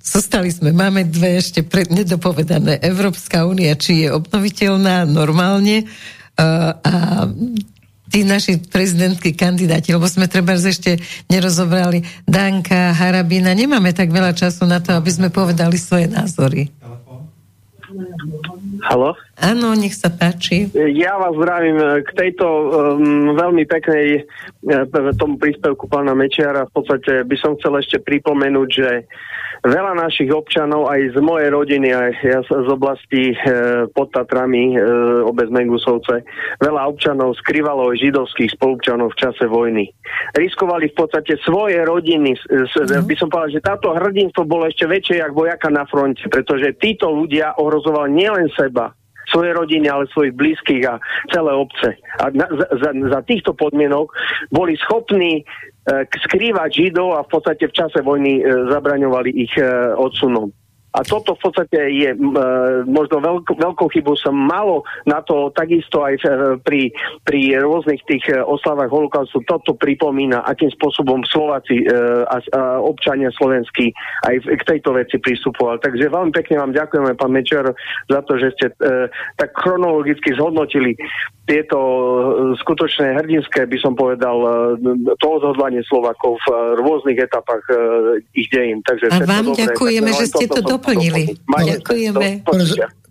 Zostali 0.00 0.48
sme, 0.48 0.72
máme 0.72 1.04
dve 1.04 1.36
ešte 1.36 1.60
pred, 1.60 1.92
nedopovedané. 1.92 2.80
Európska 2.80 3.44
únia, 3.44 3.76
či 3.76 4.08
je 4.08 4.16
obnoviteľná 4.16 5.04
normálne 5.04 5.84
uh, 5.84 6.72
a 6.72 7.28
tí 8.08 8.24
naši 8.24 8.56
prezidentskí 8.56 9.36
kandidáti, 9.36 9.92
lebo 9.92 10.08
sme 10.08 10.24
treba 10.32 10.56
ešte 10.56 10.96
nerozobrali 11.28 12.00
Danka, 12.24 12.96
Harabina, 12.96 13.52
nemáme 13.52 13.92
tak 13.92 14.08
veľa 14.08 14.32
času 14.32 14.64
na 14.64 14.80
to, 14.80 14.96
aby 14.96 15.12
sme 15.12 15.28
povedali 15.28 15.76
svoje 15.76 16.08
názory. 16.08 16.72
Halo? 18.84 19.16
Áno, 19.40 19.72
nech 19.72 19.96
sa 19.96 20.12
páči. 20.12 20.68
Ja 20.76 21.16
vás 21.16 21.32
zdravím 21.32 22.04
k 22.04 22.10
tejto 22.12 22.44
um, 22.44 23.32
veľmi 23.32 23.64
peknej 23.64 24.28
uh, 24.68 25.14
tomu 25.16 25.40
príspevku 25.40 25.88
pána 25.88 26.12
Mečiara. 26.12 26.68
V 26.68 26.72
podstate 26.84 27.24
by 27.24 27.36
som 27.40 27.56
chcel 27.56 27.80
ešte 27.80 27.96
pripomenúť, 28.04 28.68
že 28.68 28.90
veľa 29.66 29.98
našich 29.98 30.30
občanov 30.30 30.86
aj 30.86 31.14
z 31.14 31.18
mojej 31.18 31.50
rodiny, 31.50 31.88
aj 31.90 32.10
ja 32.22 32.40
z 32.46 32.68
oblasti 32.70 33.32
e, 33.32 33.36
pod 33.90 34.14
Tatrami, 34.14 34.74
e, 34.74 34.78
obec 35.26 35.50
Megusovce, 35.50 36.22
veľa 36.62 36.82
občanov 36.86 37.34
skrývalo 37.42 37.94
židovských 37.98 38.54
spolupčanov 38.54 39.14
v 39.14 39.18
čase 39.18 39.44
vojny. 39.50 39.90
Riskovali 40.38 40.90
v 40.92 40.96
podstate 40.98 41.38
svoje 41.42 41.82
rodiny. 41.82 42.38
S, 42.38 42.74
mm. 42.76 43.06
By 43.06 43.14
som 43.18 43.28
povedal, 43.32 43.58
že 43.58 43.66
táto 43.66 43.90
hrdinstvo 43.94 44.46
bolo 44.46 44.70
ešte 44.70 44.86
väčšie 44.86 45.24
ako 45.24 45.48
vojaka 45.48 45.68
na 45.72 45.84
fronte, 45.88 46.24
pretože 46.30 46.78
títo 46.78 47.10
ľudia 47.10 47.58
ohrozovali 47.58 48.14
nielen 48.14 48.46
seba, 48.54 48.94
svoje 49.28 49.52
rodiny, 49.52 49.86
ale 49.92 50.08
svojich 50.08 50.34
blízkych 50.34 50.88
a 50.88 50.96
celé 51.28 51.52
obce. 51.52 52.00
A 52.20 52.32
na, 52.32 52.48
za, 52.80 52.90
za 52.96 53.20
týchto 53.28 53.52
podmienok 53.52 54.08
boli 54.48 54.74
schopní 54.80 55.44
skrývať 56.28 56.70
Židov 56.72 57.16
a 57.16 57.24
v 57.24 57.30
podstate 57.32 57.64
v 57.68 57.76
čase 57.76 57.98
vojny 58.04 58.40
e, 58.40 58.42
zabraňovali 58.68 59.30
ich 59.32 59.54
e, 59.56 59.64
odsunom. 59.96 60.52
A 60.96 61.04
toto 61.04 61.36
v 61.36 61.40
podstate 61.44 61.78
je 61.94 62.10
e, 62.10 62.18
možno 62.88 63.20
veľk, 63.20 63.54
veľkou 63.54 63.92
chybou 63.92 64.16
sa 64.16 64.32
malo 64.32 64.88
na 65.04 65.20
to 65.20 65.52
takisto 65.52 66.00
aj 66.00 66.16
e, 66.16 66.22
pri, 66.64 66.88
pri 67.28 67.60
rôznych 67.60 68.00
tých 68.08 68.24
e, 68.32 68.40
oslavách 68.40 68.88
holokaustu 68.88 69.44
toto 69.44 69.76
pripomína, 69.76 70.42
akým 70.48 70.72
spôsobom 70.72 71.22
Slováci 71.28 71.84
e, 71.84 71.92
a, 72.24 72.40
občania 72.80 73.28
slovenskí 73.36 73.92
aj 74.26 74.48
k 74.48 74.62
tejto 74.64 74.96
veci 74.96 75.20
pristupovali. 75.20 75.78
Takže 75.84 76.08
veľmi 76.08 76.32
pekne 76.32 76.56
vám 76.66 76.72
ďakujeme, 76.72 77.20
pán 77.20 77.36
Mečer, 77.36 77.68
za 78.08 78.20
to, 78.24 78.40
že 78.40 78.56
ste 78.56 78.66
e, 78.72 79.12
tak 79.36 79.52
chronologicky 79.60 80.34
zhodnotili 80.40 80.96
tieto 81.48 81.78
e, 81.80 82.12
skutočné 82.60 83.16
hrdinské, 83.16 83.64
by 83.64 83.78
som 83.80 83.96
povedal, 83.96 84.36
e, 84.76 84.76
to 85.16 85.26
odhodlanie 85.40 85.80
Slovakov 85.88 86.36
v 86.44 86.46
rôznych 86.76 87.16
etapách 87.16 87.64
ich 88.36 88.52
dejín. 88.52 88.84
Takže 88.84 89.08
a 89.08 89.24
vám 89.24 89.56
ďakujeme, 89.56 90.10
že 90.12 90.28
ste 90.28 90.44
to 90.44 90.60
Doplnili. 90.60 91.40
Ďakujeme. 91.48 92.44
Pre, 92.44 92.64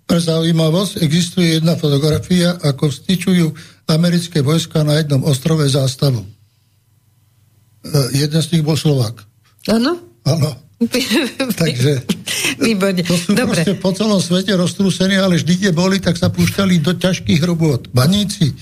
pre 0.06 0.20
zaujímavosť 0.22 1.02
existuje 1.02 1.58
jedna 1.58 1.74
fotografia, 1.74 2.54
ako 2.62 2.94
vstyčujú 2.94 3.50
americké 3.90 4.46
vojska 4.46 4.86
na 4.86 5.02
jednom 5.02 5.26
ostrove 5.26 5.66
zástavu. 5.66 6.22
jeden 8.14 8.42
z 8.44 8.48
nich 8.54 8.64
bol 8.64 8.78
Slovák. 8.78 9.26
Áno? 9.74 9.98
Áno. 10.28 10.67
Takže 11.62 12.06
Výborne. 12.62 13.02
to 13.02 13.18
sú 13.18 13.34
Dobre. 13.34 13.66
proste 13.66 13.74
po 13.82 13.90
celom 13.98 14.22
svete 14.22 14.54
roztrúsení, 14.54 15.18
ale 15.18 15.42
vždy, 15.42 15.54
kde 15.58 15.72
boli, 15.74 15.98
tak 15.98 16.22
sa 16.22 16.30
púšťali 16.30 16.78
do 16.86 16.94
ťažkých 16.94 17.42
robot. 17.42 17.90
Baníci, 17.90 18.54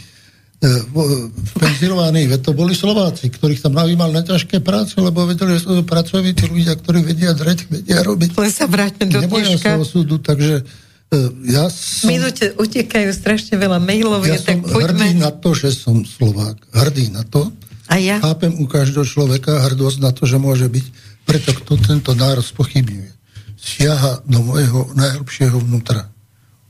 E, 0.56 0.82
v 0.88 2.38
to 2.40 2.52
boli 2.56 2.74
Slováci, 2.74 3.28
ktorých 3.28 3.60
tam 3.60 3.76
navímal 3.76 4.10
na 4.10 4.24
ťažké 4.24 4.64
práce, 4.64 4.96
lebo 4.98 5.28
vedeli, 5.28 5.60
že 5.60 5.68
sú 5.68 5.70
to 5.78 5.84
pracovití 5.84 6.48
ľudia, 6.48 6.80
ktorí 6.80 7.04
vedia 7.04 7.36
dreť, 7.36 7.70
vedia 7.70 8.00
robiť. 8.02 8.34
Len 8.34 8.54
sa 8.54 8.66
vráťme 8.66 9.06
do 9.12 9.20
Neboja 9.20 9.60
sa 9.60 9.76
osudu, 9.76 10.18
takže 10.18 10.64
uh, 10.64 11.30
ja 11.46 11.68
som... 11.68 12.08
Minúte 12.08 12.56
utekajú 12.56 13.10
strašne 13.12 13.60
veľa 13.60 13.84
mailov. 13.84 14.24
Ja 14.24 14.40
tak 14.40 14.64
som 14.64 14.80
poďme... 14.80 14.84
hrdý 14.90 15.10
na 15.20 15.32
to, 15.36 15.50
že 15.54 15.70
som 15.76 16.02
Slovák. 16.08 16.58
Hrdý 16.72 17.12
na 17.12 17.28
to. 17.28 17.52
A 17.92 18.00
ja? 18.02 18.18
Chápem 18.18 18.56
u 18.58 18.66
každého 18.66 19.06
človeka 19.06 19.60
hrdosť 19.60 19.98
na 20.02 20.10
to, 20.16 20.26
že 20.26 20.42
môže 20.42 20.66
byť. 20.66 20.86
Preto 21.26 21.52
kto 21.58 21.82
tento 21.82 22.12
národ 22.14 22.46
spochybňuje. 22.46 23.12
Siaha 23.58 24.22
do 24.30 24.46
mojho 24.46 24.94
najhlbšieho 24.94 25.58
vnútra. 25.58 26.14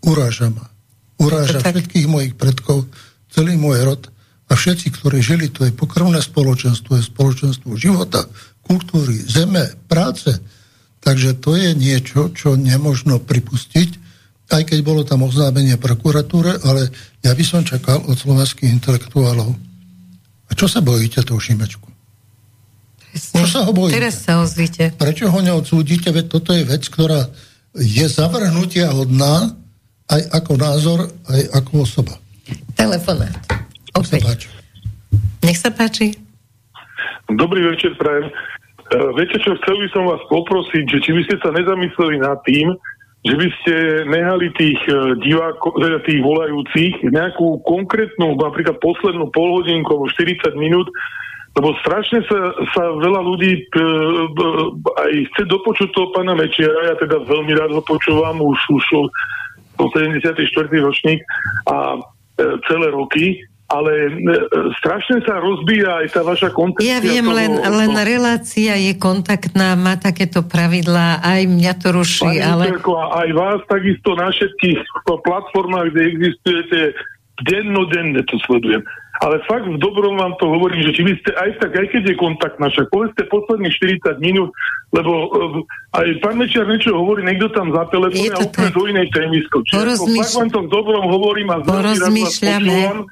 Uráža 0.02 0.48
ma. 0.50 0.72
Uráža 1.20 1.60
všetkých 1.60 2.08
mojich 2.08 2.34
predkov, 2.40 2.88
celý 3.32 3.60
môj 3.60 3.84
rod 3.84 4.02
a 4.48 4.54
všetci, 4.54 4.96
ktorí 4.96 5.20
žili, 5.20 5.52
to 5.52 5.66
je 5.68 5.74
pokrvné 5.74 6.22
spoločenstvo, 6.22 6.96
je 7.00 7.10
spoločenstvo 7.10 7.76
života, 7.76 8.24
kultúry, 8.64 9.18
zeme, 9.26 9.76
práce. 9.90 10.32
Takže 11.02 11.38
to 11.38 11.58
je 11.58 11.74
niečo, 11.74 12.34
čo 12.34 12.58
nemožno 12.58 13.22
pripustiť, 13.22 13.90
aj 14.54 14.62
keď 14.70 14.80
bolo 14.86 15.02
tam 15.02 15.26
oznámenie 15.26 15.78
prokuratúre, 15.82 16.62
ale 16.62 16.94
ja 17.26 17.34
by 17.34 17.44
som 17.46 17.66
čakal 17.66 18.06
od 18.06 18.14
slovenských 18.14 18.70
intelektuálov. 18.70 19.50
A 20.46 20.52
čo 20.54 20.70
sa 20.70 20.86
bojíte 20.86 21.26
toho 21.26 21.42
Šimečku? 21.42 21.85
Čo 23.16 23.48
sa 23.48 23.60
ho 23.64 23.72
bojíte? 23.72 23.96
Teraz 23.96 24.16
sa 24.28 24.44
ozvíte. 24.44 24.92
Prečo 25.00 25.32
ho 25.32 25.40
neodsúdite? 25.40 26.12
Veď 26.12 26.26
toto 26.28 26.52
je 26.52 26.68
vec, 26.68 26.84
ktorá 26.92 27.32
je 27.76 28.06
zavrhnutia 28.12 28.92
hodná 28.92 29.56
aj 30.12 30.22
ako 30.36 30.54
názor, 30.60 31.00
aj 31.32 31.42
ako 31.56 31.72
osoba. 31.82 32.14
Telefonát. 32.76 33.36
Opäť. 33.96 34.52
Nech 35.42 35.58
sa 35.58 35.72
páči. 35.72 36.14
Dobrý 37.32 37.66
večer, 37.66 37.96
prajem. 37.98 38.30
Uh, 38.86 39.10
viete 39.18 39.42
čo, 39.42 39.58
chcel 39.58 39.76
by 39.82 39.88
som 39.90 40.04
vás 40.06 40.22
poprosiť, 40.30 40.86
že 40.86 40.98
či 41.02 41.12
by 41.16 41.22
ste 41.26 41.36
sa 41.42 41.50
nezamysleli 41.50 42.22
nad 42.22 42.38
tým, 42.46 42.70
že 43.26 43.34
by 43.34 43.48
ste 43.58 43.74
nehali 44.14 44.54
tých 44.54 44.78
uh, 44.94 45.18
divákov, 45.26 45.74
teda 45.82 45.98
tých 46.06 46.22
volajúcich 46.22 47.02
nejakú 47.10 47.66
konkrétnu, 47.66 48.38
napríklad 48.38 48.78
poslednú 48.78 49.34
polhodinku 49.34 49.90
alebo 49.90 50.06
40 50.14 50.54
minút, 50.62 50.86
lebo 51.56 51.72
strašne 51.80 52.20
sa, 52.28 52.52
sa 52.76 52.84
veľa 53.00 53.22
ľudí 53.24 53.64
uh, 53.74 53.82
aj 55.08 55.14
chce 55.32 55.44
dopočuť 55.48 55.90
toho 55.96 56.12
pána 56.12 56.36
Mečiara, 56.36 56.92
ja 56.92 56.96
teda 57.00 57.24
veľmi 57.24 57.56
rád 57.56 57.72
ho 57.72 57.82
počúvam, 57.84 58.44
už, 58.44 58.60
už 58.76 58.86
po 59.76 59.92
74. 59.92 60.36
ročník 60.84 61.20
a 61.68 62.00
celé 62.68 62.88
roky, 62.92 63.40
ale 63.66 63.92
e, 63.92 64.12
strašne 64.78 65.26
sa 65.26 65.42
rozbíja 65.42 66.06
aj 66.06 66.08
tá 66.14 66.22
vaša 66.22 66.50
kontakcia. 66.54 66.86
Ja 66.86 67.00
viem, 67.02 67.26
toho, 67.26 67.38
len, 67.38 67.54
len 67.58 67.92
relácia 68.06 68.78
je 68.78 68.94
kontaktná, 68.94 69.74
má 69.74 69.98
takéto 69.98 70.46
pravidlá, 70.46 71.26
aj 71.26 71.42
mňa 71.50 71.74
to 71.82 71.88
ruší, 71.90 72.30
Pani 72.30 72.46
ale... 72.46 72.66
aj 73.26 73.30
vás 73.34 73.60
takisto 73.66 74.14
na 74.14 74.30
všetkých 74.30 74.80
platformách, 75.10 75.88
kde 75.92 76.02
existujete, 76.14 76.80
dennodenne 77.44 78.24
to 78.24 78.40
sledujem. 78.48 78.86
Ale 79.24 79.40
fakt 79.48 79.64
v 79.64 79.80
dobrom 79.80 80.20
vám 80.20 80.36
to 80.44 80.52
hovorím, 80.52 80.84
že 80.84 80.92
či 80.92 81.02
by 81.08 81.14
ste 81.24 81.32
aj 81.40 81.50
tak, 81.64 81.72
aj 81.72 81.88
keď 81.88 82.02
je 82.12 82.16
kontakt 82.20 82.60
naša, 82.60 82.84
povedzte 82.92 83.24
posledných 83.32 83.72
40 84.04 84.20
minút, 84.20 84.52
lebo 84.92 85.12
uh, 85.32 85.64
aj 85.96 86.20
pán 86.20 86.36
Mečiar 86.36 86.68
niečo 86.68 86.92
hovorí, 86.92 87.24
niekto 87.24 87.48
tam 87.56 87.72
zatelefonuje 87.72 88.36
a 88.36 88.44
úplne 88.44 88.72
do 88.76 88.84
inej 88.92 89.08
témy 89.16 89.40
skočí. 89.48 89.72
Porozmýšľ... 89.72 90.20
Fakt 90.20 90.36
vám 90.36 90.50
to 90.52 90.60
v 90.68 90.70
dobrom 90.72 91.06
hovorím 91.08 91.48
a 91.52 91.58
počúvam 91.64 93.08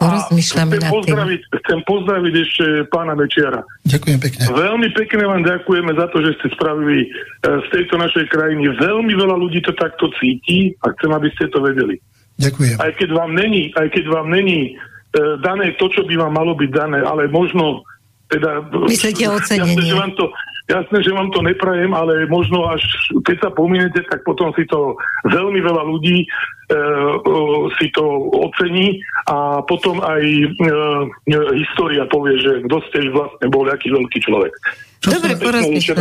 Porozmýšľame 0.00 0.80
chcem 0.80 0.88
pozdraviť, 0.96 1.40
chcem 1.60 1.80
pozdraviť 1.84 2.34
ešte 2.40 2.64
pána 2.88 3.12
Mečiara. 3.12 3.60
Ďakujem 3.84 4.18
pekne. 4.24 4.42
Veľmi 4.48 4.88
pekne 4.96 5.24
vám 5.28 5.42
ďakujeme 5.44 5.92
za 5.92 6.06
to, 6.08 6.24
že 6.24 6.40
ste 6.40 6.46
spravili 6.56 7.04
e, 7.04 7.08
z 7.44 7.66
tejto 7.68 8.00
našej 8.00 8.32
krajiny. 8.32 8.64
Veľmi 8.80 9.12
veľa 9.12 9.36
ľudí 9.36 9.60
to 9.60 9.76
takto 9.76 10.08
cíti 10.16 10.72
a 10.80 10.96
chcem, 10.96 11.12
aby 11.12 11.28
ste 11.36 11.52
to 11.52 11.60
vedeli. 11.60 12.00
Ďakujem. 12.40 12.76
Aj 12.80 12.92
keď 12.96 13.10
vám 13.12 13.30
není, 13.36 13.62
aj 13.76 13.88
keď 13.92 14.04
vám 14.08 14.26
není 14.32 14.58
e, 14.64 14.70
dané 15.44 15.76
to, 15.76 15.86
čo 15.92 16.02
by 16.08 16.14
vám 16.16 16.32
malo 16.32 16.56
byť 16.56 16.70
dané, 16.72 17.04
ale 17.04 17.28
možno 17.28 17.84
teda... 18.32 18.64
Myslíte 18.88 19.28
ocenenie? 19.36 19.92
Ja, 19.92 20.00
vám 20.00 20.16
to, 20.16 20.32
Jasné, 20.70 21.02
že 21.02 21.10
vám 21.10 21.34
to 21.34 21.42
neprajem, 21.42 21.90
ale 21.90 22.30
možno 22.30 22.70
až 22.70 22.82
keď 23.26 23.36
sa 23.42 23.50
pominete, 23.50 24.06
tak 24.06 24.22
potom 24.22 24.54
si 24.54 24.62
to 24.70 24.94
veľmi 25.26 25.58
veľa 25.58 25.82
ľudí 25.82 26.22
e, 26.22 26.26
e, 26.30 26.78
si 27.74 27.90
to 27.90 28.30
ocení 28.30 29.02
a 29.26 29.66
potom 29.66 29.98
aj 29.98 30.22
e, 30.22 30.46
e 31.26 31.38
história 31.58 32.06
povie, 32.06 32.38
že 32.38 32.62
kto 32.70 32.76
ste 32.86 33.10
vlastne 33.10 33.50
bol 33.50 33.66
aký 33.66 33.90
veľký 33.90 34.18
človek. 34.22 34.54
Čo 35.02 35.16
Dobre, 35.16 35.32
sa, 35.82 35.96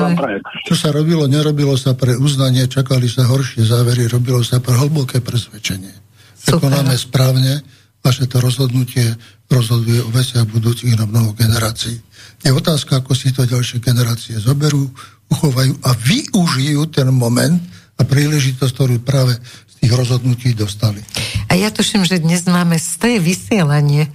čo 0.68 0.76
sa 0.76 0.90
robilo, 0.94 1.26
nerobilo 1.26 1.74
sa 1.80 1.98
pre 1.98 2.20
uznanie, 2.20 2.70
čakali 2.70 3.10
sa 3.10 3.26
horšie 3.26 3.66
závery, 3.66 4.06
robilo 4.06 4.44
sa 4.46 4.62
pre 4.62 4.76
hlboké 4.76 5.24
presvedčenie. 5.24 6.09
Super. 6.40 6.72
Konáme 6.72 6.96
správne, 6.96 7.60
vaše 8.00 8.26
to 8.26 8.40
rozhodnutie 8.40 9.16
rozhoduje 9.52 10.00
o 10.06 10.14
veciach 10.14 10.48
budúcich 10.48 10.96
na 10.96 11.04
mnoho 11.10 11.36
generácií. 11.36 12.00
Je 12.40 12.52
otázka, 12.54 13.04
ako 13.04 13.12
si 13.18 13.36
to 13.36 13.44
ďalšie 13.44 13.84
generácie 13.84 14.40
zoberú, 14.40 14.88
uchovajú 15.30 15.74
a 15.84 15.92
využijú 15.98 16.88
ten 16.88 17.12
moment 17.12 17.60
a 18.00 18.02
príležitosť, 18.08 18.72
ktorú 18.72 18.96
práve 19.04 19.36
z 19.68 19.74
tých 19.84 19.92
rozhodnutí 19.92 20.56
dostali. 20.56 21.04
A 21.52 21.60
ja 21.60 21.74
tuším, 21.74 22.08
že 22.08 22.24
dnes 22.24 22.48
máme 22.48 22.80
sté 22.80 23.20
vysielanie. 23.20 24.08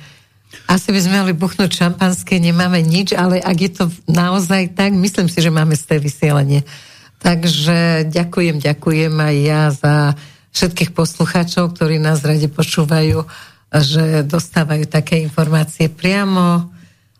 Asi 0.70 0.94
by 0.94 1.00
sme 1.02 1.16
mali 1.20 1.34
buchnúť 1.36 1.76
šampanské, 1.76 2.40
nemáme 2.40 2.80
nič, 2.80 3.12
ale 3.12 3.42
ak 3.42 3.58
je 3.58 3.70
to 3.74 3.84
naozaj 4.08 4.72
tak, 4.72 4.94
myslím 4.96 5.28
si, 5.28 5.42
že 5.42 5.52
máme 5.52 5.76
sté 5.76 6.00
vysielanie. 6.00 6.64
Takže 7.20 8.08
ďakujem, 8.08 8.62
ďakujem 8.62 9.14
aj 9.16 9.34
ja 9.42 9.62
za 9.74 9.94
všetkých 10.54 10.94
poslucháčov, 10.94 11.74
ktorí 11.74 11.98
nás 11.98 12.22
radi 12.22 12.46
počúvajú, 12.46 13.26
že 13.74 14.22
dostávajú 14.22 14.86
také 14.86 15.18
informácie 15.18 15.90
priamo 15.90 16.70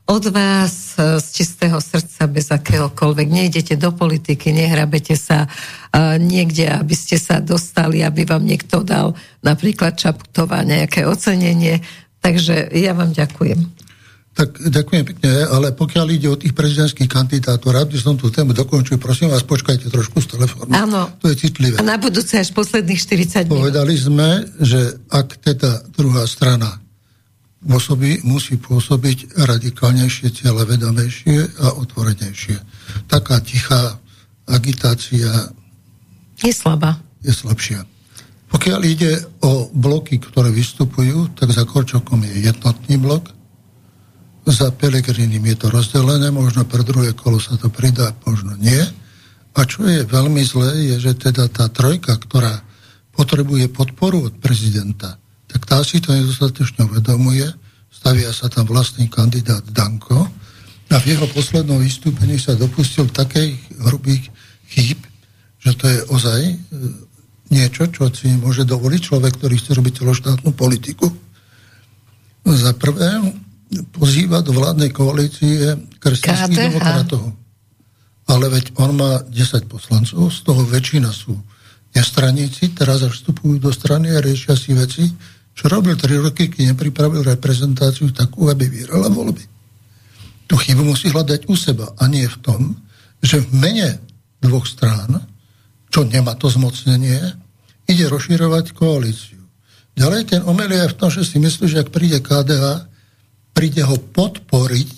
od 0.05 0.24
vás 0.31 0.94
e, 1.01 1.19
z 1.19 1.27
čistého 1.43 1.81
srdca, 1.81 2.28
bez 2.28 2.52
akéhokoľvek. 2.52 3.27
Nejdete 3.27 3.74
do 3.74 3.90
politiky, 3.90 4.52
nehrabete 4.52 5.16
sa 5.16 5.48
uh, 5.48 6.20
niekde, 6.20 6.69
aby 6.69 6.93
ste 6.93 7.16
sa 7.16 7.40
dostali, 7.40 8.05
aby 8.05 8.28
vám 8.28 8.44
niekto 8.44 8.85
dal 8.85 9.16
napríklad 9.40 9.97
Čaputová 9.97 10.61
nejaké 10.61 11.09
ocenenie. 11.09 11.81
Takže 12.20 12.69
ja 12.77 12.93
vám 12.93 13.16
ďakujem. 13.16 13.84
Tak 14.35 14.59
ďakujem 14.59 15.05
pekne, 15.15 15.47
ale 15.47 15.70
pokiaľ 15.70 16.06
ide 16.11 16.27
o 16.27 16.35
tých 16.35 16.59
prezidentských 16.59 17.06
kandidátov, 17.06 17.70
rád 17.70 17.94
by 17.94 17.98
som 18.02 18.19
tú 18.19 18.35
tému 18.35 18.51
dokončil, 18.51 18.98
prosím 18.98 19.31
vás, 19.31 19.47
počkajte 19.47 19.86
trošku 19.94 20.19
z 20.19 20.35
telefónu. 20.35 20.74
Áno. 20.74 21.06
To 21.23 21.31
je 21.31 21.39
citlivé. 21.39 21.78
A 21.78 21.86
na 21.86 21.94
budúce 21.94 22.35
až 22.35 22.51
posledných 22.51 22.98
40 22.98 23.47
minút. 23.47 23.62
Povedali 23.62 23.94
sme, 23.94 24.43
že 24.59 24.98
ak 25.06 25.39
teda 25.39 25.86
druhá 25.94 26.27
strana 26.27 26.82
osoby 27.70 28.20
musí 28.27 28.59
pôsobiť 28.59 29.39
radikálnejšie, 29.39 30.27
cieľavedomejšie 30.35 31.62
a 31.62 31.78
otvorenejšie. 31.78 32.59
Taká 33.06 33.39
tichá 33.39 34.02
agitácia 34.51 35.31
je 36.43 36.52
slabá. 36.52 36.98
Je 37.23 37.31
slabšia. 37.32 37.86
Pokiaľ 38.51 38.81
ide 38.82 39.23
o 39.47 39.70
bloky, 39.70 40.19
ktoré 40.19 40.51
vystupujú, 40.51 41.32
tak 41.39 41.55
za 41.55 41.62
Korčokom 41.65 42.23
je 42.27 42.51
jednotný 42.51 42.98
blok, 42.98 43.31
za 44.45 44.69
Pelegrinim 44.77 45.41
je 45.41 45.57
to 45.57 45.66
rozdelené, 45.73 46.29
možno 46.29 46.69
pre 46.69 46.85
druhé 46.85 47.16
kolo 47.16 47.41
sa 47.41 47.57
to 47.57 47.73
pridá, 47.73 48.12
možno 48.29 48.53
nie. 48.61 48.81
A 49.57 49.61
čo 49.65 49.89
je 49.89 50.05
veľmi 50.05 50.43
zlé, 50.45 50.93
je, 50.93 51.11
že 51.11 51.31
teda 51.31 51.49
tá 51.49 51.71
trojka, 51.73 52.19
ktorá 52.21 52.61
potrebuje 53.15 53.71
podporu 53.71 54.29
od 54.29 54.35
prezidenta, 54.43 55.16
tak 55.49 55.65
tá 55.65 55.81
si 55.87 56.03
to 56.03 56.11
nedostatočne 56.11 56.91
uvedomuje, 56.91 57.47
stavia 57.89 58.35
sa 58.35 58.51
tam 58.51 58.66
vlastný 58.66 59.07
kandidát 59.07 59.62
Danko 59.71 60.27
a 60.91 60.97
v 60.99 61.15
jeho 61.15 61.25
poslednom 61.31 61.79
vystúpení 61.79 62.37
sa 62.37 62.59
dopustil 62.59 63.07
takej 63.09 63.55
hrubých 63.87 64.29
chýb, 64.69 64.99
že 65.62 65.73
to 65.79 65.85
je 65.89 65.99
ozaj 66.11 66.41
e, 66.51 66.57
niečo, 67.55 67.87
čo 67.89 68.11
si 68.11 68.35
môže 68.35 68.66
dovoliť 68.66 69.01
človek, 69.01 69.39
ktorý 69.39 69.55
chce 69.57 69.73
robiť 69.79 69.93
celoštátnu 70.03 70.51
politiku. 70.53 71.07
Za 72.45 72.77
prvé 72.77 73.23
pozýva 73.95 74.45
do 74.45 74.55
vládnej 74.55 74.91
koalície 74.93 75.77
kresťanských 75.99 76.57
demokratov. 76.57 77.32
Ale 78.24 78.49
veď 78.49 78.73
on 78.81 78.97
má 78.97 79.20
10 79.28 79.69
poslancov, 79.69 80.32
z 80.32 80.39
toho 80.45 80.65
väčšina 80.65 81.12
sú 81.12 81.36
nestraníci, 81.93 82.73
teraz 82.73 83.05
až 83.05 83.20
vstupujú 83.20 83.61
do 83.61 83.70
strany 83.70 84.11
a 84.16 84.24
riešia 84.24 84.57
si 84.57 84.73
veci, 84.73 85.05
čo 85.55 85.70
robil 85.70 85.95
3 85.95 86.24
roky, 86.24 86.51
keď 86.51 86.74
nepripravil 86.74 87.23
reprezentáciu 87.23 88.11
takú, 88.11 88.51
aby 88.51 88.66
vyhrala 88.66 89.07
voľby. 89.12 89.45
Tu 90.51 90.55
chybu 90.57 90.82
musí 90.82 91.09
hľadať 91.09 91.47
u 91.49 91.55
seba 91.55 91.95
a 91.97 92.05
nie 92.11 92.27
v 92.27 92.39
tom, 92.43 92.61
že 93.23 93.41
v 93.41 93.49
mene 93.57 93.89
dvoch 94.43 94.69
strán, 94.69 95.24
čo 95.89 96.05
nemá 96.05 96.36
to 96.36 96.51
zmocnenie, 96.51 97.20
ide 97.89 98.05
rozširovať 98.11 98.77
koalíciu. 98.77 99.41
Ďalej 99.95 100.23
ten 100.27 100.41
omel 100.43 100.69
je 100.74 100.91
v 100.91 100.99
tom, 100.99 101.09
že 101.09 101.23
si 101.23 101.39
myslí, 101.39 101.70
že 101.70 101.81
ak 101.86 101.95
príde 101.95 102.19
KDH, 102.19 102.91
príde 103.55 103.86
ho 103.86 103.97
podporiť 103.97 104.93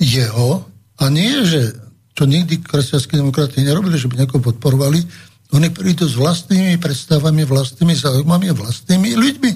jeho 0.00 0.64
a 0.98 1.04
nie, 1.12 1.44
že 1.44 1.76
čo 2.18 2.26
nikdy 2.26 2.58
kresťanskí 2.58 3.14
demokrati 3.14 3.62
nerobili, 3.62 3.94
že 3.94 4.10
by 4.10 4.26
niekoho 4.26 4.42
podporovali, 4.42 5.06
oni 5.54 5.70
prídu 5.70 6.04
s 6.04 6.18
vlastnými 6.18 6.76
predstavami, 6.82 7.46
vlastnými 7.46 7.94
záujmami, 7.94 8.50
vlastnými 8.52 9.14
ľuďmi. 9.14 9.52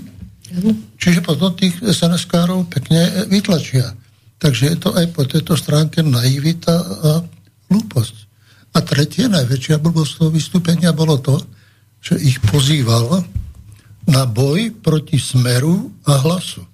Čiže 1.01 1.25
potom 1.25 1.53
tých 1.57 1.81
SNS-károv 1.83 2.71
pekne 2.71 3.27
vytlačia. 3.27 3.97
Takže 4.39 4.73
je 4.73 4.77
to 4.79 4.95
aj 4.95 5.07
po 5.11 5.27
tejto 5.27 5.59
stránke 5.59 6.05
naivita 6.05 6.77
a 6.77 7.11
hlúposť. 7.71 8.17
A 8.73 8.79
tretie, 8.81 9.29
najväčšia 9.29 9.83
blbosť 9.83 10.13
toho 10.23 10.31
vystúpenia 10.33 10.97
bolo 10.97 11.21
to, 11.21 11.37
že 12.01 12.17
ich 12.21 12.41
pozýval 12.41 13.23
na 14.09 14.23
boj 14.25 14.75
proti 14.83 15.21
smeru 15.21 15.93
a 16.09 16.19
hlasu. 16.19 16.65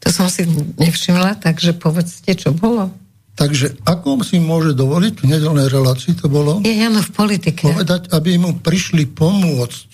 To 0.00 0.08
som 0.08 0.26
si 0.32 0.48
nevšimla, 0.80 1.40
takže 1.44 1.76
povedzte, 1.76 2.32
čo 2.32 2.56
bolo. 2.56 2.88
Takže 3.36 3.80
ako 3.88 4.20
si 4.20 4.36
môže 4.36 4.76
dovoliť 4.76 5.24
v 5.24 5.28
nedelnej 5.32 5.72
relácii 5.72 6.12
to 6.12 6.28
bolo? 6.28 6.60
Je 6.60 6.76
Jano 6.76 7.00
v 7.00 7.12
politike. 7.12 7.72
Povedať, 7.72 8.12
aby 8.12 8.36
mu 8.36 8.60
prišli 8.60 9.08
pomôcť 9.08 9.92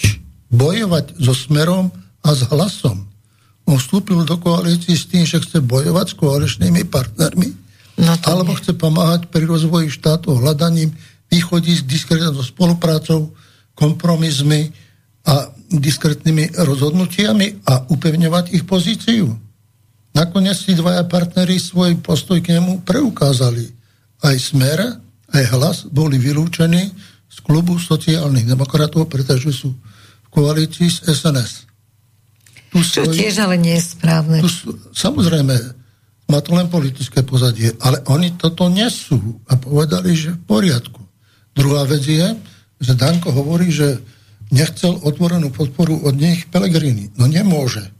bojovať 0.51 1.19
so 1.23 1.31
smerom 1.31 1.95
a 2.27 2.35
s 2.35 2.43
hlasom. 2.51 3.07
On 3.67 3.79
vstúpil 3.79 4.23
do 4.27 4.39
koalície 4.39 4.99
s 4.99 5.11
tým, 5.11 5.27
že 5.27 5.43
chce 5.43 5.63
bojovať 5.63 6.07
s 6.11 6.19
koaličnými 6.19 6.87
partnermi, 6.87 7.49
no 8.03 8.15
alebo 8.27 8.55
nie. 8.55 8.59
chce 8.63 8.73
pomáhať 8.79 9.31
pri 9.31 9.47
rozvoji 9.47 9.91
štátu 9.91 10.39
hľadaním 10.39 10.95
východísk 11.31 11.87
diskretnou 11.87 12.43
spoluprácou, 12.43 13.35
kompromismi 13.75 14.71
a 15.27 15.51
diskretnými 15.71 16.55
rozhodnutiami 16.55 17.67
a 17.67 17.91
upevňovať 17.91 18.55
ich 18.55 18.63
pozíciu. 18.63 19.46
Nakoniec 20.17 20.57
si 20.57 20.73
dvaja 20.73 21.05
partnery 21.05 21.61
svoj 21.61 22.01
postoj 22.01 22.41
k 22.41 22.57
nemu 22.57 22.81
preukázali. 22.89 23.69
Aj 24.25 24.33
Smer, 24.41 24.81
aj 25.29 25.45
Hlas 25.53 25.79
boli 25.93 26.17
vylúčení 26.17 26.89
z 27.29 27.37
klubu 27.45 27.77
sociálnych 27.77 28.49
demokratov, 28.49 29.13
pretože 29.13 29.53
sú 29.53 29.77
v 29.77 30.29
koalícii 30.33 30.89
s 30.89 31.05
SNS. 31.05 31.69
Tu 32.73 32.81
Čo 32.81 33.05
stojí, 33.05 33.29
tiež 33.29 33.45
ale 33.45 33.61
nie 33.61 33.77
je 33.77 33.85
správne. 33.93 34.41
Tu, 34.41 34.49
samozrejme, 34.97 35.53
má 36.33 36.39
to 36.41 36.57
len 36.57 36.73
politické 36.73 37.21
pozadie, 37.21 37.77
ale 37.85 38.01
oni 38.09 38.41
toto 38.41 38.73
nesú 38.73 39.21
a 39.53 39.61
povedali, 39.61 40.17
že 40.17 40.33
v 40.33 40.41
poriadku. 40.49 41.03
Druhá 41.53 41.85
vec 41.85 42.09
je, 42.09 42.33
že 42.81 42.93
Danko 42.97 43.37
hovorí, 43.37 43.69
že 43.69 44.01
nechcel 44.49 44.97
otvorenú 44.97 45.53
podporu 45.53 46.09
od 46.09 46.17
nich 46.17 46.49
Pelegrini. 46.49 47.13
No 47.21 47.29
nemôže 47.29 47.96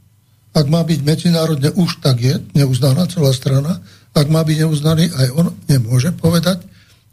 ak 0.57 0.65
má 0.65 0.81
byť 0.81 0.99
medzinárodne 1.05 1.69
už 1.77 2.01
tak 2.01 2.17
je, 2.17 2.41
neuznaná 2.57 3.05
celá 3.05 3.29
strana, 3.29 3.77
ak 4.17 4.25
má 4.33 4.41
byť 4.41 4.65
neuznaný, 4.65 5.13
aj 5.13 5.27
on 5.37 5.53
nemôže 5.69 6.09
povedať, 6.17 6.65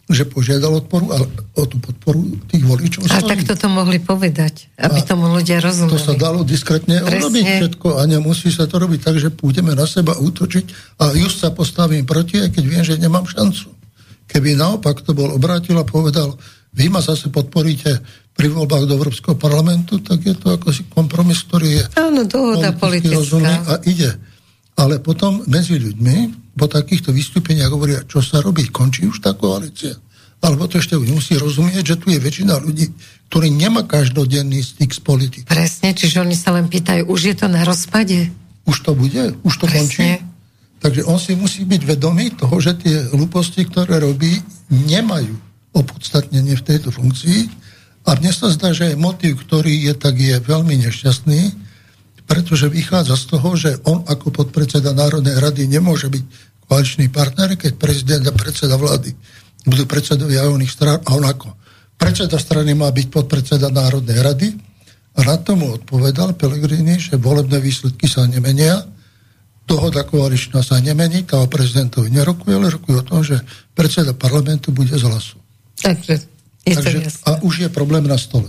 že 0.04 0.28
požiadal 0.28 0.84
odporu, 0.84 1.16
ale 1.16 1.24
o 1.56 1.64
tú 1.64 1.80
podporu 1.80 2.20
tých 2.48 2.60
voličov. 2.60 3.08
A 3.08 3.24
tak 3.24 3.40
toto 3.44 3.72
mohli 3.72 3.96
povedať, 3.96 4.68
aby 4.76 5.00
a 5.00 5.04
tomu 5.04 5.32
ľudia 5.32 5.64
rozumeli. 5.64 5.96
To 5.96 6.00
sa 6.00 6.12
dalo 6.12 6.44
diskretne 6.44 7.00
urobiť 7.00 7.44
všetko 7.44 7.88
a 7.96 8.04
nemusí 8.04 8.52
sa 8.52 8.68
to 8.68 8.76
robiť 8.84 9.00
tak, 9.00 9.16
že 9.16 9.32
pôjdeme 9.32 9.72
na 9.72 9.88
seba 9.88 10.12
útočiť 10.16 10.98
a 11.00 11.16
just 11.16 11.40
sa 11.40 11.56
postavím 11.56 12.04
proti, 12.04 12.36
aj 12.36 12.52
keď 12.52 12.64
viem, 12.68 12.84
že 12.84 13.00
nemám 13.00 13.24
šancu. 13.24 13.72
Keby 14.28 14.60
naopak 14.60 15.00
to 15.04 15.16
bol 15.16 15.32
obrátil 15.32 15.80
a 15.80 15.88
povedal, 15.88 16.36
vy 16.76 16.92
ma 16.92 17.00
zase 17.00 17.32
podporíte 17.32 18.04
pri 18.34 18.50
voľbách 18.50 18.90
do 18.90 18.98
Európskeho 18.98 19.38
parlamentu, 19.38 20.02
tak 20.02 20.26
je 20.26 20.34
to 20.34 20.58
ako 20.58 20.74
kompromis, 20.90 21.46
ktorý 21.46 21.68
je 21.78 21.82
Áno, 21.94 22.26
dohoda 22.26 22.74
politická. 22.74 23.62
a 23.70 23.74
ide. 23.86 24.10
Ale 24.74 24.98
potom 24.98 25.46
medzi 25.46 25.78
ľuďmi 25.78 26.16
po 26.58 26.66
takýchto 26.66 27.14
vystúpeniach 27.14 27.70
hovoria, 27.70 28.02
čo 28.10 28.18
sa 28.18 28.42
robí, 28.42 28.66
končí 28.74 29.06
už 29.06 29.22
tá 29.22 29.38
koalícia. 29.38 29.94
Alebo 30.42 30.66
to 30.66 30.82
ešte 30.82 30.98
musí 30.98 31.38
rozumieť, 31.38 31.94
že 31.94 31.96
tu 31.96 32.10
je 32.10 32.18
väčšina 32.20 32.58
ľudí, 32.58 32.90
ktorí 33.30 33.48
nemá 33.54 33.86
každodenný 33.86 34.60
styk 34.60 34.90
s 34.92 35.00
politikou. 35.00 35.48
Presne, 35.48 35.94
čiže 35.94 36.20
oni 36.20 36.34
sa 36.36 36.52
len 36.52 36.66
pýtajú, 36.66 37.06
už 37.06 37.20
je 37.32 37.34
to 37.38 37.46
na 37.48 37.62
rozpade? 37.62 38.28
Už 38.66 38.76
to 38.82 38.92
bude? 38.98 39.38
Už 39.46 39.54
to 39.62 39.64
Presne. 39.70 39.78
končí? 39.78 40.08
Takže 40.84 41.00
on 41.08 41.16
si 41.16 41.32
musí 41.32 41.64
byť 41.64 41.82
vedomý 41.96 42.34
toho, 42.36 42.60
že 42.60 42.76
tie 42.76 43.08
hlúposti, 43.16 43.64
ktoré 43.64 44.04
robí, 44.04 44.36
nemajú 44.68 45.32
opodstatnenie 45.72 46.60
v 46.60 46.66
tejto 46.66 46.92
funkcii 46.92 47.63
a 48.04 48.10
mne 48.20 48.32
sa 48.36 48.52
zdá, 48.52 48.76
že 48.76 49.00
motiv, 49.00 49.40
ktorý 49.40 49.88
je, 49.88 49.92
tak 49.96 50.20
je 50.20 50.36
veľmi 50.36 50.76
nešťastný, 50.84 51.40
pretože 52.28 52.68
vychádza 52.68 53.16
z 53.16 53.24
toho, 53.32 53.48
že 53.56 53.70
on 53.88 54.04
ako 54.04 54.32
podpredseda 54.32 54.92
Národnej 54.92 55.40
rady 55.40 55.68
nemôže 55.68 56.12
byť 56.12 56.24
koaličný 56.68 57.08
partner, 57.12 57.56
keď 57.56 57.72
prezident 57.76 58.24
a 58.28 58.32
predseda 58.32 58.76
vlády 58.76 59.12
budú 59.64 59.88
predsedovia 59.88 60.48
oných 60.48 60.72
strán 60.72 61.00
a 61.00 61.16
on 61.16 61.24
ako 61.24 61.56
predseda 61.96 62.36
strany 62.36 62.76
má 62.76 62.92
byť 62.92 63.06
podpredseda 63.08 63.72
Národnej 63.72 64.20
rady 64.20 64.48
a 65.16 65.20
na 65.24 65.36
tomu 65.40 65.72
odpovedal 65.72 66.36
Pelegrini, 66.36 67.00
že 67.00 67.16
volebné 67.16 67.62
výsledky 67.62 68.04
sa 68.04 68.28
nemenia, 68.28 68.84
dohoda 69.64 70.04
koaličná 70.04 70.60
sa 70.60 70.76
nemení, 70.82 71.24
tá 71.24 71.40
o 71.40 71.48
prezidentovi 71.48 72.12
nerokuje, 72.12 72.52
ale 72.52 72.74
rokuje 72.76 72.96
o 73.00 73.04
tom, 73.06 73.20
že 73.24 73.40
predseda 73.72 74.12
parlamentu 74.12 74.74
bude 74.74 74.92
z 74.92 75.04
hlasu. 75.06 75.40
Takže 75.80 76.33
je 76.64 76.74
Takže, 76.74 76.98
a 77.28 77.30
už 77.44 77.54
je 77.64 77.68
problém 77.68 78.08
na 78.08 78.16
stole. 78.16 78.48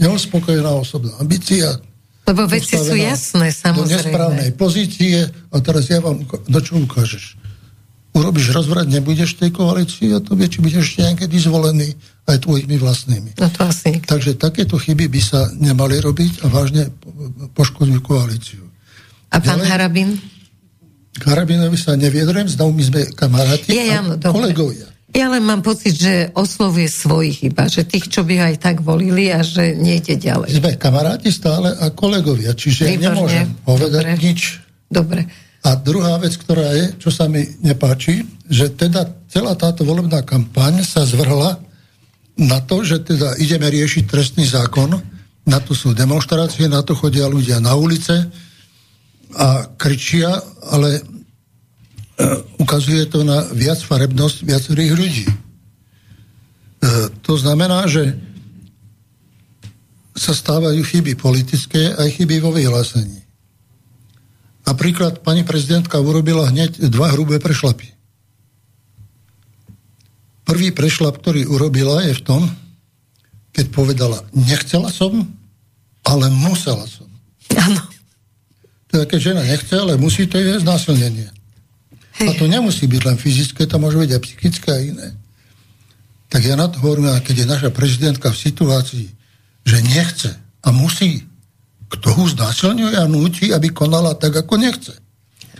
Neuspokojená 0.00 0.72
osobná 0.72 1.12
ambícia. 1.20 1.76
Lebo 2.24 2.48
veci 2.48 2.80
sú 2.80 2.96
jasné, 2.96 3.52
samozrejme. 3.52 3.84
Do 3.84 3.96
nesprávnej 4.00 4.50
pozície 4.56 5.28
a 5.28 5.56
teraz 5.60 5.92
ja 5.92 6.00
vám, 6.00 6.24
do 6.24 6.60
čo 6.62 6.80
ukážeš? 6.80 7.36
Urobíš 8.10 8.50
rozvrat, 8.50 8.90
nebudeš 8.90 9.38
v 9.38 9.46
tej 9.46 9.50
koalícii 9.54 10.08
a 10.16 10.18
to 10.18 10.34
vie, 10.34 10.50
či 10.50 10.58
budeš 10.58 10.82
ešte 10.82 11.06
niekedy 11.06 11.36
zvolený 11.38 11.94
aj 12.26 12.42
tvojimi 12.42 12.74
vlastnými. 12.80 13.30
No 13.38 13.46
to 13.54 13.70
asi. 13.70 14.02
Takže 14.02 14.34
takéto 14.34 14.80
chyby 14.80 15.06
by 15.06 15.20
sa 15.22 15.46
nemali 15.54 16.02
robiť 16.02 16.42
a 16.42 16.50
vážne 16.50 16.90
poškodujú 17.54 18.00
koalíciu. 18.02 18.66
A 19.30 19.38
pán 19.38 19.62
Ďalej, 19.62 19.70
Harabin? 19.70 20.10
Harabinovi 21.22 21.78
sa 21.78 21.94
neviedrem, 21.94 22.46
znovu 22.50 22.74
my 22.78 22.84
sme 22.86 23.00
kamaráti 23.14 23.74
Je, 23.74 23.94
a 23.94 24.02
kolegovia. 24.30 24.86
Ja 25.10 25.26
len 25.26 25.42
mám 25.42 25.66
pocit, 25.66 25.98
že 25.98 26.30
oslovuje 26.38 26.86
svojich 26.86 27.50
iba, 27.50 27.66
že 27.66 27.82
tých, 27.82 28.06
čo 28.06 28.22
by 28.22 28.54
aj 28.54 28.54
tak 28.62 28.76
volili 28.78 29.34
a 29.34 29.42
že 29.42 29.74
nejde 29.74 30.14
ďalej. 30.14 30.62
Sme 30.62 30.78
kamaráti 30.78 31.34
stále 31.34 31.74
a 31.74 31.90
kolegovia, 31.90 32.54
čiže 32.54 32.86
Výborne. 32.86 33.02
nemôžem 33.10 33.46
povedať 33.66 34.04
Dobre. 34.06 34.22
nič. 34.22 34.40
Dobre. 34.86 35.20
A 35.66 35.76
druhá 35.76 36.14
vec, 36.22 36.38
ktorá 36.38 36.72
je, 36.78 36.86
čo 37.02 37.10
sa 37.10 37.26
mi 37.26 37.42
nepáči, 37.60 38.22
že 38.46 38.70
teda 38.70 39.04
celá 39.26 39.58
táto 39.58 39.82
volebná 39.82 40.22
kampaň 40.22 40.86
sa 40.86 41.02
zvrhla 41.02 41.58
na 42.40 42.58
to, 42.64 42.80
že 42.86 43.02
teda 43.04 43.36
ideme 43.42 43.66
riešiť 43.66 44.04
trestný 44.06 44.46
zákon, 44.46 44.94
na 45.44 45.58
to 45.58 45.74
sú 45.74 45.90
demonstrácie, 45.90 46.70
na 46.70 46.80
to 46.86 46.94
chodia 46.94 47.26
ľudia 47.26 47.58
na 47.58 47.74
ulice 47.74 48.30
a 49.34 49.66
kričia, 49.74 50.38
ale 50.70 51.02
ukazuje 52.64 53.06
to 53.08 53.24
na 53.24 53.46
viac 53.52 53.80
farebnosť 53.80 54.36
viacerých 54.44 54.92
ľudí. 54.92 55.26
E, 55.28 55.34
to 57.20 57.36
znamená, 57.36 57.84
že 57.88 58.16
sa 60.16 60.36
stávajú 60.36 60.80
chyby 60.84 61.16
politické 61.16 61.96
aj 61.96 62.20
chyby 62.20 62.44
vo 62.44 62.52
vyhlásení. 62.52 63.24
Napríklad 64.68 65.24
pani 65.24 65.42
prezidentka 65.42 65.96
urobila 65.96 66.52
hneď 66.52 66.92
dva 66.92 67.10
hrubé 67.16 67.40
prešlapy. 67.40 67.88
Prvý 70.44 70.74
prešlap, 70.74 71.16
ktorý 71.22 71.48
urobila, 71.48 72.04
je 72.04 72.14
v 72.18 72.22
tom, 72.26 72.42
keď 73.54 73.66
povedala, 73.72 74.18
nechcela 74.34 74.92
som, 74.92 75.24
ale 76.04 76.26
musela 76.28 76.84
som. 76.84 77.08
Áno. 77.56 77.82
Teda 78.90 79.06
keď 79.06 79.18
žena 79.18 79.42
nechce, 79.46 79.74
ale 79.74 79.94
musí, 79.94 80.26
to 80.26 80.36
je 80.38 80.58
znásilnenie. 80.60 81.30
A 82.28 82.32
to 82.36 82.44
nemusí 82.44 82.84
byť 82.84 83.02
len 83.06 83.16
fyzické, 83.16 83.64
to 83.64 83.80
môže 83.80 83.96
byť 83.96 84.10
aj 84.12 84.22
psychické 84.26 84.68
a 84.68 84.80
iné. 84.80 85.08
Tak 86.28 86.44
ja 86.44 86.54
na 86.54 86.68
to 86.68 86.78
hovorím, 86.84 87.10
keď 87.24 87.36
je 87.42 87.46
naša 87.48 87.70
prezidentka 87.72 88.28
v 88.28 88.38
situácii, 88.38 89.06
že 89.64 89.78
nechce 89.82 90.30
a 90.60 90.68
musí, 90.70 91.24
kto 91.90 92.06
ho 92.14 92.24
znásilňuje 92.28 92.96
a 92.96 93.10
núti, 93.10 93.50
aby 93.50 93.72
konala 93.74 94.14
tak, 94.14 94.36
ako 94.36 94.60
nechce. 94.60 94.94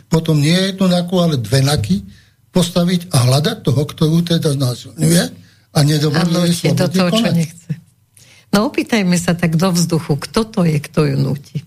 Potom 0.07 0.39
nie 0.39 0.55
je 0.55 0.79
to 0.79 0.87
naku, 0.87 1.19
ale 1.19 1.39
dve 1.39 1.63
naky 1.63 2.03
postaviť 2.51 3.15
a 3.15 3.31
hľadať 3.31 3.57
toho, 3.63 3.83
kto 3.87 4.03
ju 4.11 4.19
teda 4.27 4.51
znásilňuje 4.55 5.23
a 5.71 5.79
nedovoluje 5.87 6.51
slobodne 6.51 6.83
do 6.83 6.87
toho, 6.91 7.11
konať. 7.15 7.35
nechce. 7.35 7.71
No 8.51 8.67
opýtajme 8.67 9.15
sa 9.15 9.39
tak 9.39 9.55
do 9.55 9.71
vzduchu, 9.71 10.19
kto 10.19 10.43
to 10.43 10.61
je, 10.67 10.79
kto 10.83 11.07
ju 11.07 11.17
núti. 11.19 11.63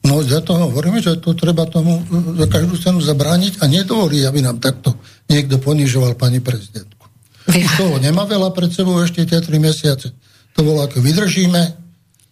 No 0.00 0.24
za 0.24 0.40
to 0.40 0.56
hovoríme, 0.56 1.04
že 1.04 1.20
to 1.20 1.36
treba 1.36 1.68
tomu 1.68 2.00
za 2.40 2.48
každú 2.48 2.80
cenu 2.80 3.04
zabrániť 3.04 3.60
a 3.60 3.68
nedovoliť, 3.68 4.22
aby 4.24 4.40
nám 4.40 4.56
takto 4.56 4.96
niekto 5.28 5.60
ponižoval 5.60 6.16
pani 6.16 6.40
prezidentku. 6.40 7.04
Už 7.50 7.68
toho 7.76 7.96
nemá 8.00 8.24
veľa 8.24 8.54
pred 8.56 8.72
sebou 8.72 8.96
ešte 9.04 9.28
tie 9.28 9.44
tri 9.44 9.60
mesiace. 9.60 10.12
To 10.56 10.60
bolo 10.64 10.88
ako 10.88 11.04
vydržíme, 11.04 11.76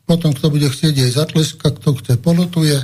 potom 0.09 0.33
kto 0.33 0.49
bude 0.49 0.65
chcieť 0.73 0.95
jej 0.97 1.13
zatleska, 1.13 1.69
kto 1.69 2.01
chce 2.01 2.17
polutuje, 2.17 2.81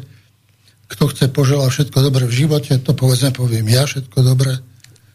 kto 0.93 1.05
chce 1.09 1.33
poželať 1.33 1.71
všetko 1.73 1.99
dobré 2.05 2.29
v 2.29 2.37
živote, 2.45 2.77
to 2.77 2.93
povedzme 2.93 3.33
poviem 3.33 3.65
ja 3.73 3.89
všetko 3.89 4.19
dobré, 4.21 4.61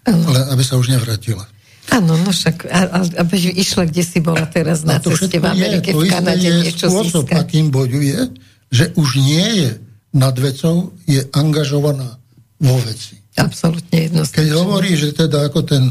ale 0.09 0.39
aby 0.49 0.63
sa 0.65 0.81
už 0.81 0.89
nevrátila. 0.97 1.45
Áno, 1.89 2.17
no 2.21 2.29
však, 2.29 2.69
aby 3.17 3.35
išla, 3.57 3.89
kde 3.89 4.03
si 4.05 4.21
bola 4.21 4.45
teraz 4.45 4.85
na 4.85 5.01
ceste 5.01 5.41
v 5.41 5.45
Amerike, 5.45 5.89
je, 5.89 5.97
v 5.97 6.05
Kanade, 6.05 6.49
niečo 6.61 6.85
spôsob, 6.85 7.25
získať. 7.25 7.41
akým 7.41 7.73
bojuje, 7.73 8.29
že 8.69 8.93
už 8.95 9.09
nie 9.21 9.47
je 9.65 9.69
nad 10.13 10.33
vecou, 10.37 10.93
je 11.05 11.21
angažovaná 11.33 12.17
vo 12.57 12.77
veci. 12.81 13.17
Absolutne 13.37 14.09
jednoznačne. 14.09 14.37
Keď 14.41 14.49
hovorí, 14.57 14.91
že 14.97 15.15
teda 15.15 15.47
ako 15.47 15.59
ten 15.63 15.83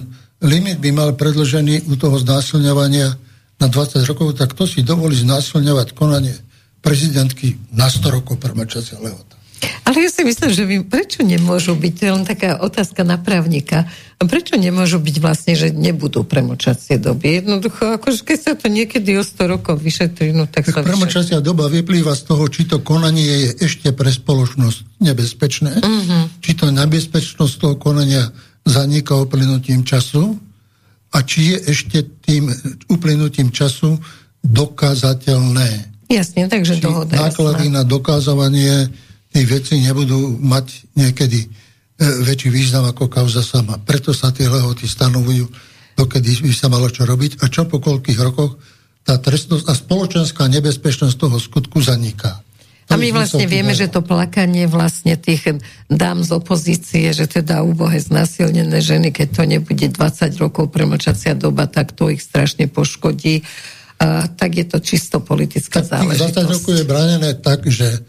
limit 0.43 0.79
by 0.79 0.91
mal 0.95 1.11
predložený 1.15 1.91
u 1.91 1.95
toho 1.99 2.19
znásilňovania 2.19 3.09
na 3.59 3.67
20 3.67 4.07
rokov, 4.07 4.39
tak 4.39 4.55
to 4.55 4.65
si 4.67 4.87
dovolí 4.87 5.19
znásilňovať 5.19 5.97
konanie 5.97 6.35
prezidentky 6.79 7.59
na 7.75 7.91
100 7.91 8.17
rokov 8.23 8.39
premlčacia 8.39 9.03
lehota. 9.03 9.28
Ale 9.83 10.05
ja 10.05 10.11
si 10.13 10.23
myslím, 10.23 10.51
že 10.53 10.63
my, 10.69 10.77
prečo 10.87 11.25
nemôžu 11.25 11.75
byť, 11.75 11.93
to 11.97 12.03
je 12.05 12.13
len 12.13 12.25
taká 12.29 12.61
otázka 12.63 13.03
na 13.03 13.19
právnika, 13.19 13.89
prečo 14.21 14.55
nemôžu 14.55 14.99
byť 15.03 15.17
vlastne, 15.19 15.55
že 15.59 15.75
nebudú 15.75 16.23
premočacie 16.23 16.99
doby? 17.01 17.43
Jednoducho, 17.43 17.99
akože 17.99 18.23
keď 18.23 18.39
sa 18.39 18.53
to 18.55 18.71
niekedy 18.71 19.17
o 19.19 19.25
100 19.25 19.49
rokov 19.49 19.81
vyšetrí, 19.81 20.31
no 20.35 20.47
tak, 20.51 20.69
tak 20.69 20.83
sa 20.83 20.87
Premočacia 20.87 21.39
doba 21.43 21.71
vyplýva 21.71 22.15
z 22.15 22.23
toho, 22.29 22.45
či 22.47 22.67
to 22.69 22.83
konanie 22.83 23.49
je 23.49 23.71
ešte 23.71 23.95
pre 23.95 24.11
spoločnosť 24.13 25.03
nebezpečné, 25.03 25.73
uh-huh. 25.81 26.23
či 26.43 26.53
to 26.59 26.71
nebezpečnosť 26.71 27.55
toho 27.59 27.75
konania 27.79 28.29
zaniká 28.69 29.17
uplynutím 29.17 29.83
času 29.83 30.37
a 31.15 31.25
či 31.25 31.57
je 31.57 31.73
ešte 31.73 31.99
tým 32.21 32.53
uplynutím 32.93 33.49
času 33.49 33.97
dokázateľné. 34.45 35.97
Jasne, 36.09 36.49
takže 36.49 36.81
dohoda. 36.81 37.17
Náklady 37.17 37.69
na 37.69 37.85
dokázovanie 37.85 38.89
tých 39.33 39.47
vecí 39.47 39.75
nebudú 39.81 40.39
mať 40.41 40.97
niekedy 40.97 41.45
e, 41.45 41.49
väčší 42.25 42.49
význam 42.49 42.89
ako 42.89 43.09
kauza 43.13 43.45
sama. 43.45 43.77
Preto 43.81 44.17
sa 44.17 44.33
tie 44.33 44.49
lehoty 44.49 44.89
stanovujú, 44.89 45.49
dokedy 45.99 46.45
by 46.45 46.53
sa 46.55 46.73
malo 46.73 46.89
čo 46.89 47.05
robiť 47.05 47.43
a 47.43 47.51
čo 47.53 47.69
po 47.69 47.83
koľkých 47.83 48.19
rokoch 48.23 48.57
tá 49.05 49.17
trestnosť 49.17 49.65
a 49.69 49.73
spoločenská 49.73 50.45
nebezpečnosť 50.53 51.17
toho 51.17 51.41
skutku 51.41 51.81
zaniká. 51.81 52.45
A 52.89 52.97
my 52.97 53.13
vlastne 53.13 53.45
vieme, 53.45 53.77
že 53.77 53.93
to 53.93 54.01
plakanie 54.01 54.65
vlastne 54.65 55.13
tých 55.21 55.61
dám 55.93 56.25
z 56.25 56.31
opozície, 56.33 57.13
že 57.13 57.29
teda 57.29 57.61
úbohe 57.61 58.01
znásilnené 58.01 58.81
ženy, 58.81 59.13
keď 59.13 59.29
to 59.29 59.43
nebude 59.45 59.87
20 59.93 60.33
rokov 60.41 60.73
premlčacia 60.73 61.37
doba, 61.37 61.69
tak 61.69 61.93
to 61.93 62.09
ich 62.09 62.25
strašne 62.25 62.65
poškodí 62.65 63.45
a, 64.01 64.25
tak 64.33 64.57
je 64.57 64.65
to 64.65 64.81
čisto 64.81 65.21
politická 65.21 65.85
tak 65.85 66.01
záležitosť. 66.01 66.49
20 66.49 66.55
rokov 66.57 66.73
je 66.81 66.85
bránené 66.89 67.31
tak, 67.37 67.61
že 67.69 68.01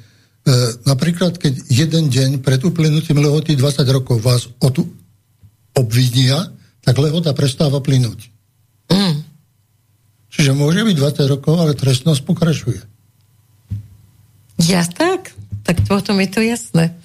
napríklad 0.85 1.38
keď 1.38 1.53
jeden 1.69 2.09
deň 2.09 2.30
pred 2.41 2.61
uplynutím 2.63 3.21
lehoty 3.21 3.53
20 3.53 3.85
rokov 3.89 4.21
vás 4.23 4.49
od, 4.61 4.76
obvinia, 5.77 6.49
tak 6.81 6.97
lehota 6.97 7.35
prestáva 7.35 7.80
plynúť. 7.84 8.31
Mm. 8.89 9.21
Čiže 10.30 10.51
môže 10.53 10.81
byť 10.85 10.95
20 10.95 11.34
rokov, 11.34 11.53
ale 11.57 11.77
trestnosť 11.77 12.21
pokračuje. 12.26 12.81
Ja 14.65 14.84
tak? 14.85 15.34
Tak 15.63 15.85
potom 15.85 16.19
je 16.19 16.30
to 16.30 16.41
jasné. 16.41 16.97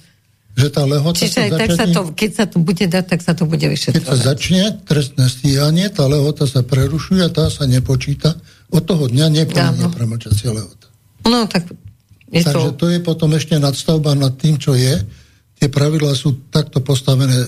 Že 0.54 0.68
tá 0.70 0.82
lehota 0.86 1.18
Čiže 1.18 1.50
aj 1.50 1.50
tak 1.58 1.70
sa 1.74 1.86
to, 1.90 2.00
keď 2.14 2.30
sa 2.30 2.44
to 2.46 2.56
bude 2.62 2.84
dať, 2.86 3.04
tak 3.10 3.20
sa 3.26 3.34
to 3.34 3.42
bude 3.42 3.66
vyšetrovať. 3.66 4.06
Keď 4.06 4.06
sa 4.06 4.16
začne 4.22 4.62
trestné 4.86 5.26
stíhanie, 5.26 5.90
tá 5.90 6.06
lehota 6.06 6.46
sa 6.46 6.62
prerušuje 6.62 7.26
a 7.26 7.30
tá 7.30 7.50
sa 7.50 7.66
nepočíta 7.66 8.38
od 8.70 8.82
toho 8.86 9.10
dňa 9.10 9.26
neplynie 9.42 9.86
premlčacia 9.90 10.54
lehota. 10.54 10.86
No 11.26 11.50
tak 11.50 11.66
je 12.34 12.42
Takže 12.42 12.68
to... 12.74 12.78
to 12.82 12.86
je 12.90 12.98
potom 12.98 13.30
ešte 13.38 13.54
nadstavba 13.62 14.18
nad 14.18 14.34
tým, 14.34 14.58
čo 14.58 14.74
je. 14.74 14.98
Tie 15.54 15.68
pravidlá 15.70 16.18
sú 16.18 16.50
takto 16.50 16.82
postavené 16.82 17.46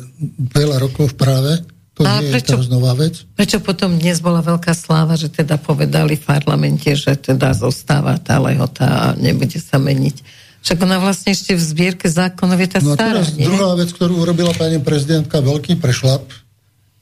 veľa 0.54 0.78
rokov 0.78 1.12
v 1.12 1.16
práve. 1.18 1.52
To 1.96 2.04
no, 2.04 2.20
nie 2.20 2.30
prečo, 2.30 2.60
je 2.60 2.70
nová 2.70 2.92
vec. 2.92 3.24
Prečo 3.34 3.58
potom 3.64 3.96
dnes 3.96 4.20
bola 4.20 4.44
veľká 4.44 4.76
sláva, 4.76 5.16
že 5.16 5.32
teda 5.32 5.56
povedali 5.56 6.20
v 6.20 6.24
parlamente, 6.28 6.92
že 6.92 7.16
teda 7.16 7.56
zostáva 7.56 8.20
tá 8.20 8.36
lehota 8.36 8.86
a 8.86 9.04
nebude 9.16 9.56
sa 9.56 9.80
meniť. 9.80 10.46
Však 10.60 10.78
ona 10.82 11.00
vlastne 11.00 11.32
ešte 11.32 11.56
v 11.56 11.62
zbierke 11.62 12.10
zákonov 12.10 12.58
je 12.58 12.68
tá 12.68 12.80
no 12.84 12.98
stará. 12.98 13.22
teraz 13.22 13.32
nie? 13.32 13.48
druhá 13.48 13.78
vec, 13.78 13.94
ktorú 13.96 14.18
urobila 14.18 14.52
pani 14.52 14.76
prezidentka, 14.82 15.40
veľký 15.40 15.80
prešlap, 15.80 16.26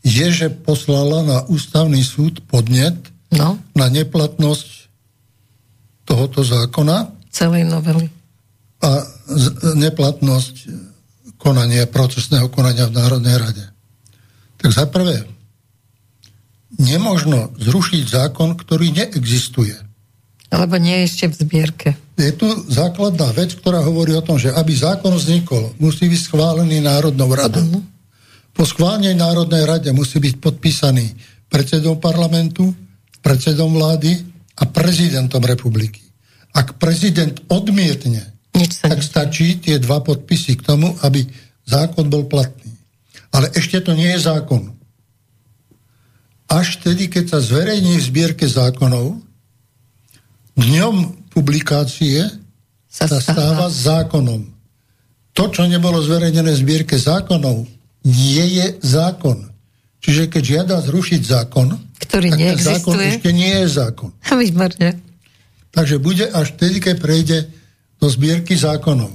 je, 0.05 0.27
že 0.31 0.47
poslala 0.53 1.25
na 1.25 1.39
ústavný 1.49 2.05
súd 2.05 2.45
podnet, 2.45 2.95
no. 3.33 3.57
na 3.73 3.89
neplatnosť 3.89 4.69
tohoto 6.05 6.45
zákona. 6.45 7.09
Celej 7.35 7.67
novely. 7.67 8.07
A 8.79 9.03
neplatnosť 9.75 10.55
konania, 11.35 11.91
procesného 11.91 12.47
konania 12.47 12.87
v 12.87 12.95
Národnej 12.95 13.37
rade. 13.43 13.65
Tak 14.63 14.71
za 14.71 14.87
prvé, 14.87 15.27
nemožno 16.79 17.51
zrušiť 17.59 18.05
zákon, 18.07 18.55
ktorý 18.55 18.95
neexistuje. 18.95 19.75
Alebo 20.55 20.79
nie 20.79 21.03
je 21.03 21.07
ešte 21.11 21.27
v 21.27 21.35
zbierke. 21.35 21.89
Je 22.15 22.31
tu 22.31 22.47
základná 22.71 23.35
vec, 23.35 23.59
ktorá 23.59 23.83
hovorí 23.83 24.15
o 24.15 24.23
tom, 24.23 24.39
že 24.39 24.55
aby 24.55 24.71
zákon 24.71 25.19
vznikol, 25.19 25.75
musí 25.83 26.07
byť 26.07 26.21
schválený 26.31 26.79
Národnou 26.79 27.35
radou. 27.35 27.67
Uh-huh. 27.67 27.83
Po 28.55 28.63
schválnej 28.63 29.19
Národnej 29.19 29.67
rade 29.67 29.91
musí 29.91 30.23
byť 30.23 30.39
podpísaný 30.39 31.11
predsedom 31.51 31.99
parlamentu, 31.99 32.71
predsedom 33.19 33.75
vlády 33.75 34.15
a 34.55 34.63
prezidentom 34.71 35.43
republiky. 35.43 36.04
Ak 36.55 36.79
prezident 36.79 37.35
odmietne, 37.51 38.31
tak 38.81 39.03
stačí 39.03 39.59
tie 39.59 39.83
dva 39.83 39.99
podpisy 39.99 40.55
k 40.55 40.63
tomu, 40.63 40.95
aby 41.03 41.27
zákon 41.67 42.07
bol 42.07 42.31
platný. 42.31 42.71
Ale 43.35 43.51
ešte 43.51 43.83
to 43.83 43.99
nie 43.99 44.15
je 44.15 44.31
zákon. 44.31 44.71
Až 46.47 46.79
tedy, 46.79 47.11
keď 47.11 47.35
sa 47.35 47.39
zverejní 47.43 47.99
v 47.99 48.07
zbierke 48.07 48.47
zákonov, 48.47 49.19
dňom 50.55 50.95
publikácie 51.35 52.31
sa, 52.87 53.11
stáva 53.11 53.67
zákonom. 53.67 54.55
To, 55.35 55.51
čo 55.51 55.67
nebolo 55.67 55.99
zverejnené 55.99 56.55
v 56.55 56.63
zbierke 56.63 56.95
zákonov, 56.95 57.67
nie 58.07 58.63
je 58.63 58.79
zákon. 58.87 59.51
Čiže 59.99 60.31
keď 60.31 60.43
žiada 60.45 60.77
zrušiť 60.85 61.23
zákon, 61.27 61.75
ktorý 62.07 62.29
tak 62.31 62.39
neexistuje. 62.39 62.71
zákon 62.79 62.97
ešte 63.03 63.31
nie 63.35 63.51
je 63.51 63.67
zákon. 63.67 64.11
Výborne. 64.23 65.14
Takže 65.75 65.99
bude 65.99 66.31
až 66.31 66.55
vtedy, 66.55 66.79
keď 66.79 66.95
prejde 67.03 67.39
do 67.99 68.07
zbierky 68.07 68.55
zákonov. 68.55 69.11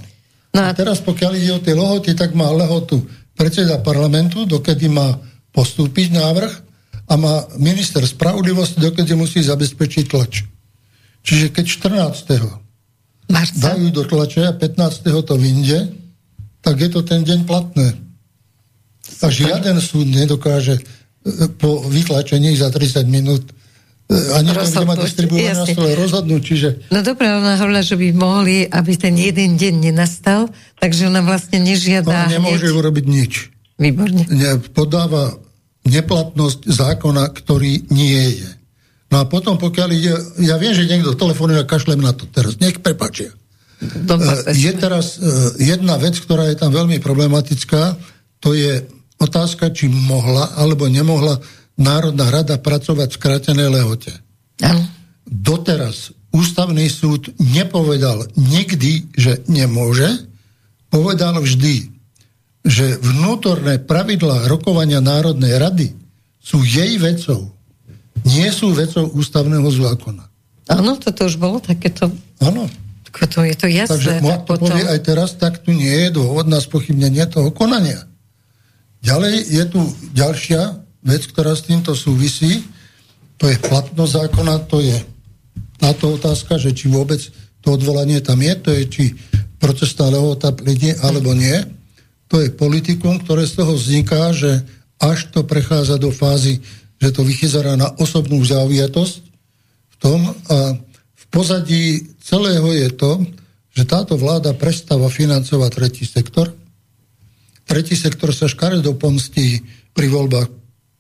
No 0.52 0.60
a... 0.60 0.70
a 0.70 0.76
teraz 0.76 1.00
pokiaľ 1.00 1.32
ide 1.40 1.52
o 1.56 1.64
tie 1.64 1.74
lehoty, 1.74 2.12
tak 2.14 2.36
má 2.36 2.52
lehotu 2.52 3.00
predseda 3.40 3.80
parlamentu, 3.80 4.44
dokedy 4.44 4.92
má 4.92 5.16
postúpiť 5.56 6.12
návrh 6.12 6.54
a 7.08 7.14
má 7.16 7.48
minister 7.56 8.04
spravodlivosti, 8.04 8.84
dokedy 8.84 9.16
musí 9.16 9.40
zabezpečiť 9.40 10.06
tlač. 10.12 10.44
Čiže 11.24 11.56
keď 11.56 11.66
14. 12.20 13.32
Marca. 13.32 13.56
dajú 13.56 13.88
do 13.96 14.04
tlače 14.04 14.50
a 14.50 14.54
15. 14.54 15.08
to 15.24 15.36
vyjde, 15.40 15.80
tak 16.60 16.76
je 16.84 16.90
to 16.92 17.02
ten 17.06 17.24
deň 17.24 17.48
platné. 17.48 17.96
A 19.24 19.28
žiaden 19.32 19.80
súd 19.80 20.12
nedokáže 20.12 20.78
e, 20.78 20.84
po 21.56 21.82
vytlačení 21.88 22.54
za 22.54 22.70
30 22.70 23.08
minút 23.08 23.44
e, 24.10 24.34
ani 24.36 24.50
to 24.50 24.82
má 24.90 24.98
distribuované 24.98 25.54
na 25.54 25.66
stole 25.70 25.94
rozhodnúť, 25.94 26.42
čiže... 26.42 26.70
No 26.90 27.06
dobré, 27.06 27.30
ona 27.30 27.56
hovorila, 27.56 27.86
že 27.86 27.96
by 27.96 28.08
mohli, 28.18 28.66
aby 28.66 28.92
ten 28.98 29.14
jeden 29.14 29.56
deň 29.56 29.94
nenastal, 29.94 30.50
takže 30.82 31.08
ona 31.08 31.22
vlastne 31.22 31.62
nežiada... 31.62 32.26
Ona 32.26 32.42
nemôže 32.42 32.68
hneď... 32.68 32.80
urobiť 32.82 33.06
nič. 33.06 33.34
Výborne. 33.80 34.28
Ne, 34.34 34.60
podáva 34.74 35.38
neplatnosť 35.88 36.68
zákona, 36.68 37.32
ktorý 37.32 37.88
nie 37.94 38.44
je. 38.44 38.50
No 39.10 39.22
a 39.22 39.24
potom, 39.26 39.58
pokiaľ 39.58 39.90
ide... 39.96 40.14
Ja 40.44 40.60
viem, 40.62 40.76
že 40.76 40.86
niekto 40.86 41.18
telefonuje 41.18 41.62
a 41.62 41.70
kašlem 41.70 42.04
na 42.04 42.14
to 42.14 42.30
teraz. 42.30 42.60
Nech 42.62 42.78
prepačia. 42.84 43.34
Dobre, 43.80 44.28
je 44.52 44.72
teraz 44.76 45.16
jedna 45.56 45.96
vec, 45.96 46.20
ktorá 46.20 46.52
je 46.52 46.60
tam 46.60 46.76
veľmi 46.76 47.00
problematická, 47.00 47.96
to 48.44 48.52
je 48.52 48.84
otázka, 49.20 49.72
či 49.72 49.88
mohla 49.88 50.52
alebo 50.60 50.92
nemohla 50.92 51.40
Národná 51.80 52.28
rada 52.28 52.60
pracovať 52.60 53.16
v 53.16 53.18
skrátenej 53.18 53.72
lehote. 53.72 54.12
Ano. 54.60 54.84
Doteraz 55.24 56.12
ústavný 56.36 56.92
súd 56.92 57.32
nepovedal 57.40 58.28
nikdy, 58.36 59.08
že 59.16 59.42
nemôže, 59.48 60.28
povedal 60.92 61.40
vždy, 61.40 61.88
že 62.68 63.00
vnútorné 63.00 63.80
pravidlá 63.80 64.52
rokovania 64.52 65.00
Národnej 65.00 65.56
rady 65.56 65.88
sú 66.44 66.60
jej 66.68 67.00
vecou, 67.00 67.56
nie 68.28 68.52
sú 68.52 68.76
vecou 68.76 69.08
ústavného 69.16 69.66
zákona. 69.72 70.28
Áno, 70.70 71.00
toto 71.00 71.26
už 71.26 71.40
bolo 71.40 71.64
takéto... 71.64 72.12
Áno. 72.44 72.68
To 73.10 73.42
je 73.42 73.56
to 73.58 73.66
jasné. 73.66 73.90
Takže 73.90 74.12
tak 74.22 74.22
to 74.22 74.34
potom... 74.46 74.70
povie 74.70 74.86
aj 74.86 75.02
teraz, 75.02 75.34
tak 75.34 75.66
tu 75.66 75.74
nie 75.74 75.90
je 76.08 76.14
dôvod 76.14 76.46
na 76.46 76.62
spochybnenie 76.62 77.26
toho 77.26 77.50
konania. 77.50 78.06
Ďalej 79.02 79.50
je 79.50 79.64
tu 79.66 79.82
ďalšia 80.14 80.89
vec, 81.04 81.28
ktorá 81.30 81.56
s 81.56 81.68
týmto 81.68 81.96
súvisí. 81.96 82.64
To 83.40 83.48
je 83.48 83.56
platnosť 83.60 84.12
zákona, 84.12 84.56
to 84.68 84.84
je 84.84 84.98
táto 85.80 86.20
otázka, 86.20 86.60
že 86.60 86.76
či 86.76 86.92
vôbec 86.92 87.24
to 87.64 87.76
odvolanie 87.76 88.20
tam 88.20 88.44
je, 88.44 88.54
to 88.60 88.70
je 88.76 88.84
či 88.88 89.04
procesná 89.60 90.12
lehota 90.12 90.52
plynie 90.52 90.96
alebo 91.00 91.32
nie. 91.32 91.56
To 92.32 92.44
je 92.44 92.52
politikum, 92.52 93.20
ktoré 93.24 93.48
z 93.48 93.64
toho 93.64 93.74
vzniká, 93.80 94.36
že 94.36 94.64
až 95.00 95.32
to 95.32 95.48
prechádza 95.48 95.96
do 95.96 96.12
fázy, 96.12 96.60
že 97.00 97.16
to 97.16 97.24
vychyzera 97.24 97.80
na 97.80 97.96
osobnú 97.96 98.44
zaujatosť 98.44 99.16
v 99.88 99.96
tom 100.04 100.20
a 100.52 100.76
v 101.16 101.24
pozadí 101.32 102.12
celého 102.20 102.68
je 102.76 102.90
to, 102.92 103.24
že 103.72 103.88
táto 103.88 104.20
vláda 104.20 104.52
prestáva 104.52 105.08
financovať 105.08 105.72
tretí 105.72 106.04
sektor, 106.04 106.52
Tretí 107.70 107.94
sektor 107.94 108.34
sa 108.34 108.50
škaredo 108.50 108.98
pomstí 108.98 109.62
pri 109.94 110.10
voľbách 110.10 110.50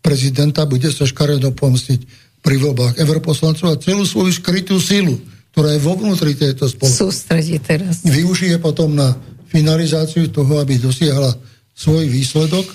prezidenta, 0.10 0.66
bude 0.66 0.90
sa 0.90 1.06
škaredo 1.06 1.54
pomstiť 1.54 2.00
pri 2.42 2.58
voľbách 2.58 2.98
europoslancov 2.98 3.68
a 3.70 3.78
celú 3.78 4.10
svoju 4.10 4.34
skrytú 4.34 4.82
silu, 4.82 5.22
ktorá 5.54 5.78
je 5.78 5.86
vo 5.86 5.94
vnútri 5.94 6.34
tejto 6.34 6.66
spoločnosti. 6.66 7.06
Sústredí 7.06 7.62
teraz. 7.62 8.02
Využije 8.02 8.58
potom 8.58 8.98
na 8.98 9.14
finalizáciu 9.54 10.34
toho, 10.34 10.58
aby 10.58 10.82
dosiahla 10.82 11.38
svoj 11.78 12.10
výsledok 12.10 12.66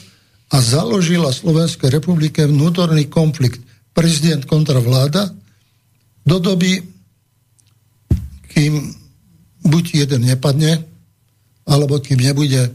a 0.54 0.62
založila 0.62 1.34
Slovenskej 1.34 1.90
republike 1.90 2.46
vnútorný 2.46 3.10
konflikt 3.10 3.58
prezident 3.90 4.46
kontra 4.46 4.78
vláda 4.78 5.34
do 6.22 6.38
doby, 6.38 6.78
kým 8.54 8.94
buď 9.66 10.06
jeden 10.06 10.30
nepadne, 10.30 10.86
alebo 11.66 11.98
kým 11.98 12.20
nebude 12.22 12.70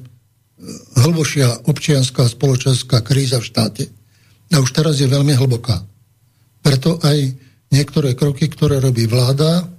hlbošia 1.00 1.70
občianská 1.70 2.28
spoločenská 2.28 3.00
kríza 3.00 3.40
v 3.40 3.48
štáte. 3.48 3.84
A 4.50 4.58
už 4.62 4.70
teraz 4.74 4.98
je 4.98 5.06
veľmi 5.06 5.34
hlboká. 5.38 5.86
Preto 6.66 6.98
aj 7.02 7.18
niektoré 7.70 8.18
kroky, 8.18 8.50
ktoré 8.50 8.82
robí 8.82 9.06
vláda, 9.06 9.70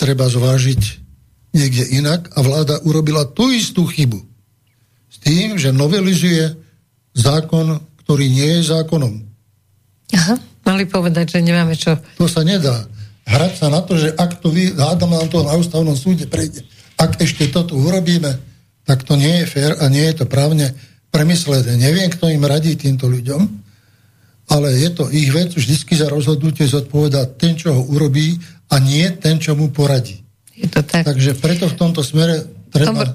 treba 0.00 0.26
zvážiť 0.26 0.82
niekde 1.54 1.84
inak 1.94 2.32
a 2.34 2.42
vláda 2.42 2.82
urobila 2.82 3.28
tú 3.28 3.52
istú 3.52 3.86
chybu. 3.86 4.18
S 5.12 5.16
tým, 5.22 5.54
že 5.54 5.70
novelizuje 5.70 6.56
zákon, 7.14 7.78
ktorý 8.02 8.26
nie 8.26 8.58
je 8.58 8.74
zákonom. 8.74 9.22
Aha, 10.12 10.34
mali 10.66 10.84
povedať, 10.84 11.38
že 11.38 11.46
nemáme 11.46 11.78
čo. 11.78 11.94
To 12.18 12.26
sa 12.26 12.42
nedá. 12.42 12.90
Hrať 13.24 13.52
sa 13.56 13.72
na 13.72 13.80
to, 13.80 13.96
že 13.96 14.12
ak 14.12 14.42
to 14.42 14.52
hádam 14.52 15.14
nám 15.14 15.30
to 15.32 15.40
na 15.40 15.56
ústavnom 15.56 15.96
súde 15.96 16.28
prejde, 16.28 16.66
ak 17.00 17.22
ešte 17.24 17.48
toto 17.48 17.72
urobíme, 17.72 18.36
tak 18.84 19.00
to 19.06 19.16
nie 19.16 19.40
je 19.42 19.48
fér 19.48 19.80
a 19.80 19.88
nie 19.88 20.04
je 20.12 20.20
to 20.20 20.26
právne 20.28 20.76
premyslené. 21.14 21.78
Neviem, 21.78 22.10
kto 22.10 22.26
im 22.26 22.42
radí 22.42 22.74
týmto 22.74 23.06
ľuďom, 23.06 23.46
ale 24.50 24.74
je 24.74 24.90
to 24.90 25.06
ich 25.14 25.30
vec, 25.30 25.54
vždycky 25.54 25.94
za 25.94 26.10
rozhodnutie 26.10 26.66
zodpovedá 26.66 27.30
ten, 27.38 27.54
čo 27.54 27.70
ho 27.70 27.82
urobí 27.86 28.34
a 28.74 28.82
nie 28.82 29.06
ten, 29.22 29.38
čo 29.38 29.54
mu 29.54 29.70
poradí. 29.70 30.26
Je 30.58 30.66
to 30.66 30.82
tak. 30.82 31.06
Takže 31.06 31.38
preto 31.38 31.70
v 31.70 31.78
tomto 31.78 32.02
smere 32.02 32.42
treba 32.74 33.14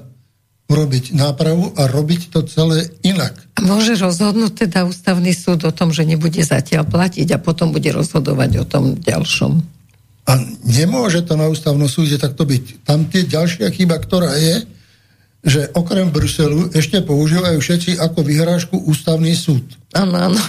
urobiť 0.70 1.18
nápravu 1.18 1.74
a 1.74 1.90
robiť 1.90 2.30
to 2.30 2.46
celé 2.46 2.88
inak. 3.02 3.34
A 3.58 3.60
môže 3.66 3.98
rozhodnúť 3.98 4.70
teda 4.70 4.86
ústavný 4.86 5.34
súd 5.34 5.66
o 5.66 5.74
tom, 5.74 5.90
že 5.90 6.06
nebude 6.06 6.40
zatiaľ 6.40 6.86
platiť 6.86 7.34
a 7.34 7.42
potom 7.42 7.74
bude 7.74 7.90
rozhodovať 7.90 8.50
o 8.62 8.64
tom 8.64 8.94
ďalšom. 8.96 9.52
A 10.30 10.32
nemôže 10.62 11.26
to 11.26 11.34
na 11.34 11.50
ústavnom 11.50 11.90
súde 11.90 12.14
takto 12.22 12.46
byť. 12.46 12.86
Tam 12.86 13.10
tie 13.10 13.26
ďalšia 13.26 13.66
chyba, 13.74 13.98
ktorá 13.98 14.30
je, 14.38 14.62
že 15.40 15.72
okrem 15.72 16.12
Bruselu 16.12 16.68
ešte 16.76 17.00
používajú 17.00 17.58
všetci 17.64 17.96
ako 17.96 18.20
vyhrážku 18.20 18.76
ústavný 18.76 19.32
súd. 19.32 19.64
Áno, 19.96 20.12
áno. 20.12 20.40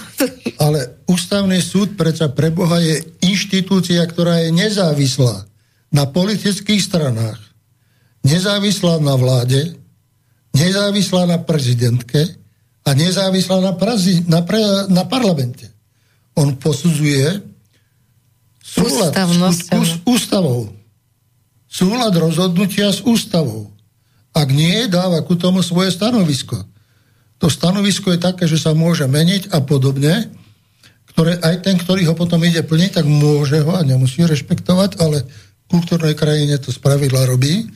Ale 0.60 1.00
ústavný 1.08 1.56
súd 1.64 1.96
predsa 1.96 2.28
pre 2.28 2.52
Boha 2.52 2.76
je 2.76 3.00
inštitúcia, 3.24 4.04
ktorá 4.04 4.44
je 4.44 4.52
nezávislá 4.52 5.48
na 5.92 6.04
politických 6.04 6.80
stranách, 6.84 7.40
nezávislá 8.20 9.00
na 9.00 9.16
vláde, 9.16 9.80
nezávislá 10.52 11.24
na 11.24 11.40
prezidentke 11.40 12.36
a 12.84 12.92
nezávislá 12.92 13.64
na, 13.64 13.72
prazi, 13.72 14.20
na, 14.28 14.44
pre, 14.44 14.60
na 14.92 15.08
parlamente. 15.08 15.72
On 16.36 16.52
posudzuje 16.52 17.40
súlad 18.60 19.12
s 19.80 20.00
ústavou. 20.04 20.68
Súlad 21.72 22.12
rozhodnutia 22.12 22.92
s 22.92 23.00
ústavou. 23.00 23.71
Ak 24.32 24.48
nie, 24.48 24.88
dáva 24.88 25.20
ku 25.20 25.36
tomu 25.36 25.60
svoje 25.60 25.92
stanovisko. 25.92 26.64
To 27.36 27.52
stanovisko 27.52 28.16
je 28.16 28.20
také, 28.22 28.48
že 28.48 28.56
sa 28.56 28.72
môže 28.72 29.04
meniť 29.04 29.52
a 29.52 29.60
podobne, 29.60 30.32
ktoré 31.12 31.36
aj 31.44 31.60
ten, 31.60 31.76
ktorý 31.76 32.08
ho 32.08 32.14
potom 32.16 32.40
ide 32.40 32.64
plniť, 32.64 33.02
tak 33.02 33.04
môže 33.04 33.60
ho 33.60 33.76
a 33.76 33.84
nemusí 33.84 34.24
rešpektovať, 34.24 34.96
ale 35.04 35.28
v 35.28 35.64
kultúrnej 35.68 36.16
krajine 36.16 36.56
to 36.56 36.72
spravidla 36.72 37.28
robí 37.28 37.68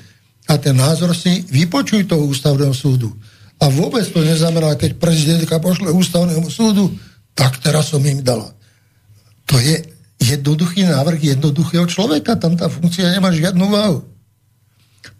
a 0.48 0.56
ten 0.56 0.72
názor 0.72 1.12
si 1.12 1.44
vypočuj 1.52 2.08
toho 2.08 2.24
ústavného 2.24 2.72
súdu. 2.72 3.12
A 3.60 3.68
vôbec 3.68 4.08
to 4.08 4.24
neznamená, 4.24 4.80
keď 4.80 4.96
prezidentka 4.96 5.60
pošle 5.60 5.92
ústavnému 5.92 6.48
súdu, 6.48 6.88
tak 7.36 7.60
teraz 7.60 7.92
som 7.92 8.00
im 8.00 8.24
dala. 8.24 8.48
To 9.52 9.60
je 9.60 9.84
jednoduchý 10.24 10.88
návrh 10.88 11.36
jednoduchého 11.36 11.84
človeka, 11.84 12.40
tam 12.40 12.56
tá 12.56 12.72
funkcia 12.72 13.12
nemá 13.12 13.28
žiadnu 13.28 13.68
váhu 13.68 14.15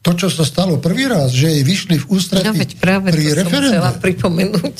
to, 0.07 0.15
čo 0.15 0.31
sa 0.31 0.47
stalo 0.47 0.79
prvý 0.79 1.11
raz, 1.11 1.35
že 1.35 1.51
jej 1.51 1.67
vyšli 1.67 1.99
v 1.99 2.07
ústretí 2.15 2.63
no, 2.63 2.79
práve 2.79 3.11
pri 3.11 3.43
referende, 3.43 3.83
pripomenúť. 3.99 4.77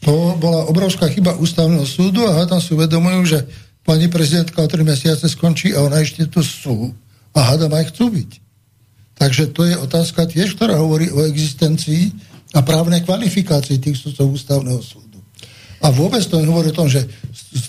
to 0.00 0.40
bola 0.40 0.64
obrovská 0.72 1.12
chyba 1.12 1.36
ústavného 1.36 1.84
súdu 1.84 2.24
a 2.24 2.40
hádam 2.40 2.64
si 2.64 2.72
uvedomujú, 2.72 3.20
že 3.28 3.38
pani 3.84 4.08
prezidentka 4.08 4.56
o 4.56 4.70
tri 4.72 4.80
mesiace 4.80 5.28
skončí 5.28 5.76
a 5.76 5.84
ona 5.84 6.00
ešte 6.00 6.24
tu 6.32 6.40
sú 6.40 6.96
a 7.36 7.38
hádam 7.52 7.76
aj 7.76 7.92
chcú 7.92 8.08
byť. 8.08 8.30
Takže 9.20 9.52
to 9.52 9.68
je 9.68 9.76
otázka 9.76 10.24
tiež, 10.24 10.56
ktorá 10.56 10.80
hovorí 10.80 11.12
o 11.12 11.28
existencii 11.28 12.16
a 12.56 12.64
právnej 12.64 13.04
kvalifikácii 13.04 13.76
tých 13.76 14.00
sudcov 14.00 14.32
ústavného 14.32 14.80
súdu. 14.80 15.20
A 15.84 15.92
vôbec 15.92 16.24
to 16.24 16.40
nehovorí 16.40 16.72
o 16.72 16.78
tom, 16.80 16.88
že 16.88 17.04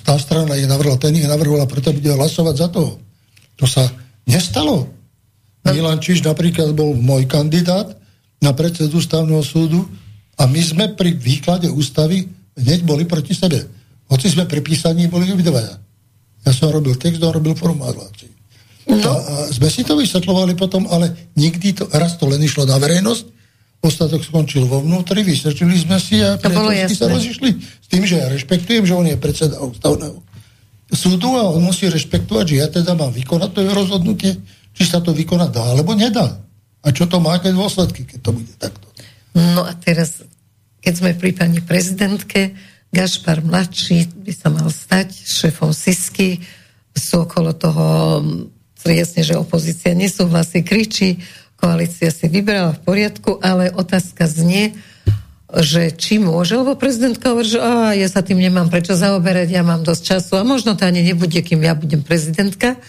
tá 0.08 0.16
strana 0.16 0.56
je 0.56 0.64
navrhla, 0.64 0.96
ten 0.96 1.12
ich 1.12 1.28
navrhol 1.28 1.60
a 1.60 1.68
preto 1.68 1.92
bude 1.92 2.08
hlasovať 2.08 2.56
za 2.56 2.68
to. 2.72 3.04
To 3.60 3.68
sa 3.68 3.84
nestalo. 4.24 5.01
Milan 5.70 6.02
Čiž 6.02 6.26
napríklad 6.26 6.74
bol 6.74 6.98
môj 6.98 7.30
kandidát 7.30 7.94
na 8.42 8.52
predsedu 8.58 8.98
ústavného 8.98 9.46
súdu 9.46 9.86
a 10.42 10.50
my 10.50 10.62
sme 10.62 10.86
pri 10.98 11.14
výklade 11.14 11.70
ústavy 11.70 12.26
hneď 12.58 12.82
boli 12.82 13.06
proti 13.06 13.38
sebe. 13.38 13.62
Hoci 14.10 14.28
sme 14.34 14.50
pri 14.50 14.66
písaní 14.66 15.06
boli 15.06 15.30
obidvaja. 15.30 15.78
Ja 16.42 16.52
som 16.52 16.74
robil 16.74 16.98
text, 16.98 17.22
on 17.22 17.38
robil 17.38 17.54
formuláciu. 17.54 18.34
No. 18.90 18.98
A, 18.98 19.14
a 19.14 19.36
sme 19.54 19.70
si 19.70 19.86
to 19.86 19.94
vysvetľovali 19.94 20.58
potom, 20.58 20.90
ale 20.90 21.14
nikdy 21.38 21.78
to, 21.78 21.86
raz 21.94 22.18
to 22.18 22.26
len 22.26 22.42
išlo 22.42 22.66
na 22.66 22.82
verejnosť, 22.82 23.24
ostatok 23.86 24.26
skončil 24.26 24.66
vo 24.66 24.82
vnútri, 24.82 25.22
vysvetlili 25.22 25.78
sme 25.78 26.02
si 26.02 26.18
a 26.22 26.38
sa 26.90 27.06
rozišli 27.06 27.50
s 27.62 27.88
tým, 27.90 28.04
že 28.10 28.18
ja 28.18 28.28
rešpektujem, 28.30 28.84
že 28.90 28.98
on 28.98 29.06
je 29.06 29.18
predseda 29.22 29.62
ústavného 29.62 30.18
súdu 30.92 31.40
a 31.40 31.48
on 31.48 31.64
musí 31.64 31.88
rešpektovať, 31.88 32.46
že 32.46 32.56
ja 32.60 32.68
teda 32.68 32.94
mám 33.00 33.16
vykonať 33.16 33.50
to 33.56 33.60
rozhodnutie 33.72 34.36
či 34.82 34.90
sa 34.90 34.98
to 34.98 35.14
vykonať 35.14 35.50
dá, 35.54 35.62
alebo 35.78 35.94
nedá. 35.94 36.42
A 36.82 36.90
čo 36.90 37.06
to 37.06 37.22
má, 37.22 37.38
aké 37.38 37.54
dôsledky, 37.54 38.02
keď 38.10 38.20
to 38.26 38.32
bude 38.34 38.54
takto. 38.58 38.90
No 39.38 39.62
a 39.62 39.78
teraz, 39.78 40.26
keď 40.82 40.94
sme 40.98 41.12
pri 41.14 41.38
pani 41.38 41.62
prezidentke, 41.62 42.58
Gašpar 42.90 43.46
mladší 43.46 44.10
by 44.26 44.34
sa 44.34 44.50
mal 44.50 44.68
stať 44.74 45.14
šéfom 45.14 45.72
Sisky, 45.72 46.42
sú 46.98 47.24
okolo 47.24 47.54
toho 47.54 47.86
jasne, 48.82 49.22
že 49.22 49.38
opozícia 49.38 49.94
nesúhlasí, 49.94 50.66
kričí, 50.66 51.22
koalícia 51.62 52.10
si 52.10 52.26
vybrala 52.26 52.74
v 52.74 52.82
poriadku, 52.82 53.38
ale 53.40 53.70
otázka 53.70 54.26
znie, 54.26 54.74
že 55.62 55.94
či 55.94 56.18
môže, 56.18 56.58
lebo 56.58 56.74
prezidentka 56.74 57.32
hovorí, 57.32 57.54
že 57.54 57.62
á, 57.62 57.94
ja 57.94 58.10
sa 58.10 58.26
tým 58.26 58.42
nemám 58.42 58.74
prečo 58.74 58.98
zaoberať, 58.98 59.54
ja 59.54 59.62
mám 59.62 59.86
dosť 59.86 60.04
času 60.18 60.34
a 60.42 60.48
možno 60.48 60.74
to 60.74 60.90
ani 60.90 61.06
nebude, 61.06 61.38
kým 61.46 61.62
ja 61.62 61.78
budem 61.78 62.02
prezidentka. 62.02 62.82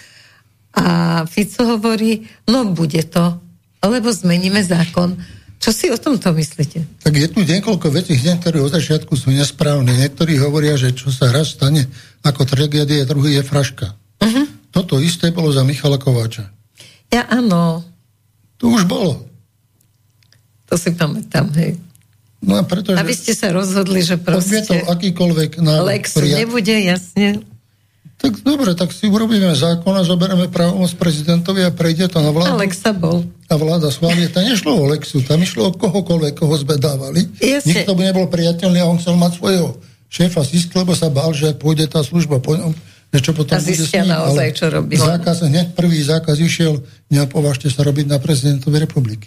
A 0.72 1.22
Fico 1.28 1.64
hovorí, 1.68 2.24
no 2.48 2.64
bude 2.72 3.04
to, 3.04 3.40
lebo 3.84 4.08
zmeníme 4.08 4.64
zákon. 4.64 5.16
Čo 5.62 5.70
si 5.70 5.86
o 5.94 5.98
tomto 6.00 6.34
myslíte? 6.34 7.06
Tak 7.06 7.14
je 7.14 7.28
tu 7.30 7.46
niekoľko 7.46 7.86
vecí, 7.94 8.18
ktoré 8.18 8.58
od 8.58 8.74
začiatku 8.74 9.14
sú 9.14 9.30
nesprávne. 9.30 9.94
Niektorí 9.94 10.34
hovoria, 10.42 10.74
že 10.74 10.90
čo 10.90 11.14
sa 11.14 11.30
raz 11.30 11.54
stane 11.54 11.86
ako 12.26 12.42
tragédia, 12.42 13.06
druhý 13.06 13.38
je 13.38 13.44
fraška. 13.46 13.94
Uh-huh. 14.18 14.46
Toto 14.74 14.98
isté 14.98 15.30
bolo 15.30 15.54
za 15.54 15.62
Michala 15.62 16.02
Kováča. 16.02 16.50
Ja 17.14 17.28
áno. 17.30 17.86
To 18.58 18.74
už 18.74 18.90
bolo. 18.90 19.22
To 20.66 20.74
si 20.74 20.90
pamätám, 20.96 21.52
hej. 21.60 21.76
No 22.42 22.58
a 22.58 22.66
pretože... 22.66 22.98
A 22.98 23.06
vy 23.06 23.14
ste 23.14 23.36
sa 23.36 23.54
rozhodli, 23.54 24.02
že 24.02 24.18
proste... 24.18 24.66
akýkoľvek 24.66 25.62
návrh 25.62 25.86
Lexu 25.86 26.18
prijat... 26.18 26.38
nebude, 26.42 26.74
jasne. 26.74 27.28
Tak 28.22 28.38
dobre, 28.46 28.70
tak 28.78 28.94
si 28.94 29.10
urobíme 29.10 29.50
zákon 29.50 29.90
a 29.98 30.06
zoberieme 30.06 30.46
právomoc 30.46 30.94
prezidentovi 30.94 31.66
a 31.66 31.74
prejde 31.74 32.06
to 32.06 32.22
na 32.22 32.30
vládu. 32.30 32.54
Alexa 32.54 32.94
bol. 32.94 33.26
A 33.50 33.54
vláda 33.58 33.90
schváli. 33.90 34.30
Tam 34.30 34.46
nešlo 34.46 34.78
o 34.78 34.86
Lexu, 34.86 35.26
tam 35.26 35.42
išlo 35.42 35.68
o 35.68 35.72
kohokoľvek, 35.74 36.38
koho 36.38 36.54
sme 36.54 36.78
dávali. 36.78 37.26
Jasne. 37.42 37.82
Nikto 37.82 37.98
by 37.98 38.02
nebol 38.06 38.30
priateľný 38.30 38.78
a 38.78 38.86
on 38.86 39.02
chcel 39.02 39.18
mať 39.18 39.42
svojho 39.42 39.74
šéfa 40.06 40.46
Sisk, 40.46 40.70
lebo 40.78 40.94
sa 40.94 41.10
bál, 41.10 41.34
že 41.34 41.50
pôjde 41.58 41.90
tá 41.90 41.98
služba 42.06 42.38
po 42.38 42.54
ňom, 42.54 42.70
že 43.10 43.18
čo 43.18 43.34
potom 43.34 43.58
a 43.58 43.64
bude 43.64 43.74
s 43.74 43.90
ním. 43.90 44.06
naozaj, 44.06 44.48
čo 44.54 44.70
robí. 44.70 44.94
Zákaz, 44.94 45.42
hneď 45.42 45.74
prvý 45.74 45.98
zákaz 46.06 46.38
išiel, 46.38 46.78
neopovažte 47.10 47.74
sa 47.74 47.82
robiť 47.82 48.06
na 48.06 48.22
prezidentovi 48.22 48.78
republiky. 48.78 49.26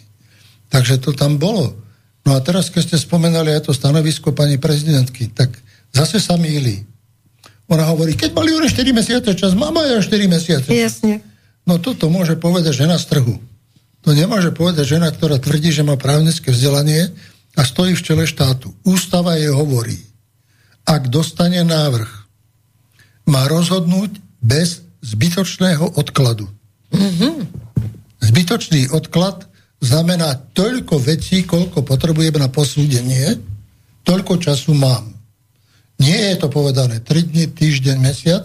Takže 0.72 1.04
to 1.04 1.12
tam 1.12 1.36
bolo. 1.36 1.76
No 2.24 2.32
a 2.32 2.40
teraz, 2.40 2.72
keď 2.72 2.96
ste 2.96 2.98
spomenali 2.98 3.52
aj 3.52 3.68
to 3.68 3.72
stanovisko 3.76 4.32
pani 4.32 4.56
prezidentky, 4.56 5.30
tak 5.36 5.52
zase 5.92 6.24
sa 6.24 6.40
mýli. 6.40 6.95
Ona 7.66 7.86
hovorí, 7.90 8.14
keď 8.14 8.38
mali 8.38 8.54
už 8.54 8.74
4 8.74 8.94
mesiace 8.94 9.32
čas, 9.34 9.58
mama 9.58 9.82
ja 9.90 9.98
4 9.98 10.12
mesiace. 10.30 10.70
Jasne. 10.70 11.26
No 11.66 11.82
toto 11.82 12.14
môže 12.14 12.38
povedať 12.38 12.86
žena 12.86 13.02
z 13.02 13.10
trhu. 13.10 13.42
To 14.06 14.14
nemôže 14.14 14.54
povedať 14.54 14.98
žena, 14.98 15.10
ktorá 15.10 15.42
tvrdí, 15.42 15.74
že 15.74 15.82
má 15.82 15.98
právnické 15.98 16.54
vzdelanie 16.54 17.10
a 17.58 17.62
stojí 17.66 17.98
v 17.98 18.06
čele 18.06 18.26
štátu. 18.30 18.70
Ústava 18.86 19.34
jej 19.34 19.50
hovorí, 19.50 19.98
ak 20.86 21.10
dostane 21.10 21.66
návrh, 21.66 22.12
má 23.26 23.50
rozhodnúť 23.50 24.22
bez 24.46 24.86
zbytočného 25.02 25.98
odkladu. 25.98 26.46
Mm-hmm. 26.94 27.34
Zbytočný 28.22 28.94
odklad 28.94 29.50
znamená 29.82 30.38
toľko 30.54 31.02
vecí, 31.02 31.42
koľko 31.42 31.82
potrebujem 31.82 32.38
na 32.38 32.46
posúdenie, 32.54 33.42
toľko 34.06 34.38
času 34.38 34.78
mám. 34.78 35.15
Nie 36.00 36.34
je 36.34 36.36
to 36.44 36.48
povedané 36.52 37.00
3 37.00 37.32
dní, 37.32 37.46
týždeň, 37.52 37.98
mesiac, 38.00 38.44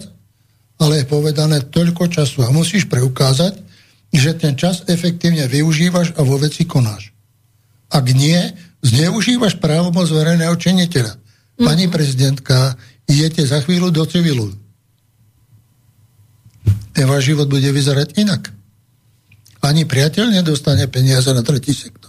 ale 0.81 1.03
je 1.03 1.11
povedané 1.11 1.61
toľko 1.67 2.09
času. 2.09 2.47
A 2.47 2.49
musíš 2.49 2.87
preukázať, 2.87 3.59
že 4.11 4.33
ten 4.35 4.57
čas 4.57 4.83
efektívne 4.87 5.45
využívaš 5.45 6.15
a 6.17 6.25
vo 6.25 6.41
veci 6.41 6.65
konáš. 6.65 7.13
Ak 7.91 8.07
nie, 8.11 8.39
zneužívaš 8.81 9.61
právomoc 9.61 10.09
verejného 10.09 10.55
činiteľa. 10.57 11.13
Pani 11.61 11.85
mm-hmm. 11.85 11.93
prezidentka, 11.93 12.73
idete 13.05 13.45
za 13.45 13.61
chvíľu 13.61 13.93
do 13.93 14.03
civilu. 14.09 14.49
Ten 16.91 17.05
váš 17.05 17.29
život 17.29 17.45
bude 17.47 17.67
vyzerať 17.69 18.17
inak. 18.17 18.49
Ani 19.61 19.85
priateľ 19.85 20.41
nedostane 20.41 20.89
peniaze 20.89 21.29
na 21.29 21.45
tretí 21.45 21.77
sektor. 21.77 22.00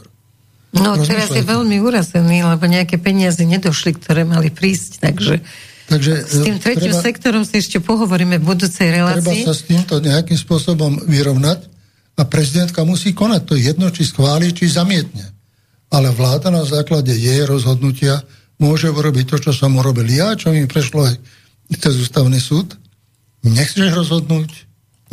No 0.73 0.97
teraz 0.97 1.29
je 1.29 1.45
veľmi 1.45 1.85
urazený, 1.85 2.49
lebo 2.49 2.65
nejaké 2.65 2.97
peniaze 2.97 3.45
nedošli, 3.45 3.93
ktoré 3.93 4.25
mali 4.25 4.49
prísť, 4.49 5.05
takže, 5.05 5.45
takže 5.85 6.13
s 6.25 6.39
tým 6.41 6.57
e, 6.57 6.61
tretím 6.65 6.97
treba, 6.97 7.05
sektorom 7.05 7.45
si 7.45 7.61
ešte 7.61 7.77
pohovoríme 7.85 8.41
v 8.41 8.45
budúcej 8.57 8.89
relácii. 8.89 9.21
Treba 9.21 9.53
sa 9.53 9.53
s 9.53 9.69
týmto 9.69 10.01
nejakým 10.01 10.39
spôsobom 10.41 11.05
vyrovnať 11.05 11.69
a 12.17 12.25
prezidentka 12.25 12.89
musí 12.89 13.13
konať. 13.13 13.41
To 13.45 13.53
je 13.53 13.69
jedno, 13.69 13.93
či 13.93 14.09
schváli, 14.09 14.57
či 14.57 14.73
zamietne. 14.73 15.29
Ale 15.93 16.09
vláda 16.09 16.49
na 16.49 16.65
základe 16.65 17.13
jej 17.13 17.45
rozhodnutia 17.45 18.25
môže 18.57 18.89
urobiť 18.89 19.29
to, 19.29 19.37
čo 19.45 19.53
som 19.53 19.77
urobil 19.77 20.09
ja, 20.09 20.33
čo 20.33 20.57
mi 20.57 20.65
prešlo 20.65 21.05
aj 21.05 21.15
cez 21.77 22.01
ústavný 22.01 22.41
súd. 22.41 22.81
Nechceš 23.45 23.93
rozhodnúť, 23.93 24.49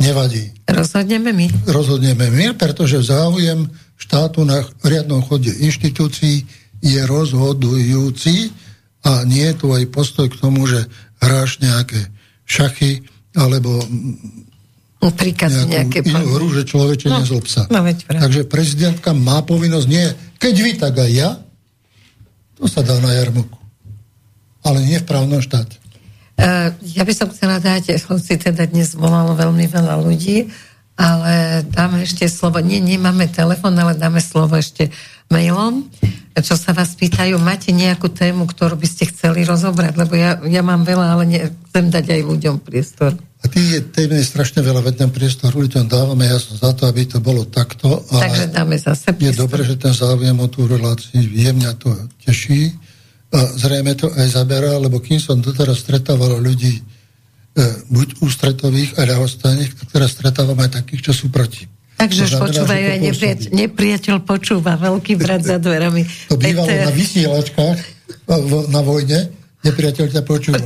nevadí. 0.00 0.56
Rozhodneme 0.64 1.36
my. 1.36 1.46
Rozhodneme 1.68 2.32
my, 2.32 2.56
pretože 2.56 3.12
záujem 3.12 3.68
štátu 4.00 4.48
na 4.48 4.64
riadnom 4.80 5.20
chode 5.20 5.52
inštitúcií 5.52 6.48
je 6.80 7.00
rozhodujúci 7.04 8.48
a 9.04 9.28
nie 9.28 9.44
je 9.52 9.54
tu 9.60 9.66
aj 9.76 9.84
postoj 9.92 10.32
k 10.32 10.40
tomu, 10.40 10.64
že 10.64 10.88
hráš 11.20 11.60
nejaké 11.60 12.08
šachy 12.48 13.04
alebo 13.36 13.84
príkaz 15.08 15.64
nejaké 15.64 16.04
inú 16.04 16.36
hru, 16.36 16.48
že 16.52 16.68
človeče 16.68 17.08
no, 17.08 17.24
nezlob 17.24 17.46
sa. 17.48 17.64
No, 17.72 17.80
Takže 18.08 18.44
prezidentka 18.44 19.16
má 19.16 19.40
povinnosť 19.40 19.86
nie, 19.88 20.04
keď 20.36 20.54
vy, 20.60 20.70
tak 20.76 20.94
aj 21.00 21.10
ja, 21.12 21.30
to 22.60 22.68
sa 22.68 22.84
dá 22.84 23.00
na 23.00 23.16
jarmoku. 23.16 23.56
Ale 24.60 24.84
nie 24.84 25.00
v 25.00 25.08
právnom 25.08 25.40
štáte. 25.40 25.80
Uh, 26.36 26.72
ja 26.84 27.04
by 27.04 27.12
som 27.16 27.32
chcela 27.32 27.60
dať, 27.60 27.96
hoci 28.04 28.36
teda 28.36 28.68
dnes 28.68 28.92
volalo 28.92 29.32
veľmi 29.32 29.64
veľa 29.64 30.04
ľudí, 30.04 30.52
ale 31.00 31.64
dáme 31.64 32.04
ešte 32.04 32.28
slovo, 32.28 32.60
nie, 32.60 32.76
nemáme 32.76 33.24
telefon, 33.32 33.72
ale 33.72 33.96
dáme 33.96 34.20
slovo 34.20 34.60
ešte 34.60 34.92
mailom, 35.32 35.88
čo 36.36 36.60
sa 36.60 36.76
vás 36.76 36.92
pýtajú, 36.92 37.40
máte 37.40 37.72
nejakú 37.72 38.12
tému, 38.12 38.44
ktorú 38.44 38.76
by 38.76 38.84
ste 38.84 39.08
chceli 39.08 39.48
rozobrať, 39.48 39.96
lebo 39.96 40.12
ja, 40.12 40.36
ja 40.44 40.60
mám 40.60 40.84
veľa, 40.84 41.06
ale 41.16 41.24
chcem 41.72 41.88
dať 41.88 42.04
aj 42.04 42.20
ľuďom 42.20 42.56
priestor. 42.60 43.16
A 43.40 43.48
tých 43.48 43.68
je, 43.72 43.80
tým 43.80 44.12
je 44.12 44.28
strašne 44.28 44.60
veľa, 44.60 44.84
veď 44.84 45.08
ten 45.08 45.10
priestor 45.14 45.56
ľuďom 45.56 45.88
dávame, 45.88 46.28
ja 46.28 46.36
som 46.36 46.60
za 46.60 46.76
to, 46.76 46.84
aby 46.84 47.08
to 47.08 47.24
bolo 47.24 47.48
takto. 47.48 48.04
A 48.12 48.20
Takže 48.20 48.52
dáme 48.52 48.76
zase 48.76 49.16
priestor. 49.16 49.24
Je 49.24 49.40
dobré, 49.40 49.60
že 49.64 49.80
ten 49.80 49.96
záujem 49.96 50.36
o 50.36 50.46
tú 50.52 50.68
reláciu 50.68 51.24
je, 51.24 51.48
mňa 51.48 51.72
to 51.80 51.88
teší. 52.28 52.76
A 53.30 53.38
zrejme 53.56 53.96
to 53.96 54.12
aj 54.12 54.36
zaberá, 54.36 54.76
lebo 54.76 55.00
kým 55.00 55.22
som 55.22 55.40
doteraz 55.40 55.80
stretával 55.80 56.36
ľudí, 56.42 56.84
buď 57.90 58.22
ústretových, 58.22 58.94
ale 58.96 59.18
ostatných, 59.18 59.74
ktoré 59.90 60.06
stretávam 60.06 60.58
aj 60.62 60.80
takých, 60.82 61.10
čo 61.10 61.12
sú 61.12 61.26
proti. 61.28 61.66
Takže 62.00 62.32
už 62.32 62.34
počúvajú 62.40 62.86
aj 62.96 63.00
nepriateľ, 63.12 63.48
nepriateľ 63.52 64.16
počúva, 64.24 64.80
veľký 64.80 65.20
brat 65.20 65.44
za 65.44 65.60
dverami. 65.60 66.08
To 66.32 66.40
bývalo 66.40 66.64
Peter. 66.64 66.88
na 66.88 66.92
vysielačkách 66.96 67.78
na 68.72 68.80
vojne, 68.80 69.18
nepriateľ 69.60 70.06
ťa 70.08 70.22
počúva. 70.24 70.64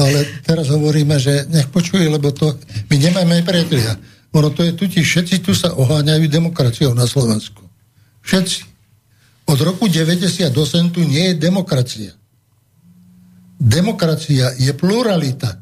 Ale 0.00 0.18
teraz 0.48 0.72
hovoríme, 0.72 1.20
že 1.20 1.44
nech 1.52 1.68
počuje, 1.68 2.08
lebo 2.08 2.32
to, 2.32 2.56
my 2.88 2.96
nemáme 2.96 3.44
priateľia. 3.44 4.00
Ono 4.32 4.48
to 4.48 4.64
je 4.64 4.72
tu, 4.72 4.88
všetci 4.88 5.44
tu 5.44 5.52
sa 5.52 5.76
oháňajú 5.76 6.24
demokraciou 6.32 6.96
na 6.96 7.04
Slovensku. 7.04 7.60
Všetci. 8.24 8.64
Od 9.52 9.58
roku 9.60 9.92
98 9.92 10.48
tu 10.88 11.04
nie 11.04 11.30
je 11.30 11.34
demokracia. 11.36 12.16
Demokracia 13.60 14.56
je 14.56 14.72
pluralita. 14.72 15.61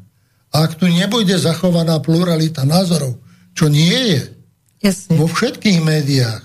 A 0.51 0.67
ak 0.67 0.75
tu 0.75 0.85
nebude 0.91 1.31
zachovaná 1.39 1.99
pluralita 2.03 2.67
názorov, 2.67 3.15
čo 3.55 3.71
nie 3.71 4.15
je, 4.15 4.21
Jasne. 4.83 5.15
vo 5.15 5.27
všetkých 5.27 5.79
médiách, 5.79 6.43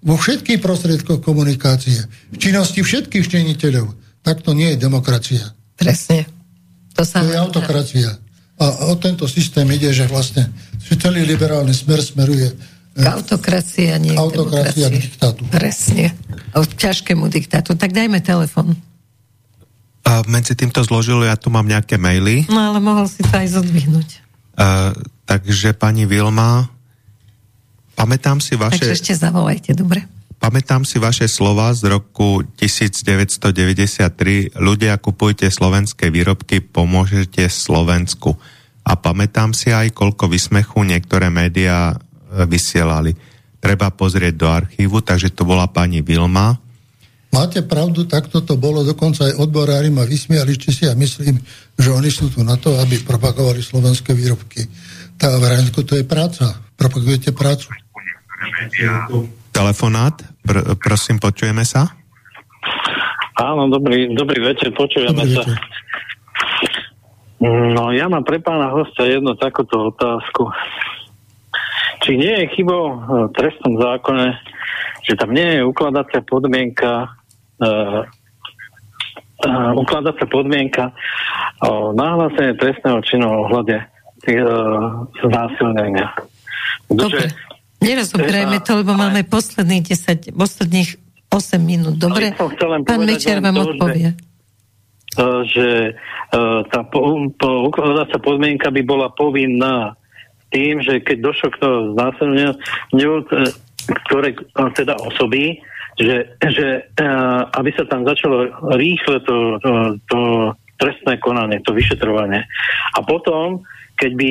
vo 0.00 0.16
všetkých 0.16 0.62
prostriedkoch 0.62 1.20
komunikácie, 1.20 2.06
v 2.30 2.36
činnosti 2.38 2.80
všetkých 2.80 3.26
činiteľov, 3.26 3.92
tak 4.22 4.40
to 4.46 4.54
nie 4.54 4.74
je 4.74 4.78
demokracia. 4.78 5.44
Presne. 5.76 6.28
To, 6.94 7.02
sa 7.02 7.24
to 7.24 7.32
je 7.32 7.38
autokracia. 7.38 8.10
A 8.60 8.92
o 8.92 8.94
tento 9.00 9.24
systém 9.24 9.64
ide, 9.72 9.88
že 9.88 10.04
vlastne 10.04 10.52
celý 10.84 11.24
liberálny 11.24 11.72
smer 11.72 12.04
smeruje 12.04 12.52
k 12.92 13.06
autokracii 13.06 13.88
a 13.94 13.96
nie 13.96 14.12
autokracia 14.12 14.92
k 14.92 15.00
diktátu. 15.00 15.42
Presne. 15.48 16.12
A 16.52 16.60
ťažkému 16.60 17.30
diktátu. 17.32 17.78
Tak 17.78 17.96
dajme 17.96 18.20
telefon. 18.20 18.76
A 20.04 20.24
medzi 20.26 20.56
týmto 20.56 20.80
zložil, 20.80 21.20
ja 21.22 21.36
tu 21.36 21.52
mám 21.52 21.68
nejaké 21.68 22.00
maily. 22.00 22.48
No 22.48 22.72
ale 22.72 22.80
mohol 22.80 23.06
si 23.06 23.20
to 23.20 23.30
aj 23.30 23.60
zodvihnúť. 23.60 24.24
Uh, 24.56 24.96
takže 25.28 25.76
pani 25.76 26.08
Vilma, 26.08 26.68
pamätám 27.94 28.40
si 28.40 28.56
vaše... 28.56 28.80
Takže 28.80 28.96
ešte 28.96 29.14
zavolajte, 29.16 29.76
dobre? 29.76 30.08
Pamätám 30.40 30.88
si 30.88 30.96
vaše 30.96 31.28
slova 31.28 31.68
z 31.76 31.92
roku 31.92 32.40
1993. 32.56 34.56
Ľudia, 34.56 34.96
kupujte 34.96 35.52
slovenské 35.52 36.08
výrobky, 36.08 36.64
pomôžete 36.64 37.44
Slovensku. 37.52 38.40
A 38.80 38.96
pamätám 38.96 39.52
si 39.52 39.68
aj, 39.68 39.92
koľko 39.92 40.32
vysmechu 40.32 40.80
niektoré 40.88 41.28
médiá 41.28 41.92
e, 41.92 41.96
vysielali. 42.48 43.12
Treba 43.60 43.92
pozrieť 43.92 44.34
do 44.40 44.48
archívu, 44.48 45.04
takže 45.04 45.36
to 45.36 45.44
bola 45.44 45.68
pani 45.68 46.00
Vilma. 46.00 46.56
Máte 47.30 47.62
pravdu, 47.62 48.10
takto 48.10 48.42
to 48.42 48.58
bolo, 48.58 48.82
dokonca 48.82 49.30
aj 49.30 49.38
odborári 49.38 49.86
ma 49.86 50.02
vysmiali, 50.02 50.58
či 50.58 50.74
si 50.74 50.82
ja 50.82 50.98
myslím, 50.98 51.38
že 51.78 51.94
oni 51.94 52.10
sú 52.10 52.26
tu 52.26 52.42
na 52.42 52.58
to, 52.58 52.74
aby 52.82 52.98
propagovali 53.06 53.62
slovenské 53.62 54.10
výrobky. 54.18 54.66
Tá 55.14 55.30
Vránko, 55.38 55.86
to 55.86 55.94
je 55.94 56.02
práca. 56.02 56.58
Propagujete 56.74 57.30
prácu. 57.30 57.70
Telefonát, 59.54 60.18
pr- 60.42 60.74
prosím, 60.74 61.22
počujeme 61.22 61.62
sa? 61.62 61.86
Áno, 63.38 63.70
dobrý, 63.70 64.10
dobrý 64.10 64.42
večer, 64.42 64.74
počujeme 64.74 65.14
dobrý 65.14 65.38
sa. 65.38 65.46
Večer. 65.46 65.58
No, 67.46 67.94
ja 67.94 68.10
mám 68.10 68.26
pre 68.26 68.42
pána 68.42 68.74
hostia 68.74 69.06
jednu 69.16 69.38
takúto 69.38 69.94
otázku. 69.94 70.50
Či 72.02 72.18
nie 72.18 72.34
je 72.42 72.52
chybou 72.58 73.00
v 73.00 73.32
trestnom 73.38 73.78
zákone, 73.78 74.34
že 75.06 75.14
tam 75.14 75.30
nie 75.30 75.56
je 75.56 75.64
ukladacia 75.64 76.20
podmienka 76.26 77.19
uh, 77.60 78.02
uh, 79.44 79.72
ukladacia 79.76 80.26
podmienka 80.26 80.92
o 81.64 81.92
nahlásenie 81.92 82.56
trestného 82.56 83.00
činu 83.04 83.26
ohľade 83.46 83.80
uh, 83.80 85.06
znásilnenia. 85.20 86.08
Dobre. 86.90 87.30
Nerozoberajme 87.80 88.60
to, 88.60 88.84
lebo 88.84 88.92
máme 88.92 89.24
posledných 89.24 89.84
10, 89.88 90.36
posledných 90.36 90.90
8 91.32 91.56
minút. 91.62 91.96
Dobre? 91.96 92.36
Pán 92.84 93.00
Mečer 93.08 93.40
vám 93.40 93.56
to, 93.56 93.72
odpovie. 93.72 94.12
Že, 95.16 95.48
že 95.48 95.66
tá 96.68 96.80
po, 96.84 97.00
po, 97.40 97.72
ukladacia 97.72 98.20
podmienka 98.20 98.68
by 98.68 98.82
bola 98.84 99.08
povinná 99.16 99.96
tým, 100.52 100.82
že 100.84 101.00
keď 101.00 101.16
došlo 101.24 101.48
k 101.54 101.56
toho 101.62 101.78
ktoré 104.06 104.36
teda 104.76 104.98
osoby, 105.00 105.62
že, 106.00 106.16
že 106.40 106.66
aby 107.52 107.70
sa 107.76 107.84
tam 107.84 108.08
začalo 108.08 108.48
rýchle 108.80 109.20
to, 109.28 109.36
to, 109.60 109.72
to 110.08 110.20
trestné 110.80 111.20
konanie, 111.20 111.60
to 111.60 111.76
vyšetrovanie. 111.76 112.40
A 112.96 112.98
potom, 113.04 113.60
keď 114.00 114.12
by, 114.16 114.30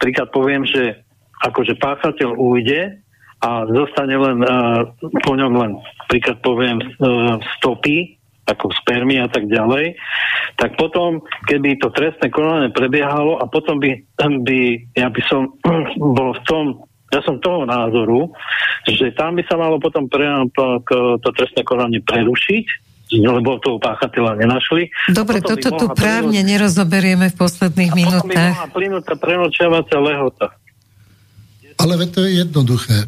príklad 0.00 0.28
poviem, 0.32 0.64
že 0.64 1.04
akože 1.44 1.76
páchateľ 1.76 2.32
ujde 2.32 2.96
a 3.42 3.50
zostane 3.68 4.16
len 4.16 4.40
uh, 4.40 4.88
po 5.26 5.36
ňom 5.36 5.52
len, 5.58 5.72
príklad 6.08 6.40
poviem, 6.40 6.80
uh, 6.80 7.36
stopy, 7.60 8.16
ako 8.42 8.74
spermy 8.82 9.22
a 9.22 9.30
tak 9.30 9.46
ďalej, 9.46 9.94
tak 10.58 10.74
potom, 10.74 11.22
keby 11.46 11.78
to 11.78 11.94
trestné 11.94 12.26
konanie 12.30 12.74
prebiehalo 12.74 13.38
a 13.38 13.46
potom 13.46 13.78
by, 13.78 14.02
by 14.18 14.60
ja 14.98 15.08
by 15.10 15.22
som 15.30 15.54
bol 16.18 16.34
v 16.34 16.42
tom, 16.46 16.64
ja 17.12 17.20
som 17.20 17.36
toho 17.38 17.68
názoru, 17.68 18.32
že 18.88 19.12
tam 19.12 19.36
by 19.36 19.44
sa 19.44 19.60
malo 19.60 19.76
potom 19.76 20.08
pre, 20.08 20.24
to 21.20 21.28
trestné 21.36 21.60
konanie 21.62 22.00
prerušiť, 22.00 22.64
lebo 23.12 23.60
toho 23.60 23.76
páchateľa 23.76 24.40
nenašli. 24.40 24.88
Dobre, 25.12 25.44
toto 25.44 25.68
tu 25.76 25.86
právne 25.92 26.40
plynúť, 26.40 26.48
nerozoberieme 26.48 27.28
v 27.28 27.36
posledných 27.36 27.92
minútach. 27.92 28.24
A 28.24 28.24
potom 28.24 28.32
by 28.32 28.56
mohla 28.56 28.70
plynúť 28.72 29.02
tá 29.04 29.14
prenočiavacia 29.20 29.98
lehota. 30.00 30.46
Ale 31.76 32.00
to 32.08 32.24
je 32.24 32.40
jednoduché. 32.40 33.04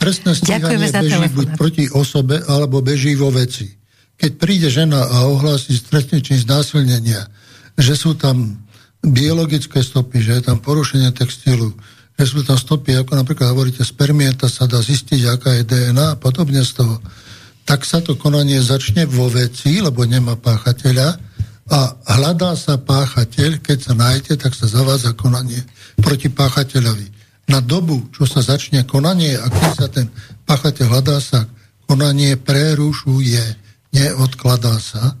Trestné 0.00 0.32
stíhanie 0.32 0.88
beží 0.88 1.28
buď 1.28 1.48
proti 1.60 1.84
osobe, 1.92 2.40
alebo 2.48 2.80
beží 2.80 3.12
vo 3.14 3.28
veci. 3.28 3.68
Keď 4.16 4.30
príde 4.40 4.68
žena 4.72 5.04
a 5.04 5.28
ohlási 5.28 5.76
trestný 5.84 6.24
čin 6.24 6.40
znásilnenia, 6.40 7.28
že 7.76 7.94
sú 7.98 8.16
tam 8.16 8.64
biologické 9.04 9.84
stopy, 9.84 10.24
že 10.24 10.40
je 10.40 10.42
tam 10.48 10.56
porušenie 10.62 11.12
textilu, 11.12 11.76
tam 12.16 12.58
stopy, 12.58 12.94
ako 12.94 13.18
napríklad 13.18 13.50
hovoríte, 13.50 13.82
spermieta 13.82 14.46
sa 14.46 14.70
dá 14.70 14.78
zistiť, 14.78 15.20
aká 15.34 15.50
je 15.60 15.66
DNA 15.66 16.14
a 16.14 16.18
podobne 16.18 16.62
z 16.62 16.78
toho, 16.78 17.02
tak 17.64 17.82
sa 17.82 18.04
to 18.04 18.14
konanie 18.14 18.60
začne 18.60 19.08
vo 19.08 19.26
veci, 19.26 19.80
lebo 19.80 20.04
nemá 20.04 20.36
páchateľa 20.36 21.18
a 21.64 21.78
hľadá 22.20 22.52
sa 22.60 22.76
páchateľ, 22.76 23.64
keď 23.64 23.78
sa 23.80 23.92
nájde, 23.96 24.36
tak 24.36 24.52
sa 24.52 24.68
zavádza 24.68 25.16
konanie 25.16 25.64
proti 25.96 26.28
páchateľovi. 26.28 27.08
Na 27.48 27.64
dobu, 27.64 28.08
čo 28.12 28.28
sa 28.28 28.44
začne 28.44 28.84
konanie 28.84 29.36
a 29.36 29.48
keď 29.48 29.70
sa 29.72 29.86
ten 29.88 30.06
páchateľ 30.44 30.86
hľadá 30.92 31.18
sa, 31.20 31.48
konanie 31.88 32.36
prerušuje, 32.36 33.42
neodkladá 33.96 34.76
sa 34.76 35.16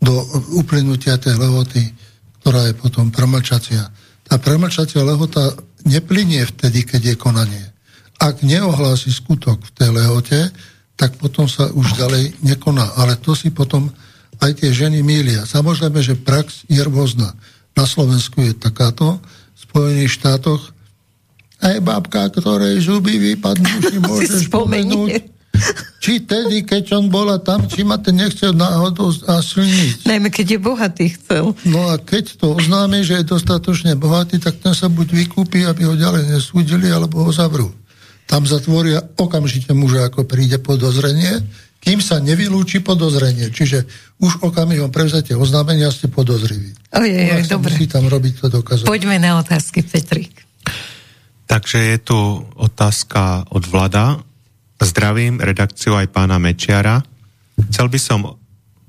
do 0.00 0.16
uplynutia 0.56 1.20
tej 1.20 1.36
lehoty, 1.36 1.92
ktorá 2.40 2.72
je 2.72 2.74
potom 2.74 3.12
premlčacia. 3.12 3.92
Tá 4.26 4.40
premlčacia 4.40 5.04
lehota 5.04 5.52
neplynie 5.84 6.44
vtedy, 6.46 6.86
keď 6.86 7.14
je 7.14 7.16
konanie. 7.16 7.64
Ak 8.22 8.44
neohlási 8.44 9.10
skutok 9.10 9.62
v 9.66 9.74
tej 9.74 9.90
lehote, 9.90 10.40
tak 10.94 11.18
potom 11.18 11.50
sa 11.50 11.66
už 11.72 11.98
ďalej 11.98 12.38
nekoná. 12.44 12.94
Ale 12.94 13.18
to 13.18 13.34
si 13.34 13.50
potom 13.50 13.90
aj 14.38 14.58
tie 14.58 14.70
ženy 14.70 15.02
mília. 15.02 15.42
Samozrejme, 15.46 15.98
že 16.02 16.18
prax 16.18 16.66
je 16.70 16.82
rôzna. 16.82 17.34
Na 17.72 17.88
Slovensku 17.88 18.42
je 18.42 18.54
takáto, 18.54 19.18
v 19.54 19.58
Spojených 19.58 20.18
štátoch 20.20 20.74
aj 21.62 21.78
babka, 21.78 22.26
ktorej 22.34 22.82
zuby 22.82 23.16
vypadnú, 23.22 23.70
si 23.90 23.98
môžeš 24.02 24.50
spomenúť. 24.50 25.31
Či 26.02 26.26
tedy, 26.26 26.66
keď 26.66 26.98
on 26.98 27.06
bola 27.06 27.38
tam, 27.38 27.70
či 27.70 27.86
ma 27.86 27.94
ten 27.94 28.18
nechcel 28.18 28.50
náhodou 28.50 29.14
zasilniť. 29.14 30.08
Najmä 30.10 30.34
keď 30.34 30.46
je 30.56 30.58
bohatý 30.58 31.06
chcel. 31.14 31.54
No 31.62 31.92
a 31.92 32.00
keď 32.00 32.42
to 32.42 32.58
oznámi, 32.58 33.06
že 33.06 33.22
je 33.22 33.30
dostatočne 33.30 33.94
bohatý, 33.94 34.42
tak 34.42 34.58
ten 34.58 34.74
sa 34.74 34.90
buď 34.90 35.14
vykúpi, 35.14 35.62
aby 35.62 35.86
ho 35.86 35.94
ďalej 35.94 36.26
nesúdili, 36.26 36.90
alebo 36.90 37.22
ho 37.22 37.30
zavrú. 37.30 37.70
Tam 38.26 38.42
zatvoria 38.48 38.98
okamžite 39.14 39.70
muža, 39.76 40.10
ako 40.10 40.26
príde 40.26 40.58
podozrenie, 40.58 41.38
kým 41.82 42.02
sa 42.02 42.18
nevylúči 42.18 42.82
podozrenie. 42.82 43.50
Čiže 43.50 43.86
už 44.22 44.42
okamihom 44.42 44.90
prevzatie 44.90 45.38
oznámenia 45.38 45.90
ste 45.90 46.10
podozriví. 46.10 46.74
Ojej, 46.94 47.46
no, 47.46 47.60
dobre. 47.60 47.74
Musí 47.74 47.86
tam 47.86 48.10
robiť 48.10 48.34
to 48.42 48.46
dokazovať. 48.50 48.88
Poďme 48.90 49.22
na 49.22 49.38
otázky, 49.38 49.86
Petrik. 49.86 50.34
Takže 51.46 51.78
je 51.78 51.98
tu 52.00 52.18
otázka 52.56 53.44
od 53.50 53.66
Vlada. 53.66 54.22
Zdravím 54.82 55.38
redakciu 55.38 55.94
aj 55.94 56.10
pána 56.10 56.42
Mečiara. 56.42 57.06
Chcel 57.70 57.86
by 57.86 58.00
som 58.02 58.34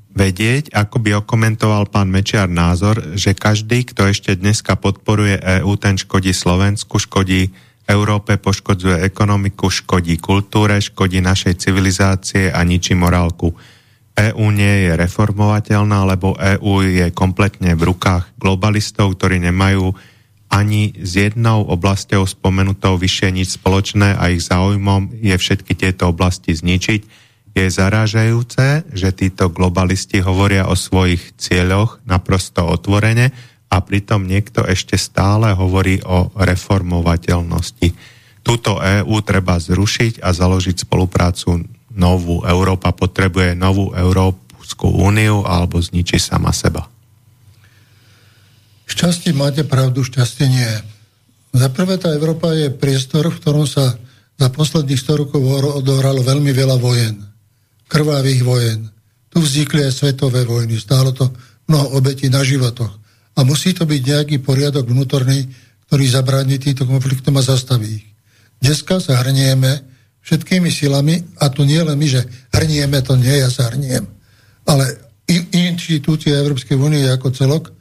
vedieť, 0.10 0.74
ako 0.74 0.98
by 0.98 1.22
okomentoval 1.22 1.86
pán 1.94 2.10
Mečiar 2.10 2.50
názor, 2.50 3.14
že 3.14 3.38
každý, 3.38 3.86
kto 3.86 4.10
ešte 4.10 4.34
dneska 4.34 4.74
podporuje 4.74 5.38
EÚ, 5.62 5.78
ten 5.78 5.94
škodí 5.94 6.34
Slovensku, 6.34 6.98
škodí 6.98 7.54
Európe, 7.86 8.42
poškodzuje 8.42 9.06
ekonomiku, 9.06 9.70
škodí 9.70 10.18
kultúre, 10.18 10.82
škodí 10.82 11.22
našej 11.22 11.62
civilizácie 11.62 12.50
a 12.50 12.66
ničí 12.66 12.98
morálku. 12.98 13.54
EÚ 14.18 14.46
nie 14.50 14.90
je 14.90 14.98
reformovateľná, 14.98 16.10
lebo 16.10 16.34
EÚ 16.34 16.90
je 16.90 17.14
kompletne 17.14 17.78
v 17.78 17.94
rukách 17.94 18.34
globalistov, 18.42 19.14
ktorí 19.14 19.38
nemajú 19.46 19.94
ani 20.54 20.94
s 20.94 21.18
jednou 21.18 21.66
oblasťou 21.66 22.30
spomenutou 22.30 22.94
vyššie 23.02 23.30
nič 23.34 23.58
spoločné 23.58 24.14
a 24.14 24.30
ich 24.30 24.46
záujmom 24.46 25.18
je 25.18 25.34
všetky 25.34 25.74
tieto 25.74 26.14
oblasti 26.14 26.54
zničiť. 26.54 27.02
Je 27.58 27.66
zarážajúce, 27.70 28.86
že 28.94 29.10
títo 29.18 29.50
globalisti 29.50 30.22
hovoria 30.22 30.70
o 30.70 30.78
svojich 30.78 31.34
cieľoch 31.42 32.06
naprosto 32.06 32.70
otvorene 32.70 33.34
a 33.74 33.82
pritom 33.82 34.30
niekto 34.30 34.62
ešte 34.62 34.94
stále 34.94 35.58
hovorí 35.58 35.98
o 36.06 36.30
reformovateľnosti. 36.38 37.90
Túto 38.46 38.78
EÚ 38.78 39.26
treba 39.26 39.58
zrušiť 39.58 40.22
a 40.22 40.30
založiť 40.38 40.86
spoluprácu 40.86 41.66
novú. 41.98 42.46
Európa 42.46 42.94
potrebuje 42.94 43.58
novú 43.58 43.90
Európsku 43.94 44.86
úniu 44.90 45.42
alebo 45.46 45.82
zničí 45.82 46.22
sama 46.22 46.54
seba. 46.54 46.86
Šťastie 48.94 49.34
máte 49.34 49.66
pravdu, 49.66 50.06
šťastie 50.06 50.46
nie. 50.46 50.70
Za 51.50 51.74
prvé 51.74 51.98
tá 51.98 52.14
Európa 52.14 52.54
je 52.54 52.70
priestor, 52.70 53.26
v 53.26 53.40
ktorom 53.42 53.66
sa 53.66 53.98
za 54.38 54.48
posledných 54.54 55.02
100 55.02 55.22
rokov 55.26 55.42
odohralo 55.82 56.22
veľmi 56.22 56.54
veľa 56.54 56.78
vojen. 56.78 57.18
Krvavých 57.90 58.42
vojen. 58.46 58.94
Tu 59.34 59.42
vznikli 59.42 59.90
aj 59.90 59.98
svetové 59.98 60.46
vojny. 60.46 60.78
Stálo 60.78 61.10
to 61.10 61.34
mnoho 61.66 61.98
obetí 61.98 62.30
na 62.30 62.46
životoch. 62.46 62.94
A 63.34 63.42
musí 63.42 63.74
to 63.74 63.90
byť 63.90 64.02
nejaký 64.06 64.36
poriadok 64.46 64.86
vnútorný, 64.86 65.50
ktorý 65.90 66.06
zabráni 66.06 66.62
týmto 66.62 66.86
konfliktom 66.86 67.34
a 67.38 67.46
zastaví 67.46 67.98
ich. 67.98 68.06
Dneska 68.62 69.02
sa 69.02 69.26
hrnieme 69.26 69.90
všetkými 70.22 70.70
silami, 70.70 71.18
a 71.42 71.50
tu 71.50 71.66
nie 71.66 71.82
len 71.82 71.98
my, 71.98 72.08
že 72.08 72.22
hrnieme, 72.54 73.02
to 73.02 73.18
nie 73.18 73.42
ja 73.42 73.50
sa 73.50 73.74
hrniem, 73.74 74.06
ale 74.70 74.86
inštitúcie 75.28 76.32
Európskej 76.32 76.78
únie 76.80 77.04
ako 77.10 77.34
celok 77.34 77.74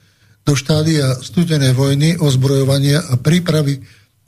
do 0.42 0.52
štádia 0.58 1.18
studenej 1.22 1.74
vojny, 1.74 2.18
ozbrojovania 2.18 3.02
a 3.10 3.14
prípravy 3.18 3.78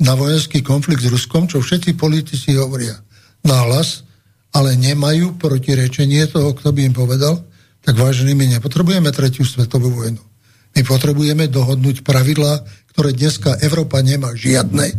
na 0.03 0.15
vojenský 0.15 0.63
konflikt 0.63 1.03
s 1.03 1.11
Ruskom, 1.11 1.47
čo 1.47 1.63
všetci 1.63 1.99
politici 1.99 2.55
hovoria 2.55 2.99
náhlas, 3.45 4.07
ale 4.55 4.79
nemajú 4.79 5.35
protirečenie 5.39 6.31
toho, 6.31 6.55
kto 6.55 6.71
by 6.71 6.81
im 6.87 6.95
povedal, 6.95 7.43
tak 7.85 7.99
vážený, 7.99 8.33
my 8.33 8.59
nepotrebujeme 8.59 9.11
tretiu 9.13 9.45
svetovú 9.45 9.93
vojnu. 9.93 10.23
My 10.75 10.83
potrebujeme 10.83 11.47
dohodnúť 11.51 12.03
pravidlá, 12.03 12.65
ktoré 12.95 13.15
dneska 13.15 13.59
Európa 13.61 14.01
nemá 14.01 14.33
žiadne 14.35 14.95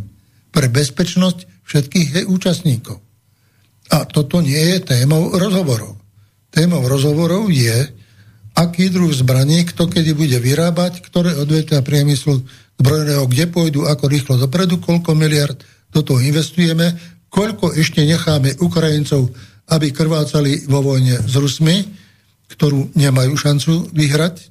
pre 0.52 0.68
bezpečnosť 0.72 1.66
všetkých 1.66 2.08
jej 2.22 2.26
účastníkov. 2.28 3.02
A 3.92 4.06
toto 4.08 4.40
nie 4.40 4.60
je 4.76 4.80
témou 4.84 5.34
rozhovorov. 5.34 5.98
Témou 6.54 6.86
rozhovorov 6.86 7.52
je, 7.52 7.92
aký 8.56 8.88
druh 8.88 9.11
zbraní, 9.11 9.68
kto 9.68 9.91
kedy 9.91 10.15
bude 10.15 10.40
vyrábať, 10.40 11.03
ktoré 11.03 11.36
odvetvia 11.36 11.84
priemyslu 11.84 12.40
zbrojného, 12.80 13.27
kde 13.27 13.45
pôjdu, 13.52 13.84
ako 13.88 14.06
rýchlo 14.07 14.36
dopredu, 14.40 14.80
koľko 14.80 15.11
miliard 15.15 15.60
do 15.91 15.99
toho 16.03 16.23
investujeme, 16.23 16.95
koľko 17.27 17.76
ešte 17.76 18.03
necháme 18.07 18.56
Ukrajincov, 18.64 19.32
aby 19.76 19.91
krvácali 19.91 20.68
vo 20.72 20.80
vojne 20.80 21.19
s 21.19 21.36
Rusmi, 21.36 21.84
ktorú 22.56 22.95
nemajú 22.95 23.34
šancu 23.36 23.91
vyhrať. 23.91 24.48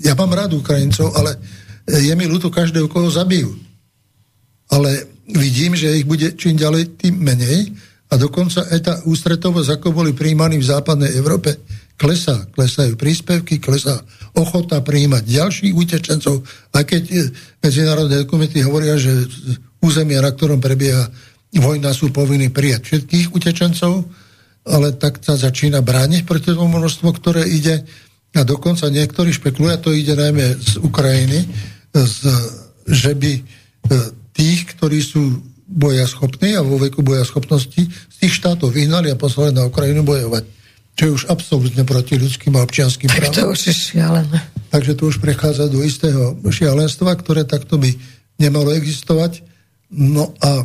Ja 0.00 0.16
mám 0.16 0.32
rád 0.32 0.56
Ukrajincov, 0.56 1.12
ale 1.12 1.36
je 1.84 2.12
mi 2.16 2.24
ľúto 2.24 2.48
každého, 2.48 2.88
koho 2.88 3.12
zabijú. 3.12 3.52
Ale 4.72 5.06
vidím, 5.28 5.76
že 5.76 5.92
ich 5.92 6.08
bude 6.08 6.32
čím 6.40 6.56
ďalej, 6.56 6.96
tým 6.98 7.20
menej. 7.20 7.74
A 8.06 8.14
dokonca 8.16 8.62
aj 8.70 8.80
tá 8.80 8.94
ústretovosť, 9.02 9.76
ako 9.76 9.90
boli 9.90 10.14
príjmaní 10.14 10.62
v 10.62 10.68
západnej 10.70 11.10
Európe, 11.18 11.58
klesá. 11.96 12.44
Klesajú 12.52 12.94
príspevky, 12.94 13.58
klesá 13.60 14.00
ochota 14.36 14.84
prijímať 14.84 15.24
ďalších 15.24 15.72
utečencov, 15.72 16.44
aj 16.76 16.84
keď 16.84 17.02
e, 17.08 17.14
medzinárodné 17.64 18.24
dokumenty 18.24 18.60
hovoria, 18.60 19.00
že 19.00 19.24
územia, 19.80 20.20
na 20.20 20.30
ktorom 20.32 20.60
prebieha 20.60 21.08
vojna, 21.56 21.96
sú 21.96 22.12
povinní 22.12 22.52
prijať 22.52 22.84
všetkých 22.84 23.32
utečencov, 23.32 24.04
ale 24.68 24.92
tak 25.00 25.24
sa 25.24 25.40
začína 25.40 25.80
brániť 25.80 26.28
proti 26.28 26.52
tomu 26.52 26.68
množstvo, 26.68 27.08
ktoré 27.16 27.48
ide 27.48 27.80
a 28.36 28.44
dokonca 28.44 28.92
niektorí 28.92 29.32
špekulujú, 29.32 29.80
to 29.80 29.90
ide 29.96 30.12
najmä 30.12 30.60
z 30.60 30.76
Ukrajiny, 30.84 31.48
z, 31.96 32.16
že 32.84 33.16
by 33.16 33.32
e, 33.32 33.42
tých, 34.36 34.76
ktorí 34.76 35.00
sú 35.00 35.40
boja 35.64 36.04
schopní 36.04 36.52
a 36.52 36.60
vo 36.60 36.76
veku 36.76 37.00
boja 37.00 37.24
schopnosti 37.24 37.88
z 37.88 38.16
tých 38.20 38.36
štátov 38.36 38.70
vyhnali 38.70 39.08
a 39.08 39.16
poslali 39.16 39.56
na 39.56 39.64
Ukrajinu 39.64 40.04
bojovať 40.04 40.44
čo 40.96 41.02
je 41.04 41.12
už 41.12 41.24
absolútne 41.28 41.84
proti 41.84 42.16
ľudským 42.16 42.56
a 42.56 42.64
občianským 42.64 43.12
právom. 43.12 43.28
Tak 43.28 43.36
to 43.36 43.52
už 43.52 43.60
je 43.68 43.74
šialené. 43.76 44.38
Takže 44.72 44.92
to 44.96 45.02
už 45.12 45.20
prechádza 45.20 45.68
do 45.68 45.84
istého 45.84 46.32
šialenstva, 46.48 47.12
ktoré 47.20 47.44
takto 47.44 47.76
by 47.76 47.92
nemalo 48.40 48.72
existovať. 48.72 49.44
No 49.92 50.32
a 50.40 50.64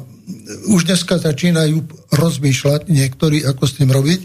už 0.72 0.88
dneska 0.88 1.20
začínajú 1.20 1.84
rozmýšľať 2.16 2.88
niektorí, 2.88 3.44
ako 3.44 3.64
s 3.68 3.76
tým 3.76 3.92
robiť. 3.92 4.20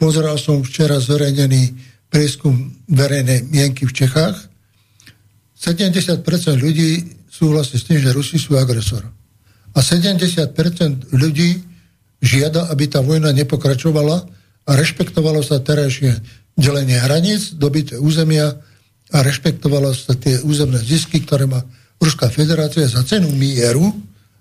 Pozeral 0.00 0.40
som 0.40 0.64
včera 0.64 0.96
zverejnený 0.96 1.76
prieskum 2.08 2.72
verejnej 2.88 3.44
mienky 3.52 3.84
v 3.84 3.92
Čechách. 3.92 4.36
70% 5.60 6.24
ľudí 6.56 7.20
súhlasí 7.28 7.76
s 7.76 7.84
tým, 7.84 8.00
že 8.00 8.16
Rusi 8.16 8.40
sú 8.40 8.56
agresor. 8.56 9.04
A 9.76 9.78
70% 9.84 10.56
ľudí 11.14 11.60
žiada, 12.24 12.72
aby 12.72 12.88
tá 12.88 13.04
vojna 13.04 13.30
nepokračovala, 13.36 14.39
rešpektovalo 14.66 15.40
sa 15.44 15.62
terajšie 15.62 16.20
delenie 16.58 16.98
hraníc, 17.00 17.56
dobyté 17.56 17.96
územia 17.96 18.52
a 19.10 19.16
rešpektovalo 19.24 19.90
sa 19.96 20.14
tie 20.14 20.38
územné 20.44 20.78
zisky, 20.78 21.22
ktoré 21.24 21.48
má 21.48 21.62
Ruská 22.00 22.32
federácia 22.32 22.88
za 22.88 23.04
cenu 23.04 23.28
mieru 23.36 23.92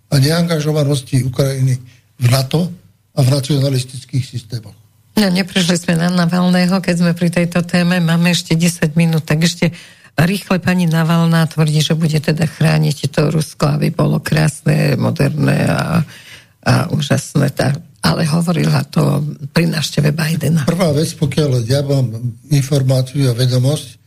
a 0.08 0.16
neangažovanosti 0.16 1.28
Ukrajiny 1.28 1.76
v 2.20 2.26
NATO 2.32 2.72
a 3.16 3.20
v 3.20 3.28
nacionalistických 3.36 4.24
systémoch. 4.24 4.76
No, 5.20 5.28
neprešli 5.28 5.76
sme 5.76 6.00
na 6.00 6.08
Navalného, 6.08 6.80
keď 6.80 6.96
sme 7.04 7.12
pri 7.12 7.28
tejto 7.28 7.60
téme, 7.68 8.00
máme 8.00 8.32
ešte 8.32 8.56
10 8.56 8.96
minút, 8.96 9.28
tak 9.28 9.44
ešte 9.44 9.76
rýchle 10.16 10.64
pani 10.64 10.88
Navalná 10.88 11.44
tvrdí, 11.48 11.84
že 11.84 12.00
bude 12.00 12.16
teda 12.20 12.48
chrániť 12.48 13.12
to 13.12 13.28
Rusko, 13.28 13.76
aby 13.76 13.91
bolo 13.91 14.24
krásne, 14.24 14.96
moderné 14.96 15.68
a, 15.68 16.08
a 16.64 16.74
úžasné. 16.91 17.52
Tá, 17.52 17.76
ale 17.99 18.23
hovorila 18.27 18.84
to 18.88 19.23
pri 19.51 19.67
návšteve 19.67 20.15
Bidena. 20.15 20.63
Prvá 20.63 20.95
vec, 20.95 21.11
pokiaľ 21.19 21.51
ja 21.67 21.84
mám 21.84 22.11
informáciu 22.51 23.27
a 23.27 23.35
vedomosť, 23.35 23.99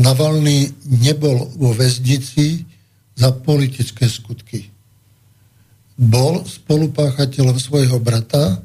Navalný 0.00 0.72
nebol 1.04 1.52
vo 1.60 1.76
väznici 1.76 2.64
za 3.12 3.36
politické 3.36 4.08
skutky. 4.08 4.72
Bol 6.00 6.40
spolupáchateľom 6.48 7.60
svojho 7.60 8.00
brata, 8.00 8.64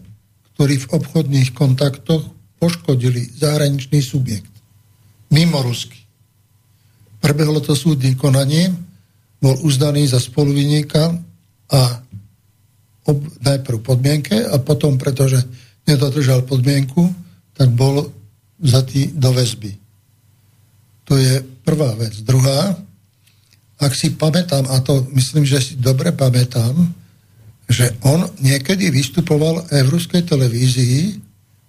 ktorí 0.55 0.79
v 0.79 0.91
obchodných 0.95 1.51
kontaktoch 1.51 2.23
poškodili 2.55 3.35
zahraničný 3.35 3.99
subjekt. 3.99 4.53
Mimo 5.27 5.59
Rusky. 5.59 5.99
Prebehlo 7.19 7.59
to 7.59 7.75
súdnym 7.75 8.15
konaním, 8.15 8.71
bol 9.43 9.59
uzdaný 9.67 10.07
za 10.07 10.23
spoluviníka 10.23 11.19
a 11.67 11.99
ob, 13.06 13.18
najprv 13.41 13.77
podmienke 13.82 14.36
a 14.49 14.57
potom, 14.57 14.98
pretože 14.98 15.41
nedodržal 15.86 16.41
podmienku, 16.44 17.06
tak 17.53 17.69
bol 17.72 18.10
vzatý 18.60 19.14
do 19.14 19.32
väzby. 19.32 19.72
To 21.06 21.14
je 21.15 21.40
prvá 21.61 21.94
vec. 21.95 22.18
Druhá, 22.26 22.73
ak 23.77 23.94
si 23.94 24.18
pamätám, 24.18 24.65
a 24.65 24.82
to 24.82 25.06
myslím, 25.14 25.45
že 25.45 25.61
si 25.61 25.73
dobre 25.77 26.10
pamätám, 26.10 26.73
že 27.69 27.94
on 28.06 28.26
niekedy 28.41 28.90
vystupoval 28.90 29.65
v 29.69 29.90
ruskej 29.90 30.26
televízii 30.26 31.22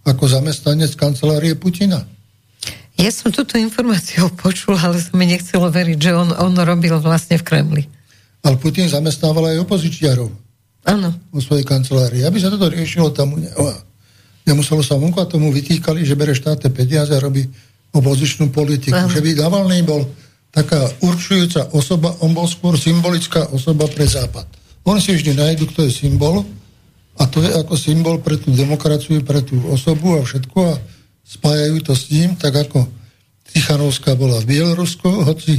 ako 0.06 0.24
zamestnanec 0.28 0.92
kancelárie 0.94 1.56
Putina. 1.56 2.04
Ja 2.96 3.12
som 3.12 3.28
túto 3.28 3.60
informáciu 3.60 4.32
počul, 4.42 4.78
ale 4.80 4.96
sa 4.96 5.12
mi 5.12 5.28
nechcelo 5.28 5.68
veriť, 5.68 5.98
že 6.00 6.12
on, 6.16 6.32
on 6.32 6.56
robil 6.56 6.96
vlastne 7.00 7.36
v 7.36 7.44
Kremli. 7.44 7.84
Ale 8.40 8.56
Putin 8.56 8.86
zamestnával 8.88 9.52
aj 9.52 9.66
opozičiarov. 9.66 10.30
Áno. 10.86 11.10
Vo 11.34 11.40
svojej 11.42 11.66
kancelárii. 11.66 12.22
Aby 12.22 12.38
sa 12.38 12.48
toto 12.48 12.70
riešilo, 12.70 13.10
tam 13.10 13.34
nemuselo 14.46 14.80
sa 14.86 14.94
vonku 14.94 15.18
a 15.18 15.26
tomu 15.26 15.50
vytýkali, 15.50 16.06
že 16.06 16.14
bere 16.14 16.32
štátne 16.32 16.70
peniaze 16.70 17.10
a 17.10 17.20
robí 17.20 17.42
opozičnú 17.90 18.54
politiku. 18.54 18.94
Áno. 18.94 19.10
Že 19.10 19.20
by 19.20 19.30
Navalny 19.34 19.82
bol 19.82 20.06
taká 20.54 20.88
určujúca 21.04 21.74
osoba, 21.74 22.16
on 22.24 22.32
bol 22.32 22.48
skôr 22.48 22.78
symbolická 22.78 23.50
osoba 23.52 23.84
pre 23.90 24.08
Západ. 24.08 24.46
On 24.86 24.96
si 25.02 25.12
vždy 25.12 25.34
nájdu, 25.34 25.68
kto 25.68 25.84
je 25.84 25.92
symbol 25.92 26.46
a 27.18 27.22
to 27.26 27.42
je 27.42 27.50
ako 27.50 27.74
symbol 27.74 28.16
pre 28.22 28.38
tú 28.38 28.54
demokraciu, 28.54 29.20
pre 29.26 29.42
tú 29.42 29.58
osobu 29.68 30.16
a 30.16 30.24
všetko 30.24 30.58
a 30.62 30.74
spájajú 31.26 31.76
to 31.82 31.92
s 31.92 32.08
ním, 32.14 32.38
tak 32.38 32.54
ako 32.54 32.86
Tichanovská 33.50 34.14
bola 34.14 34.38
v 34.40 34.56
Bielorusku, 34.56 35.26
hoci 35.26 35.58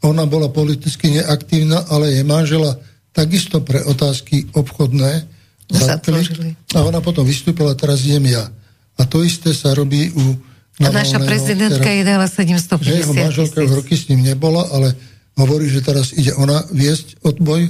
ona 0.00 0.24
bola 0.24 0.48
politicky 0.48 1.12
neaktívna, 1.20 1.84
ale 1.88 2.16
je 2.16 2.22
manžela 2.24 2.78
takisto 3.10 3.62
pre 3.62 3.82
otázky 3.84 4.50
obchodné 4.54 5.26
zatkli 5.70 6.26
a 6.74 6.82
ona 6.82 6.98
potom 6.98 7.22
vystúpila, 7.22 7.78
teraz 7.78 8.02
idem 8.02 8.34
ja. 8.34 8.50
A 8.98 9.06
to 9.06 9.22
isté 9.22 9.54
sa 9.54 9.74
robí 9.74 10.10
u 10.14 10.38
a 10.80 10.88
naša 10.88 11.20
prezidentka 11.20 11.92
je 11.92 12.02
dala 12.08 12.24
750 12.24 12.80
že 12.80 12.92
jeho 13.04 13.12
manželka 13.12 13.60
už 13.60 13.84
roky 13.84 14.00
s 14.00 14.08
ním 14.08 14.24
nebola, 14.24 14.64
ale 14.72 14.96
hovorí, 15.36 15.68
že 15.68 15.84
teraz 15.84 16.16
ide 16.16 16.32
ona 16.40 16.64
viesť 16.72 17.20
odboj 17.20 17.68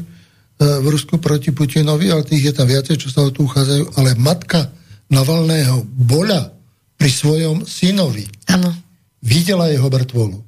v 0.60 0.86
Rusku 0.86 1.18
proti 1.18 1.50
Putinovi, 1.50 2.12
ale 2.12 2.22
tých 2.22 2.52
je 2.52 2.54
tam 2.54 2.70
viacej, 2.70 3.00
čo 3.00 3.08
sa 3.10 3.26
o 3.26 3.34
tu 3.34 3.48
uchádzajú, 3.48 3.98
ale 3.98 4.14
matka 4.14 4.70
Navalného 5.10 5.82
bola 5.90 6.54
pri 6.94 7.10
svojom 7.10 7.66
synovi. 7.66 8.30
Áno. 8.46 8.70
Videla 9.24 9.66
jeho 9.66 9.90
mŕtvolu. 9.90 10.38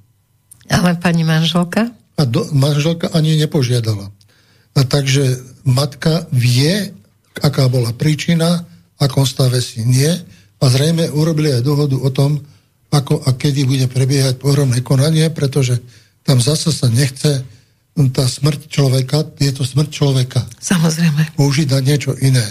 Ale 0.71 0.95
pani 1.03 1.27
manželka? 1.27 1.91
A 2.15 2.23
do, 2.23 2.47
manželka 2.55 3.11
ani 3.11 3.35
nepožiadala. 3.43 4.15
A 4.73 4.81
takže 4.89 5.39
matka 5.69 6.27
vie, 6.33 6.93
aká 7.41 7.69
bola 7.69 7.93
príčina, 7.93 8.65
akom 8.97 9.27
stave 9.27 9.61
syn 9.61 9.93
je 9.93 10.13
a 10.63 10.65
zrejme 10.71 11.11
urobili 11.13 11.53
aj 11.53 11.67
dohodu 11.67 11.97
o 11.99 12.11
tom, 12.15 12.41
ako 12.93 13.25
a 13.25 13.33
kedy 13.33 13.65
bude 13.65 13.87
prebiehať 13.89 14.37
pohromné 14.37 14.85
konanie, 14.85 15.33
pretože 15.33 15.81
tam 16.23 16.39
zase 16.39 16.71
sa 16.71 16.93
nechce 16.93 17.43
tá 18.13 18.25
smrť 18.25 18.69
človeka, 18.73 19.25
je 19.37 19.53
to 19.53 19.65
smrť 19.65 19.91
človeka. 19.93 20.41
Samozrejme. 20.61 21.37
Použiť 21.37 21.69
na 21.73 21.81
niečo 21.85 22.17
iné. 22.21 22.45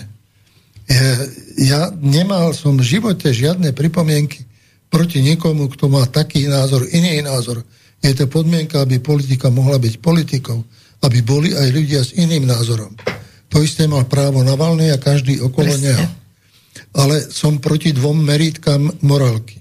Ja 1.57 1.89
nemal 1.97 2.51
som 2.53 2.77
v 2.77 2.85
živote 2.85 3.31
žiadne 3.31 3.71
pripomienky 3.73 4.43
proti 4.91 5.23
nikomu, 5.23 5.71
kto 5.71 5.87
má 5.87 6.03
taký 6.05 6.45
názor, 6.51 6.83
iný 6.91 7.23
názor. 7.23 7.63
Je 8.03 8.11
to 8.11 8.27
podmienka, 8.27 8.81
aby 8.81 8.99
politika 8.99 9.47
mohla 9.53 9.79
byť 9.79 10.03
politikou, 10.03 10.61
aby 11.01 11.19
boli 11.25 11.49
aj 11.53 11.67
ľudia 11.73 12.01
s 12.05 12.13
iným 12.13 12.45
názorom. 12.45 12.93
To 13.51 13.59
isté 13.59 13.89
mal 13.89 14.07
právo 14.07 14.45
na 14.45 14.55
valný 14.55 14.93
a 14.93 15.01
každý 15.01 15.41
okolo 15.43 15.75
Presne. 15.75 15.85
neho. 15.91 16.05
Ale 16.95 17.27
som 17.27 17.59
proti 17.59 17.91
dvom 17.91 18.23
merítkam 18.23 18.87
morálky. 19.03 19.59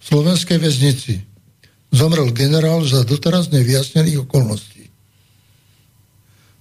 V 0.00 0.04
slovenskej 0.08 0.56
väznici 0.56 1.20
zomrel 1.92 2.32
generál 2.32 2.80
za 2.82 3.04
doteraz 3.04 3.52
nevyjasnených 3.52 4.24
okolností. 4.24 4.84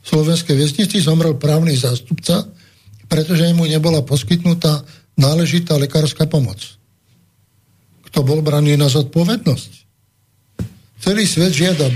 V 0.02 0.06
slovenskej 0.06 0.56
väznici 0.58 1.00
zomrel 1.00 1.40
právny 1.40 1.78
zástupca, 1.78 2.44
pretože 3.08 3.48
mu 3.56 3.64
nebola 3.70 4.04
poskytnutá 4.04 4.84
náležitá 5.16 5.78
lekárska 5.80 6.28
pomoc. 6.28 6.60
Kto 8.12 8.28
bol 8.28 8.44
braný 8.44 8.76
na 8.76 8.92
zodpovednosť? 8.92 9.72
Celý 11.02 11.24
svet 11.26 11.56
žiada 11.56 11.88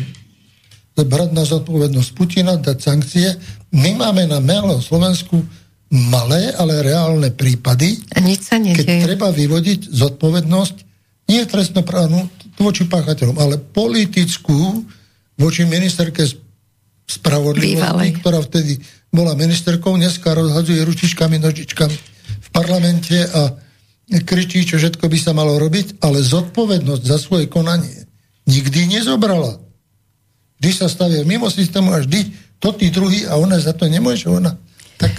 brať 1.04 1.30
na 1.36 1.44
zodpovednosť 1.44 2.10
Putina, 2.16 2.56
dať 2.56 2.78
sankcie. 2.80 3.28
My 3.76 3.92
máme 4.00 4.24
na 4.32 4.40
Melo 4.40 4.80
Slovensku 4.80 5.44
malé, 5.92 6.56
ale 6.56 6.80
reálne 6.80 7.36
prípady, 7.36 8.00
nič 8.24 8.48
sa 8.48 8.58
keď 8.58 8.86
treba 9.04 9.30
vyvodiť 9.36 9.92
zodpovednosť 9.92 10.76
nie 11.26 11.42
trestnoprávnu, 11.44 12.46
voči 12.56 12.88
páchateľom, 12.88 13.36
ale 13.36 13.60
politickú 13.60 14.88
voči 15.36 15.68
ministerke 15.68 16.24
spravodlivosti, 17.04 17.76
Bývalej. 17.76 18.10
ktorá 18.24 18.40
vtedy 18.40 18.80
bola 19.12 19.36
ministerkou, 19.36 20.00
dneska 20.00 20.32
rozhadzuje 20.32 20.80
ručičkami, 20.80 21.36
nožičkami 21.40 21.98
v 22.40 22.48
parlamente 22.56 23.16
a 23.20 23.52
kričí, 24.24 24.64
čo 24.64 24.80
všetko 24.80 25.06
by 25.12 25.18
sa 25.20 25.36
malo 25.36 25.60
robiť, 25.60 26.00
ale 26.00 26.24
zodpovednosť 26.24 27.04
za 27.04 27.18
svoje 27.20 27.52
konanie 27.52 28.08
nikdy 28.48 29.00
nezobrala. 29.00 29.65
Vždy 30.66 30.82
sa 30.82 30.90
stavia 30.90 31.22
mimo 31.22 31.46
systému 31.46 31.94
a 31.94 32.02
vždy 32.02 32.34
to 32.58 32.74
tí 32.74 32.90
druhý 32.90 33.30
a 33.30 33.38
ona 33.38 33.62
za 33.62 33.70
to 33.78 33.86
nemôže, 33.86 34.26
ona 34.26 34.58
tak 34.98 35.14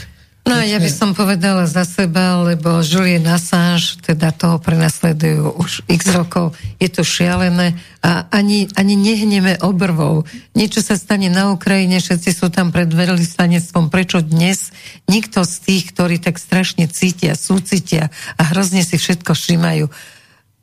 No 0.46 0.62
ja 0.62 0.78
by 0.78 0.86
som 0.86 1.10
povedala 1.10 1.66
za 1.66 1.82
seba, 1.82 2.38
lebo 2.38 2.78
Julian 2.78 3.26
Assange, 3.26 3.98
teda 3.98 4.30
toho 4.30 4.62
prenasledujú 4.62 5.58
už 5.58 5.82
x 5.90 6.06
rokov, 6.14 6.54
je 6.78 6.86
to 6.86 7.02
šialené 7.02 7.74
a 7.98 8.30
ani, 8.30 8.70
ani 8.78 8.94
nehneme 8.94 9.58
obrvou. 9.58 10.22
Niečo 10.54 10.86
sa 10.86 10.94
stane 10.94 11.26
na 11.26 11.50
Ukrajine, 11.50 11.98
všetci 11.98 12.30
sú 12.30 12.46
tam 12.46 12.70
pred 12.70 12.86
veľvyslanectvom. 12.86 13.90
Prečo 13.90 14.22
dnes 14.22 14.70
nikto 15.10 15.42
z 15.42 15.54
tých, 15.66 15.90
ktorí 15.90 16.22
tak 16.22 16.38
strašne 16.38 16.86
cítia, 16.86 17.34
súcitia 17.34 18.14
a 18.38 18.46
hrozne 18.46 18.86
si 18.86 19.02
všetko 19.02 19.34
všímajú, 19.34 19.90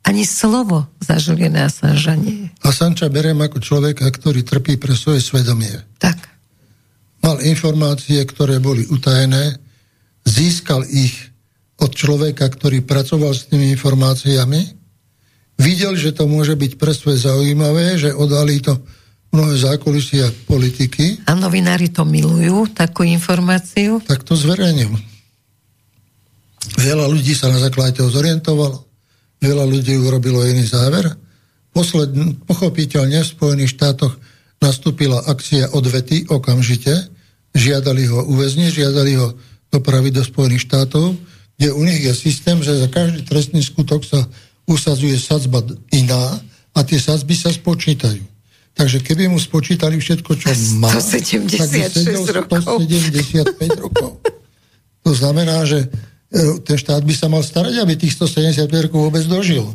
ani 0.03 0.27
slovo 0.27 0.87
za 0.99 1.15
Juliana 1.15 1.71
Assange 1.71 2.13
nie 2.19 2.35
je. 2.43 2.47
Assange 2.67 3.07
beriem 3.07 3.39
ako 3.39 3.63
človeka, 3.63 4.03
ktorý 4.03 4.43
trpí 4.43 4.75
pre 4.75 4.93
svoje 4.99 5.23
svedomie. 5.23 5.71
Tak. 5.99 6.19
Mal 7.23 7.39
informácie, 7.47 8.19
ktoré 8.27 8.59
boli 8.59 8.83
utajené, 8.91 9.55
získal 10.27 10.83
ich 10.91 11.15
od 11.79 11.95
človeka, 11.95 12.51
ktorý 12.51 12.83
pracoval 12.83 13.31
s 13.31 13.47
tými 13.47 13.71
informáciami, 13.75 14.61
videl, 15.59 15.95
že 15.95 16.11
to 16.11 16.27
môže 16.27 16.55
byť 16.59 16.71
pre 16.75 16.91
svoje 16.91 17.23
zaujímavé, 17.23 17.95
že 17.95 18.11
odhalí 18.11 18.59
to 18.59 18.75
mnohé 19.33 19.55
zákulisia 19.57 20.29
politiky. 20.45 21.23
A 21.25 21.33
novinári 21.33 21.89
to 21.89 22.05
milujú, 22.05 22.69
takú 22.75 23.01
informáciu? 23.07 24.03
Tak 24.05 24.21
to 24.27 24.37
zverejnil. 24.37 24.93
Veľa 26.79 27.09
ľudí 27.09 27.35
sa 27.35 27.49
na 27.51 27.59
základe 27.59 27.99
toho 27.99 28.13
zorientovalo, 28.13 28.85
veľa 29.43 29.67
ľudí 29.67 29.99
urobilo 29.99 30.39
iný 30.47 30.63
záver. 30.63 31.11
Posledn, 31.75 32.47
pochopiteľne 32.47 33.19
v 33.19 33.31
Spojených 33.35 33.75
štátoch 33.75 34.15
nastúpila 34.63 35.19
akcia 35.27 35.75
odvety 35.75 36.23
okamžite, 36.31 37.11
žiadali 37.51 38.07
ho 38.07 38.23
uväzniť, 38.31 38.71
žiadali 38.71 39.11
ho 39.19 39.35
dopravy 39.67 40.15
do 40.15 40.23
Spojených 40.23 40.63
štátov, 40.69 41.19
kde 41.59 41.69
u 41.75 41.83
nich 41.83 42.01
je 42.01 42.13
systém, 42.15 42.57
že 42.63 42.79
za 42.79 42.87
každý 42.87 43.27
trestný 43.27 43.59
skutok 43.59 44.07
sa 44.07 44.23
usadzuje 44.63 45.19
sadzba 45.19 45.59
iná 45.91 46.39
a 46.71 46.79
tie 46.87 46.97
sadzby 46.97 47.35
sa 47.35 47.51
spočítajú. 47.51 48.23
Takže 48.73 49.05
keby 49.05 49.29
mu 49.29 49.37
spočítali 49.37 49.99
všetko, 50.01 50.31
čo 50.33 50.49
má, 50.81 50.89
tak 50.89 51.21
by 51.45 51.57
sedel 51.69 52.23
175 52.25 53.83
rokov. 53.83 54.17
To 55.03 55.11
znamená, 55.11 55.67
že 55.67 55.91
ten 56.65 56.77
štát 56.81 57.05
by 57.05 57.13
sa 57.13 57.29
mal 57.29 57.45
starať, 57.45 57.77
aby 57.77 57.93
tých 57.93 58.17
170 58.17 58.65
rokov 58.89 58.99
vôbec 59.09 59.21
dožil. 59.29 59.69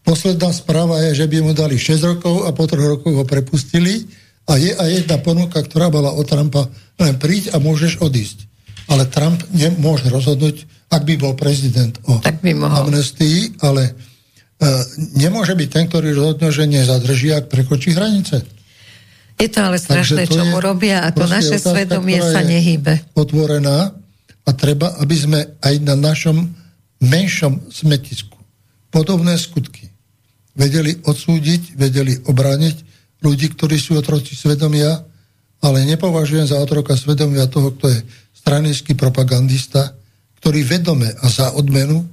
Posledná 0.00 0.48
správa 0.56 1.04
je, 1.04 1.20
že 1.20 1.26
by 1.28 1.44
mu 1.44 1.52
dali 1.52 1.76
6 1.76 2.16
rokov 2.16 2.48
a 2.48 2.56
po 2.56 2.64
3 2.64 2.80
rokoch 2.80 3.12
ho 3.12 3.24
prepustili 3.28 4.08
a 4.48 4.56
je 4.56 4.72
aj 4.72 5.04
jedna 5.04 5.20
ponuka, 5.20 5.60
ktorá 5.60 5.92
bola 5.92 6.16
od 6.16 6.24
Trumpa, 6.24 6.72
len 6.96 7.20
príď 7.20 7.52
a 7.52 7.60
môžeš 7.60 8.00
odísť. 8.00 8.48
Ale 8.88 9.04
Trump 9.12 9.44
nemôže 9.52 10.08
rozhodnúť, 10.08 10.64
ak 10.88 11.04
by 11.04 11.14
bol 11.20 11.36
prezident 11.36 11.92
o 12.08 12.16
tak 12.24 12.40
by 12.40 12.56
amnestii, 12.56 13.60
ale 13.60 13.92
uh, 13.92 14.80
nemôže 15.20 15.52
byť 15.52 15.68
ten, 15.68 15.84
ktorý 15.92 16.16
rozhodne, 16.16 16.48
že 16.48 16.64
nezadrží, 16.64 17.28
ak 17.36 17.52
prekočí 17.52 17.92
hranice. 17.92 18.40
Je 19.36 19.52
to 19.52 19.60
ale 19.60 19.76
strašné, 19.76 20.24
čo 20.24 20.40
mu 20.48 20.56
robia 20.64 21.04
a 21.04 21.12
to 21.12 21.28
naše 21.28 21.60
otázka, 21.60 21.84
svedomie 21.84 22.16
sa 22.16 22.40
nehýbe. 22.40 23.12
Otvorená 23.12 23.92
a 24.48 24.50
treba, 24.56 24.96
aby 25.04 25.12
sme 25.12 25.40
aj 25.60 25.74
na 25.84 25.92
našom 25.92 26.48
menšom 27.04 27.68
smetisku 27.68 28.40
podobné 28.88 29.36
skutky 29.36 29.92
vedeli 30.56 30.96
odsúdiť, 31.04 31.76
vedeli 31.76 32.16
obrániť 32.24 32.76
ľudí, 33.20 33.52
ktorí 33.52 33.76
sú 33.76 34.00
otroci 34.00 34.32
svedomia, 34.32 35.04
ale 35.60 35.84
nepovažujem 35.84 36.48
za 36.48 36.56
otroka 36.58 36.96
svedomia 36.96 37.46
toho, 37.46 37.76
kto 37.76 37.92
je 37.92 38.00
stranický 38.32 38.96
propagandista, 38.96 39.94
ktorý 40.40 40.64
vedome 40.64 41.12
a 41.12 41.26
za 41.28 41.52
odmenu 41.52 42.08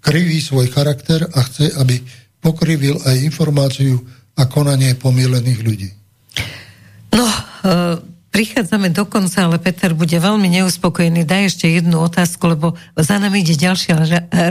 kriví 0.00 0.40
svoj 0.40 0.72
charakter 0.72 1.26
a 1.28 1.38
chce, 1.44 1.74
aby 1.76 2.00
pokrivil 2.40 2.96
aj 3.04 3.22
informáciu 3.22 3.98
a 4.38 4.46
konanie 4.46 4.94
pomílených 4.94 5.60
ľudí. 5.60 5.90
No, 7.12 7.26
uh 7.66 8.17
prichádzame 8.28 8.92
do 8.92 9.08
konca, 9.08 9.48
ale 9.48 9.56
Peter 9.58 9.96
bude 9.96 10.14
veľmi 10.14 10.48
neuspokojený. 10.60 11.24
Daj 11.24 11.42
ešte 11.54 11.66
jednu 11.68 11.98
otázku, 12.04 12.44
lebo 12.52 12.76
za 12.94 13.16
nami 13.16 13.40
ide 13.42 13.56
ďalšia 13.56 13.94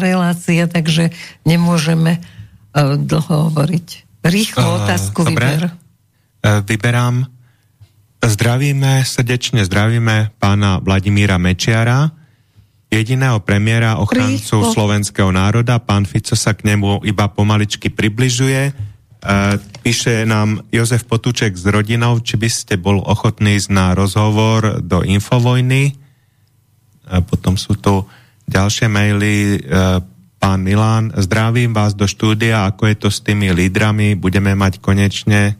relácia, 0.01 0.65
takže 0.65 1.13
nemôžeme 1.45 2.19
uh, 2.19 2.97
dlho 2.97 3.53
hovoriť. 3.53 3.87
Rýchlo 4.25 4.65
uh, 4.65 4.75
otázku 4.83 5.19
dobre. 5.23 5.33
vyber. 5.33 5.63
Uh, 6.41 6.61
vyberám. 6.65 7.29
Zdravíme, 8.17 9.05
srdečne 9.05 9.61
zdravíme 9.63 10.33
pána 10.41 10.81
Vladimíra 10.81 11.37
Mečiara, 11.37 12.11
jediného 12.89 13.39
premiéra, 13.45 14.01
ochrancu 14.01 14.57
Rýchlo. 14.57 14.73
slovenského 14.73 15.29
národa. 15.29 15.77
Pán 15.77 16.09
Fico 16.09 16.33
sa 16.33 16.57
k 16.57 16.65
nemu 16.65 17.05
iba 17.05 17.29
pomaličky 17.29 17.93
približuje 17.93 18.73
píše 19.83 20.23
nám 20.23 20.63
Jozef 20.71 21.03
Potúček 21.03 21.55
s 21.55 21.67
rodinou, 21.67 22.23
či 22.23 22.39
by 22.39 22.49
ste 22.49 22.75
bol 22.79 23.03
ochotný 23.03 23.59
ísť 23.59 23.69
na 23.71 23.91
rozhovor 23.91 24.79
do 24.79 25.03
Infovojny. 25.03 25.95
Potom 27.27 27.59
sú 27.59 27.75
tu 27.79 28.07
ďalšie 28.47 28.87
maily. 28.87 29.33
E, 29.55 29.57
pán 30.39 30.59
Milán, 30.63 31.11
zdravím 31.15 31.75
vás 31.75 31.95
do 31.95 32.07
štúdia, 32.07 32.67
ako 32.67 32.83
je 32.87 32.95
to 32.95 33.09
s 33.11 33.19
tými 33.23 33.51
lídrami, 33.51 34.15
budeme 34.15 34.55
mať 34.55 34.79
konečne 34.79 35.59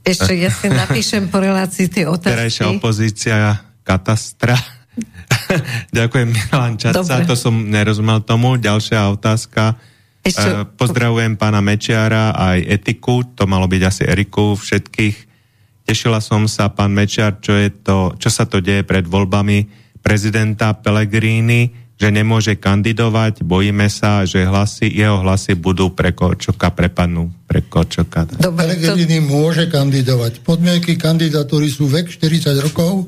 ešte 0.00 0.32
ja 0.32 0.48
si 0.48 0.72
napíšem 0.72 1.28
po 1.28 1.38
relácii 1.44 1.86
tie 1.92 2.08
otázky. 2.08 2.32
Terajšia 2.32 2.64
opozícia 2.72 3.36
katastra. 3.84 4.56
Ďakujem, 5.96 6.28
Milan 6.32 6.80
Čaca, 6.80 7.22
to 7.28 7.36
som 7.36 7.68
nerozumel 7.68 8.24
tomu. 8.24 8.56
Ďalšia 8.56 9.12
otázka 9.12 9.76
ešte... 10.20 10.48
Uh, 10.52 10.68
pozdravujem 10.76 11.40
pána 11.40 11.64
Mečiara 11.64 12.36
aj 12.36 12.58
Etiku, 12.68 13.24
to 13.24 13.48
malo 13.48 13.64
byť 13.64 13.82
asi 13.84 14.02
Eriku, 14.04 14.52
všetkých. 14.52 15.16
Tešila 15.88 16.20
som 16.20 16.44
sa, 16.44 16.68
pán 16.70 16.92
Mečiar, 16.92 17.40
čo, 17.40 17.56
je 17.56 17.72
to, 17.72 18.14
čo 18.20 18.28
sa 18.28 18.44
to 18.44 18.60
deje 18.60 18.84
pred 18.84 19.02
voľbami 19.08 19.66
prezidenta 20.04 20.76
Pellegrini, 20.76 21.72
že 22.00 22.08
nemôže 22.08 22.56
kandidovať, 22.56 23.44
bojíme 23.44 23.84
sa, 23.92 24.24
že 24.24 24.48
hlasy, 24.48 24.88
jeho 24.88 25.20
hlasy 25.20 25.52
budú 25.52 25.92
pre 25.92 26.16
Korčoka, 26.16 26.72
prepadnú 26.72 27.28
pre 27.44 27.60
Korčoka. 27.68 28.24
Dobre, 28.24 28.56
Pellegrini 28.56 29.20
to... 29.20 29.28
môže 29.28 29.68
kandidovať. 29.68 30.40
Podmienky 30.40 30.96
kandidatúry 30.96 31.68
sú 31.68 31.88
vek 31.92 32.08
40 32.08 32.56
rokov 32.64 33.04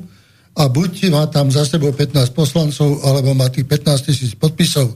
a 0.53 0.69
buď 0.69 1.09
má 1.09 1.25
tam 1.25 1.49
za 1.49 1.65
sebou 1.65 1.89
15 1.89 2.37
poslancov, 2.37 3.01
alebo 3.01 3.33
má 3.33 3.49
tých 3.49 3.65
15 3.65 4.05
tisíc 4.13 4.31
podpisov 4.37 4.93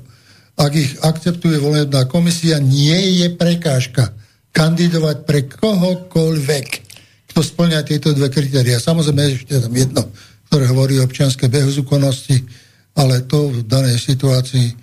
ak 0.58 0.72
ich 0.74 0.98
akceptuje 1.06 1.62
volebná 1.62 2.10
komisia, 2.10 2.58
nie 2.58 3.22
je 3.22 3.30
prekážka 3.30 4.10
kandidovať 4.50 5.18
pre 5.30 5.46
kohokoľvek, 5.46 6.68
kto 7.30 7.40
splňa 7.46 7.86
tieto 7.86 8.10
dve 8.18 8.34
kritéria. 8.34 8.82
Samozrejme, 8.82 9.22
ešte 9.38 9.62
tam 9.62 9.74
jedno, 9.78 10.10
ktoré 10.50 10.66
hovorí 10.66 10.98
o 10.98 11.06
občianskej 11.06 11.54
bezúkonnosti, 11.54 12.42
ale 12.98 13.22
to 13.30 13.54
v 13.54 13.70
danej 13.70 14.02
situácii 14.02 14.74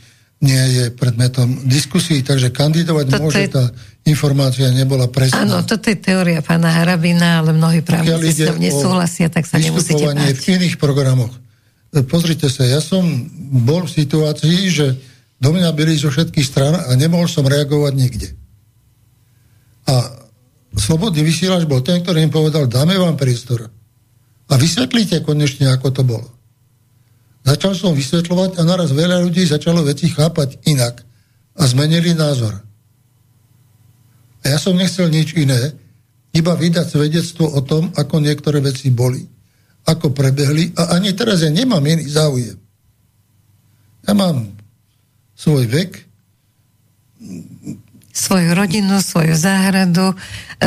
nie 0.45 0.65
je 0.79 0.85
predmetom 0.95 1.67
diskusí, 1.67 2.23
takže 2.23 2.55
kandidovať 2.55 3.07
toto 3.11 3.23
môže, 3.27 3.43
je... 3.43 3.51
tá 3.51 3.65
informácia 4.07 4.69
nebola 4.71 5.09
presná. 5.09 5.43
Áno, 5.43 5.65
toto 5.65 5.89
je 5.89 5.99
teória 5.99 6.45
pána 6.45 6.71
Harabina, 6.71 7.43
ale 7.43 7.57
mnohí 7.57 7.81
právnici 7.81 8.45
s 8.45 8.53
ňou 8.53 8.61
nesúhlasia, 8.61 9.33
tak 9.33 9.49
sa 9.49 9.57
nemusíte 9.57 10.05
báť. 10.05 10.37
v 10.37 10.49
iných 10.61 10.77
programoch. 10.77 11.33
Pozrite 12.07 12.53
sa, 12.53 12.69
ja 12.69 12.79
som 12.85 13.03
bol 13.65 13.89
v 13.89 13.93
situácii, 14.05 14.59
že 14.69 14.87
do 15.45 15.53
mňa 15.53 15.77
byli 15.77 16.01
zo 16.01 16.09
všetkých 16.09 16.47
stran 16.49 16.73
a 16.73 16.89
nemohol 16.97 17.29
som 17.29 17.45
reagovať 17.45 17.93
nikde. 17.93 18.33
A 19.85 20.25
slobodný 20.73 21.21
vysielač 21.21 21.69
bol 21.69 21.85
ten, 21.85 22.01
ktorý 22.01 22.25
im 22.25 22.33
povedal, 22.33 22.65
dáme 22.65 22.97
vám 22.97 23.21
priestor. 23.21 23.69
A 24.49 24.57
vysvetlíte 24.57 25.21
konečne, 25.21 25.69
ako 25.69 25.93
to 25.93 26.01
bolo. 26.01 26.29
Začal 27.45 27.77
som 27.77 27.93
vysvetľovať 27.93 28.57
a 28.57 28.63
naraz 28.65 28.97
veľa 28.97 29.21
ľudí 29.21 29.45
začalo 29.45 29.85
veci 29.85 30.09
chápať 30.09 30.65
inak 30.65 31.05
a 31.61 31.63
zmenili 31.69 32.17
názor. 32.17 32.65
A 34.41 34.45
ja 34.49 34.57
som 34.57 34.73
nechcel 34.73 35.13
nič 35.13 35.37
iné, 35.37 35.77
iba 36.33 36.57
vydať 36.57 36.89
svedectvo 36.89 37.53
o 37.53 37.61
tom, 37.61 37.93
ako 37.93 38.25
niektoré 38.25 38.65
veci 38.65 38.89
boli, 38.89 39.21
ako 39.85 40.17
prebehli 40.17 40.73
a 40.73 40.97
ani 40.97 41.13
teraz 41.13 41.45
ja 41.45 41.53
nemám 41.53 41.85
iný 41.85 42.09
záujem. 42.09 42.57
Ja 44.09 44.17
mám 44.17 44.54
svoj 45.35 45.67
vek. 45.67 45.91
Svoju 48.15 48.55
rodinu, 48.55 49.03
svoju 49.03 49.35
záhradu, 49.35 50.15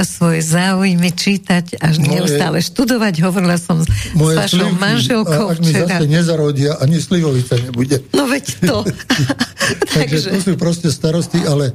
svoje 0.03 0.43
záujmy 0.43 1.15
čítať, 1.15 1.79
až 1.79 2.03
moje, 2.03 2.11
neustále 2.11 2.59
študovať. 2.59 3.23
Hovorila 3.23 3.55
som 3.55 3.79
s 3.79 3.87
vašou 4.13 4.67
slivky, 4.67 4.83
manželkou 4.83 5.43
a 5.47 5.55
ak 5.55 5.59
mi 5.63 5.71
včera. 5.71 5.87
zase 5.87 6.05
nezarodia, 6.11 6.75
ani 6.83 6.99
slivovica 6.99 7.55
nebude. 7.55 8.03
No 8.11 8.27
veď 8.27 8.45
to. 8.67 8.83
Takže 9.95 10.17
to 10.27 10.39
sú 10.43 10.51
proste 10.59 10.91
starosti, 10.91 11.39
ale 11.47 11.71
e, 11.71 11.73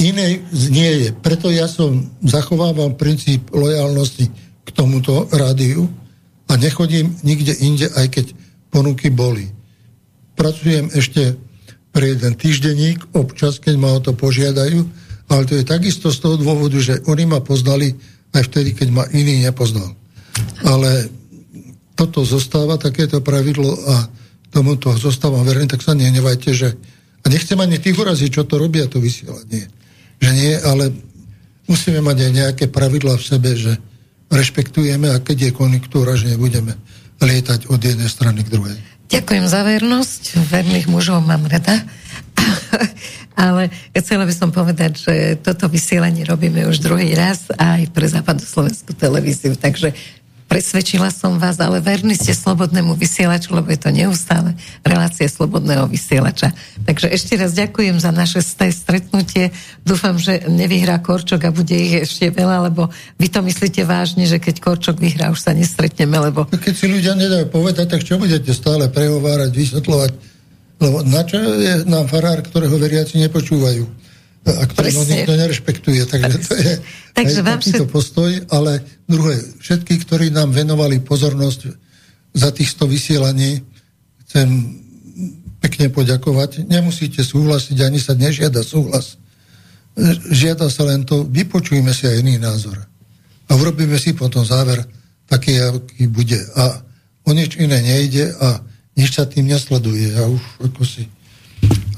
iné 0.00 0.40
nie 0.72 0.92
je. 1.04 1.08
Preto 1.12 1.52
ja 1.52 1.68
som 1.68 2.08
zachovával 2.24 2.96
princíp 2.96 3.52
lojalnosti 3.52 4.32
k 4.64 4.68
tomuto 4.72 5.28
rádiu 5.28 5.84
a 6.48 6.56
nechodím 6.56 7.12
nikde 7.20 7.52
inde, 7.60 7.92
aj 7.92 8.08
keď 8.08 8.26
ponuky 8.72 9.12
boli. 9.12 9.52
Pracujem 10.32 10.88
ešte 10.96 11.36
pre 11.92 12.14
jeden 12.14 12.34
týždenník, 12.36 13.16
občas, 13.16 13.58
keď 13.58 13.74
ma 13.80 13.96
o 13.96 14.00
to 14.00 14.12
požiadajú, 14.12 14.80
ale 15.28 15.42
to 15.44 15.56
je 15.60 15.64
takisto 15.64 16.08
z 16.08 16.18
toho 16.24 16.36
dôvodu, 16.40 16.78
že 16.80 17.04
oni 17.04 17.24
ma 17.28 17.40
poznali 17.44 17.92
aj 18.32 18.42
vtedy, 18.48 18.76
keď 18.76 18.88
ma 18.92 19.04
iný 19.12 19.44
nepoznal. 19.44 19.92
Ale 20.64 21.08
toto 21.98 22.22
zostáva, 22.22 22.78
takéto 22.78 23.20
pravidlo 23.20 23.74
a 23.88 24.08
tomuto 24.48 24.94
zostávam 24.96 25.44
verný, 25.44 25.68
tak 25.68 25.84
sa 25.84 25.92
nenevajte, 25.92 26.50
že 26.54 26.68
a 27.18 27.26
nechcem 27.26 27.58
ani 27.58 27.82
tých 27.82 27.98
uraziť, 27.98 28.30
čo 28.30 28.46
to 28.46 28.56
robia, 28.56 28.86
to 28.86 29.02
vysielanie. 29.02 29.66
Že 30.22 30.30
nie, 30.32 30.54
ale 30.54 30.94
musíme 31.66 32.00
mať 32.00 32.16
aj 32.24 32.32
nejaké 32.32 32.64
pravidla 32.70 33.18
v 33.18 33.26
sebe, 33.26 33.52
že 33.58 33.74
rešpektujeme 34.30 35.10
a 35.10 35.20
keď 35.20 35.50
je 35.50 35.56
konjunktúra, 35.56 36.14
že 36.14 36.30
nebudeme 36.30 36.78
lietať 37.18 37.68
od 37.68 37.80
jednej 37.82 38.06
strany 38.06 38.46
k 38.46 38.52
druhej. 38.54 38.78
Ďakujem 39.08 39.44
za 39.48 39.64
vernosť. 39.64 40.22
Verných 40.52 40.86
mužov 40.92 41.24
mám 41.24 41.48
rada. 41.48 41.80
Ale 43.38 43.72
chcela 43.96 44.28
by 44.28 44.34
som 44.34 44.50
povedať, 44.52 44.92
že 45.00 45.14
toto 45.40 45.70
vysielanie 45.70 46.26
robíme 46.28 46.66
už 46.68 46.82
druhý 46.84 47.16
raz 47.16 47.48
aj 47.56 47.88
pre 47.94 48.04
Slovenskú 48.44 48.92
televíziu. 48.92 49.56
Takže 49.56 49.96
Presvedčila 50.48 51.12
som 51.12 51.36
vás, 51.36 51.60
ale 51.60 51.84
verní 51.84 52.16
ste 52.16 52.32
slobodnému 52.32 52.96
vysielaču, 52.96 53.52
lebo 53.52 53.68
je 53.68 53.84
to 53.84 53.92
neustále 53.92 54.56
relácia 54.80 55.28
slobodného 55.28 55.84
vysielača. 55.84 56.56
Takže 56.88 57.12
ešte 57.12 57.36
raz 57.36 57.52
ďakujem 57.52 58.00
za 58.00 58.08
naše 58.08 58.40
stretnutie. 58.72 59.52
Dúfam, 59.84 60.16
že 60.16 60.48
nevyhrá 60.48 61.04
Korčok 61.04 61.44
a 61.44 61.52
bude 61.52 61.76
ich 61.76 62.08
ešte 62.08 62.32
veľa, 62.32 62.72
lebo 62.72 62.88
vy 63.20 63.28
to 63.28 63.44
myslíte 63.44 63.84
vážne, 63.84 64.24
že 64.24 64.40
keď 64.40 64.64
Korčok 64.64 64.96
vyhrá, 64.96 65.28
už 65.28 65.44
sa 65.44 65.52
nestretneme, 65.52 66.16
lebo... 66.16 66.48
No 66.48 66.56
keď 66.56 66.74
si 66.74 66.88
ľudia 66.88 67.12
nedajú 67.12 67.52
povedať, 67.52 67.84
tak 67.92 68.08
čo 68.08 68.16
budete 68.16 68.48
stále 68.56 68.88
prehovárať, 68.88 69.52
vysvetľovať? 69.52 70.10
Lebo 70.80 71.04
na 71.04 71.28
čo 71.28 71.36
je 71.44 71.84
nám 71.84 72.08
farár, 72.08 72.40
ktorého 72.40 72.80
veriaci 72.80 73.20
nepočúvajú? 73.20 74.07
A 74.46 74.64
ktorého 74.64 75.02
nikto 75.04 75.34
nerešpektuje. 75.34 76.02
Takže 76.06 76.36
to 76.46 76.52
je 76.56 76.72
Takže 77.12 77.40
aj 77.42 77.46
takýto 77.58 77.84
všet... 77.84 77.92
postoj, 77.92 78.30
ale 78.48 78.80
druhé, 79.10 79.36
všetky, 79.58 79.94
ktorí 80.06 80.30
nám 80.30 80.54
venovali 80.54 81.02
pozornosť 81.02 81.60
za 82.32 82.50
týchto 82.54 82.86
vysielaní, 82.86 83.60
chcem 84.24 84.48
pekne 85.58 85.90
poďakovať. 85.90 86.70
Nemusíte 86.70 87.20
súhlasiť, 87.26 87.76
ani 87.82 87.98
sa 87.98 88.14
nežiada 88.14 88.62
súhlas. 88.62 89.18
Žiada 90.30 90.70
sa 90.70 90.86
len 90.86 91.02
to, 91.02 91.26
vypočujme 91.26 91.90
si 91.90 92.06
aj 92.06 92.22
iný 92.22 92.38
názor. 92.38 92.78
A 93.48 93.56
urobíme 93.58 93.98
si 93.98 94.14
potom 94.14 94.46
záver 94.46 94.86
taký, 95.26 95.58
aký 95.58 96.06
bude. 96.06 96.38
A 96.54 96.80
o 97.26 97.30
nič 97.34 97.58
iné 97.58 97.82
nejde 97.82 98.32
a 98.38 98.62
nič 98.94 99.18
sa 99.18 99.26
tým 99.26 99.50
nesleduje. 99.50 100.14
Ja 100.14 100.30
už 100.30 100.42
ako 100.62 100.82
si 100.86 101.10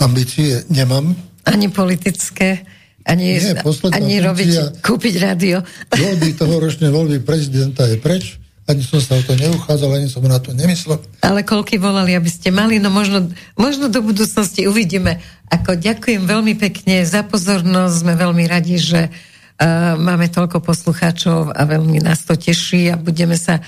ambície 0.00 0.64
nemám. 0.72 1.12
Ani 1.48 1.72
politické, 1.72 2.64
ani, 3.04 3.40
Nie, 3.40 3.56
ani 3.96 4.14
robiť, 4.20 4.82
kúpiť 4.84 5.14
rádio. 5.18 5.64
Voľby 5.88 6.36
toho 6.36 6.60
ročné 6.60 6.92
voľby 6.92 7.24
prezidenta 7.24 7.88
je 7.88 7.96
preč 7.96 8.40
ani 8.70 8.86
som 8.86 9.02
sa 9.02 9.18
o 9.18 9.22
to 9.26 9.34
neuchádzal, 9.34 9.98
ani 9.98 10.06
som 10.06 10.22
na 10.22 10.38
to 10.38 10.54
nemyslel. 10.54 11.02
Ale 11.26 11.42
koľky 11.42 11.74
volali, 11.82 12.14
aby 12.14 12.30
ste 12.30 12.54
mali, 12.54 12.78
no 12.78 12.86
možno, 12.86 13.26
možno 13.58 13.90
do 13.90 13.98
budúcnosti 13.98 14.70
uvidíme. 14.70 15.18
Ako 15.50 15.74
ďakujem 15.74 16.22
veľmi 16.22 16.54
pekne 16.54 17.02
za 17.02 17.26
pozornosť, 17.26 17.94
sme 18.06 18.14
veľmi 18.14 18.46
radi, 18.46 18.78
že 18.78 19.10
uh, 19.10 19.98
máme 19.98 20.30
toľko 20.30 20.62
poslucháčov 20.62 21.50
a 21.50 21.60
veľmi 21.66 21.98
nás 21.98 22.22
to 22.22 22.38
teší 22.38 22.94
a 22.94 22.94
budeme 22.94 23.34
sa 23.34 23.58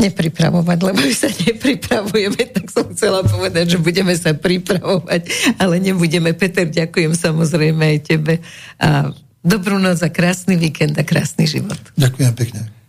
nepripravovať, 0.00 0.78
lebo 0.80 0.98
my 0.98 1.14
sa 1.14 1.28
nepripravujeme, 1.28 2.40
tak 2.50 2.72
som 2.72 2.88
chcela 2.96 3.20
povedať, 3.20 3.76
že 3.76 3.78
budeme 3.78 4.16
sa 4.16 4.32
pripravovať, 4.32 5.28
ale 5.60 5.76
nebudeme. 5.78 6.32
Peter, 6.32 6.64
ďakujem 6.64 7.12
samozrejme 7.12 7.82
aj 7.96 7.98
tebe. 8.08 8.40
A 8.80 9.12
dobrú 9.44 9.76
noc 9.76 10.00
a 10.00 10.08
krásny 10.08 10.56
víkend 10.56 10.96
a 10.96 11.04
krásny 11.04 11.44
život. 11.44 11.78
Ďakujem 12.00 12.32
pekne. 12.32 12.80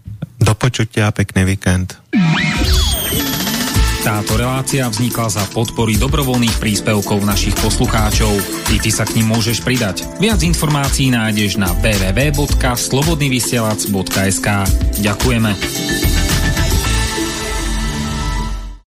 Do 0.41 0.57
počutia, 0.57 1.13
pekný 1.13 1.45
víkend. 1.45 2.01
Táto 4.01 4.33
relácia 4.33 4.89
vznikla 4.89 5.29
za 5.29 5.45
podpory 5.53 5.93
dobrovoľných 5.93 6.57
príspevkov 6.57 7.21
našich 7.21 7.53
poslucháčov. 7.61 8.33
I 8.73 8.81
ty 8.81 8.89
sa 8.89 9.05
k 9.05 9.21
ním 9.21 9.29
môžeš 9.29 9.61
pridať. 9.61 10.01
Viac 10.17 10.41
informácií 10.41 11.13
nájdeš 11.13 11.61
na 11.61 11.69
www.slobodnyvysielac.sk 11.85 14.47
Ďakujeme. 15.05 16.20